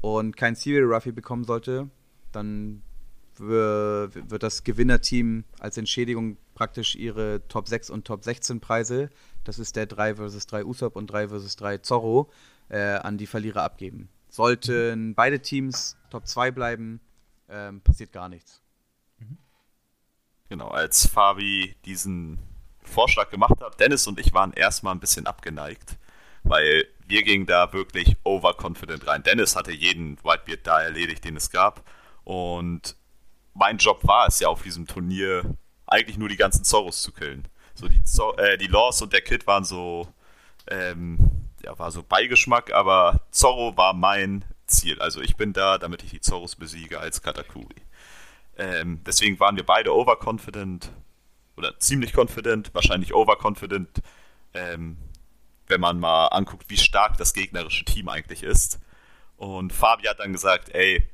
und 0.00 0.36
kein 0.36 0.54
Serial 0.54 0.84
Ruffy 0.84 1.12
bekommen 1.12 1.44
sollte, 1.44 1.88
dann 2.32 2.82
wird 3.36 4.42
das 4.42 4.62
Gewinnerteam 4.62 5.44
als 5.58 5.76
Entschädigung 5.76 6.36
praktisch 6.54 6.94
ihre 6.94 7.42
Top 7.48 7.66
6 7.68 7.90
und 7.90 8.06
Top 8.06 8.22
16 8.22 8.60
Preise, 8.60 9.10
das 9.42 9.58
ist 9.58 9.74
der 9.74 9.86
3 9.86 10.16
vs 10.16 10.46
3 10.46 10.64
Usopp 10.64 10.94
und 10.94 11.08
3 11.08 11.28
vs 11.28 11.56
3 11.56 11.78
Zorro, 11.78 12.30
äh, 12.68 12.78
an 12.78 13.18
die 13.18 13.26
Verlierer 13.26 13.64
abgeben. 13.64 14.08
Sollten 14.34 15.14
beide 15.14 15.38
Teams 15.38 15.96
Top 16.10 16.26
2 16.26 16.50
bleiben, 16.50 17.00
ähm, 17.48 17.80
passiert 17.82 18.10
gar 18.10 18.28
nichts. 18.28 18.60
genau, 20.48 20.66
als 20.70 21.06
Fabi 21.06 21.76
diesen 21.84 22.40
Vorschlag 22.82 23.30
gemacht 23.30 23.60
hat, 23.60 23.78
Dennis 23.78 24.08
und 24.08 24.18
ich 24.18 24.34
waren 24.34 24.52
erstmal 24.52 24.92
ein 24.92 24.98
bisschen 24.98 25.28
abgeneigt, 25.28 25.98
weil 26.42 26.84
wir 27.06 27.22
gingen 27.22 27.46
da 27.46 27.72
wirklich 27.72 28.16
overconfident 28.24 29.06
rein. 29.06 29.22
Dennis 29.22 29.54
hatte 29.54 29.70
jeden 29.70 30.18
Whitebeard 30.24 30.66
da 30.66 30.82
erledigt, 30.82 31.24
den 31.24 31.36
es 31.36 31.52
gab. 31.52 31.88
Und 32.24 32.96
mein 33.52 33.76
Job 33.76 34.00
war 34.02 34.26
es 34.26 34.40
ja 34.40 34.48
auf 34.48 34.64
diesem 34.64 34.88
Turnier, 34.88 35.44
eigentlich 35.86 36.18
nur 36.18 36.28
die 36.28 36.36
ganzen 36.36 36.64
Zorros 36.64 37.02
zu 37.02 37.12
killen. 37.12 37.46
So 37.76 37.86
die, 37.86 38.02
Zor 38.02 38.36
äh, 38.40 38.58
die 38.58 38.66
Laws 38.66 39.00
und 39.00 39.12
der 39.12 39.20
Kid 39.20 39.46
waren 39.46 39.62
so, 39.62 40.12
ähm, 40.66 41.33
ja, 41.64 41.78
war 41.78 41.90
so 41.90 42.02
Beigeschmack, 42.02 42.72
aber 42.72 43.20
Zorro 43.30 43.76
war 43.76 43.94
mein 43.94 44.44
Ziel. 44.66 45.00
Also 45.00 45.20
ich 45.20 45.36
bin 45.36 45.52
da, 45.52 45.78
damit 45.78 46.02
ich 46.02 46.10
die 46.10 46.20
Zorros 46.20 46.56
besiege 46.56 47.00
als 47.00 47.22
Katakuri. 47.22 47.76
Ähm, 48.56 49.00
deswegen 49.04 49.40
waren 49.40 49.56
wir 49.56 49.64
beide 49.64 49.94
overconfident 49.94 50.90
oder 51.56 51.78
ziemlich 51.78 52.16
confident, 52.16 52.74
wahrscheinlich 52.74 53.14
overconfident, 53.14 54.02
ähm, 54.52 54.98
wenn 55.66 55.80
man 55.80 55.98
mal 55.98 56.26
anguckt, 56.28 56.68
wie 56.68 56.76
stark 56.76 57.16
das 57.16 57.32
gegnerische 57.32 57.84
Team 57.84 58.08
eigentlich 58.08 58.42
ist. 58.42 58.80
Und 59.36 59.72
Fabi 59.72 60.04
hat 60.04 60.20
dann 60.20 60.32
gesagt, 60.32 60.68
ey, 60.74 61.08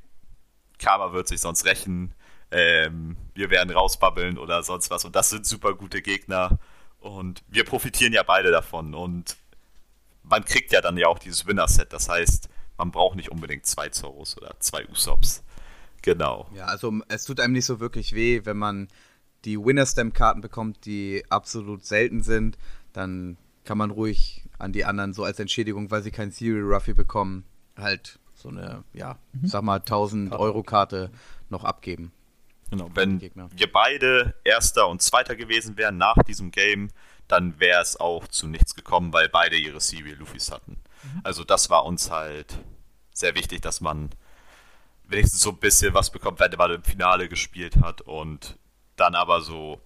Karma 0.79 1.13
wird 1.13 1.29
sich 1.29 1.41
sonst 1.41 1.65
rächen, 1.65 2.15
ähm, 2.51 3.17
wir 3.35 3.51
werden 3.51 3.71
rausbabbeln 3.71 4.39
oder 4.39 4.63
sonst 4.63 4.91
was. 4.91 5.05
Und 5.05 5.15
das 5.15 5.31
sind 5.31 5.47
super 5.47 5.75
gute 5.75 6.03
Gegner 6.03 6.59
und 6.99 7.43
wir 7.49 7.65
profitieren 7.65 8.13
ja 8.13 8.23
beide 8.23 8.51
davon. 8.51 8.95
Und 8.95 9.37
man 10.31 10.45
kriegt 10.45 10.73
ja 10.73 10.81
dann 10.81 10.97
ja 10.97 11.09
auch 11.09 11.19
dieses 11.19 11.47
Winner-Set. 11.47 11.93
Das 11.93 12.09
heißt, 12.09 12.49
man 12.79 12.91
braucht 12.91 13.17
nicht 13.17 13.31
unbedingt 13.31 13.67
zwei 13.67 13.89
Zoros 13.89 14.37
oder 14.37 14.55
zwei 14.61 14.87
Usops. 14.89 15.43
Genau. 16.03 16.49
Ja, 16.55 16.67
also 16.67 16.93
es 17.09 17.25
tut 17.25 17.41
einem 17.41 17.53
nicht 17.53 17.67
so 17.67 17.81
wirklich 17.81 18.15
weh, 18.15 18.43
wenn 18.45 18.57
man 18.57 18.89
die 19.45 19.59
Winner-Stamp-Karten 19.59 20.41
bekommt, 20.41 20.87
die 20.87 21.25
absolut 21.29 21.85
selten 21.85 22.23
sind, 22.23 22.57
dann 22.93 23.37
kann 23.65 23.79
man 23.79 23.91
ruhig 23.91 24.45
an 24.59 24.73
die 24.73 24.85
anderen 24.85 25.13
so 25.13 25.25
als 25.25 25.39
Entschädigung, 25.39 25.91
weil 25.91 26.03
sie 26.03 26.11
kein 26.11 26.31
Serial 26.31 26.65
Ruffy 26.65 26.95
bekommen, 26.95 27.45
halt 27.77 28.19
so 28.35 28.49
eine, 28.49 28.85
ja, 28.93 29.19
sag 29.43 29.63
mal 29.63 29.77
1000 29.77 30.33
Euro 30.33 30.63
Karte 30.63 31.11
noch 31.51 31.65
abgeben. 31.65 32.13
Genau, 32.71 32.89
wenn 32.95 33.19
Gegner. 33.19 33.49
wir 33.55 33.71
beide 33.71 34.35
Erster 34.45 34.89
und 34.89 35.03
Zweiter 35.03 35.35
gewesen 35.35 35.77
wären 35.77 35.97
nach 35.99 36.17
diesem 36.27 36.51
Game, 36.51 36.89
dann 37.31 37.61
wäre 37.61 37.81
es 37.81 37.99
auch 37.99 38.27
zu 38.29 38.47
nichts 38.47 38.75
gekommen, 38.75 39.13
weil 39.13 39.29
beide 39.29 39.57
ihre 39.57 39.81
Serial 39.81 40.17
Luffys 40.17 40.51
hatten. 40.51 40.77
Also 41.23 41.45
das 41.45 41.71
war 41.71 41.85
uns 41.85 42.11
halt 42.11 42.59
sehr 43.13 43.35
wichtig, 43.35 43.61
dass 43.61 43.81
man 43.81 44.11
wenigstens 45.05 45.41
so 45.41 45.51
ein 45.51 45.59
bisschen 45.59 45.95
was 45.95 46.11
bekommt, 46.11 46.41
wenn 46.41 46.51
man 46.57 46.73
im 46.73 46.83
Finale 46.83 47.29
gespielt 47.29 47.77
hat 47.77 48.01
und 48.01 48.57
dann 48.97 49.15
aber 49.15 49.41
so 49.41 49.81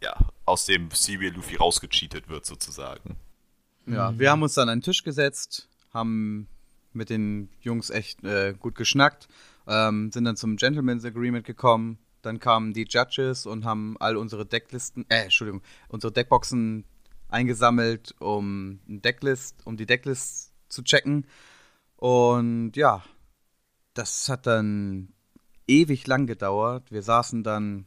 ja, 0.00 0.16
aus 0.44 0.66
dem 0.66 0.90
Serial 0.90 1.34
Luffy 1.34 1.56
rausgecheatet 1.56 2.28
wird 2.28 2.46
sozusagen. 2.46 3.16
Ja, 3.86 4.16
wir 4.18 4.30
haben 4.30 4.42
uns 4.42 4.54
dann 4.54 4.68
an 4.68 4.78
den 4.78 4.84
Tisch 4.84 5.02
gesetzt, 5.02 5.68
haben 5.92 6.46
mit 6.92 7.10
den 7.10 7.48
Jungs 7.60 7.90
echt 7.90 8.22
äh, 8.24 8.54
gut 8.58 8.74
geschnackt, 8.74 9.28
ähm, 9.66 10.12
sind 10.12 10.24
dann 10.24 10.36
zum 10.36 10.56
Gentleman's 10.56 11.04
Agreement 11.04 11.46
gekommen. 11.46 11.98
Dann 12.22 12.40
kamen 12.40 12.72
die 12.72 12.86
Judges 12.88 13.46
und 13.46 13.64
haben 13.64 13.96
all 14.00 14.16
unsere 14.16 14.44
Decklisten, 14.44 15.06
äh, 15.08 15.24
Entschuldigung, 15.24 15.62
unsere 15.88 16.12
Deckboxen 16.12 16.84
eingesammelt, 17.28 18.14
um 18.20 18.80
Decklist, 18.86 19.56
um 19.64 19.76
die 19.76 19.86
Decklist 19.86 20.52
zu 20.68 20.82
checken. 20.82 21.26
Und 21.96 22.72
ja, 22.76 23.02
das 23.94 24.28
hat 24.28 24.46
dann 24.46 25.12
ewig 25.66 26.06
lang 26.06 26.26
gedauert. 26.26 26.90
Wir 26.90 27.02
saßen 27.02 27.42
dann 27.42 27.86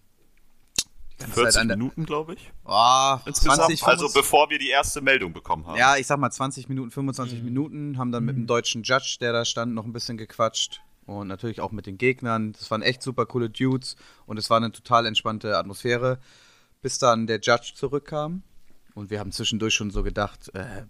die 1.13 1.17
ganze 1.19 1.33
40 1.35 1.53
Zeit 1.53 1.61
an 1.61 1.67
der, 1.67 1.77
Minuten, 1.77 2.05
glaube 2.05 2.33
ich. 2.33 2.51
oh, 2.65 3.17
Insgesamt. 3.25 3.57
20, 3.57 3.83
also 3.83 4.07
25 4.07 4.13
bevor 4.13 4.49
wir 4.49 4.59
die 4.59 4.69
erste 4.69 5.01
Meldung 5.01 5.33
bekommen 5.33 5.65
haben. 5.67 5.77
ja, 5.77 5.97
ich 5.97 6.07
sag 6.07 6.19
mal 6.19 6.31
20 6.31 6.69
Minuten, 6.69 6.91
25 6.91 7.43
Minuten, 7.43 7.97
haben 7.97 8.11
dann 8.11 8.25
mit 8.25 8.35
dem 8.35 8.47
deutschen 8.47 8.83
Judge, 8.83 9.17
der 9.19 9.33
da 9.33 9.45
stand, 9.45 9.73
noch 9.73 9.85
ein 9.85 9.93
bisschen 9.93 10.17
gequatscht. 10.17 10.81
Und 11.11 11.27
natürlich 11.27 11.59
auch 11.59 11.71
mit 11.71 11.87
den 11.87 11.97
Gegnern. 11.97 12.53
Das 12.53 12.71
waren 12.71 12.81
echt 12.81 13.03
super 13.03 13.25
coole 13.25 13.49
Dudes 13.49 13.97
und 14.25 14.37
es 14.37 14.49
war 14.49 14.57
eine 14.57 14.71
total 14.71 15.05
entspannte 15.05 15.57
Atmosphäre, 15.57 16.19
bis 16.81 16.99
dann 16.99 17.27
der 17.27 17.41
Judge 17.41 17.73
zurückkam. 17.75 18.43
Und 18.93 19.09
wir 19.09 19.19
haben 19.19 19.31
zwischendurch 19.31 19.73
schon 19.73 19.91
so 19.91 20.03
gedacht, 20.03 20.53
äh, 20.53 20.83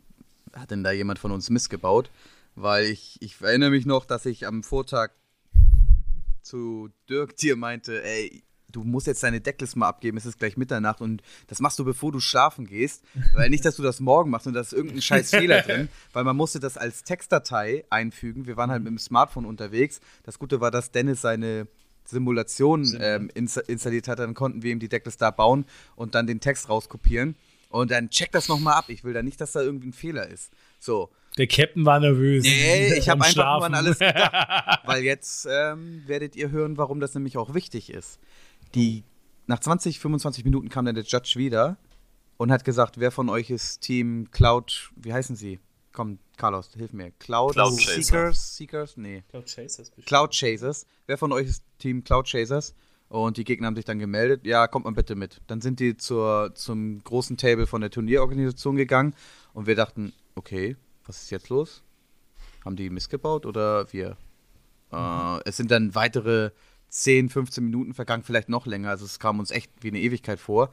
hat 0.53 0.69
denn 0.69 0.84
da 0.84 0.91
jemand 0.91 1.17
von 1.17 1.32
uns 1.32 1.49
missgebaut? 1.49 2.11
Weil 2.55 2.86
ich, 2.86 3.17
ich 3.22 3.41
erinnere 3.41 3.72
mich 3.72 3.86
noch, 3.86 4.05
dass 4.05 4.26
ich 4.26 4.45
am 4.45 4.63
Vortag 4.63 5.11
zu 6.41 6.89
Dirk 7.09 7.36
dir 7.38 7.55
meinte, 7.55 8.03
ey, 8.03 8.43
du 8.72 8.84
musst 8.84 9.07
jetzt 9.07 9.24
deine 9.24 9.41
Decklist 9.41 9.76
mal 9.76 9.88
abgeben, 9.88 10.17
es 10.17 10.26
ist 10.26 10.39
gleich 10.39 10.57
Mitternacht 10.57 11.01
und 11.01 11.22
das 11.47 11.59
machst 11.59 11.80
du, 11.80 11.86
bevor 11.86 12.11
du 12.11 12.19
schlafen 12.19 12.65
gehst. 12.65 13.03
Weil 13.34 13.49
nicht, 13.49 13.65
dass 13.65 13.76
du 13.76 13.84
das 13.84 13.99
morgen 13.99 14.30
machst 14.30 14.47
und 14.47 14.53
da 14.53 14.61
ist 14.61 14.74
irgendein 14.74 15.01
scheiß 15.01 15.32
Fehler 15.32 15.61
drin, 15.63 15.89
weil 16.13 16.24
man 16.24 16.36
musste 16.36 16.59
das 16.59 16.78
als 16.78 17.03
Textdatei 17.03 17.86
einfügen. 17.89 18.47
Wir 18.47 18.57
waren 18.57 18.72
halt 18.72 18.84
mit 18.84 18.91
dem 18.91 18.99
Smartphone 18.99 19.45
unterwegs. 19.45 20.01
Das 20.24 20.39
Gute 20.39 20.61
war, 20.61 20.72
dass 20.72 20.91
Dennis 20.91 21.22
seine 21.22 21.67
Simulation 22.05 22.97
ähm, 22.99 23.30
ins 23.34 23.57
installiert 23.57 24.07
hat, 24.07 24.19
dann 24.19 24.34
konnten 24.34 24.63
wir 24.63 24.72
ihm 24.72 24.80
die 24.80 24.89
Decklist 24.89 25.22
da 25.22 25.32
bauen 25.32 25.65
und 25.95 26.15
dann 26.15 26.28
den 26.28 26.39
Text 26.39 26.69
rauskopieren. 26.69 27.36
Und 27.69 27.91
dann 27.91 28.09
check 28.09 28.32
das 28.32 28.49
nochmal 28.49 28.74
ab. 28.74 28.86
Ich 28.89 29.03
will 29.03 29.13
da 29.13 29.24
nicht, 29.24 29.39
dass 29.39 29.53
da 29.53 29.61
irgendwie 29.61 29.88
ein 29.88 29.93
Fehler 29.93 30.28
ist. 30.28 30.51
So. 30.80 31.09
Der 31.38 31.47
Captain 31.47 31.86
war 31.86 32.01
nervös. 32.01 32.43
Nee, 32.43 32.95
ich 32.95 33.07
habe 33.07 33.24
einfach 33.24 33.59
nur 33.59 33.65
an 33.65 33.74
alles 33.74 33.99
gedacht. 33.99 34.82
Weil 34.86 35.03
jetzt 35.03 35.47
ähm, 35.49 36.03
werdet 36.05 36.36
ihr 36.36 36.51
hören, 36.51 36.78
warum 36.78 36.99
das 36.99 37.13
nämlich 37.13 37.38
auch 37.38 37.53
wichtig 37.53 37.89
ist. 37.89 38.19
Die, 38.76 39.03
nach 39.47 39.59
20, 39.59 39.99
25 39.99 40.45
Minuten 40.45 40.69
kam 40.69 40.86
dann 40.86 40.95
der 40.95 41.03
Judge 41.03 41.34
wieder 41.36 41.78
und 42.38 42.51
hat 42.51 42.63
gesagt, 42.63 42.99
wer 42.99 43.11
von 43.11 43.30
euch 43.30 43.49
ist 43.49 43.82
Team 43.82 44.30
Cloud, 44.32 44.91
wie 44.95 45.13
heißen 45.13 45.36
sie? 45.36 45.59
Komm, 45.91 46.19
Carlos, 46.38 46.69
hilf 46.76 46.93
mir. 46.93 47.11
Cloud, 47.19 47.53
Cloud. 47.53 47.74
Seekers? 47.74 48.55
Seekers? 48.55 48.97
Nee. 48.97 49.24
Cloud 49.30 49.45
Chasers 49.45 49.89
bestimmt. 49.89 50.07
Cloud 50.07 50.34
Chasers. 50.34 50.86
Wer 51.05 51.17
von 51.17 51.34
euch 51.34 51.47
ist 51.47 51.63
Team 51.80 52.03
Cloud 52.03 52.28
Chasers? 52.28 52.74
Und 53.09 53.36
die 53.36 53.43
Gegner 53.43 53.67
haben 53.67 53.76
sich 53.76 53.84
dann 53.84 53.99
gemeldet. 53.99 54.45
Ja, 54.45 54.67
kommt 54.67 54.86
mal 54.86 54.93
bitte 54.93 55.15
mit. 55.15 55.41
Dann 55.47 55.59
sind 55.59 55.82
die 55.82 55.97
zur, 55.97 56.55
zum 56.55 57.03
großen 57.03 57.36
Table 57.36 57.67
von 57.67 57.82
der 57.82 57.89
Turnierorganisation 57.89 58.78
gegangen 58.78 59.13
und 59.53 59.67
wir 59.67 59.76
dachten, 59.76 60.13
okay, 60.36 60.78
was 61.05 61.24
ist 61.24 61.30
jetzt 61.30 61.49
los? 61.49 61.84
Haben 62.63 62.78
die 62.78 62.89
missgebaut 62.89 63.45
oder 63.45 63.91
wir? 63.91 64.15
Äh, 64.93 65.39
es 65.43 65.57
sind 65.57 65.72
dann 65.72 65.93
weitere 65.93 66.51
10, 66.91 67.29
15 67.29 67.63
Minuten 67.63 67.93
vergangen, 67.93 68.23
vielleicht 68.23 68.49
noch 68.49 68.65
länger. 68.65 68.89
Also 68.89 69.05
es 69.05 69.17
kam 69.19 69.39
uns 69.39 69.49
echt 69.49 69.71
wie 69.81 69.87
eine 69.87 69.99
Ewigkeit 69.99 70.39
vor. 70.39 70.71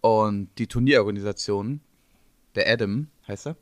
Und 0.00 0.50
die 0.58 0.66
Turnierorganisation, 0.66 1.80
der 2.54 2.70
Adam 2.70 3.08
heißt 3.26 3.48
er, 3.48 3.56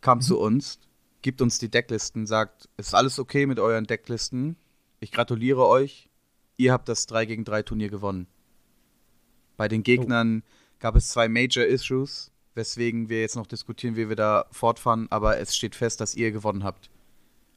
kam 0.00 0.20
zu 0.20 0.38
uns, 0.38 0.80
gibt 1.22 1.42
uns 1.42 1.58
die 1.58 1.68
Decklisten, 1.70 2.26
sagt, 2.26 2.68
ist 2.76 2.94
alles 2.94 3.18
okay 3.18 3.46
mit 3.46 3.58
euren 3.58 3.86
Decklisten? 3.86 4.56
Ich 5.00 5.12
gratuliere 5.12 5.66
euch. 5.66 6.08
Ihr 6.56 6.72
habt 6.72 6.88
das 6.88 7.06
3 7.06 7.26
gegen 7.26 7.44
3 7.44 7.62
Turnier 7.62 7.90
gewonnen. 7.90 8.26
Bei 9.58 9.68
den 9.68 9.82
Gegnern 9.82 10.42
gab 10.78 10.96
es 10.96 11.08
zwei 11.08 11.28
Major 11.28 11.64
Issues, 11.64 12.30
weswegen 12.54 13.08
wir 13.08 13.20
jetzt 13.20 13.36
noch 13.36 13.46
diskutieren, 13.46 13.96
wie 13.96 14.08
wir 14.08 14.16
da 14.16 14.46
fortfahren, 14.50 15.06
aber 15.10 15.38
es 15.38 15.54
steht 15.54 15.74
fest, 15.74 16.00
dass 16.00 16.14
ihr 16.14 16.30
gewonnen 16.30 16.64
habt. 16.64 16.88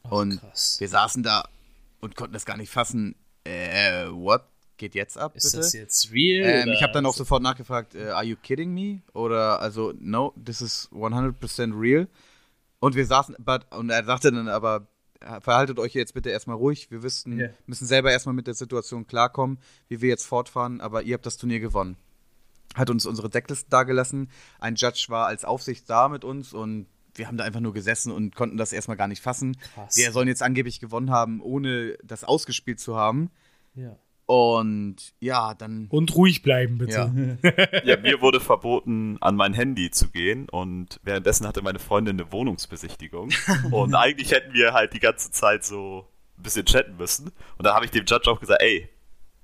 Oh, 0.04 0.18
und 0.18 0.40
krass. 0.40 0.76
wir 0.80 0.88
saßen 0.88 1.22
da 1.22 1.48
und 2.00 2.16
konnten 2.16 2.32
das 2.32 2.44
gar 2.46 2.56
nicht 2.56 2.70
fassen. 2.70 3.14
Äh, 3.44 4.06
what 4.10 4.42
geht 4.76 4.94
jetzt 4.94 5.18
ab, 5.18 5.36
Ist 5.36 5.44
bitte? 5.44 5.56
das 5.58 5.72
jetzt 5.72 6.12
real? 6.12 6.66
Ähm, 6.66 6.68
ich 6.72 6.82
habe 6.82 6.92
dann 6.92 7.04
auch 7.06 7.14
sofort 7.14 7.42
nachgefragt, 7.42 7.94
äh, 7.94 8.08
are 8.08 8.24
you 8.24 8.36
kidding 8.42 8.72
me? 8.72 9.02
Oder 9.12 9.60
also, 9.60 9.92
no, 9.98 10.34
this 10.42 10.60
is 10.60 10.88
100% 10.92 11.78
real. 11.78 12.08
Und 12.78 12.94
wir 12.94 13.04
saßen, 13.06 13.36
but, 13.38 13.66
und 13.74 13.90
er 13.90 14.04
sagte 14.04 14.32
dann 14.32 14.48
aber, 14.48 14.86
verhaltet 15.42 15.78
euch 15.78 15.92
jetzt 15.92 16.14
bitte 16.14 16.30
erstmal 16.30 16.56
ruhig. 16.56 16.90
Wir 16.90 17.02
wissen, 17.02 17.38
Ja. 17.38 17.48
müssen 17.66 17.86
selber 17.86 18.10
erstmal 18.10 18.34
mit 18.34 18.46
der 18.46 18.54
Situation 18.54 19.06
klarkommen, 19.06 19.58
wie 19.88 20.00
wir 20.00 20.08
jetzt 20.08 20.24
fortfahren, 20.26 20.80
aber 20.80 21.02
ihr 21.02 21.12
habt 21.14 21.26
das 21.26 21.36
Turnier 21.36 21.60
gewonnen. 21.60 21.96
Hat 22.74 22.88
uns 22.88 23.04
unsere 23.04 23.28
Decklisten 23.28 23.68
dagelassen. 23.68 24.30
Ein 24.60 24.76
Judge 24.76 25.06
war 25.08 25.26
als 25.26 25.44
Aufsicht 25.44 25.90
da 25.90 26.08
mit 26.08 26.24
uns 26.24 26.54
und 26.54 26.86
wir 27.14 27.26
haben 27.26 27.36
da 27.36 27.44
einfach 27.44 27.60
nur 27.60 27.72
gesessen 27.72 28.12
und 28.12 28.34
konnten 28.34 28.56
das 28.56 28.72
erstmal 28.72 28.96
gar 28.96 29.08
nicht 29.08 29.22
fassen. 29.22 29.56
Krass. 29.74 29.96
Wir 29.96 30.12
sollen 30.12 30.28
jetzt 30.28 30.42
angeblich 30.42 30.80
gewonnen 30.80 31.10
haben, 31.10 31.40
ohne 31.40 31.96
das 32.04 32.24
ausgespielt 32.24 32.80
zu 32.80 32.96
haben. 32.96 33.30
Ja. 33.74 33.96
Und 34.26 34.96
ja, 35.18 35.54
dann. 35.54 35.88
Und 35.90 36.14
ruhig 36.14 36.42
bleiben, 36.42 36.78
bitte. 36.78 37.12
Ja. 37.42 37.80
Ja, 37.84 37.96
mir 37.96 38.20
wurde 38.20 38.38
verboten, 38.38 39.18
an 39.20 39.34
mein 39.34 39.54
Handy 39.54 39.90
zu 39.90 40.08
gehen 40.08 40.48
und 40.48 41.00
währenddessen 41.02 41.48
hatte 41.48 41.62
meine 41.62 41.80
Freundin 41.80 42.20
eine 42.20 42.30
Wohnungsbesichtigung. 42.30 43.30
Und 43.72 43.94
eigentlich 43.94 44.30
hätten 44.30 44.52
wir 44.52 44.72
halt 44.72 44.92
die 44.92 45.00
ganze 45.00 45.32
Zeit 45.32 45.64
so 45.64 46.06
ein 46.38 46.42
bisschen 46.42 46.66
chatten 46.66 46.96
müssen. 46.96 47.32
Und 47.58 47.66
dann 47.66 47.74
habe 47.74 47.86
ich 47.86 47.90
dem 47.90 48.04
Judge 48.04 48.30
auch 48.30 48.38
gesagt, 48.38 48.62
ey, 48.62 48.88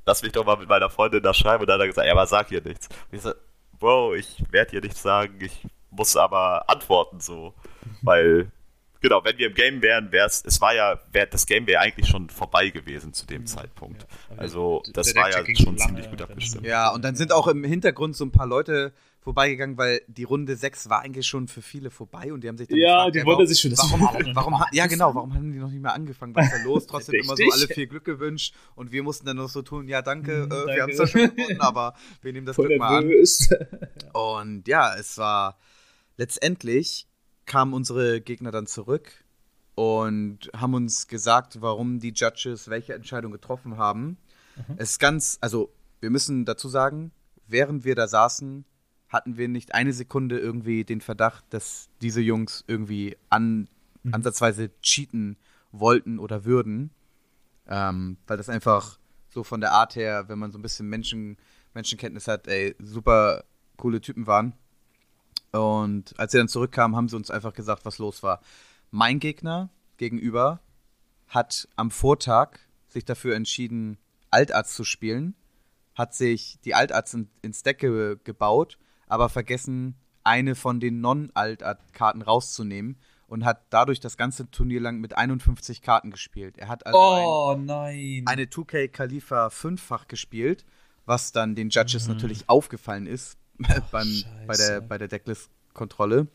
lass 0.05 0.23
mich 0.23 0.33
doch 0.33 0.45
mal 0.45 0.57
mit 0.57 0.69
meiner 0.69 0.89
Freundin 0.91 1.23
da 1.23 1.35
schreiben. 1.35 1.63
Und 1.63 1.67
dann 1.69 1.75
hat 1.75 1.85
er 1.85 1.89
gesagt, 1.89 2.07
ja, 2.07 2.13
aber 2.13 2.27
sag 2.27 2.49
hier 2.49 2.63
nichts. 2.63 2.89
Und 3.11 3.17
ich 3.17 3.23
so, 3.23 3.33
Bro, 3.79 4.15
ich 4.15 4.45
werde 4.51 4.71
hier 4.71 4.81
nichts 4.81 5.03
sagen, 5.03 5.39
ich 5.41 5.67
muss 5.97 6.17
aber 6.17 6.69
antworten 6.71 7.21
so. 7.21 7.55
Weil, 8.03 8.51
genau, 9.01 9.25
wenn 9.25 9.39
wir 9.39 9.49
im 9.49 9.55
Game 9.55 9.83
wären, 9.83 10.13
wäre 10.13 10.27
es, 10.27 10.43
es 10.45 10.61
war 10.61 10.75
ja, 10.75 11.01
wär, 11.13 11.27
das 11.27 11.47
Game 11.47 11.67
wäre 11.67 11.81
eigentlich 11.81 12.09
schon 12.09 12.29
vorbei 12.31 12.71
gewesen 12.71 13.13
zu 13.13 13.27
dem 13.27 13.47
Zeitpunkt. 13.47 14.07
aber 14.31 14.41
Also, 14.43 14.83
der 14.87 14.93
das 14.95 15.15
war 15.17 15.31
ja 15.31 15.45
schon 15.45 15.55
so 15.57 15.65
ziemlich 15.65 16.05
lange, 16.05 16.11
gut 16.11 16.23
abgestimmt. 16.23 16.67
Ja, 16.67 16.91
und 16.93 17.05
dann 17.05 17.17
sind 17.17 17.33
auch 17.33 17.47
im 17.49 17.65
Hintergrund 17.65 18.17
so 18.17 18.25
ein 18.25 18.33
paar 18.33 18.47
Leute 18.47 18.93
vorbeigegangen, 19.21 19.77
weil 19.77 20.03
die 20.07 20.23
Runde 20.23 20.55
6 20.55 20.89
war 20.89 21.01
eigentlich 21.01 21.27
schon 21.27 21.49
für 21.49 21.61
viele 21.61 21.91
vorbei 21.91 22.33
und 22.33 22.45
die 22.45 22.49
haben 22.49 22.57
sich 22.59 22.69
dann 22.69 22.79
Ja, 22.79 23.09
gefragt, 23.09 23.15
die 23.17 23.19
ja, 23.19 23.25
wundern 23.25 23.39
warum, 23.39 23.47
sich 23.49 23.61
schon, 23.61 23.73
warum, 23.77 24.01
wir 24.01 24.35
warum, 24.37 24.53
nicht 24.55 24.61
ha- 24.61 24.69
ja 24.73 24.87
genau, 24.87 25.15
warum 25.17 25.35
haben 25.35 25.53
die 25.53 25.59
noch 25.59 25.69
nicht 25.71 25.83
mehr 25.83 25.95
angefangen, 25.95 26.33
was 26.37 26.47
ist 26.47 26.53
da 26.53 26.63
los? 26.65 26.87
Trotzdem 26.87 27.17
immer 27.21 27.37
so 27.37 27.43
alle 27.51 27.67
viel 27.67 27.89
Glück 27.89 28.05
gewünscht 28.05 28.55
und 28.77 28.93
wir 28.93 29.03
mussten 29.03 29.27
dann 29.27 29.37
noch 29.39 29.49
so 29.49 29.63
tun, 29.63 29.89
ja 29.89 30.01
danke, 30.01 30.45
Mhm, 30.45 30.47
äh, 30.47 30.51
wir 30.51 30.67
danke. 30.67 30.83
haben 30.83 30.91
es 30.91 30.99
ja 30.99 31.07
schon 31.09 31.21
gewonnen, 31.37 31.61
aber 31.61 31.95
wir 32.23 32.33
nehmen 32.33 32.47
das 32.47 32.55
Voll 32.55 32.69
Glück 32.69 32.79
mal 32.79 32.99
an. 32.99 33.11
Und 34.13 34.69
ja, 34.69 34.95
es 34.95 35.19
war 35.19 35.59
letztendlich 36.17 37.09
kamen 37.47 37.73
unsere 37.73 38.21
Gegner 38.21 38.51
dann 38.51 38.67
zurück 38.67 39.25
und 39.75 40.51
haben 40.55 40.75
uns 40.75 41.07
gesagt, 41.07 41.61
warum 41.61 42.01
die 42.01 42.13
Judges 42.13 42.69
welche 42.69 42.95
Entscheidung 42.95 43.33
getroffen 43.33 43.77
haben. 43.77 44.17
Es 44.79 44.93
ist 44.93 44.99
ganz, 44.99 45.39
also 45.41 45.71
wir 46.01 46.11
müssen 46.11 46.45
dazu 46.45 46.69
sagen, 46.69 47.13
während 47.47 47.85
wir 47.85 47.95
da 47.95 48.09
saßen, 48.09 48.65
hatten 49.09 49.37
wir 49.37 49.49
nicht 49.49 49.75
eine 49.75 49.93
Sekunde 49.93 50.39
irgendwie 50.39 50.85
den 50.85 51.01
Verdacht, 51.01 51.45
dass 51.51 51.89
diese 52.01 52.21
Jungs 52.21 52.65
irgendwie 52.67 53.17
an, 53.29 53.69
ansatzweise 54.11 54.71
cheaten 54.81 55.37
wollten 55.73 56.19
oder 56.19 56.45
würden. 56.45 56.91
Ähm, 57.69 58.17
weil 58.27 58.37
das 58.37 58.49
einfach 58.49 58.99
so 59.29 59.45
von 59.45 59.61
der 59.61 59.73
Art 59.73 59.97
her, 59.97 60.29
wenn 60.29 60.39
man 60.39 60.51
so 60.51 60.59
ein 60.59 60.63
bisschen 60.63 60.89
Menschen, 60.89 61.37
Menschenkenntnis 61.75 62.29
hat, 62.29 62.49
ey, 62.49 62.75
super 62.79 63.45
coole 63.77 64.01
Typen 64.01 64.27
waren. 64.27 64.55
Und 65.53 66.15
als 66.19 66.33
sie 66.33 66.39
dann 66.39 66.49
zurückkamen, 66.49 66.97
haben 66.97 67.09
sie 67.09 67.17
uns 67.17 67.31
einfach 67.31 67.53
gesagt, 67.55 67.85
was 67.85 67.99
los 67.99 68.23
war. 68.23 68.41
Mein 68.91 69.19
Gegner 69.21 69.71
gegenüber 69.97 70.61
hat 71.29 71.69
am 71.77 71.91
Vortag 71.91 72.59
sich 72.89 73.05
dafür 73.05 73.35
entschieden, 73.35 73.99
Altarzt 74.31 74.75
zu 74.75 74.85
spielen, 74.85 75.35
hat 75.95 76.15
sich 76.15 76.59
die 76.65 76.75
Altarzt 76.75 77.15
in, 77.15 77.29
ins 77.43 77.63
Deck 77.63 77.79
ge 77.79 78.17
gebaut, 78.23 78.79
aber 79.07 79.29
vergessen, 79.29 79.95
eine 80.25 80.55
von 80.55 80.81
den 80.81 81.01
Non-Altart-Karten 81.01 82.21
rauszunehmen 82.23 82.99
und 83.29 83.45
hat 83.45 83.63
dadurch 83.71 84.01
das 84.01 84.17
ganze 84.17 84.51
Turnier 84.51 84.81
lang 84.81 84.99
mit 84.99 85.17
51 85.17 85.83
Karten 85.83 86.11
gespielt. 86.11 86.59
Er 86.59 86.69
hat 86.69 86.85
also 86.87 86.99
ein, 86.99 87.25
Oh 87.27 87.57
nein. 87.59 88.23
eine 88.27 88.45
2K 88.47 88.89
Khalifa 88.89 89.51
fünffach 89.51 90.07
gespielt, 90.09 90.65
was 91.07 91.33
dann 91.33 91.55
den 91.55 91.71
Judges 91.71 92.07
Mhm. 92.09 92.15
natürlich 92.15 92.49
aufgefallen 92.49 93.07
ist 93.07 93.39
beim, 93.91 94.23
bei 94.47 94.57
der, 94.57 94.81
bei 94.81 94.99
der 94.99 95.09
Decklist-Kontrolle. 95.09 96.27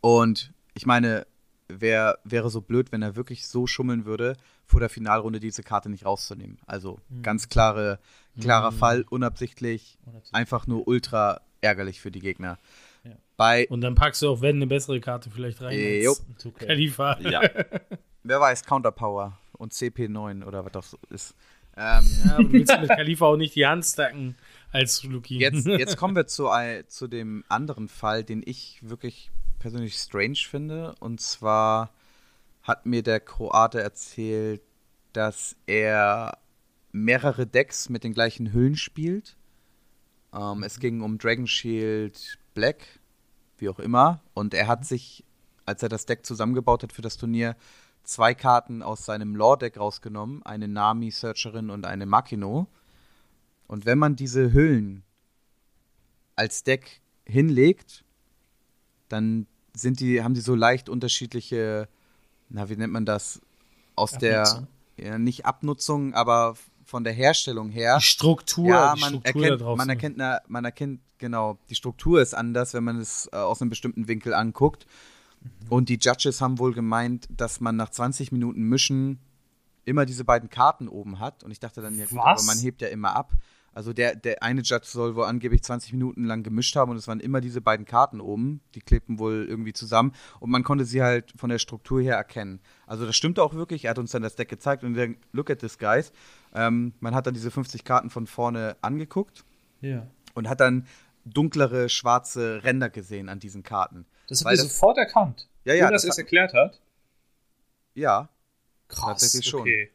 Und 0.00 0.52
ich 0.74 0.86
meine, 0.86 1.26
wer 1.68 2.18
wäre 2.24 2.50
so 2.50 2.60
blöd, 2.60 2.92
wenn 2.92 3.02
er 3.02 3.16
wirklich 3.16 3.46
so 3.46 3.66
schummeln 3.66 4.04
würde, 4.04 4.36
vor 4.64 4.80
der 4.80 4.88
Finalrunde 4.88 5.40
diese 5.40 5.62
Karte 5.62 5.88
nicht 5.90 6.04
rauszunehmen. 6.04 6.58
Also 6.66 6.98
Mhm. 7.08 7.22
ganz 7.22 7.48
klare, 7.48 7.98
klarer 8.40 8.72
Fall, 8.72 9.04
unabsichtlich, 9.10 9.98
Unabsichtlich. 10.06 10.34
einfach 10.34 10.66
nur 10.66 10.86
ultra 10.88 11.40
ärgerlich 11.60 12.00
für 12.00 12.10
die 12.10 12.20
Gegner. 12.20 12.58
Ja. 13.04 13.12
Bei, 13.36 13.66
Und 13.68 13.80
dann 13.82 13.94
packst 13.94 14.22
du 14.22 14.30
auch, 14.30 14.40
wenn, 14.40 14.56
eine 14.56 14.66
bessere 14.66 15.00
Karte 15.00 15.30
vielleicht 15.30 15.60
rein. 15.60 15.76
Äh, 15.78 16.06
als 16.06 16.24
jo. 16.38 16.50
2K. 16.50 16.66
Khalifa. 16.66 17.20
Ja, 17.20 17.42
wer 18.22 18.40
weiß, 18.40 18.64
Counterpower 18.64 19.38
und 19.52 19.72
CP9 19.72 20.44
oder 20.44 20.64
was 20.64 20.72
das 20.72 20.90
so 20.92 20.98
ist. 21.10 21.34
Ähm, 21.76 22.04
Ja, 22.24 22.34
aber 22.34 22.44
du 22.44 22.52
willst 22.52 22.80
mit 22.80 22.88
Khalifa 22.90 23.26
auch 23.26 23.36
nicht 23.36 23.54
die 23.54 23.66
Hand 23.66 23.84
stacken 23.84 24.36
als 24.72 25.02
Luki. 25.02 25.38
Jetzt, 25.38 25.66
jetzt 25.66 25.96
kommen 25.96 26.16
wir 26.16 26.26
zu, 26.26 26.48
zu 26.88 27.08
dem 27.08 27.44
anderen 27.48 27.88
Fall, 27.88 28.24
den 28.24 28.42
ich 28.44 28.78
wirklich 28.82 29.30
persönlich 29.58 29.94
strange 29.94 30.36
finde. 30.36 30.94
Und 31.00 31.20
zwar 31.20 31.92
hat 32.62 32.86
mir 32.86 33.02
der 33.02 33.20
Kroate 33.20 33.80
erzählt, 33.80 34.62
dass 35.12 35.56
er 35.66 36.38
mehrere 36.92 37.46
Decks 37.46 37.88
mit 37.88 38.04
den 38.04 38.12
gleichen 38.12 38.52
Hüllen 38.52 38.76
spielt. 38.76 39.36
Ähm, 40.32 40.62
es 40.62 40.78
ging 40.80 41.00
um 41.00 41.18
Dragon 41.18 41.46
Shield 41.46 42.38
Black, 42.54 43.00
wie 43.58 43.68
auch 43.68 43.78
immer. 43.78 44.22
Und 44.34 44.54
er 44.54 44.66
hat 44.66 44.84
sich, 44.84 45.24
als 45.66 45.82
er 45.82 45.88
das 45.88 46.06
Deck 46.06 46.26
zusammengebaut 46.26 46.82
hat 46.82 46.92
für 46.92 47.02
das 47.02 47.16
Turnier, 47.16 47.56
zwei 48.02 48.34
Karten 48.34 48.82
aus 48.82 49.04
seinem 49.04 49.36
Lore-Deck 49.36 49.78
rausgenommen. 49.78 50.42
Eine 50.44 50.68
Nami 50.68 51.10
Searcherin 51.10 51.70
und 51.70 51.84
eine 51.86 52.06
Makino. 52.06 52.68
Und 53.70 53.86
wenn 53.86 53.98
man 53.98 54.16
diese 54.16 54.52
Hüllen 54.52 55.04
als 56.34 56.64
Deck 56.64 57.02
hinlegt, 57.24 58.04
dann 59.08 59.46
sind 59.76 60.00
die, 60.00 60.24
haben 60.24 60.34
die 60.34 60.40
so 60.40 60.56
leicht 60.56 60.88
unterschiedliche, 60.88 61.88
na, 62.48 62.68
wie 62.68 62.74
nennt 62.74 62.92
man 62.92 63.06
das? 63.06 63.40
Aus 63.94 64.14
Abnutzung. 64.14 64.66
der, 64.96 65.06
ja, 65.06 65.18
nicht 65.18 65.46
Abnutzung, 65.46 66.14
aber 66.14 66.56
von 66.84 67.04
der 67.04 67.12
Herstellung 67.12 67.70
her. 67.70 67.98
Die 67.98 68.04
Struktur, 68.06 68.66
Ja, 68.66 68.94
die 68.96 69.02
man 69.02 69.10
Struktur 69.10 69.34
erkennt, 69.44 69.60
da 69.60 69.64
drauf. 69.64 69.78
man 69.78 69.88
erkennt, 69.88 70.16
na, 70.16 70.40
man 70.48 70.64
erkennt, 70.64 71.00
genau, 71.18 71.56
die 71.68 71.76
Struktur 71.76 72.20
ist 72.20 72.34
anders, 72.34 72.74
wenn 72.74 72.82
man 72.82 72.96
es 72.98 73.28
äh, 73.32 73.36
aus 73.36 73.60
einem 73.60 73.70
bestimmten 73.70 74.08
Winkel 74.08 74.34
anguckt. 74.34 74.84
Mhm. 75.42 75.48
Und 75.68 75.88
die 75.90 75.98
Judges 76.02 76.40
haben 76.40 76.58
wohl 76.58 76.74
gemeint, 76.74 77.28
dass 77.30 77.60
man 77.60 77.76
nach 77.76 77.90
20 77.90 78.32
Minuten 78.32 78.62
Mischen 78.62 79.20
immer 79.84 80.06
diese 80.06 80.24
beiden 80.24 80.50
Karten 80.50 80.88
oben 80.88 81.20
hat. 81.20 81.44
Und 81.44 81.52
ich 81.52 81.60
dachte 81.60 81.80
dann, 81.82 81.96
ja 81.96 82.06
gut, 82.06 82.18
Was? 82.18 82.40
aber 82.40 82.54
man 82.54 82.58
hebt 82.58 82.82
ja 82.82 82.88
immer 82.88 83.14
ab. 83.14 83.32
Also 83.72 83.92
der, 83.92 84.16
der 84.16 84.42
eine 84.42 84.62
Judge 84.62 84.86
soll 84.86 85.14
wohl 85.14 85.24
angeblich 85.24 85.62
20 85.62 85.92
Minuten 85.92 86.24
lang 86.24 86.42
gemischt 86.42 86.74
haben 86.74 86.90
und 86.90 86.96
es 86.96 87.06
waren 87.06 87.20
immer 87.20 87.40
diese 87.40 87.60
beiden 87.60 87.86
Karten 87.86 88.20
oben. 88.20 88.60
Die 88.74 88.80
klebten 88.80 89.18
wohl 89.20 89.46
irgendwie 89.48 89.72
zusammen 89.72 90.12
und 90.40 90.50
man 90.50 90.64
konnte 90.64 90.84
sie 90.84 91.02
halt 91.02 91.32
von 91.36 91.50
der 91.50 91.58
Struktur 91.58 92.00
her 92.02 92.16
erkennen. 92.16 92.60
Also 92.86 93.06
das 93.06 93.14
stimmte 93.16 93.42
auch 93.42 93.54
wirklich. 93.54 93.84
Er 93.84 93.90
hat 93.90 93.98
uns 93.98 94.10
dann 94.10 94.22
das 94.22 94.34
Deck 94.34 94.48
gezeigt 94.48 94.82
und 94.82 94.96
wir 94.96 95.14
look 95.32 95.50
at 95.50 95.60
this, 95.60 95.78
guys. 95.78 96.12
Ähm, 96.52 96.94
man 97.00 97.14
hat 97.14 97.26
dann 97.28 97.34
diese 97.34 97.50
50 97.52 97.84
Karten 97.84 98.10
von 98.10 98.26
vorne 98.26 98.76
angeguckt 98.80 99.44
Ja. 99.80 100.06
und 100.34 100.48
hat 100.48 100.58
dann 100.60 100.86
dunklere 101.24 101.88
schwarze 101.88 102.64
Ränder 102.64 102.90
gesehen 102.90 103.28
an 103.28 103.38
diesen 103.38 103.62
Karten. 103.62 104.04
Das 104.28 104.42
ihr 104.42 104.50
das- 104.50 104.62
sofort 104.62 104.98
erkannt. 104.98 105.48
Ja, 105.64 105.74
ja, 105.74 105.90
dass 105.90 106.02
das 106.02 106.04
er 106.04 106.08
es 106.08 106.14
hat- 106.14 106.18
erklärt 106.24 106.54
hat. 106.54 106.80
Ja, 107.94 108.28
Krass. 108.88 109.20
Tatsächlich 109.20 109.48
schon. 109.48 109.60
Okay. 109.60 109.90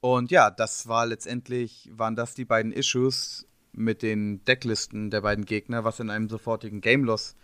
Und 0.00 0.30
ja, 0.30 0.50
das 0.50 0.86
war 0.86 1.06
letztendlich, 1.06 1.90
waren 1.92 2.14
das 2.16 2.34
die 2.34 2.44
beiden 2.44 2.72
Issues 2.72 3.46
mit 3.72 4.02
den 4.02 4.44
Decklisten 4.44 5.10
der 5.10 5.22
beiden 5.22 5.44
Gegner, 5.44 5.84
was 5.84 6.00
in 6.00 6.10
einem 6.10 6.28
sofortigen 6.28 6.80
Game 6.80 7.04
Loss 7.04 7.36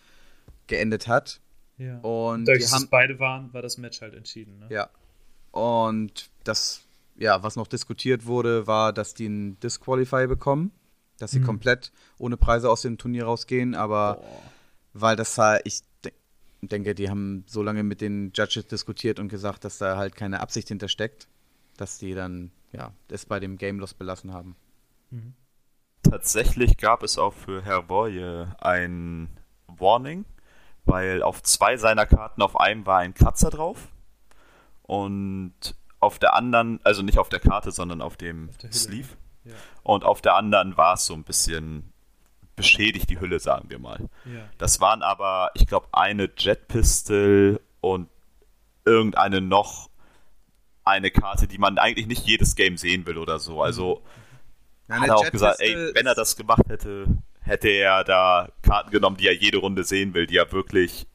geendet 0.67 1.09
hat. 1.09 1.41
Ja. 1.79 1.99
Und 1.99 2.45
Dadurch, 2.47 2.59
die 2.59 2.65
dass 2.65 2.73
haben, 2.73 2.85
es 2.85 2.91
beide 2.91 3.19
waren, 3.19 3.53
war 3.53 3.63
das 3.63 3.79
Match 3.79 4.01
halt 4.01 4.15
entschieden. 4.15 4.59
Ne? 4.61 4.67
ja. 4.71 4.89
Und 5.51 6.31
das, 6.43 6.83
ja, 7.17 7.43
was 7.43 7.57
noch 7.57 7.67
diskutiert 7.69 8.27
wurde, 8.27 8.67
war, 8.67 8.93
dass 8.93 9.15
die 9.15 9.27
einen 9.27 9.59
Disqualify 9.61 10.27
bekommen, 10.27 10.73
dass 11.19 11.31
sie 11.31 11.39
Mhm. 11.41 11.45
komplett 11.45 11.93
ohne 12.19 12.37
Preise 12.37 12.69
aus 12.71 12.83
dem 12.83 12.99
Turnier 12.99 13.25
rausgehen, 13.25 13.75
aber 13.75 14.17
Boah. 14.17 14.43
weil 14.95 15.17
das 15.17 15.39
halt, 15.39 15.63
ich 15.65 15.83
de 16.05 16.13
denke, 16.63 16.95
die 16.95 17.11
haben 17.11 17.45
so 17.47 17.63
lange 17.63 17.83
mit 17.83 18.01
den 18.01 18.33
Judges 18.35 18.67
diskutiert 18.67 19.21
und 19.21 19.29
gesagt, 19.29 19.65
dass 19.65 19.79
da 19.79 19.97
halt 19.97 20.17
keine 20.17 20.41
Absicht 20.41 20.69
hintersteckt, 20.69 21.29
dass 21.77 21.99
die 21.99 22.15
dann, 22.15 22.51
ja, 22.73 22.93
das 23.09 23.27
bei 23.27 23.41
dem 23.41 23.59
Game 23.59 23.79
Loss 23.79 23.95
belassen 23.95 24.33
haben. 24.33 24.57
Mhm. 25.11 25.35
tatsächlich 26.03 26.77
gab 26.77 27.03
es 27.03 27.19
auch 27.19 27.33
für 27.33 27.63
Herr 27.63 27.83
Boye 27.83 28.55
ein 28.59 29.29
Warning, 29.67 30.25
weil 30.85 31.23
auf 31.23 31.43
zwei 31.43 31.77
seiner 31.77 32.07
Karten 32.07 32.43
auf 32.43 32.59
einem 32.59 32.87
war 32.87 32.99
ein 32.99 33.15
Kratzer 33.15 33.51
drauf 33.51 33.89
und 34.83 35.55
auf 36.01 36.19
der 36.19 36.35
anderen, 36.35 36.81
also 36.85 37.03
nicht 37.03 37.19
auf 37.19 37.29
der 37.29 37.41
Karte, 37.41 37.71
sondern 37.71 38.03
auf 38.03 38.17
dem 38.17 38.51
Hülle, 38.61 38.73
Sleeve. 38.73 39.09
Ja. 39.45 39.55
Und 39.83 40.05
auf 40.05 40.21
der 40.21 40.35
anderen 40.35 40.77
war 40.77 40.95
es 40.95 41.07
so 41.07 41.15
ein 41.15 41.25
bisschen 41.25 41.93
beschädigt, 42.57 43.11
die 43.11 43.19
Hülle, 43.21 43.41
sagen 43.41 43.71
wir 43.71 43.79
mal. 43.79 44.09
Ja. 44.25 44.49
Das 44.59 44.81
waren 44.81 45.03
aber, 45.03 45.51
ich 45.55 45.67
glaube, 45.67 45.89
eine 45.93 46.31
Jet 46.37 46.69
Pistol 46.69 47.61
und 47.81 48.09
irgendeine 48.85 49.41
noch 49.41 49.89
eine 50.85 51.11
Karte, 51.11 51.47
die 51.47 51.59
man 51.59 51.79
eigentlich 51.79 52.07
nicht 52.07 52.27
jedes 52.27 52.57
Game 52.57 52.77
sehen 52.77 53.07
will 53.07 53.19
oder 53.19 53.39
so. 53.39 53.63
Also 53.63 54.03
Ja, 54.89 55.01
hat 55.01 55.09
er 55.09 55.17
auch 55.17 55.31
gesagt, 55.31 55.61
ey, 55.61 55.75
wenn 55.95 56.07
er 56.07 56.15
das 56.15 56.37
gemacht 56.37 56.69
hätte, 56.69 57.07
hätte 57.41 57.69
er 57.69 58.05
da 58.05 58.49
Karten 58.63 58.91
genommen, 58.91 59.17
die 59.17 59.27
er 59.27 59.35
jede 59.35 59.59
Runde 59.59 59.85
sehen 59.85 60.15
will, 60.15 60.27
die 60.27 60.37
er 60.37 60.51
wirklich 60.53 61.07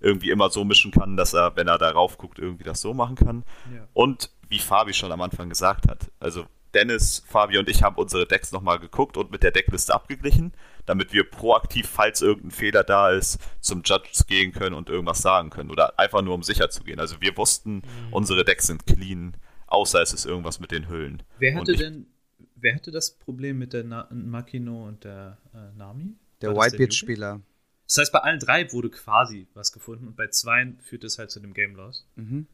irgendwie 0.00 0.30
immer 0.30 0.50
so 0.50 0.64
mischen 0.64 0.92
kann, 0.92 1.16
dass 1.16 1.32
er, 1.32 1.56
wenn 1.56 1.68
er 1.68 1.78
darauf 1.78 2.18
guckt, 2.18 2.38
irgendwie 2.38 2.64
das 2.64 2.80
so 2.80 2.94
machen 2.94 3.16
kann. 3.16 3.44
Ja. 3.74 3.86
Und 3.94 4.30
wie 4.48 4.58
Fabi 4.58 4.94
schon 4.94 5.10
am 5.10 5.22
Anfang 5.22 5.48
gesagt 5.48 5.88
hat, 5.88 6.10
also 6.20 6.44
Dennis, 6.74 7.24
Fabi 7.26 7.58
und 7.58 7.68
ich 7.68 7.82
haben 7.82 7.96
unsere 7.96 8.26
Decks 8.26 8.52
nochmal 8.52 8.78
geguckt 8.78 9.16
und 9.16 9.30
mit 9.30 9.42
der 9.42 9.50
Deckliste 9.50 9.94
abgeglichen, 9.94 10.52
damit 10.86 11.12
wir 11.12 11.28
proaktiv, 11.28 11.88
falls 11.88 12.22
irgendein 12.22 12.50
Fehler 12.52 12.84
da 12.84 13.10
ist, 13.10 13.38
zum 13.60 13.82
Judges 13.84 14.26
gehen 14.26 14.52
können 14.52 14.74
und 14.74 14.88
irgendwas 14.88 15.20
sagen 15.20 15.50
können. 15.50 15.70
Oder 15.70 15.98
einfach 15.98 16.22
nur 16.22 16.34
um 16.34 16.42
sicher 16.42 16.70
zu 16.70 16.82
gehen. 16.84 16.98
Also 17.00 17.20
wir 17.20 17.36
wussten, 17.36 17.82
unsere 18.10 18.44
Decks 18.44 18.66
sind 18.68 18.86
clean, 18.86 19.36
außer 19.66 20.00
es 20.00 20.12
ist 20.12 20.24
irgendwas 20.24 20.60
mit 20.60 20.70
den 20.70 20.88
Hüllen. 20.88 21.22
Wer 21.38 21.54
hatte 21.56 21.72
ich- 21.72 21.78
denn, 21.78 22.06
wer 22.54 22.74
hatte 22.74 22.90
das 22.90 23.10
Problem 23.10 23.58
mit 23.58 23.72
der 23.72 23.84
Na 23.84 24.08
Makino 24.10 24.86
und 24.86 25.04
der 25.04 25.38
äh, 25.54 25.76
Nami? 25.76 26.14
Der? 26.40 26.54
Whitebeard-Spieler. 26.56 27.40
Das 27.86 27.98
heißt, 27.98 28.12
bei 28.12 28.18
allen 28.18 28.40
drei 28.40 28.70
wurde 28.72 28.90
quasi 28.90 29.46
was 29.54 29.72
gefunden 29.72 30.08
und 30.08 30.16
bei 30.16 30.26
zweien 30.28 30.78
führt 30.80 31.04
es 31.04 31.18
halt 31.18 31.30
zu 31.30 31.38
dem 31.40 31.54
Game 31.54 31.76
Loss. 31.76 32.06
Mhm. 32.16 32.46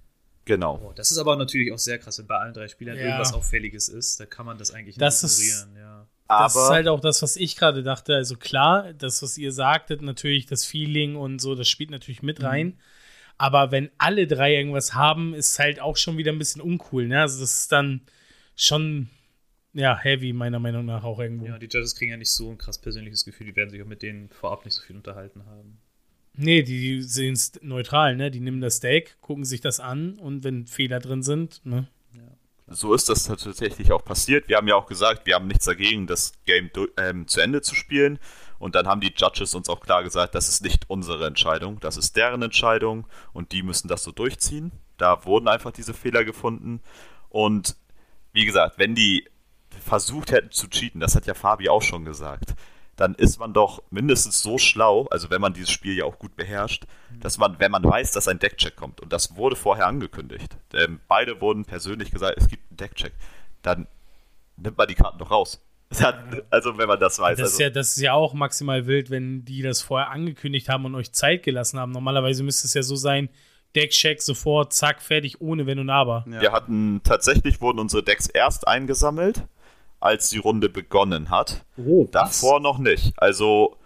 Genau. 0.45 0.81
Oh, 0.85 0.93
das 0.95 1.11
ist 1.11 1.19
aber 1.19 1.37
natürlich 1.37 1.73
auch 1.73 1.79
sehr 1.79 1.99
krass, 1.99 2.19
wenn 2.19 2.27
bei 2.27 2.37
allen 2.37 2.53
drei 2.53 2.67
Spielern 2.69 2.97
Ja. 2.97 3.05
irgendwas 3.05 3.33
Auffälliges 3.33 3.89
ist, 3.89 4.19
da 4.21 4.27
kann 4.27 4.45
man 4.45 4.59
das 4.59 4.73
eigentlich 4.73 4.97
Das 4.99 5.23
nicht 5.23 5.33
ist- 5.33 5.63
ignorieren. 5.65 5.77
Ja. 5.77 6.07
Das 6.28 6.57
Aber 6.57 6.65
ist 6.65 6.70
halt 6.70 6.89
auch 6.89 7.01
das, 7.01 7.23
was 7.23 7.36
ich 7.36 7.57
gerade 7.57 7.82
dachte. 7.82 8.15
Also 8.15 8.36
klar, 8.36 8.93
das, 8.94 9.23
was 9.23 9.36
ihr 9.36 9.53
sagtet, 9.53 10.03
natürlich 10.03 10.47
das 10.47 10.65
Feeling 10.65 11.16
und 11.16 11.40
so, 11.40 11.55
das 11.55 11.69
spielt 11.69 11.90
natürlich 11.90 12.23
mit 12.23 12.43
rein. 12.43 12.78
Aber 13.39 13.70
wenn 13.70 13.90
alle 13.99 14.27
drei 14.27 14.55
irgendwas 14.55 14.94
haben, 14.94 15.35
ist 15.35 15.59
halt 15.59 15.81
auch 15.81 15.97
schon 15.97 16.16
wieder 16.16 16.32
ein 16.32 16.39
bisschen 16.39 16.62
uncool. 16.62 17.09
Ne? 17.09 17.20
Also 17.20 17.40
das 17.40 17.59
ist 17.59 17.73
dann 17.73 18.03
schon 18.55 19.09
ja 19.73 19.99
heavy 19.99 20.32
meiner 20.32 20.59
Meinung 20.59 20.85
nach 20.85 21.05
auch 21.05 21.19
irgendwo. 21.19 21.47
ja, 21.47 21.59
die 21.59 21.66
Judges 21.66 21.94
kriegen 21.94 22.11
ja 22.11 22.16
nicht 22.16 22.31
so 22.31 22.51
ein 22.51 22.59
krass 22.59 22.78
persönliches 22.78 23.24
Gefühl, 23.24 23.47
die 23.47 23.57
werden 23.57 23.70
sich 23.70 23.82
auch 23.82 23.86
mit 23.86 24.03
denen 24.03 24.28
vorab 24.28 24.65
nicht 24.65 24.74
so 24.74 24.82
viel 24.82 24.97
unterhalten 24.97 25.44
haben. 25.47 25.78
Nee, 26.35 26.62
die 26.62 27.03
sehen 27.03 27.35
es 27.35 27.53
neutral. 27.62 28.16
Ne? 28.16 28.31
Die 28.31 28.40
nehmen 28.40 28.61
das 28.61 28.77
Steak, 28.77 29.20
gucken 29.20 29.44
sich 29.44 29.61
das 29.61 29.81
an 29.81 30.19
und 30.19 30.44
wenn 30.44 30.66
Fehler 30.66 30.99
drin 30.99 31.23
sind, 31.23 31.65
ne? 31.65 31.89
So 32.73 32.94
ist 32.94 33.09
das 33.09 33.24
tatsächlich 33.24 33.93
auch 33.93 34.05
passiert. 34.05 34.49
Wir 34.49 34.57
haben 34.57 34.69
ja 34.69 34.77
auch 34.77 34.86
gesagt, 34.86 35.27
wir 35.27 35.35
haben 35.35 35.47
nichts 35.47 35.65
dagegen, 35.65 36.07
das 36.07 36.32
Game 36.44 36.70
ähm, 36.97 37.27
zu 37.27 37.40
Ende 37.40 37.62
zu 37.62 37.74
spielen. 37.74 38.19
Und 38.59 38.77
dann 38.77 38.86
haben 38.86 39.01
die 39.01 39.12
Judges 39.16 39.55
uns 39.55 39.69
auch 39.69 39.81
klar 39.81 40.05
gesagt, 40.05 40.35
das 40.36 40.49
ist 40.49 40.62
nicht 40.62 40.89
unsere 40.89 41.27
Entscheidung, 41.27 41.81
das 41.81 41.97
ist 41.97 42.16
deren 42.16 42.43
Entscheidung 42.43 43.09
und 43.32 43.51
die 43.51 43.65
müssen 43.65 43.89
das 43.89 44.05
so 44.05 44.12
durchziehen. 44.12 44.70
Da 44.99 45.24
wurden 45.24 45.49
einfach 45.49 45.73
diese 45.73 45.94
Fehler 45.94 46.24
gefunden. 46.24 46.81
Und 47.28 47.74
wie 48.32 48.44
gesagt, 48.44 48.78
wenn 48.78 48.94
die 48.94 49.28
versucht 49.85 50.31
hätten 50.31 50.53
zu 50.53 50.69
cheaten, 50.69 51.01
das 51.01 51.16
hat 51.16 51.27
ja 51.27 51.35
Fabi 51.35 51.69
auch 51.69 51.82
schon 51.82 52.05
gesagt, 52.05 52.55
dann 53.03 53.16
ist 53.16 53.41
man 53.41 53.53
doch 53.53 53.83
mindestens 53.91 54.43
so 54.43 54.59
schlau, 54.59 55.09
also 55.11 55.29
wenn 55.29 55.41
man 55.41 55.53
dieses 55.53 55.73
Spiel 55.73 55.97
ja 55.99 56.05
auch 56.05 56.20
gut 56.20 56.37
beherrscht, 56.37 56.85
dass 57.19 57.37
man, 57.37 57.59
wenn 57.59 57.73
man 57.73 57.83
weiß, 57.83 58.12
dass 58.12 58.29
ein 58.29 58.39
Deckcheck 58.39 58.77
kommt, 58.77 59.01
und 59.01 59.12
das 59.12 59.35
wurde 59.35 59.57
vorher 59.57 59.89
angekündigt, 59.89 60.57
ähm, 60.73 61.01
beide 61.09 61.41
wurden 61.41 61.65
persönlich 61.65 62.12
gesagt, 62.12 62.39
es 62.39 62.47
gibt 62.47 62.62
einen 62.70 62.77
Deckcheck, 62.77 63.12
dann 63.62 63.89
nimmt 64.57 64.79
man 64.79 64.87
die 64.87 64.95
Karten 64.95 65.19
doch 65.19 65.33
raus. 65.33 65.61
Hat, 66.01 66.15
also 66.51 66.79
wenn 66.79 66.87
man 66.87 67.01
das 67.01 67.19
weiß. 67.19 67.39
Das 67.39 67.49
ist, 67.49 67.55
also, 67.55 67.62
ja, 67.65 67.70
das 67.70 67.97
ist 67.97 68.03
ja 68.03 68.12
auch 68.12 68.35
maximal 68.35 68.87
wild, 68.87 69.11
wenn 69.11 69.45
die 69.45 69.62
das 69.62 69.83
vorher 69.83 70.11
angekündigt 70.11 70.69
haben 70.69 70.85
und 70.85 70.95
euch 70.95 71.11
Zeit 71.11 71.43
gelassen 71.43 71.81
haben. 71.81 71.91
Normalerweise 71.91 72.45
müsste 72.45 72.69
es 72.69 72.74
ja 72.74 72.85
so 72.85 72.95
sein, 72.95 73.31
Deckcheck 73.74 74.23
sofort, 74.23 74.73
zack, 74.73 75.03
fertig, 75.03 75.41
ohne 75.41 75.66
Wenn 75.66 75.81
und 75.81 75.91
Aber. 75.91 76.24
Ja. 76.31 76.41
Wir 76.41 76.53
hatten, 76.53 77.01
tatsächlich 77.03 77.61
wurden 77.61 77.81
unsere 77.81 78.05
Decks 78.05 78.29
erst 78.29 78.69
eingesammelt, 78.69 79.43
als 80.03 80.31
die 80.31 80.39
Runde 80.39 80.69
begonnen 80.69 81.31
hat. 81.31 81.65
Oh, 81.77 82.09
Davor 82.11 82.61
noch 82.61 82.79
nicht. 82.79 83.12
Also, 83.16 83.77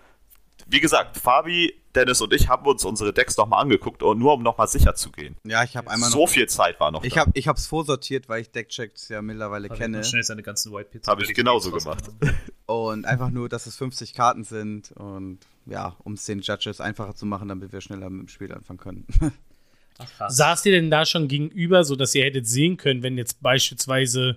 wie 0.67 0.81
gesagt, 0.81 1.17
Fabi, 1.19 1.75
Dennis 1.95 2.21
und 2.21 2.33
ich 2.35 2.49
haben 2.49 2.67
uns 2.67 2.85
unsere 2.85 3.13
Decks 3.13 3.37
nochmal 3.37 3.63
angeguckt, 3.63 4.03
und 4.03 4.19
nur 4.19 4.35
um 4.35 4.43
nochmal 4.43 4.69
sicher 4.69 4.95
zu 4.95 5.11
gehen. 5.11 5.37
Ja, 5.45 5.65
ich 5.65 5.77
habe 5.77 5.91
einmal 5.91 6.11
So 6.11 6.21
noch. 6.23 6.29
viel 6.29 6.47
Zeit 6.49 6.79
war 6.79 6.91
noch 6.91 7.03
Ich 7.05 7.17
habe 7.17 7.31
ich 7.35 7.49
hab's 7.49 7.67
vorsortiert, 7.67 8.29
weil 8.29 8.43
ich 8.43 8.51
Deckchecks 8.51 9.09
ja 9.09 9.23
mittlerweile 9.23 9.69
kenne. 9.69 10.05
Schnell 10.05 10.23
seine 10.23 10.43
ganzen 10.43 10.73
White 10.73 10.91
Pits. 10.91 11.09
Hab 11.09 11.21
ich 11.21 11.33
genauso 11.35 11.71
gemacht. 11.71 12.05
Und 12.67 13.07
einfach 13.07 13.31
nur, 13.31 13.49
dass 13.49 13.67
es 13.67 13.77
50 13.77 14.13
Karten 14.13 14.43
sind 14.43 14.91
und 14.97 15.39
ja, 15.67 15.95
um 16.03 16.15
es 16.15 16.25
den 16.25 16.41
Judges 16.41 16.81
einfacher 16.81 17.15
zu 17.15 17.25
machen, 17.25 17.47
damit 17.49 17.73
wir 17.73 17.81
schneller 17.81 18.11
mit 18.11 18.23
dem 18.23 18.29
Spiel 18.29 18.53
anfangen 18.53 18.81
können. 18.81 19.07
Ach, 19.99 20.09
krass. 20.17 20.37
Saßt 20.37 20.67
ihr 20.67 20.73
denn 20.73 20.91
da 20.91 21.07
schon 21.07 21.29
gegenüber, 21.29 21.85
sodass 21.85 22.13
ihr 22.17 22.25
hättet 22.25 22.49
sehen 22.49 22.77
können, 22.77 23.05
wenn 23.05 23.17
jetzt 23.17 23.41
beispielsweise 23.41 24.37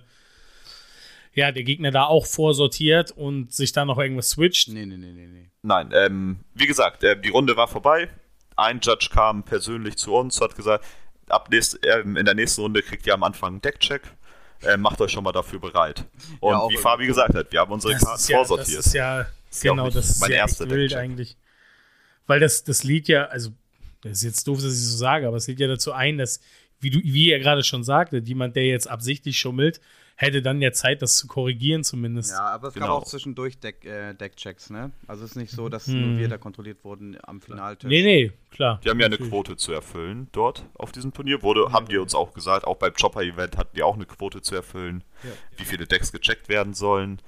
ja, 1.34 1.52
der 1.52 1.62
Gegner 1.62 1.90
da 1.90 2.04
auch 2.04 2.26
vorsortiert 2.26 3.12
und 3.12 3.52
sich 3.52 3.72
da 3.72 3.84
noch 3.84 3.98
irgendwas 3.98 4.30
switcht? 4.30 4.68
nee, 4.68 4.86
nee, 4.86 4.96
nee, 4.96 5.12
nee, 5.12 5.26
nee. 5.26 5.50
Nein, 5.62 5.90
ähm, 5.94 6.40
wie 6.54 6.66
gesagt, 6.66 7.04
äh, 7.04 7.20
die 7.20 7.28
Runde 7.28 7.56
war 7.56 7.68
vorbei. 7.68 8.08
Ein 8.56 8.80
Judge 8.82 9.08
kam 9.12 9.42
persönlich 9.42 9.96
zu 9.96 10.14
uns, 10.14 10.40
hat 10.40 10.56
gesagt, 10.56 10.84
ab 11.28 11.48
nächst, 11.50 11.78
ähm, 11.86 12.16
in 12.16 12.24
der 12.24 12.34
nächsten 12.34 12.62
Runde 12.62 12.82
kriegt 12.82 13.06
ihr 13.06 13.14
am 13.14 13.22
Anfang 13.22 13.52
einen 13.54 13.62
Deckcheck. 13.62 14.02
Äh, 14.62 14.76
macht 14.76 15.00
euch 15.00 15.12
schon 15.12 15.24
mal 15.24 15.32
dafür 15.32 15.58
bereit. 15.58 16.04
Und 16.40 16.52
Ja, 16.52 16.68
wie 16.68 16.76
Fabi 16.76 17.06
gesagt 17.06 17.34
hat, 17.34 17.50
wir 17.50 17.60
haben 17.60 17.72
unsere 17.72 17.94
Das 17.94 18.02
Karten 18.02 18.22
ja, 18.30 18.38
das 18.38 18.48
vorsortiert. 18.48 18.80
ist 18.80 18.92
ja, 18.92 19.26
Ist 19.50 19.64
ja 19.64 19.70
genau, 19.70 19.88
das 19.88 20.10
ist 20.10 20.20
mein 20.20 20.30
ja 20.30 20.36
erster 20.36 20.64
echt 20.64 20.74
wild 20.74 20.94
eigentlich. 20.94 21.36
Weil 22.26 22.40
das, 22.40 22.64
das 22.64 22.84
Lied 22.84 23.08
ja, 23.08 23.24
also, 23.26 23.50
das 24.02 24.12
ist 24.18 24.22
jetzt 24.22 24.46
doof, 24.46 24.58
dass 24.62 24.72
ich 24.74 24.86
so 24.86 24.96
sage, 24.96 25.26
aber 25.26 25.38
es 25.38 25.46
lädt 25.46 25.60
ja 25.60 25.66
dazu 25.66 25.92
ein, 25.92 26.18
dass, 26.18 26.40
wie, 26.80 26.90
du, 26.90 26.98
wie 27.02 27.30
er 27.30 27.38
gerade 27.38 27.62
schon 27.64 27.84
sagte, 27.84 28.18
jemand, 28.18 28.54
der 28.54 28.66
jetzt 28.66 28.88
absichtlich 28.88 29.38
schummelt, 29.38 29.80
hätte 30.20 30.42
dann 30.42 30.60
ja 30.60 30.70
Zeit, 30.72 31.00
das 31.00 31.16
zu 31.16 31.26
korrigieren 31.26 31.82
zumindest. 31.82 32.30
Ja, 32.32 32.40
aber 32.50 32.68
es 32.68 32.74
gab 32.74 32.82
Genau. 32.82 32.96
auch 32.96 33.04
zwischendurch 33.04 33.58
Deck, 33.58 33.84
äh, 33.86 34.12
Deckchecks, 34.12 34.68
ne? 34.68 34.90
Also 35.06 35.24
es 35.24 35.30
ist 35.30 35.36
nicht 35.36 35.50
so, 35.50 35.68
dass 35.70 35.86
Hm. 35.86 36.00
nur 36.10 36.18
wir 36.18 36.28
da 36.28 36.36
kontrolliert 36.36 36.84
wurden 36.84 37.16
am 37.22 37.40
Finaltisch. 37.40 37.88
Nee, 37.88 38.02
nee, 38.02 38.32
klar. 38.50 38.80
Die 38.84 38.90
haben 38.90 39.00
ja 39.00 39.06
eine 39.06 39.14
Natürlich. 39.14 39.30
Quote 39.32 39.56
zu 39.56 39.72
erfüllen 39.72 40.28
dort 40.32 40.66
auf 40.74 40.92
diesem 40.92 41.14
Turnier. 41.14 41.42
Wurde, 41.42 41.72
haben 41.72 41.86
die 41.88 41.96
uns 41.96 42.14
auch 42.14 42.34
gesagt, 42.34 42.66
auch 42.66 42.76
beim 42.76 42.92
Chopper-Event 42.92 43.56
hatten 43.56 43.74
die 43.74 43.82
auch 43.82 43.94
eine 43.94 44.04
Quote 44.04 44.42
zu 44.42 44.54
erfüllen, 44.54 45.02
wie 45.56 45.64
viele 45.64 45.86
Decks 45.86 46.12
gecheckt 46.12 46.48
werden 46.50 46.74
sollen. 46.74 47.20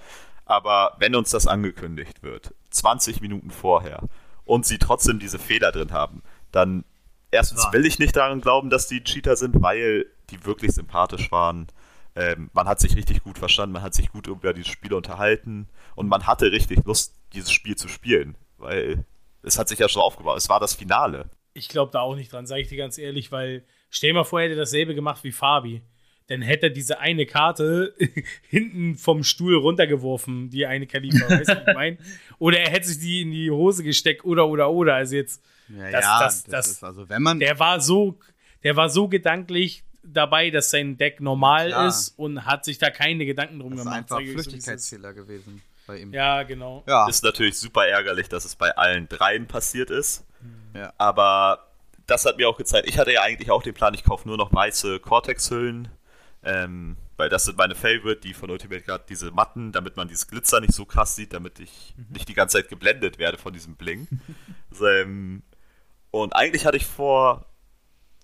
Aber 0.44 0.94
wenn 0.98 1.14
uns 1.14 1.30
das 1.30 1.46
angekündigt 1.46 2.22
wird, 2.22 2.54
20 2.70 3.20
Minuten 3.22 3.50
vorher, 3.50 4.02
und 4.44 4.66
sie 4.66 4.76
trotzdem 4.78 5.18
diese 5.18 5.38
Fehler 5.38 5.72
drin 5.72 5.92
haben, 5.92 6.22
dann 6.50 6.84
erstens 7.30 7.62
Ja. 7.64 7.72
will 7.72 7.86
ich 7.86 7.98
nicht 7.98 8.16
daran 8.16 8.40
glauben, 8.42 8.68
dass 8.68 8.86
die 8.88 9.02
Cheater 9.02 9.36
sind, 9.36 9.62
weil 9.62 10.04
die 10.30 10.44
wirklich 10.44 10.72
sympathisch 10.72 11.30
waren. 11.32 11.68
Ähm, 12.14 12.50
man 12.52 12.66
hat 12.68 12.78
sich 12.80 12.94
richtig 12.96 13.22
gut 13.22 13.38
verstanden, 13.38 13.72
man 13.72 13.82
hat 13.82 13.94
sich 13.94 14.10
gut 14.12 14.26
über 14.26 14.52
dieses 14.52 14.70
Spiel 14.70 14.92
unterhalten 14.92 15.68
und 15.94 16.08
man 16.08 16.26
hatte 16.26 16.52
richtig 16.52 16.84
Lust, 16.84 17.14
dieses 17.32 17.50
Spiel 17.52 17.76
zu 17.76 17.88
spielen, 17.88 18.36
weil 18.58 19.04
es 19.42 19.58
hat 19.58 19.68
sich 19.68 19.78
ja 19.78 19.88
schon 19.88 20.02
aufgebaut. 20.02 20.36
Es 20.36 20.48
war 20.50 20.60
das 20.60 20.74
Finale. 20.74 21.30
Ich 21.54 21.68
glaube 21.68 21.90
da 21.92 22.00
auch 22.00 22.14
nicht 22.14 22.32
dran, 22.32 22.46
sage 22.46 22.60
ich 22.62 22.68
dir 22.68 22.76
ganz 22.78 22.98
ehrlich, 22.98 23.32
weil 23.32 23.64
stell 23.90 24.10
dir 24.10 24.14
mal 24.14 24.24
vor, 24.24 24.40
er 24.40 24.46
hätte 24.48 24.56
dasselbe 24.56 24.94
gemacht 24.94 25.24
wie 25.24 25.32
Fabi. 25.32 25.82
Dann 26.28 26.40
hätte 26.40 26.66
er 26.66 26.70
diese 26.70 27.00
eine 27.00 27.26
Karte 27.26 27.94
hinten 28.48 28.94
vom 28.96 29.24
Stuhl 29.24 29.56
runtergeworfen, 29.56 30.50
die 30.50 30.66
eine 30.66 30.86
Kaliber, 30.86 31.28
weißt 31.28 31.48
du, 31.50 31.64
ich 31.66 31.74
meine? 31.74 31.98
Oder 32.38 32.60
er 32.60 32.70
hätte 32.70 32.86
sich 32.88 33.00
die 33.00 33.22
in 33.22 33.30
die 33.32 33.50
Hose 33.50 33.82
gesteckt 33.82 34.24
oder, 34.24 34.46
oder, 34.48 34.70
oder. 34.70 34.94
Also 34.94 35.16
jetzt, 35.16 35.42
Ja, 35.68 35.90
Das- 35.90 36.04
ja, 36.04 36.20
das- 36.20 36.42
das, 36.44 36.50
das- 36.50 36.66
ist 36.72 36.84
also, 36.84 37.08
wenn 37.08 37.22
man. 37.22 37.40
der 37.40 37.58
war 37.58 37.80
so, 37.80 38.18
der 38.62 38.76
war 38.76 38.88
so 38.88 39.08
gedanklich 39.08 39.82
dabei, 40.02 40.50
dass 40.50 40.70
sein 40.70 40.96
Deck 40.96 41.20
normal 41.20 41.68
Klar. 41.68 41.88
ist 41.88 42.18
und 42.18 42.44
hat 42.44 42.64
sich 42.64 42.78
da 42.78 42.90
keine 42.90 43.24
Gedanken 43.24 43.60
drum 43.60 43.70
das 43.70 43.80
ist 43.80 43.84
gemacht. 43.84 43.98
einfach 43.98 44.20
es 44.20 44.26
ist. 44.26 44.32
Flüchtigkeitsfehler 44.32 45.12
gewesen 45.12 45.62
bei 45.86 45.98
ihm. 45.98 46.12
Ja, 46.12 46.42
genau. 46.42 46.82
Ja. 46.86 47.08
Ist 47.08 47.24
natürlich 47.24 47.58
super 47.58 47.86
ärgerlich, 47.86 48.28
dass 48.28 48.44
es 48.44 48.56
bei 48.56 48.76
allen 48.76 49.08
dreien 49.08 49.46
passiert 49.46 49.90
ist. 49.90 50.24
Ja. 50.74 50.92
Aber 50.98 51.66
das 52.06 52.24
hat 52.24 52.36
mir 52.36 52.48
auch 52.48 52.56
gezeigt, 52.56 52.88
ich 52.88 52.98
hatte 52.98 53.12
ja 53.12 53.22
eigentlich 53.22 53.50
auch 53.50 53.62
den 53.62 53.74
Plan, 53.74 53.94
ich 53.94 54.04
kaufe 54.04 54.26
nur 54.26 54.36
noch 54.36 54.52
weiße 54.52 55.00
Cortex-Hüllen. 55.00 55.88
Ähm, 56.44 56.96
weil 57.16 57.28
das 57.28 57.44
sind 57.44 57.56
meine 57.56 57.76
Favorite, 57.76 58.20
die 58.20 58.34
von 58.34 58.50
Ultimate 58.50 58.82
Guard, 58.82 59.08
diese 59.08 59.30
Matten, 59.30 59.70
damit 59.70 59.96
man 59.96 60.08
dieses 60.08 60.26
Glitzer 60.26 60.60
nicht 60.60 60.72
so 60.72 60.84
krass 60.84 61.14
sieht, 61.14 61.32
damit 61.32 61.60
ich 61.60 61.94
nicht 62.10 62.28
die 62.28 62.34
ganze 62.34 62.58
Zeit 62.58 62.68
geblendet 62.68 63.18
werde 63.18 63.38
von 63.38 63.52
diesem 63.52 63.76
Bling. 63.76 64.08
so, 64.72 64.88
ähm, 64.88 65.42
und 66.10 66.34
eigentlich 66.34 66.66
hatte 66.66 66.76
ich 66.76 66.86
vor, 66.86 67.46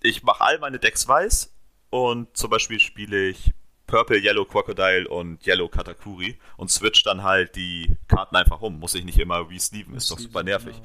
ich 0.01 0.23
mache 0.23 0.41
all 0.41 0.59
meine 0.59 0.79
Decks 0.79 1.07
weiß 1.07 1.53
und 1.89 2.35
zum 2.37 2.49
Beispiel 2.49 2.79
spiele 2.79 3.29
ich 3.29 3.53
Purple, 3.87 4.17
Yellow 4.19 4.45
Crocodile 4.45 5.07
und 5.07 5.45
Yellow 5.47 5.67
Katakuri 5.67 6.37
und 6.57 6.69
switch 6.69 7.01
dann 7.03 7.23
halt 7.23 7.55
die 7.55 7.95
Karten 8.07 8.35
einfach 8.35 8.61
um. 8.61 8.79
Muss 8.79 8.93
ich 8.95 9.03
nicht 9.03 9.17
immer 9.17 9.49
resleeven, 9.49 9.95
ist 9.95 10.11
doch 10.11 10.19
super 10.19 10.43
nervig. 10.43 10.79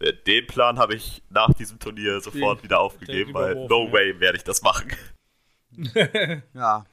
Äh, 0.00 0.12
Den 0.26 0.46
Plan 0.46 0.78
habe 0.78 0.94
ich 0.94 1.22
nach 1.30 1.54
diesem 1.54 1.78
Turnier 1.78 2.20
sofort 2.20 2.58
Den- 2.58 2.64
wieder 2.64 2.80
aufgegeben, 2.80 3.32
weil 3.32 3.54
no 3.66 3.86
ja. 3.86 3.92
way 3.92 4.20
werde 4.20 4.36
ich 4.36 4.44
das 4.44 4.60
machen. 4.62 4.92
Ja. 6.54 6.84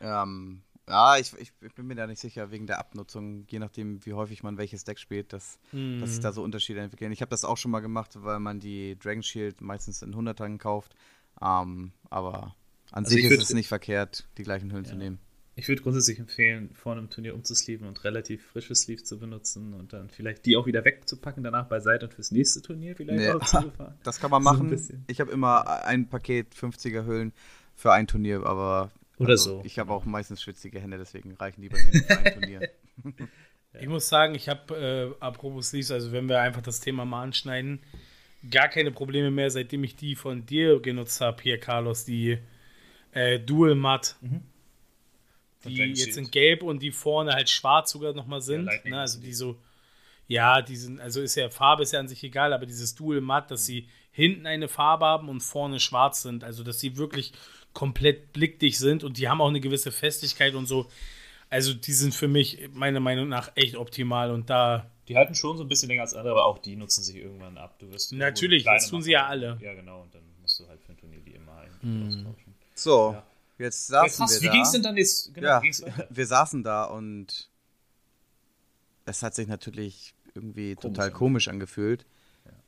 Ähm, 0.00 0.62
ja, 0.88 1.18
ich, 1.18 1.32
ich 1.38 1.52
bin 1.74 1.86
mir 1.86 1.94
da 1.94 2.06
nicht 2.06 2.20
sicher 2.20 2.50
wegen 2.50 2.66
der 2.66 2.78
Abnutzung, 2.78 3.46
je 3.48 3.58
nachdem, 3.58 4.04
wie 4.06 4.14
häufig 4.14 4.42
man 4.42 4.56
welches 4.58 4.84
Deck 4.84 4.98
spielt, 4.98 5.32
dass, 5.32 5.58
Mhm. 5.72 6.00
dass 6.00 6.10
sich 6.10 6.20
da 6.20 6.32
so 6.32 6.42
Unterschiede 6.42 6.80
entwickeln. 6.80 7.12
Ich 7.12 7.20
habe 7.20 7.30
das 7.30 7.44
auch 7.44 7.56
schon 7.56 7.70
mal 7.70 7.80
gemacht, 7.80 8.12
weil 8.22 8.38
man 8.40 8.58
die 8.60 8.98
Dragon 8.98 9.22
Shield 9.22 9.60
meistens 9.60 10.02
in 10.02 10.14
100ern 10.14 10.58
kauft. 10.58 10.94
Ähm, 11.42 11.92
aber 12.10 12.54
an 12.92 13.04
Also 13.04 13.14
sich 13.16 13.24
ich 13.24 13.30
ist 13.30 13.42
es 13.42 13.54
nicht 13.54 13.68
verkehrt, 13.68 14.26
die 14.38 14.42
gleichen 14.42 14.72
Hüllen 14.72 14.84
zu 14.84 14.92
Ja. 14.92 14.98
nehmen. 14.98 15.18
Ich 15.56 15.66
würde 15.66 15.82
grundsätzlich 15.82 16.20
empfehlen, 16.20 16.70
vor 16.72 16.92
einem 16.92 17.10
Turnier 17.10 17.34
umzusleeven 17.34 17.84
und 17.88 18.04
relativ 18.04 18.46
frische 18.46 18.76
Sleeves 18.76 19.04
zu 19.04 19.18
benutzen 19.18 19.74
und 19.74 19.92
dann 19.92 20.08
vielleicht 20.08 20.46
die 20.46 20.56
auch 20.56 20.66
wieder 20.66 20.84
wegzupacken, 20.84 21.42
danach 21.42 21.66
beiseite 21.66 22.06
und 22.06 22.14
fürs 22.14 22.30
nächste 22.30 22.62
Turnier 22.62 22.94
vielleicht 22.94 23.18
Nee. 23.18 23.30
auch 23.30 23.44
zu 23.44 23.60
befahren. 23.70 23.94
Das 24.04 24.20
kann 24.20 24.30
man 24.30 24.42
So 24.44 24.50
machen. 24.52 24.70
bisschen. 24.70 25.04
ich 25.08 25.20
habe 25.20 25.32
immer 25.32 25.84
ein 25.84 26.08
Paket 26.08 26.54
50er 26.54 27.04
Hüllen 27.04 27.32
für 27.74 27.92
ein 27.92 28.06
Turnier, 28.06 28.44
aber 28.46 28.92
Oder 29.18 29.30
also, 29.30 29.58
so. 29.58 29.62
Ich 29.64 29.80
habe 29.80 29.92
auch 29.92 30.04
meistens 30.04 30.40
schwitzige 30.42 30.78
Hände, 30.78 30.96
deswegen 30.96 31.32
reichen 31.34 31.60
die 31.60 31.68
bei 31.70 31.82
mir 31.82 32.02
für 32.04 32.18
ein 32.18 32.32
Turnier. 32.40 32.68
Ich 33.80 33.88
muss 33.88 34.08
sagen, 34.08 34.36
ich 34.36 34.48
habe, 34.48 35.14
äh, 35.18 35.22
apropos 35.24 35.70
Sleeves, 35.70 35.90
also 35.90 36.12
wenn 36.12 36.28
wir 36.28 36.40
einfach 36.40 36.62
das 36.62 36.78
Thema 36.80 37.04
mal 37.04 37.22
anschneiden, 37.24 37.80
gar 38.48 38.68
keine 38.68 38.92
Probleme 38.92 39.32
mehr, 39.32 39.50
seitdem 39.50 39.82
ich 39.82 39.96
die 39.96 40.14
von 40.14 40.46
dir 40.46 40.80
genutzt 40.80 41.20
habe, 41.20 41.42
hier, 41.42 41.58
Carlos, 41.58 42.04
die 42.04 42.38
äh, 43.12 43.38
Dual 43.38 43.74
Matt. 43.74 44.16
Mhm. 44.20 44.42
Die 45.64 45.74
jetzt 45.74 46.16
in 46.16 46.30
Gelb 46.30 46.62
und 46.62 46.80
die 46.80 46.92
vorne 46.92 47.32
halt 47.32 47.50
schwarz 47.50 47.90
sogar 47.90 48.14
nochmal 48.14 48.40
sind. 48.40 48.66
Lightning 48.66 48.94
ne, 48.94 49.00
also 49.00 49.14
sind 49.14 49.24
die 49.24 49.34
so, 49.34 49.58
ja, 50.28 50.62
die 50.62 50.76
sind, 50.76 51.00
also 51.00 51.20
ist 51.20 51.34
ja, 51.34 51.50
Farbe 51.50 51.82
ist 51.82 51.92
ja 51.92 52.00
an 52.00 52.08
sich 52.08 52.22
egal, 52.22 52.52
aber 52.52 52.64
dieses 52.64 52.94
Dual 52.94 53.20
Matt, 53.20 53.50
dass 53.50 53.66
sie 53.66 53.88
hinten 54.12 54.46
eine 54.46 54.68
Farbe 54.68 55.04
haben 55.06 55.28
und 55.28 55.40
vorne 55.40 55.80
schwarz 55.80 56.22
sind, 56.22 56.44
also 56.44 56.62
dass 56.62 56.78
sie 56.80 56.96
wirklich 56.96 57.32
komplett 57.72 58.32
blickdicht 58.32 58.78
sind 58.78 59.04
und 59.04 59.18
die 59.18 59.28
haben 59.28 59.40
auch 59.40 59.48
eine 59.48 59.60
gewisse 59.60 59.92
Festigkeit 59.92 60.54
und 60.54 60.66
so. 60.66 60.88
Also 61.50 61.72
die 61.72 61.92
sind 61.92 62.14
für 62.14 62.28
mich 62.28 62.68
meiner 62.72 63.00
Meinung 63.00 63.28
nach 63.28 63.52
echt 63.54 63.76
optimal 63.76 64.30
und 64.30 64.50
da 64.50 64.90
Die 65.08 65.16
halten 65.16 65.34
schon 65.34 65.56
so 65.56 65.64
ein 65.64 65.68
bisschen 65.68 65.88
länger 65.88 66.02
als 66.02 66.14
andere, 66.14 66.32
aber 66.32 66.46
auch 66.46 66.58
die 66.58 66.76
nutzen 66.76 67.02
sich 67.02 67.16
irgendwann 67.16 67.56
ab. 67.56 67.78
Du 67.78 67.90
wirst 67.90 68.12
Natürlich, 68.12 68.64
das 68.64 68.88
tun 68.88 69.02
sie 69.02 69.12
ja 69.12 69.26
alle. 69.26 69.58
Ja, 69.62 69.74
genau, 69.74 70.02
und 70.02 70.14
dann 70.14 70.22
musst 70.42 70.60
du 70.60 70.68
halt 70.68 70.82
für 70.82 70.92
ein 70.92 70.98
Turnier 70.98 71.20
die 71.20 71.34
immer 71.34 71.56
ein 71.56 72.06
austauschen. 72.06 72.47
So, 72.78 73.12
Ja. 73.12 73.22
jetzt 73.58 73.90
Ja, 73.90 74.02
saßen 74.08 74.26
krass, 74.26 74.34
wir 74.34 74.40
wie 74.42 74.46
da. 74.46 74.52
ging 74.52 74.62
es 74.62 74.70
denn 74.72 74.82
dann 74.82 74.96
jetzt? 74.96 75.34
Genau, 75.34 75.46
ja, 75.46 75.58
wie 75.60 75.64
ging's 75.66 75.82
wir 76.10 76.26
saßen 76.26 76.62
da 76.62 76.84
und 76.84 77.50
es 79.04 79.22
hat 79.22 79.34
sich 79.34 79.48
natürlich 79.48 80.14
irgendwie 80.34 80.74
Komisch 80.74 80.82
total 80.96 81.10
komisch 81.10 81.48
angefühlt. 81.48 82.06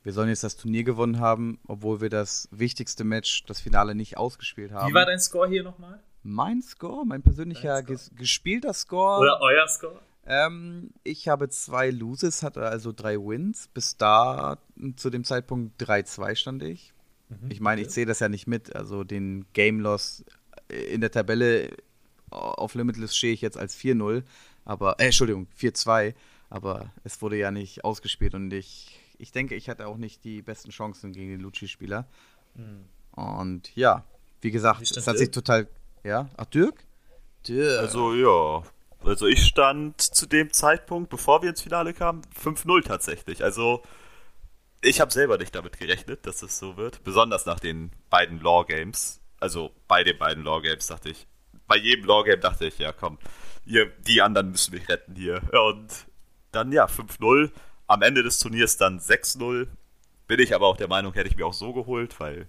Wir 0.03 0.13
sollen 0.15 0.31
jetzt 0.31 0.43
das 0.43 0.57
Turnier 0.57 0.83
gewonnen 0.83 1.21
haben, 1.21 1.61
obwohl 1.67 2.01
wir 2.01 2.09
das 2.09 2.49
wichtigste 2.51 3.05
Match, 3.05 3.45
das 3.45 3.61
Finale, 3.61 3.95
nicht 3.95 4.17
ausgespielt 4.17 4.73
haben. 4.73 4.89
Wie 4.91 4.95
war 4.95 5.05
dein 5.05 5.21
Score 5.21 5.49
hier 5.49 5.63
nochmal? 5.63 6.01
mein 6.23 6.61
Score, 6.63 7.07
mein 7.07 7.23
persönlicher 7.23 7.79
Score. 7.79 7.85
ges 7.85 8.11
gespielter 8.17 8.73
Score? 8.75 9.21
Oder 9.21 9.41
euer 9.41 9.67
Score? 9.69 10.01
Ähm, 10.27 10.91
ich 11.03 11.29
habe 11.29 11.49
zwei 11.49 11.91
Loses, 11.91 12.43
hatte 12.43 12.63
also 12.67 12.93
drei 12.93 13.17
Wins. 13.17 13.69
Bis 13.69 13.97
da, 13.97 14.59
zu 14.97 15.09
dem 15.11 15.25
Zeitpunkt 15.25 15.81
3-2 15.83 16.35
stand 16.37 16.63
ich. 16.63 16.93
Mhm. 17.31 17.51
Ich 17.51 17.61
meine, 17.61 17.81
ich 17.81 17.89
zähle 17.89 18.07
das 18.07 18.21
ja 18.21 18.29
nicht 18.29 18.47
mit. 18.47 18.77
Also 18.77 19.05
den 19.05 19.47
Game 19.55 19.81
Loss 19.81 20.25
in 20.69 21.01
der 21.01 21.11
Tabelle 21.11 21.71
auf 22.31 22.75
Limitless 22.75 23.17
stehe 23.17 23.33
ich 23.33 23.41
jetzt 23.41 23.57
als 23.57 23.77
4-0. 23.77 24.23
Aber, 24.65 25.01
äh, 25.01 25.07
Entschuldigung, 25.07 25.47
4-2. 25.59 26.15
Aber 26.49 26.93
es 27.05 27.23
wurde 27.23 27.37
ja 27.37 27.51
nicht 27.51 27.85
ausgespielt 27.85 28.35
und 28.35 28.53
ich, 28.53 29.01
ich 29.19 29.31
denke, 29.33 29.55
ich 29.55 29.69
hatte 29.69 29.87
auch 29.87 29.97
nicht 29.97 30.25
die 30.25 30.43
besten 30.43 30.71
Chancen 30.71 31.13
gegen 31.13 31.31
den 31.31 31.41
Lucci-Spieler. 31.41 32.07
Und 33.13 33.75
ja, 33.77 34.05
wie 34.41 34.51
gesagt, 34.51 34.83
es 34.83 35.07
hat 35.07 35.19
sich 35.19 35.31
total. 35.31 35.69
Ja, 36.03 36.29
ach, 36.37 36.47
Dirk? 36.47 36.85
Dirk. 37.47 37.79
Also 37.79 38.15
ja. 38.15 38.63
Also 39.03 39.27
ich 39.27 39.47
stand 39.47 40.01
zu 40.01 40.27
dem 40.27 40.53
Zeitpunkt, 40.53 41.09
bevor 41.09 41.43
wir 41.43 41.51
ins 41.51 41.63
Finale 41.63 41.95
kamen, 41.95 42.23
5-0 42.43 42.85
tatsächlich. 42.85 43.43
Also 43.43 43.83
ich 44.83 45.01
habe 45.01 45.13
selber 45.13 45.39
nicht 45.39 45.55
damit 45.55 45.79
gerechnet, 45.79 46.27
dass 46.27 46.43
es 46.43 46.59
so 46.59 46.77
wird. 46.77 47.03
Besonders 47.05 47.47
nach 47.47 47.61
den 47.61 47.91
beiden 48.09 48.41
Law 48.41 48.65
Games. 48.65 49.21
Also 49.39 49.73
bei 49.89 50.05
den 50.05 50.19
beiden 50.19 50.45
Law 50.45 50.61
Games 50.61 50.87
dachte 50.87 51.11
ich, 51.11 51.27
bei 51.67 51.77
jedem 51.77 52.07
Law 52.07 52.25
Game 52.25 52.41
dachte 52.41 52.67
ich, 52.67 52.79
ja 52.79 52.93
komm, 52.93 53.19
ihr, 53.65 53.87
die 53.87 54.23
anderen 54.23 54.51
müssen 54.51 54.75
mich 54.75 54.89
retten 54.89 55.15
hier. 55.15 55.41
Und 55.53 56.07
dann 56.53 56.73
ja, 56.73 56.87
5-0. 56.87 57.51
Am 57.87 58.03
Ende 58.03 58.23
des 58.23 58.39
Turniers 58.39 58.77
dann 58.77 59.01
6-0. 59.01 59.69
Bin 60.27 60.41
ich 60.41 60.55
aber 60.55 60.67
auch 60.67 60.77
der 60.77 60.89
Meinung, 60.89 61.13
hätte 61.15 61.29
ich 61.29 61.37
mir 61.37 61.47
auch 61.47 61.55
so 61.55 61.73
geholt, 61.73 62.19
weil 62.21 62.47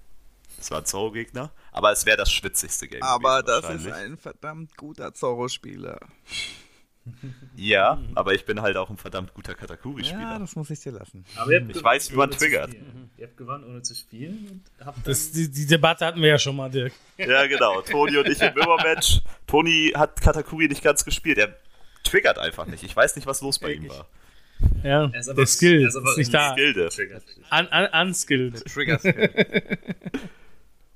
es 0.59 0.69
war 0.69 0.79
ein 0.79 0.85
Zorro-Gegner. 0.85 1.51
Aber 1.71 1.91
es 1.91 2.05
wäre 2.05 2.17
das 2.17 2.31
schwitzigste 2.31 2.87
Game. 2.87 3.01
Aber 3.01 3.41
das 3.41 3.67
ist 3.69 3.91
ein 3.91 4.17
verdammt 4.17 4.77
guter 4.77 5.13
Zorro-Spieler. 5.13 5.99
Ja, 7.55 7.99
aber 8.15 8.33
ich 8.33 8.45
bin 8.45 8.61
halt 8.61 8.77
auch 8.77 8.89
ein 8.89 8.97
verdammt 8.97 9.33
guter 9.33 9.55
Katakuri-Spieler. 9.55 10.21
Ja, 10.21 10.39
das 10.39 10.55
muss 10.55 10.69
ich 10.69 10.79
dir 10.79 10.91
lassen. 10.91 11.25
Aber 11.35 11.51
ihr 11.51 11.59
habt 11.59 11.69
Ich 11.69 11.73
gewonnen, 11.77 11.85
weiß, 11.85 12.11
wie 12.11 12.15
man 12.15 12.31
triggert. 12.31 12.73
Ihr 13.17 13.25
habt 13.27 13.37
gewonnen, 13.37 13.63
ohne 13.63 13.81
zu 13.81 13.95
spielen 13.95 14.47
und 14.79 14.85
habt 14.85 14.97
dann 14.97 15.03
Das, 15.05 15.31
die, 15.31 15.49
die 15.49 15.65
Debatte 15.65 16.05
hatten 16.05 16.21
wir 16.21 16.29
ja 16.29 16.37
schon 16.39 16.55
mal, 16.55 16.69
Dirk. 16.69 16.93
Ja, 17.17 17.47
genau. 17.47 17.81
Toni 17.81 18.17
und 18.17 18.27
ich 18.29 18.39
im 18.41 18.53
Immermatch. 18.55 19.21
Toni 19.47 19.91
hat 19.95 20.21
Katakuri 20.21 20.67
nicht 20.67 20.83
ganz 20.83 21.03
gespielt. 21.03 21.37
Er 21.39 21.55
triggert 22.03 22.37
einfach 22.37 22.65
nicht. 22.67 22.83
Ich 22.83 22.95
weiß 22.95 23.15
nicht, 23.15 23.25
was 23.25 23.41
los 23.41 23.57
bei 23.59 23.73
ihm 23.73 23.89
war. 23.89 24.07
Ja, 24.83 25.09
Er 25.11 25.19
ist 25.19 25.27
aber- 25.27 25.37
der 25.37 25.47
Skill 25.47 25.81
er 25.81 25.87
ist, 25.87 25.95
ist 25.95 26.01
aber 26.01 26.15
nicht 26.17 26.33
da. 26.33 26.51
Skilled. 26.53 26.77
Un, 27.51 27.67
un, 27.73 28.01
unskilled. 28.07 28.63
Trigger 28.65 28.99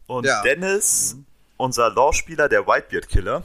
Und 0.08 0.26
Ja. 0.26 0.42
Dennis, 0.44 1.18
unser 1.58 1.90
Law-Spieler, 1.90 2.48
der 2.48 2.68
Whitebeard-Killer, 2.68 3.44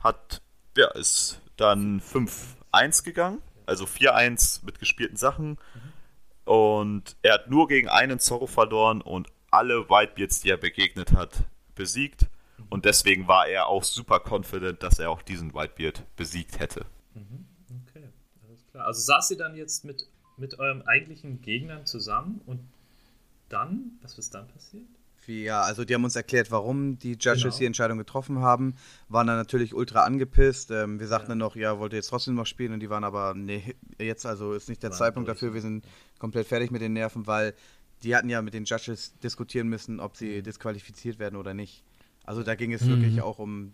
hat, 0.00 0.42
ja, 0.76 0.90
ist 0.92 1.40
dann 1.56 2.00
5-1 2.00 3.04
gegangen. 3.04 3.40
Also 3.66 3.84
4-1 3.84 4.64
mit 4.64 4.78
gespielten 4.78 5.16
Sachen. 5.16 5.58
Und 6.44 7.16
er 7.22 7.34
hat 7.34 7.50
nur 7.50 7.68
gegen 7.68 7.88
einen 7.88 8.18
Zorro 8.18 8.46
verloren 8.46 9.00
und 9.00 9.28
alle 9.50 9.88
Whitebeards, 9.88 10.40
die 10.40 10.50
er 10.50 10.56
begegnet 10.56 11.12
hat, 11.12 11.44
besiegt. 11.74 12.26
Und 12.68 12.84
deswegen 12.84 13.28
war 13.28 13.46
er 13.46 13.66
auch 13.68 13.84
super 13.84 14.20
confident, 14.20 14.82
dass 14.82 14.98
er 14.98 15.10
auch 15.10 15.22
diesen 15.22 15.54
Whitebeard 15.54 16.02
besiegt 16.16 16.58
hätte. 16.60 16.84
Okay, 17.88 18.08
alles 18.46 18.66
klar. 18.70 18.86
Also 18.86 19.00
saßt 19.00 19.30
ihr 19.30 19.38
dann 19.38 19.54
jetzt 19.54 19.84
mit, 19.84 20.08
mit 20.36 20.58
eurem 20.58 20.82
eigentlichen 20.82 21.40
Gegnern 21.40 21.86
zusammen 21.86 22.40
und 22.46 22.60
dann, 23.48 23.98
was 24.02 24.18
ist 24.18 24.34
dann 24.34 24.48
passiert? 24.48 24.88
Ja, 25.26 25.62
also 25.62 25.84
die 25.84 25.94
haben 25.94 26.04
uns 26.04 26.16
erklärt, 26.16 26.50
warum 26.50 26.98
die 26.98 27.12
Judges 27.12 27.42
Genau. 27.42 27.56
die 27.56 27.64
Entscheidung 27.66 27.98
getroffen 27.98 28.40
haben, 28.40 28.74
waren 29.08 29.26
dann 29.26 29.36
natürlich 29.36 29.74
ultra 29.74 30.02
angepisst. 30.04 30.70
Ähm, 30.70 31.00
wir 31.00 31.06
sagten 31.06 31.26
Ja. 31.26 31.28
dann 31.30 31.38
noch, 31.38 31.56
ja, 31.56 31.78
wollt 31.78 31.92
ihr 31.92 31.96
jetzt 31.96 32.08
trotzdem 32.08 32.34
noch 32.34 32.46
spielen? 32.46 32.72
Und 32.72 32.80
die 32.80 32.90
waren 32.90 33.04
aber, 33.04 33.34
nee, 33.34 33.74
jetzt 33.98 34.26
also 34.26 34.52
ist 34.52 34.68
nicht 34.68 34.82
der 34.82 34.90
Waren 34.90 34.98
Zeitpunkt 34.98 35.28
durch. 35.28 35.36
dafür, 35.38 35.54
wir 35.54 35.60
sind 35.62 35.84
komplett 36.18 36.46
fertig 36.46 36.70
mit 36.70 36.82
den 36.82 36.92
Nerven, 36.92 37.26
weil 37.26 37.54
die 38.02 38.14
hatten 38.14 38.28
ja 38.28 38.42
mit 38.42 38.52
den 38.52 38.64
Judges 38.64 39.18
diskutieren 39.20 39.68
müssen, 39.68 39.98
ob 39.98 40.16
sie 40.16 40.42
disqualifiziert 40.42 41.18
werden 41.18 41.36
oder 41.36 41.54
nicht. 41.54 41.84
Also 42.24 42.42
da 42.42 42.54
ging 42.54 42.72
es 42.72 42.86
wirklich 42.86 43.22
auch 43.22 43.38
um 43.38 43.72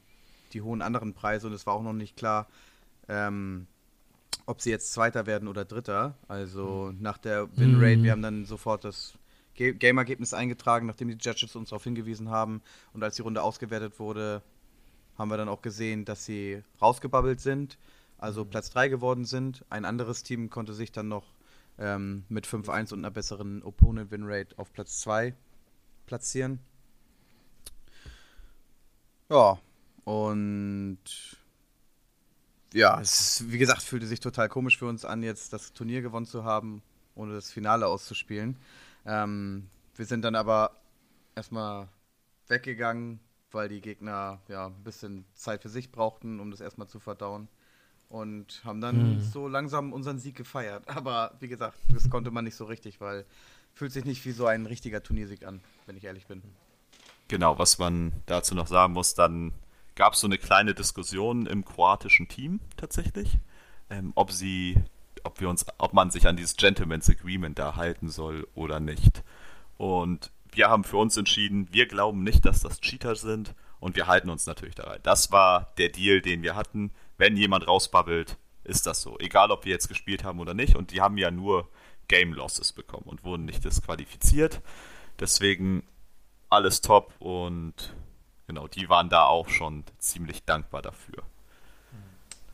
die 0.52 0.62
hohen 0.62 0.82
anderen 0.82 1.14
Preise 1.14 1.47
und 1.48 1.52
es 1.52 1.66
war 1.66 1.74
auch 1.74 1.82
noch 1.82 1.93
nicht 1.93 2.16
klar, 2.16 2.48
ähm, 3.09 3.66
ob 4.47 4.60
sie 4.60 4.70
jetzt 4.70 4.93
Zweiter 4.93 5.27
werden 5.27 5.48
oder 5.48 5.64
Dritter. 5.64 6.14
Also 6.28 6.93
nach 6.98 7.18
der 7.18 7.48
Winrate, 7.56 8.02
wir 8.02 8.12
haben 8.12 8.22
dann 8.22 8.44
sofort 8.44 8.85
das 8.85 9.14
Game-Ergebnis 9.60 10.34
eingetragen, 10.34 10.86
nachdem 10.86 11.08
die 11.08 11.18
Judges 11.20 11.54
uns 11.54 11.70
darauf 11.70 11.84
hingewiesen 11.84 12.30
haben. 12.30 12.62
Und 12.92 13.02
als 13.02 13.16
die 13.16 13.22
Runde 13.22 13.42
ausgewertet 13.42 13.98
wurde, 13.98 14.42
haben 15.18 15.30
wir 15.30 15.36
dann 15.36 15.48
auch 15.48 15.62
gesehen, 15.62 16.04
dass 16.04 16.24
sie 16.24 16.62
rausgebabbelt 16.80 17.40
sind, 17.40 17.78
also 18.18 18.44
Platz 18.44 18.70
3 18.70 18.88
geworden 18.88 19.24
sind. 19.24 19.64
Ein 19.68 19.84
anderes 19.84 20.22
Team 20.22 20.48
konnte 20.48 20.72
sich 20.72 20.92
dann 20.92 21.08
noch 21.08 21.34
ähm, 21.78 22.24
mit 22.28 22.46
5-1 22.46 22.92
und 22.92 23.00
einer 23.00 23.10
besseren 23.10 23.62
Opponent-Win-Rate 23.62 24.58
auf 24.58 24.72
Platz 24.72 25.00
2 25.00 25.34
platzieren. 26.06 26.58
Ja, 29.28 29.58
und 30.04 30.98
ja, 32.72 33.00
es 33.00 33.20
ist, 33.40 33.52
wie 33.52 33.58
gesagt, 33.58 33.82
fühlte 33.82 34.06
sich 34.06 34.20
total 34.20 34.48
komisch 34.48 34.78
für 34.78 34.86
uns 34.86 35.04
an, 35.04 35.22
jetzt 35.22 35.52
das 35.52 35.72
Turnier 35.72 36.02
gewonnen 36.02 36.26
zu 36.26 36.44
haben, 36.44 36.82
ohne 37.14 37.34
das 37.34 37.50
Finale 37.50 37.86
auszuspielen. 37.86 38.56
Ähm, 39.06 39.68
wir 39.97 40.06
sind 40.06 40.22
dann 40.22 40.35
aber 40.35 40.77
erstmal 41.35 41.89
weggegangen, 42.48 43.20
weil 43.51 43.68
die 43.68 43.81
Gegner 43.81 44.40
ja 44.48 44.66
ein 44.66 44.82
bisschen 44.85 45.24
Zeit 45.35 45.62
für 45.62 45.68
sich 45.68 45.90
brauchten, 45.93 46.40
um 46.40 46.51
das 46.51 46.60
erstmal 46.60 46.89
zu 46.89 47.01
verdauen. 47.01 47.48
Und 48.09 48.62
haben 48.64 48.81
dann 48.81 49.20
so 49.20 49.47
langsam 49.47 49.93
unseren 49.93 50.18
Sieg 50.18 50.35
gefeiert. 50.36 50.89
Aber 50.89 51.36
wie 51.39 51.48
gesagt, 51.48 51.78
das 51.93 52.10
konnte 52.10 52.31
man 52.31 52.44
nicht 52.44 52.56
so 52.56 52.64
richtig, 52.64 53.01
weil 53.01 53.24
fühlt 53.72 53.93
sich 53.93 54.05
nicht 54.05 54.24
wie 54.24 54.32
so 54.32 54.47
ein 54.47 54.66
richtiger 54.66 55.02
Turniersieg 55.02 55.47
an, 55.47 55.60
wenn 55.86 55.97
ich 55.97 56.05
ehrlich 56.05 56.27
bin. 56.27 56.43
Genau, 57.28 57.59
was 57.59 57.78
man 57.78 58.12
dazu 58.27 58.55
noch 58.56 58.66
sagen 58.66 58.93
muss, 58.93 59.14
dann 59.14 59.52
gab 59.94 60.14
es 60.14 60.20
so 60.20 60.27
eine 60.27 60.39
kleine 60.39 60.74
Diskussion 60.74 61.47
im 61.47 61.64
kroatischen 61.64 62.27
Team 62.27 62.60
tatsächlich, 62.77 63.39
ähm, 63.89 64.12
ob 64.16 64.32
sie 64.32 64.82
ob 65.24 65.40
wir 65.40 65.48
uns, 65.48 65.66
ob 65.78 65.92
man 65.92 66.10
sich 66.10 66.26
an 66.26 66.36
dieses 66.36 66.56
Gentleman's 66.56 67.08
Agreement 67.08 67.58
da 67.58 67.76
halten 67.76 68.08
soll 68.08 68.46
oder 68.54 68.80
nicht. 68.80 69.22
Und 69.76 70.30
wir 70.52 70.68
haben 70.68 70.84
für 70.84 70.96
uns 70.96 71.16
entschieden, 71.16 71.68
wir 71.70 71.86
glauben 71.86 72.22
nicht, 72.22 72.44
dass 72.44 72.60
das 72.60 72.80
Cheater 72.80 73.16
sind 73.16 73.54
und 73.78 73.96
wir 73.96 74.06
halten 74.06 74.30
uns 74.30 74.46
natürlich 74.46 74.74
daran. 74.74 74.98
Das 75.02 75.32
war 75.32 75.72
der 75.78 75.88
Deal, 75.88 76.20
den 76.20 76.42
wir 76.42 76.56
hatten. 76.56 76.90
Wenn 77.16 77.36
jemand 77.36 77.66
rausbabbelt, 77.66 78.36
ist 78.64 78.86
das 78.86 79.02
so. 79.02 79.18
Egal, 79.18 79.50
ob 79.50 79.64
wir 79.64 79.72
jetzt 79.72 79.88
gespielt 79.88 80.24
haben 80.24 80.40
oder 80.40 80.54
nicht. 80.54 80.76
Und 80.76 80.92
die 80.92 81.00
haben 81.00 81.18
ja 81.18 81.30
nur 81.30 81.68
Game 82.08 82.32
Losses 82.32 82.72
bekommen 82.72 83.06
und 83.06 83.24
wurden 83.24 83.44
nicht 83.44 83.64
disqualifiziert. 83.64 84.60
Deswegen 85.18 85.84
alles 86.48 86.80
top 86.80 87.14
und 87.20 87.94
genau, 88.46 88.66
die 88.66 88.88
waren 88.88 89.08
da 89.08 89.24
auch 89.26 89.48
schon 89.48 89.84
ziemlich 89.98 90.44
dankbar 90.44 90.82
dafür. 90.82 91.22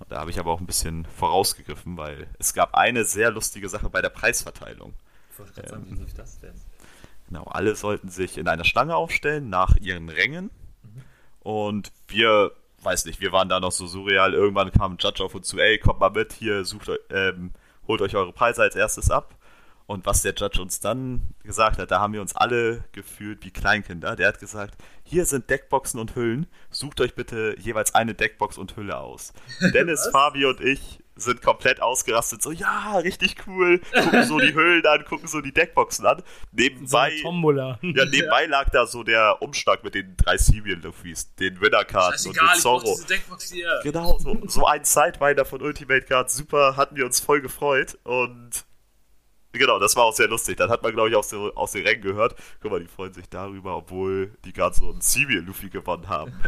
Da 0.09 0.20
habe 0.20 0.31
ich 0.31 0.39
aber 0.39 0.52
auch 0.52 0.60
ein 0.60 0.66
bisschen 0.66 1.05
vorausgegriffen, 1.06 1.97
weil 1.97 2.27
es 2.39 2.52
gab 2.52 2.74
eine 2.74 3.05
sehr 3.05 3.31
lustige 3.31 3.68
Sache 3.68 3.89
bei 3.89 4.02
der 4.02 4.10
Preisverteilung. 4.10 4.94
Ich 5.32 5.39
wollte 5.39 5.52
gerade 5.55 5.68
sagen, 5.68 5.86
wie 5.89 5.94
lief 5.94 6.14
das 6.14 6.39
denn? 6.40 6.55
Genau, 7.28 7.44
alle 7.44 7.74
sollten 7.74 8.09
sich 8.09 8.39
in 8.39 8.47
einer 8.47 8.64
Schlange 8.64 8.94
aufstellen 8.94 9.48
nach 9.48 9.77
ihren 9.77 10.09
Rängen. 10.09 10.51
Mhm. 10.82 11.02
Und 11.40 11.93
wir, 12.09 12.52
weiß 12.82 13.06
nicht, 13.06 13.20
wir 13.20 13.32
waren 13.32 13.48
da 13.48 13.59
noch 13.59 13.73
so 13.73 13.86
surreal. 13.86 14.32
Irgendwann 14.35 14.70
kam 14.70 14.93
ein 14.93 14.98
Judge 14.98 15.24
auf 15.24 15.35
uns 15.35 15.48
zu, 15.48 15.59
ey, 15.59 15.78
kommt 15.78 16.01
mal 16.01 16.10
mit, 16.10 16.32
hier, 16.32 16.64
sucht, 16.64 16.90
ähm, 17.10 17.52
holt 17.89 18.01
euch 18.01 18.14
eure 18.14 18.32
Preise 18.32 18.62
als 18.62 18.77
erstes 18.77 19.10
ab. 19.10 19.35
Und 19.86 20.04
was 20.04 20.22
der 20.22 20.34
Judge 20.34 20.60
uns 20.60 20.80
dann 20.80 21.34
gesagt 21.44 21.78
hat, 21.78 21.92
da 21.92 22.00
haben 22.00 22.12
wir 22.12 22.20
uns 22.20 22.34
alle 22.34 22.82
gefühlt 22.90 23.44
wie 23.44 23.52
Kleinkinder. 23.52 24.16
Der 24.16 24.26
hat 24.28 24.40
gesagt, 24.40 24.76
hier 25.04 25.24
sind 25.26 25.48
Deckboxen 25.48 26.00
und 26.00 26.16
Hüllen, 26.16 26.46
sucht 26.70 27.00
euch 27.00 27.14
bitte 27.14 27.54
jeweils 27.58 27.94
eine 27.94 28.14
Deckbox 28.14 28.58
und 28.58 28.76
Hülle 28.76 28.98
aus. 28.98 29.32
Dennis, 29.72 30.08
Fabi 30.10 30.44
und 30.44 30.60
ich 30.60 30.98
sind 31.18 31.40
komplett 31.40 31.80
ausgerastet, 31.80 32.42
so, 32.42 32.52
ja, 32.52 32.98
richtig 32.98 33.36
cool, 33.46 33.80
gucken 33.94 34.22
so 34.24 34.38
die 34.38 34.54
Hüllen 34.54 34.84
an, 34.84 35.04
gucken 35.06 35.26
so 35.26 35.40
die 35.40 35.52
Deckboxen 35.52 36.04
an. 36.04 36.22
Nebenbei, 36.52 37.10
so 37.10 37.28
ja, 37.80 38.04
nebenbei 38.04 38.42
ja. 38.42 38.48
lag 38.48 38.68
da 38.70 38.86
so 38.86 39.02
der 39.02 39.40
Umschlag 39.40 39.82
mit 39.82 39.94
den 39.94 40.14
drei 40.18 40.36
Serial 40.36 40.78
Luffys, 40.80 41.34
den 41.36 41.58
Winner-Karten 41.60 42.28
und 42.28 42.36
den 42.36 42.60
Zorro. 42.60 42.98
Genau, 43.82 44.18
so, 44.18 44.36
so 44.46 44.66
ein 44.66 44.84
Sidewinder 44.84 45.46
von 45.46 45.62
Ultimate 45.62 46.02
Cards, 46.02 46.36
super, 46.36 46.76
hatten 46.76 46.96
wir 46.96 47.06
uns 47.06 47.20
voll 47.20 47.40
gefreut 47.40 47.96
und 48.04 48.66
Genau, 49.58 49.78
das 49.78 49.96
war 49.96 50.04
auch 50.04 50.12
sehr 50.12 50.28
lustig. 50.28 50.56
Dann 50.56 50.70
hat 50.70 50.82
man, 50.82 50.92
glaube 50.92 51.10
ich, 51.10 51.16
aus, 51.16 51.28
den, 51.28 51.50
aus 51.54 51.72
den 51.72 51.86
Rängen 51.86 52.02
gehört. 52.02 52.34
Guck 52.60 52.70
mal, 52.70 52.80
die 52.80 52.86
freuen 52.86 53.12
sich 53.12 53.28
darüber, 53.28 53.76
obwohl 53.76 54.32
die 54.44 54.52
gerade 54.52 54.74
so 54.74 54.90
einen 54.90 55.00
Serial 55.00 55.42
Luffy 55.42 55.68
gewonnen 55.68 56.08
haben. 56.08 56.32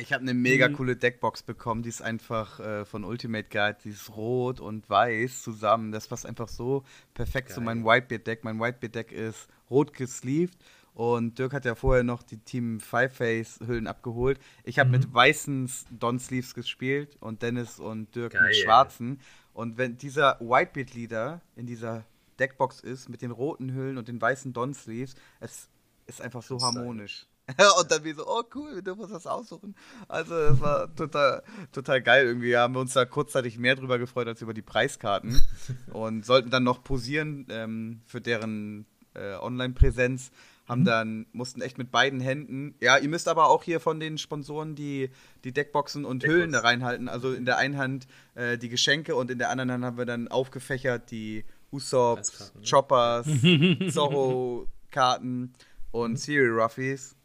Ich 0.00 0.12
habe 0.12 0.22
eine 0.22 0.34
mega 0.34 0.68
mhm. 0.68 0.74
coole 0.74 0.96
Deckbox 0.96 1.42
bekommen. 1.42 1.82
Die 1.82 1.88
ist 1.88 2.02
einfach 2.02 2.60
äh, 2.60 2.84
von 2.84 3.04
Ultimate 3.04 3.48
Guide. 3.48 3.78
Die 3.84 3.88
ist 3.88 4.14
rot 4.14 4.60
und 4.60 4.88
weiß 4.90 5.42
zusammen. 5.42 5.92
Das 5.92 6.08
passt 6.08 6.26
einfach 6.26 6.48
so 6.48 6.84
perfekt 7.14 7.48
Geil. 7.48 7.54
zu 7.54 7.60
meinem 7.62 7.86
Whitebeard-Deck. 7.86 8.44
Mein 8.44 8.60
Whitebeard-Deck 8.60 9.12
ist 9.12 9.48
rot 9.70 9.94
gesleeved. 9.94 10.58
Und 10.98 11.38
Dirk 11.38 11.52
hat 11.52 11.64
ja 11.64 11.76
vorher 11.76 12.02
noch 12.02 12.24
die 12.24 12.38
Team 12.38 12.80
Five 12.80 13.14
Face 13.14 13.60
Hüllen 13.64 13.86
abgeholt. 13.86 14.40
Ich 14.64 14.80
habe 14.80 14.88
mhm. 14.88 14.96
mit 14.96 15.14
weißen 15.14 15.70
Don 15.90 16.18
Sleeves 16.18 16.54
gespielt 16.54 17.16
und 17.20 17.40
Dennis 17.42 17.78
und 17.78 18.14
Dirk 18.16 18.32
Geil. 18.32 18.48
mit 18.48 18.56
schwarzen. 18.56 19.20
Und 19.54 19.78
wenn 19.78 19.96
dieser 19.96 20.40
Whitebeard 20.40 20.94
Leader 20.94 21.40
in 21.54 21.66
dieser 21.66 22.04
Deckbox 22.38 22.80
ist 22.80 23.08
mit 23.08 23.22
den 23.22 23.30
roten 23.30 23.72
Hüllen 23.72 23.98
und 23.98 24.08
den 24.08 24.20
weißen 24.20 24.52
Don-Sleeves. 24.52 25.14
Es 25.40 25.68
ist 26.06 26.20
einfach 26.20 26.42
so 26.42 26.60
harmonisch. 26.60 27.26
und 27.80 27.90
dann 27.90 28.04
wie 28.04 28.12
so, 28.12 28.26
oh 28.26 28.42
cool, 28.54 28.74
wir 28.74 28.82
dürfen 28.82 29.02
uns 29.02 29.12
das 29.12 29.26
aussuchen. 29.26 29.74
Also 30.06 30.34
das 30.34 30.60
war 30.60 30.94
total, 30.94 31.42
total 31.72 32.02
geil. 32.02 32.26
Irgendwie 32.26 32.56
haben 32.56 32.74
wir 32.74 32.80
uns 32.80 32.92
da 32.92 33.04
kurzzeitig 33.04 33.58
mehr 33.58 33.74
drüber 33.74 33.98
gefreut 33.98 34.28
als 34.28 34.42
über 34.42 34.52
die 34.52 34.62
Preiskarten. 34.62 35.40
und 35.92 36.26
sollten 36.26 36.50
dann 36.50 36.64
noch 36.64 36.84
posieren 36.84 37.46
ähm, 37.48 38.02
für 38.04 38.20
deren 38.20 38.86
äh, 39.14 39.34
Online-Präsenz. 39.36 40.30
Haben 40.66 40.82
mhm. 40.82 40.86
dann, 40.86 41.26
mussten 41.32 41.62
echt 41.62 41.78
mit 41.78 41.90
beiden 41.90 42.20
Händen. 42.20 42.74
Ja, 42.80 42.98
ihr 42.98 43.08
müsst 43.08 43.28
aber 43.28 43.48
auch 43.48 43.62
hier 43.62 43.80
von 43.80 43.98
den 43.98 44.18
Sponsoren 44.18 44.74
die, 44.74 45.10
die 45.44 45.52
Deckboxen 45.52 46.04
und 46.04 46.22
Deckbox. 46.22 46.36
Hüllen 46.36 46.52
da 46.52 46.60
reinhalten. 46.60 47.08
Also 47.08 47.32
in 47.32 47.46
der 47.46 47.56
einen 47.56 47.78
Hand 47.78 48.06
äh, 48.34 48.58
die 48.58 48.68
Geschenke 48.68 49.16
und 49.16 49.30
in 49.30 49.38
der 49.38 49.48
anderen 49.48 49.72
Hand 49.72 49.84
haben 49.84 49.96
wir 49.96 50.04
dann 50.04 50.28
aufgefächert 50.28 51.10
die 51.10 51.46
Usops, 51.70 52.52
ne? 52.54 52.62
Choppers, 52.62 53.26
Zorro-Karten 53.92 55.52
und 55.90 56.12
mhm. 56.12 56.16
Serial 56.16 56.60
Ruffies. 56.60 57.16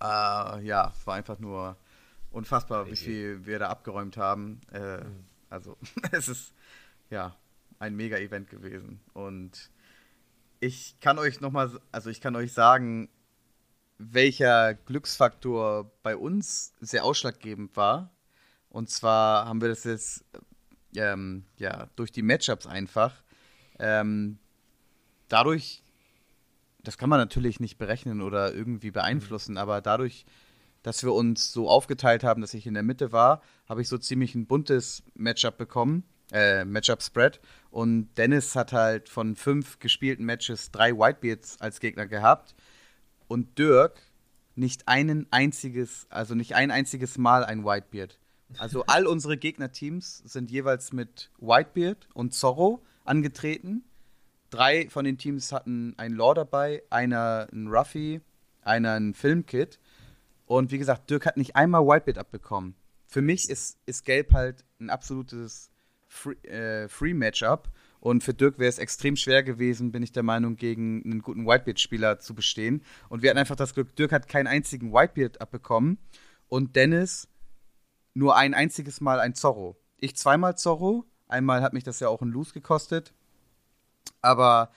Äh, 0.00 0.64
ja, 0.64 0.92
es 0.96 1.06
war 1.06 1.14
einfach 1.14 1.38
nur 1.38 1.76
unfassbar, 2.30 2.86
wie 2.86 2.96
viel 2.96 3.44
wir 3.46 3.58
da 3.58 3.68
abgeräumt 3.68 4.16
haben. 4.16 4.60
Äh, 4.72 5.04
mhm. 5.04 5.24
Also, 5.50 5.76
es 6.12 6.28
ist 6.28 6.52
ja 7.10 7.36
ein 7.78 7.94
Mega-Event 7.94 8.48
gewesen. 8.48 9.00
Und 9.12 9.70
ich 10.60 10.98
kann 11.00 11.18
euch 11.18 11.40
nochmal, 11.40 11.70
also 11.90 12.10
ich 12.10 12.20
kann 12.20 12.36
euch 12.36 12.52
sagen, 12.52 13.08
welcher 13.98 14.74
Glücksfaktor 14.74 15.90
bei 16.02 16.16
uns 16.16 16.72
sehr 16.80 17.04
ausschlaggebend 17.04 17.76
war. 17.76 18.10
Und 18.68 18.88
zwar 18.88 19.46
haben 19.46 19.60
wir 19.60 19.68
das 19.68 19.84
jetzt 19.84 20.24
ähm, 20.96 21.44
ja, 21.56 21.88
durch 21.96 22.12
die 22.12 22.22
Matchups 22.22 22.66
einfach. 22.66 23.22
Ähm, 23.78 24.38
dadurch, 25.28 25.82
das 26.82 26.98
kann 26.98 27.08
man 27.08 27.18
natürlich 27.18 27.60
nicht 27.60 27.78
berechnen 27.78 28.22
oder 28.22 28.54
irgendwie 28.54 28.90
beeinflussen, 28.90 29.52
mhm. 29.52 29.58
aber 29.58 29.80
dadurch, 29.80 30.24
dass 30.82 31.02
wir 31.04 31.12
uns 31.12 31.52
so 31.52 31.68
aufgeteilt 31.68 32.24
haben, 32.24 32.40
dass 32.40 32.54
ich 32.54 32.66
in 32.66 32.74
der 32.74 32.82
Mitte 32.82 33.12
war, 33.12 33.42
habe 33.68 33.82
ich 33.82 33.88
so 33.88 33.98
ziemlich 33.98 34.34
ein 34.34 34.46
buntes 34.46 35.02
Matchup 35.14 35.56
bekommen, 35.56 36.04
äh, 36.32 36.64
Matchup-Spread. 36.64 37.40
Und 37.70 38.08
Dennis 38.16 38.56
hat 38.56 38.72
halt 38.72 39.08
von 39.08 39.36
fünf 39.36 39.78
gespielten 39.78 40.24
Matches 40.24 40.70
drei 40.70 40.92
Whitebeards 40.92 41.60
als 41.60 41.78
Gegner 41.78 42.06
gehabt. 42.06 42.54
Und 43.28 43.58
Dirk 43.58 44.00
nicht 44.54 44.88
einen 44.88 45.26
einziges, 45.30 46.06
also 46.10 46.34
nicht 46.34 46.54
ein 46.54 46.70
einziges 46.70 47.16
Mal 47.16 47.44
ein 47.44 47.64
Whitebeard. 47.64 48.18
Also 48.58 48.84
all 48.86 49.06
unsere 49.06 49.38
Gegnerteams 49.38 50.18
sind 50.18 50.50
jeweils 50.50 50.92
mit 50.92 51.30
Whitebeard 51.38 52.08
und 52.12 52.34
Zorro 52.34 52.82
angetreten. 53.04 53.84
Drei 54.50 54.88
von 54.90 55.04
den 55.04 55.18
Teams 55.18 55.52
hatten 55.52 55.94
einen 55.96 56.14
Law 56.14 56.34
dabei, 56.34 56.82
einer 56.90 57.48
ein 57.52 57.68
Ruffy, 57.68 58.20
einer 58.62 58.94
ein 58.94 59.14
Filmkit. 59.14 59.78
Und 60.46 60.70
wie 60.70 60.78
gesagt, 60.78 61.08
Dirk 61.10 61.26
hat 61.26 61.36
nicht 61.36 61.56
einmal 61.56 61.86
Whitebeard 61.86 62.18
abbekommen. 62.18 62.74
Für 63.06 63.22
mich 63.22 63.48
ist, 63.48 63.78
ist 63.86 64.04
Gelb 64.04 64.32
halt 64.32 64.64
ein 64.80 64.90
absolutes 64.90 65.70
äh, 66.44 66.88
Free-Matchup. 66.88 67.66
Free 67.66 67.72
und 68.02 68.24
für 68.24 68.34
Dirk 68.34 68.58
wäre 68.58 68.68
es 68.68 68.78
extrem 68.78 69.14
schwer 69.14 69.44
gewesen, 69.44 69.92
bin 69.92 70.02
ich 70.02 70.10
der 70.10 70.24
Meinung, 70.24 70.56
gegen 70.56 71.04
einen 71.04 71.22
guten 71.22 71.46
Whitebeard-Spieler 71.46 72.18
zu 72.18 72.34
bestehen. 72.34 72.82
Und 73.08 73.22
wir 73.22 73.30
hatten 73.30 73.38
einfach 73.38 73.54
das 73.54 73.74
Glück, 73.74 73.94
Dirk 73.94 74.10
hat 74.10 74.26
keinen 74.26 74.48
einzigen 74.48 74.92
Whitebeard 74.92 75.40
abbekommen 75.40 75.98
und 76.48 76.74
Dennis 76.74 77.28
nur 78.12 78.36
ein 78.36 78.54
einziges 78.54 79.00
Mal 79.00 79.20
ein 79.20 79.36
Zorro. 79.36 79.76
Ich 79.98 80.16
zweimal 80.16 80.58
Zorro 80.58 81.04
Einmal 81.32 81.62
hat 81.62 81.72
mich 81.72 81.82
das 81.82 81.98
ja 81.98 82.08
auch 82.08 82.20
ein 82.20 82.28
Loose 82.28 82.52
gekostet. 82.52 83.12
Aber 84.20 84.70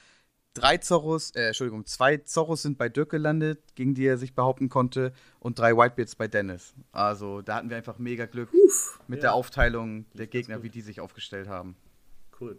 drei 0.53 0.77
Zorros, 0.77 1.31
äh, 1.31 1.47
Entschuldigung, 1.47 1.85
zwei 1.85 2.17
Zorros 2.17 2.61
sind 2.61 2.77
bei 2.77 2.89
Dirk 2.89 3.09
gelandet, 3.09 3.59
gegen 3.75 3.93
die 3.93 4.05
er 4.05 4.17
sich 4.17 4.33
behaupten 4.33 4.69
konnte, 4.69 5.13
und 5.39 5.59
drei 5.59 5.75
Whitebeards 5.75 6.15
bei 6.15 6.27
Dennis. 6.27 6.73
Also 6.91 7.41
da 7.41 7.55
hatten 7.55 7.69
wir 7.69 7.77
einfach 7.77 7.99
mega 7.99 8.25
Glück 8.25 8.49
Uff, 8.53 8.99
mit 9.07 9.17
ja. 9.17 9.23
der 9.23 9.33
Aufteilung 9.33 10.05
der 10.13 10.27
Gegner, 10.27 10.63
wie 10.63 10.69
die 10.69 10.81
sich 10.81 11.01
aufgestellt 11.01 11.47
haben. 11.47 11.75
Cool. 12.39 12.57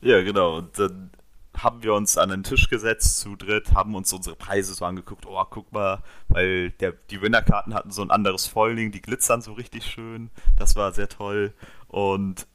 Ja, 0.00 0.22
genau. 0.22 0.56
Und 0.56 0.78
dann 0.78 1.10
haben 1.56 1.82
wir 1.82 1.94
uns 1.94 2.16
an 2.16 2.30
den 2.30 2.42
Tisch 2.42 2.68
gesetzt 2.68 3.18
zu 3.20 3.36
dritt, 3.36 3.74
haben 3.74 3.94
uns 3.94 4.12
unsere 4.12 4.36
Preise 4.36 4.72
so 4.74 4.84
angeguckt. 4.84 5.26
Oh, 5.26 5.42
guck 5.48 5.72
mal, 5.72 6.02
weil 6.28 6.70
der, 6.70 6.92
die 7.10 7.20
Winnerkarten 7.20 7.74
hatten 7.74 7.90
so 7.90 8.02
ein 8.02 8.10
anderes 8.10 8.46
Foiling, 8.46 8.92
die 8.92 9.02
glitzern 9.02 9.42
so 9.42 9.52
richtig 9.52 9.84
schön. 9.84 10.30
Das 10.56 10.76
war 10.76 10.92
sehr 10.92 11.08
toll. 11.08 11.52
Und 11.88 12.46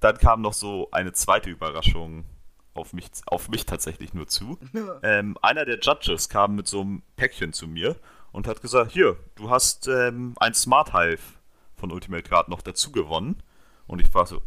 dann 0.00 0.18
kam 0.18 0.42
noch 0.42 0.52
so 0.52 0.88
eine 0.90 1.12
zweite 1.12 1.50
Überraschung 1.50 2.24
auf 2.74 2.92
mich, 2.92 3.06
auf 3.26 3.48
mich 3.48 3.64
tatsächlich 3.66 4.12
nur 4.14 4.26
zu. 4.26 4.58
Ähm, 5.02 5.36
einer 5.42 5.64
der 5.64 5.78
Judges 5.80 6.28
kam 6.28 6.56
mit 6.56 6.66
so 6.66 6.80
einem 6.80 7.02
Päckchen 7.16 7.52
zu 7.52 7.68
mir 7.68 7.96
und 8.32 8.46
hat 8.46 8.60
gesagt: 8.60 8.92
Hier, 8.92 9.16
du 9.34 9.50
hast 9.50 9.88
ähm, 9.88 10.34
ein 10.38 10.54
Smart 10.54 10.92
Hive 10.92 11.22
von 11.76 11.92
Ultimate 11.92 12.28
Guard 12.28 12.48
noch 12.48 12.62
dazu 12.62 12.92
gewonnen. 12.92 13.42
Und 13.86 14.00
ich 14.00 14.12
war 14.14 14.26
so: 14.26 14.42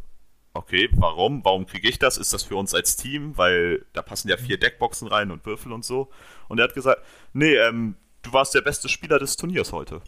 Okay, 0.53 0.89
warum? 0.93 1.45
Warum 1.45 1.65
kriege 1.65 1.87
ich 1.87 1.99
das? 1.99 2.17
Ist 2.17 2.33
das 2.33 2.43
für 2.43 2.55
uns 2.55 2.73
als 2.73 2.95
Team? 2.95 3.37
Weil 3.37 3.85
da 3.93 4.01
passen 4.01 4.29
ja 4.29 4.37
vier 4.37 4.59
Deckboxen 4.59 5.07
rein 5.07 5.31
und 5.31 5.45
Würfel 5.45 5.71
und 5.71 5.85
so. 5.85 6.09
Und 6.47 6.59
er 6.59 6.63
hat 6.63 6.73
gesagt: 6.73 7.03
Nee, 7.33 7.55
ähm, 7.55 7.95
du 8.23 8.33
warst 8.33 8.55
der 8.55 8.61
beste 8.61 8.89
Spieler 8.89 9.19
des 9.19 9.37
Turniers 9.37 9.71
heute. 9.71 10.01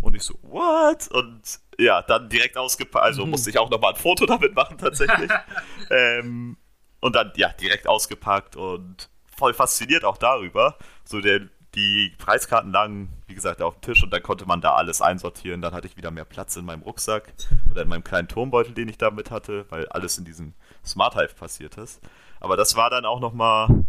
Und 0.00 0.14
ich 0.14 0.22
so, 0.22 0.34
what? 0.42 1.08
Und 1.08 1.60
ja, 1.78 2.02
dann 2.02 2.28
direkt 2.28 2.56
ausgepackt, 2.56 3.04
also 3.04 3.24
mhm. 3.24 3.30
musste 3.32 3.50
ich 3.50 3.58
auch 3.58 3.70
nochmal 3.70 3.94
ein 3.94 4.00
Foto 4.00 4.26
damit 4.26 4.54
machen 4.54 4.78
tatsächlich. 4.78 5.30
ähm, 5.90 6.56
und 7.00 7.16
dann, 7.16 7.32
ja, 7.36 7.50
direkt 7.50 7.86
ausgepackt 7.86 8.56
und 8.56 9.08
voll 9.24 9.54
fasziniert 9.54 10.04
auch 10.04 10.18
darüber. 10.18 10.76
So 11.04 11.20
der, 11.20 11.48
die 11.78 12.12
Preiskarten 12.18 12.72
lagen, 12.72 13.08
wie 13.28 13.34
gesagt, 13.34 13.62
auf 13.62 13.74
dem 13.74 13.82
Tisch 13.82 14.02
und 14.02 14.12
dann 14.12 14.22
konnte 14.22 14.46
man 14.46 14.60
da 14.60 14.74
alles 14.74 15.00
einsortieren. 15.00 15.62
Dann 15.62 15.72
hatte 15.72 15.86
ich 15.86 15.96
wieder 15.96 16.10
mehr 16.10 16.24
Platz 16.24 16.56
in 16.56 16.64
meinem 16.64 16.82
Rucksack 16.82 17.32
oder 17.70 17.82
in 17.82 17.88
meinem 17.88 18.02
kleinen 18.02 18.26
Turmbeutel, 18.26 18.74
den 18.74 18.88
ich 18.88 18.98
da 18.98 19.12
mit 19.12 19.30
hatte, 19.30 19.64
weil 19.70 19.86
alles 19.88 20.18
in 20.18 20.24
diesem 20.24 20.54
Smart 20.84 21.14
Hive 21.14 21.34
passiert 21.34 21.76
ist. 21.76 22.00
Aber 22.40 22.56
das 22.56 22.74
war 22.74 22.90
dann 22.90 23.04
auch 23.04 23.20
nochmal, 23.20 23.84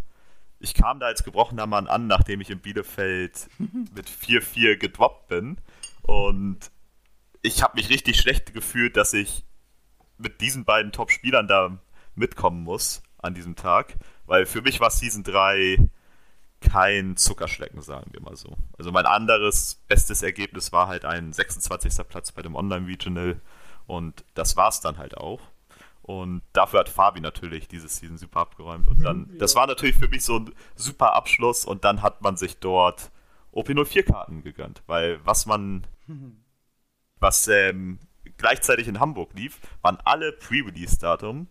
ich 0.59 0.75
kam 0.75 0.99
da 0.99 1.07
als 1.07 1.23
gebrochener 1.23 1.65
Mann 1.65 1.87
an, 1.87 2.05
nachdem 2.05 2.41
ich 2.41 2.51
in 2.51 2.59
Bielefeld 2.59 3.49
mit 3.95 4.07
4-4 4.07 4.77
gedroppt 4.77 5.27
bin 5.27 5.57
und 6.03 6.71
ich 7.41 7.63
habe 7.63 7.75
mich 7.75 7.89
richtig 7.89 8.19
schlecht 8.19 8.53
gefühlt, 8.53 8.97
dass 8.97 9.13
ich 9.13 9.45
mit 10.17 10.41
diesen 10.41 10.63
beiden 10.63 10.91
Top-Spielern 10.91 11.47
da 11.47 11.79
mitkommen 12.13 12.63
muss 12.63 13.01
an 13.17 13.33
diesem 13.33 13.55
Tag, 13.55 13.95
weil 14.27 14.45
für 14.45 14.61
mich 14.61 14.79
war 14.79 14.91
Season 14.91 15.23
3 15.23 15.89
kein 16.61 17.15
Zuckerschlecken, 17.15 17.81
sagen 17.81 18.11
wir 18.11 18.21
mal 18.21 18.35
so. 18.35 18.55
Also 18.77 18.91
mein 18.91 19.05
anderes 19.05 19.81
bestes 19.87 20.21
Ergebnis 20.21 20.71
war 20.71 20.87
halt 20.87 21.05
ein 21.05 21.31
26. 21.33 22.07
Platz 22.07 22.31
bei 22.31 22.41
dem 22.41 22.55
Online-Regional 22.55 23.39
und 23.87 24.23
das 24.33 24.57
war 24.57 24.69
es 24.69 24.81
dann 24.81 24.97
halt 24.97 25.17
auch. 25.17 25.41
Und 26.01 26.41
dafür 26.53 26.79
hat 26.79 26.89
Fabi 26.89 27.21
natürlich 27.21 27.67
diese 27.67 27.87
Season 27.87 28.17
super 28.17 28.39
abgeräumt. 28.39 28.87
Und 28.87 29.03
dann, 29.03 29.29
ja. 29.31 29.37
das 29.37 29.53
war 29.53 29.67
natürlich 29.67 29.95
für 29.95 30.07
mich 30.07 30.23
so 30.23 30.39
ein 30.39 30.51
super 30.75 31.13
Abschluss 31.13 31.65
und 31.65 31.85
dann 31.85 32.01
hat 32.01 32.21
man 32.21 32.35
sich 32.35 32.57
dort 32.57 33.11
OP04-Karten 33.53 34.41
gegönnt. 34.41 34.81
Weil 34.87 35.19
was 35.23 35.45
man, 35.45 35.85
was 37.19 37.47
ähm, 37.47 37.99
gleichzeitig 38.37 38.87
in 38.87 38.99
Hamburg 38.99 39.33
lief, 39.35 39.59
waren 39.83 39.99
alle 40.03 40.31
Pre-Release-Datum 40.31 41.47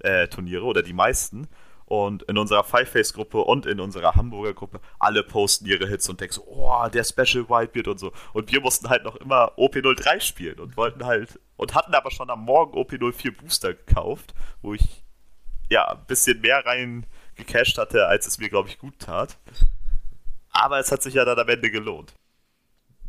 äh, 0.00 0.28
Turniere 0.28 0.64
oder 0.64 0.82
die 0.82 0.94
meisten. 0.94 1.48
Und 1.88 2.22
in 2.24 2.36
unserer 2.36 2.64
Five-Face-Gruppe 2.64 3.38
und 3.38 3.64
in 3.64 3.80
unserer 3.80 4.14
Hamburger 4.14 4.52
Gruppe, 4.52 4.78
alle 4.98 5.22
posten 5.22 5.64
ihre 5.64 5.88
Hits 5.88 6.06
und 6.10 6.20
denken 6.20 6.34
so, 6.34 6.44
oh, 6.46 6.86
der 6.92 7.02
Special 7.02 7.48
Whitebeard 7.48 7.88
und 7.88 7.98
so. 7.98 8.12
Und 8.34 8.52
wir 8.52 8.60
mussten 8.60 8.90
halt 8.90 9.04
noch 9.04 9.16
immer 9.16 9.52
OP03 9.56 10.20
spielen 10.20 10.60
und 10.60 10.76
wollten 10.76 11.06
halt, 11.06 11.40
und 11.56 11.74
hatten 11.74 11.94
aber 11.94 12.10
schon 12.10 12.28
am 12.28 12.44
Morgen 12.44 12.78
OP04 12.78 13.34
Booster 13.34 13.72
gekauft, 13.72 14.34
wo 14.60 14.74
ich 14.74 15.02
ja 15.70 15.88
ein 15.88 16.04
bisschen 16.06 16.42
mehr 16.42 16.66
rein 16.66 17.06
gecasht 17.36 17.78
hatte, 17.78 18.06
als 18.06 18.26
es 18.26 18.38
mir, 18.38 18.50
glaube 18.50 18.68
ich, 18.68 18.78
gut 18.78 18.98
tat. 18.98 19.38
Aber 20.50 20.78
es 20.78 20.92
hat 20.92 21.02
sich 21.02 21.14
ja 21.14 21.24
dann 21.24 21.38
am 21.38 21.48
Ende 21.48 21.70
gelohnt. 21.70 22.12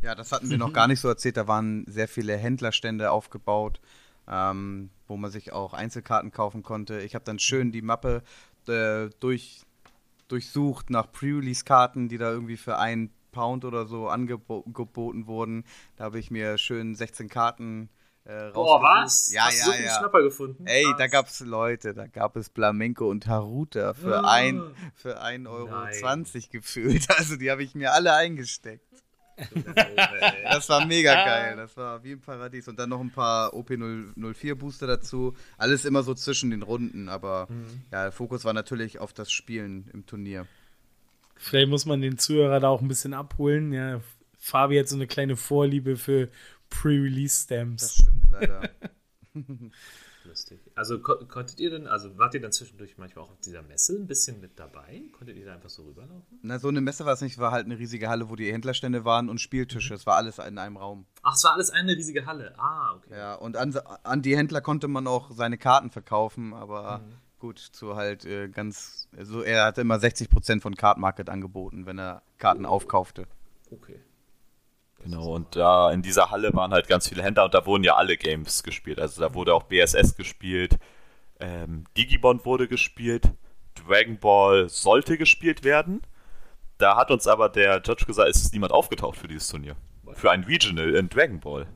Ja, 0.00 0.14
das 0.14 0.32
hatten 0.32 0.48
wir 0.48 0.56
noch 0.56 0.72
gar 0.72 0.88
nicht 0.88 1.00
so 1.00 1.08
erzählt. 1.08 1.36
Da 1.36 1.46
waren 1.46 1.84
sehr 1.86 2.08
viele 2.08 2.34
Händlerstände 2.34 3.10
aufgebaut, 3.10 3.80
ähm, 4.26 4.88
wo 5.06 5.18
man 5.18 5.30
sich 5.30 5.52
auch 5.52 5.74
Einzelkarten 5.74 6.30
kaufen 6.30 6.62
konnte. 6.62 7.00
Ich 7.00 7.14
habe 7.14 7.24
dann 7.26 7.38
schön 7.38 7.72
die 7.72 7.82
Mappe 7.82 8.22
äh, 8.68 9.10
durch, 9.20 9.62
durchsucht 10.28 10.90
nach 10.90 11.10
Pre-Release-Karten, 11.10 12.08
die 12.08 12.18
da 12.18 12.30
irgendwie 12.30 12.56
für 12.56 12.78
einen 12.78 13.10
Pound 13.32 13.64
oder 13.64 13.86
so 13.86 14.08
angeboten 14.08 15.26
wurden. 15.26 15.64
Da 15.96 16.04
habe 16.04 16.18
ich 16.18 16.30
mir 16.30 16.58
schön 16.58 16.94
16 16.94 17.28
Karten 17.28 17.88
äh, 18.24 18.50
Boah, 18.52 18.82
was? 18.82 19.32
Ja, 19.32 19.46
Hast 19.46 19.66
ja, 19.66 19.72
du 19.72 19.82
ja. 19.82 19.98
Schnapper 19.98 20.22
gefunden? 20.22 20.66
Ey, 20.66 20.84
was? 20.84 20.96
da 20.98 21.06
gab 21.06 21.26
es 21.26 21.40
Leute, 21.40 21.94
da 21.94 22.06
gab 22.06 22.36
es 22.36 22.48
Flamenco 22.48 23.08
und 23.08 23.26
Haruta 23.26 23.94
für 23.94 24.28
1 24.28 24.60
ah. 24.60 24.72
für 24.94 25.22
1,20 25.22 25.48
Euro 25.48 26.48
gefühlt. 26.50 27.06
Also 27.16 27.36
die 27.36 27.50
habe 27.50 27.62
ich 27.62 27.74
mir 27.74 27.92
alle 27.92 28.14
eingesteckt 28.14 28.90
das 30.44 30.68
war 30.68 30.86
mega 30.86 31.14
geil. 31.14 31.56
Das 31.56 31.76
war 31.76 32.02
wie 32.04 32.12
im 32.12 32.20
Paradies. 32.20 32.68
Und 32.68 32.78
dann 32.78 32.90
noch 32.90 33.00
ein 33.00 33.10
paar 33.10 33.54
OP004 33.54 34.54
Booster 34.54 34.86
dazu. 34.86 35.34
Alles 35.58 35.84
immer 35.84 36.02
so 36.02 36.14
zwischen 36.14 36.50
den 36.50 36.62
Runden. 36.62 37.08
Aber 37.08 37.46
mhm. 37.48 37.82
ja, 37.92 38.04
der 38.04 38.12
Fokus 38.12 38.44
war 38.44 38.52
natürlich 38.52 38.98
auf 38.98 39.12
das 39.12 39.30
Spielen 39.32 39.88
im 39.92 40.06
Turnier. 40.06 40.46
Vielleicht 41.36 41.68
muss 41.68 41.86
man 41.86 42.00
den 42.00 42.18
Zuhörer 42.18 42.60
da 42.60 42.68
auch 42.68 42.82
ein 42.82 42.88
bisschen 42.88 43.14
abholen. 43.14 43.72
Ja, 43.72 44.00
Fabi 44.38 44.78
hat 44.78 44.88
so 44.88 44.96
eine 44.96 45.06
kleine 45.06 45.36
Vorliebe 45.36 45.96
für 45.96 46.28
Pre-Release-Stamps. 46.68 47.82
Das 47.82 47.94
stimmt 47.94 48.24
leider. 48.30 48.70
lustig. 50.24 50.60
Also 50.80 50.98
kon 50.98 51.28
konntet 51.28 51.60
ihr 51.60 51.68
denn, 51.68 51.86
also 51.86 52.16
wart 52.16 52.32
ihr 52.32 52.40
dann 52.40 52.52
zwischendurch 52.52 52.96
manchmal 52.96 53.26
auch 53.26 53.32
auf 53.32 53.40
dieser 53.40 53.60
Messe 53.60 53.96
ein 53.96 54.06
bisschen 54.06 54.40
mit 54.40 54.58
dabei? 54.58 55.02
Konntet 55.12 55.36
ihr 55.36 55.44
da 55.44 55.52
einfach 55.52 55.68
so 55.68 55.82
rüberlaufen? 55.82 56.38
Na, 56.40 56.58
so 56.58 56.68
eine 56.68 56.80
Messe 56.80 57.04
war 57.04 57.12
es 57.12 57.20
nicht, 57.20 57.36
war 57.36 57.52
halt 57.52 57.66
eine 57.66 57.78
riesige 57.78 58.08
Halle, 58.08 58.30
wo 58.30 58.34
die 58.34 58.50
Händlerstände 58.50 59.04
waren 59.04 59.28
und 59.28 59.42
Spieltische. 59.42 59.92
Es 59.92 60.06
war 60.06 60.16
alles 60.16 60.38
in 60.38 60.56
einem 60.56 60.78
Raum. 60.78 61.04
Ach, 61.20 61.34
es 61.34 61.44
war 61.44 61.52
alles 61.52 61.68
eine 61.68 61.94
riesige 61.94 62.24
Halle. 62.24 62.58
Ah, 62.58 62.94
okay. 62.94 63.10
Ja, 63.14 63.34
und 63.34 63.58
an, 63.58 63.78
an 64.04 64.22
die 64.22 64.34
Händler 64.34 64.62
konnte 64.62 64.88
man 64.88 65.06
auch 65.06 65.30
seine 65.32 65.58
Karten 65.58 65.90
verkaufen, 65.90 66.54
aber 66.54 67.00
mhm. 67.00 67.12
gut, 67.40 67.58
zu 67.58 67.96
halt 67.96 68.24
äh, 68.24 68.48
ganz, 68.48 69.06
also 69.14 69.42
er 69.42 69.66
hatte 69.66 69.82
immer 69.82 69.96
60% 69.96 70.62
von 70.62 70.76
Card 70.76 70.96
Market 70.96 71.28
angeboten, 71.28 71.84
wenn 71.84 71.98
er 71.98 72.22
Karten 72.38 72.64
oh. 72.64 72.70
aufkaufte. 72.70 73.26
Okay. 73.70 74.00
Genau, 75.02 75.34
und 75.34 75.56
da 75.56 75.90
in 75.92 76.02
dieser 76.02 76.30
Halle 76.30 76.52
waren 76.52 76.72
halt 76.72 76.86
ganz 76.86 77.08
viele 77.08 77.22
Händler 77.22 77.46
und 77.46 77.54
da 77.54 77.64
wurden 77.64 77.84
ja 77.84 77.96
alle 77.96 78.16
Games 78.16 78.62
gespielt. 78.62 79.00
Also 79.00 79.20
da 79.22 79.34
wurde 79.34 79.54
auch 79.54 79.62
BSS 79.64 80.14
gespielt, 80.14 80.78
ähm, 81.40 81.84
Digibond 81.96 82.44
wurde 82.44 82.68
gespielt, 82.68 83.30
Dragon 83.74 84.18
Ball 84.18 84.68
sollte 84.68 85.16
gespielt 85.16 85.64
werden. 85.64 86.02
Da 86.76 86.96
hat 86.96 87.10
uns 87.10 87.26
aber 87.26 87.48
der 87.48 87.80
Judge 87.84 88.04
gesagt, 88.04 88.28
es 88.28 88.42
ist 88.42 88.52
niemand 88.52 88.72
aufgetaucht 88.72 89.16
für 89.16 89.28
dieses 89.28 89.48
Turnier. 89.48 89.76
Für 90.14 90.30
ein 90.30 90.44
Regional 90.44 90.94
in 90.94 91.08
Dragon 91.08 91.40
Ball. 91.40 91.66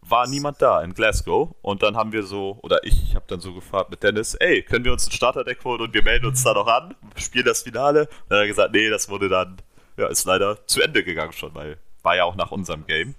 War 0.00 0.26
niemand 0.26 0.62
da 0.62 0.82
in 0.82 0.94
Glasgow. 0.94 1.54
Und 1.60 1.82
dann 1.82 1.96
haben 1.96 2.12
wir 2.12 2.22
so, 2.22 2.58
oder 2.62 2.82
ich 2.84 3.14
habe 3.14 3.24
dann 3.28 3.40
so 3.40 3.52
gefragt 3.52 3.90
mit 3.90 4.02
Dennis, 4.02 4.34
ey, 4.34 4.62
können 4.62 4.84
wir 4.84 4.92
uns 4.92 5.06
ein 5.06 5.12
Starterdeck 5.12 5.62
holen 5.64 5.80
und 5.80 5.92
wir 5.94 6.02
melden 6.02 6.26
uns 6.26 6.42
da 6.42 6.54
noch 6.54 6.66
an, 6.66 6.94
spielen 7.16 7.44
das 7.44 7.62
Finale? 7.62 8.02
Und 8.02 8.30
dann 8.30 8.38
hat 8.38 8.44
er 8.44 8.48
gesagt, 8.48 8.72
nee, 8.72 8.88
das 8.88 9.08
wurde 9.08 9.28
dann, 9.28 9.56
ja, 9.98 10.06
ist 10.06 10.24
leider 10.24 10.66
zu 10.66 10.80
Ende 10.80 11.02
gegangen 11.02 11.32
schon, 11.32 11.54
weil 11.54 11.78
war 12.06 12.16
ja 12.16 12.24
auch 12.24 12.36
nach 12.36 12.52
unserem 12.52 12.86
Game. 12.86 13.16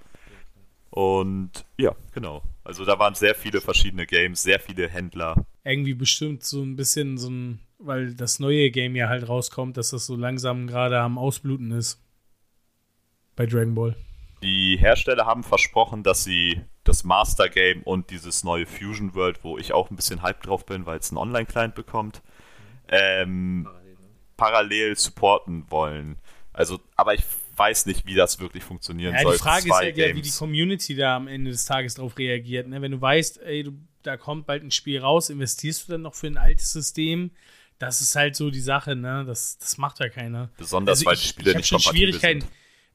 Und 0.90 1.66
ja, 1.78 1.92
genau. 2.14 2.42
Also 2.64 2.86
da 2.86 2.98
waren 2.98 3.16
sehr 3.16 3.36
viele 3.36 3.60
verschiedene 3.60 4.08
Games, 4.08 4.42
sehr 4.42 4.62
viele 4.62 4.88
Händler. 4.88 5.46
Irgendwie 5.66 5.94
bestimmt 5.94 6.44
so 6.44 6.64
ein 6.64 6.78
bisschen 6.78 7.18
so 7.18 7.30
ein, 7.30 7.60
weil 7.78 8.16
das 8.16 8.40
neue 8.40 8.72
Game 8.72 8.96
ja 8.96 9.10
halt 9.10 9.28
rauskommt, 9.28 9.76
dass 9.76 9.90
das 9.90 10.06
so 10.06 10.16
langsam 10.16 10.68
gerade 10.68 11.00
am 11.00 11.18
Ausbluten 11.18 11.72
ist. 11.72 12.02
Bei 13.36 13.46
Dragon 13.46 13.76
Ball. 13.76 13.96
Die 14.42 14.78
Hersteller 14.78 15.26
haben 15.26 15.44
versprochen, 15.44 16.02
dass 16.02 16.24
sie 16.24 16.62
das 16.86 17.04
Master 17.04 17.50
Game 17.50 17.84
und 17.84 18.10
dieses 18.10 18.46
neue 18.46 18.66
Fusion 18.66 19.14
World, 19.16 19.44
wo 19.44 19.58
ich 19.58 19.74
auch 19.74 19.92
ein 19.92 19.98
bisschen 19.98 20.22
hype 20.22 20.42
drauf 20.42 20.66
bin, 20.66 20.86
weil 20.86 21.00
es 21.00 21.12
einen 21.12 21.18
Online-Client 21.18 21.76
bekommt, 21.76 22.22
ähm, 22.88 23.64
parallel, 23.66 23.92
ne? 23.92 23.98
parallel 24.38 24.96
supporten 24.96 25.66
wollen. 25.70 26.16
Also, 26.54 26.80
aber 26.96 27.14
ich 27.14 27.26
weiß 27.58 27.86
nicht, 27.88 28.06
wie 28.06 28.16
das 28.16 28.40
wirklich 28.40 28.64
funktionieren 28.64 29.14
ja, 29.14 29.22
soll. 29.22 29.34
Die 29.34 29.40
Frage 29.40 29.68
Zwei 29.68 29.90
ist 29.90 29.98
ja, 29.98 30.16
wie 30.16 30.22
die 30.22 30.32
Community 30.32 30.96
da 30.96 31.16
am 31.16 31.28
Ende 31.28 31.52
des 31.52 31.66
Tages 31.66 31.96
darauf 31.96 32.18
reagiert. 32.18 32.68
Ne? 32.68 32.82
Wenn 32.82 32.92
du 32.92 33.02
weißt, 33.02 33.42
ey, 33.42 33.64
du, 33.64 33.74
da 34.04 34.18
kommt 34.18 34.46
bald 34.46 34.64
ein 34.64 34.72
Spiel 34.72 35.00
raus, 35.00 35.30
investierst 35.30 35.88
du 35.88 35.94
dann 35.94 36.02
noch 36.02 36.16
für 36.16 36.28
ein 36.28 36.38
altes 36.38 36.72
System? 36.72 37.32
Das 37.80 38.02
ist 38.02 38.16
halt 38.16 38.36
so 38.36 38.50
die 38.50 38.60
Sache, 38.60 38.96
ne? 38.96 39.24
Das, 39.28 39.58
das 39.60 39.78
macht 39.78 40.00
ja 40.00 40.10
keiner. 40.10 40.50
Besonders, 40.58 41.00
also 41.00 41.06
weil 41.06 41.16
die 41.16 41.28
Spiele 41.28 41.56
nicht 41.56 41.70
kompatibel 41.70 42.14
sind. 42.20 42.48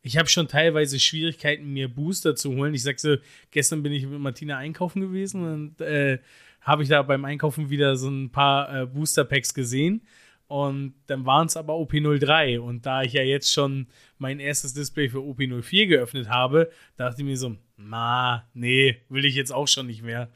Ich 0.04 0.16
habe 0.16 0.28
schon 0.28 0.48
teilweise 0.48 0.98
Schwierigkeiten, 0.98 1.72
mir 1.72 1.88
Booster 1.88 2.34
zu 2.34 2.52
holen. 2.56 2.74
Ich 2.74 2.82
sagte, 2.82 3.22
gestern 3.52 3.84
bin 3.84 3.92
ich 3.92 4.04
mit 4.04 4.18
Martina 4.18 4.56
einkaufen 4.56 5.00
gewesen 5.00 5.44
und 5.44 5.80
äh, 5.80 6.18
habe 6.60 6.82
ich 6.82 6.88
da 6.88 7.02
beim 7.02 7.24
Einkaufen 7.24 7.70
wieder 7.70 7.96
so 7.96 8.08
ein 8.08 8.30
paar 8.30 8.82
äh, 8.82 8.86
Booster-Packs 8.86 9.54
gesehen. 9.54 10.02
Und 10.52 10.92
dann 11.06 11.24
waren 11.24 11.46
es 11.46 11.56
aber 11.56 11.72
OP03. 11.72 12.58
Und 12.58 12.84
da 12.84 13.00
ich 13.00 13.14
ja 13.14 13.22
jetzt 13.22 13.50
schon 13.50 13.86
mein 14.18 14.38
erstes 14.38 14.74
Display 14.74 15.08
für 15.08 15.20
OP04 15.20 15.86
geöffnet 15.86 16.28
habe, 16.28 16.70
dachte 16.98 17.22
ich 17.22 17.26
mir 17.26 17.38
so, 17.38 17.56
na, 17.78 18.46
nee, 18.52 18.98
will 19.08 19.24
ich 19.24 19.34
jetzt 19.34 19.50
auch 19.50 19.66
schon 19.66 19.86
nicht 19.86 20.02
mehr. 20.02 20.28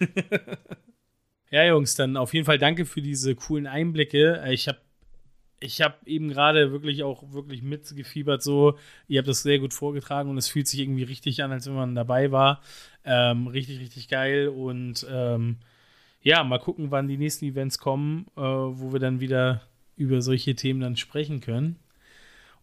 ja, 1.52 1.64
Jungs, 1.66 1.94
dann 1.94 2.16
auf 2.16 2.34
jeden 2.34 2.46
Fall 2.46 2.58
danke 2.58 2.84
für 2.84 3.00
diese 3.00 3.36
coolen 3.36 3.68
Einblicke. 3.68 4.42
Ich 4.50 4.66
habe 4.66 4.78
ich 5.60 5.82
habe 5.82 5.94
eben 6.04 6.30
gerade 6.30 6.72
wirklich 6.72 7.04
auch 7.04 7.22
wirklich 7.32 7.62
mitgefiebert 7.62 8.42
so. 8.42 8.76
Ihr 9.06 9.18
habt 9.18 9.28
das 9.28 9.42
sehr 9.44 9.60
gut 9.60 9.72
vorgetragen 9.72 10.30
und 10.30 10.38
es 10.38 10.48
fühlt 10.48 10.66
sich 10.66 10.80
irgendwie 10.80 11.04
richtig 11.04 11.44
an, 11.44 11.52
als 11.52 11.66
wenn 11.66 11.74
man 11.74 11.94
dabei 11.94 12.32
war. 12.32 12.60
Ähm, 13.04 13.46
richtig, 13.46 13.78
richtig 13.78 14.08
geil 14.08 14.48
und 14.48 15.06
ähm, 15.08 15.58
ja, 16.22 16.44
mal 16.44 16.58
gucken, 16.58 16.90
wann 16.90 17.08
die 17.08 17.16
nächsten 17.16 17.46
Events 17.46 17.78
kommen, 17.78 18.26
äh, 18.36 18.40
wo 18.40 18.92
wir 18.92 19.00
dann 19.00 19.20
wieder 19.20 19.62
über 19.96 20.22
solche 20.22 20.54
Themen 20.54 20.80
dann 20.80 20.96
sprechen 20.96 21.40
können. 21.40 21.76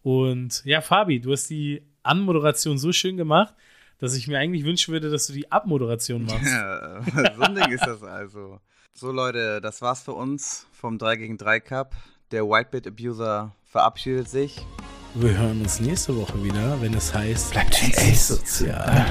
Und 0.02 0.64
ja, 0.64 0.80
Fabi, 0.80 1.20
du 1.20 1.32
hast 1.32 1.48
die 1.50 1.82
Anmoderation 2.02 2.78
so 2.78 2.92
schön 2.92 3.16
gemacht, 3.16 3.54
dass 3.98 4.16
ich 4.16 4.28
mir 4.28 4.38
eigentlich 4.38 4.64
wünschen 4.64 4.92
würde, 4.92 5.10
dass 5.10 5.26
du 5.26 5.32
die 5.32 5.50
Abmoderation 5.50 6.24
machst. 6.24 6.46
Ja, 6.46 7.02
so 7.36 7.42
ein 7.42 7.54
Ding 7.54 7.70
ist 7.70 7.86
das 7.86 8.02
also. 8.02 8.60
So, 8.94 9.12
Leute, 9.12 9.60
das 9.60 9.82
war's 9.82 10.02
für 10.02 10.12
uns 10.12 10.66
vom 10.72 10.98
3 10.98 11.16
gegen 11.16 11.38
3 11.38 11.60
Cup. 11.60 11.94
Der 12.30 12.44
Whitebit 12.44 12.86
Abuser 12.86 13.54
verabschiedet 13.64 14.28
sich. 14.28 14.64
Wir 15.14 15.36
hören 15.36 15.60
uns 15.62 15.80
nächste 15.80 16.16
Woche 16.16 16.42
wieder, 16.44 16.80
wenn 16.80 16.94
es 16.94 17.14
heißt, 17.14 17.52
bleibt 17.52 17.74
sozial. 17.74 19.06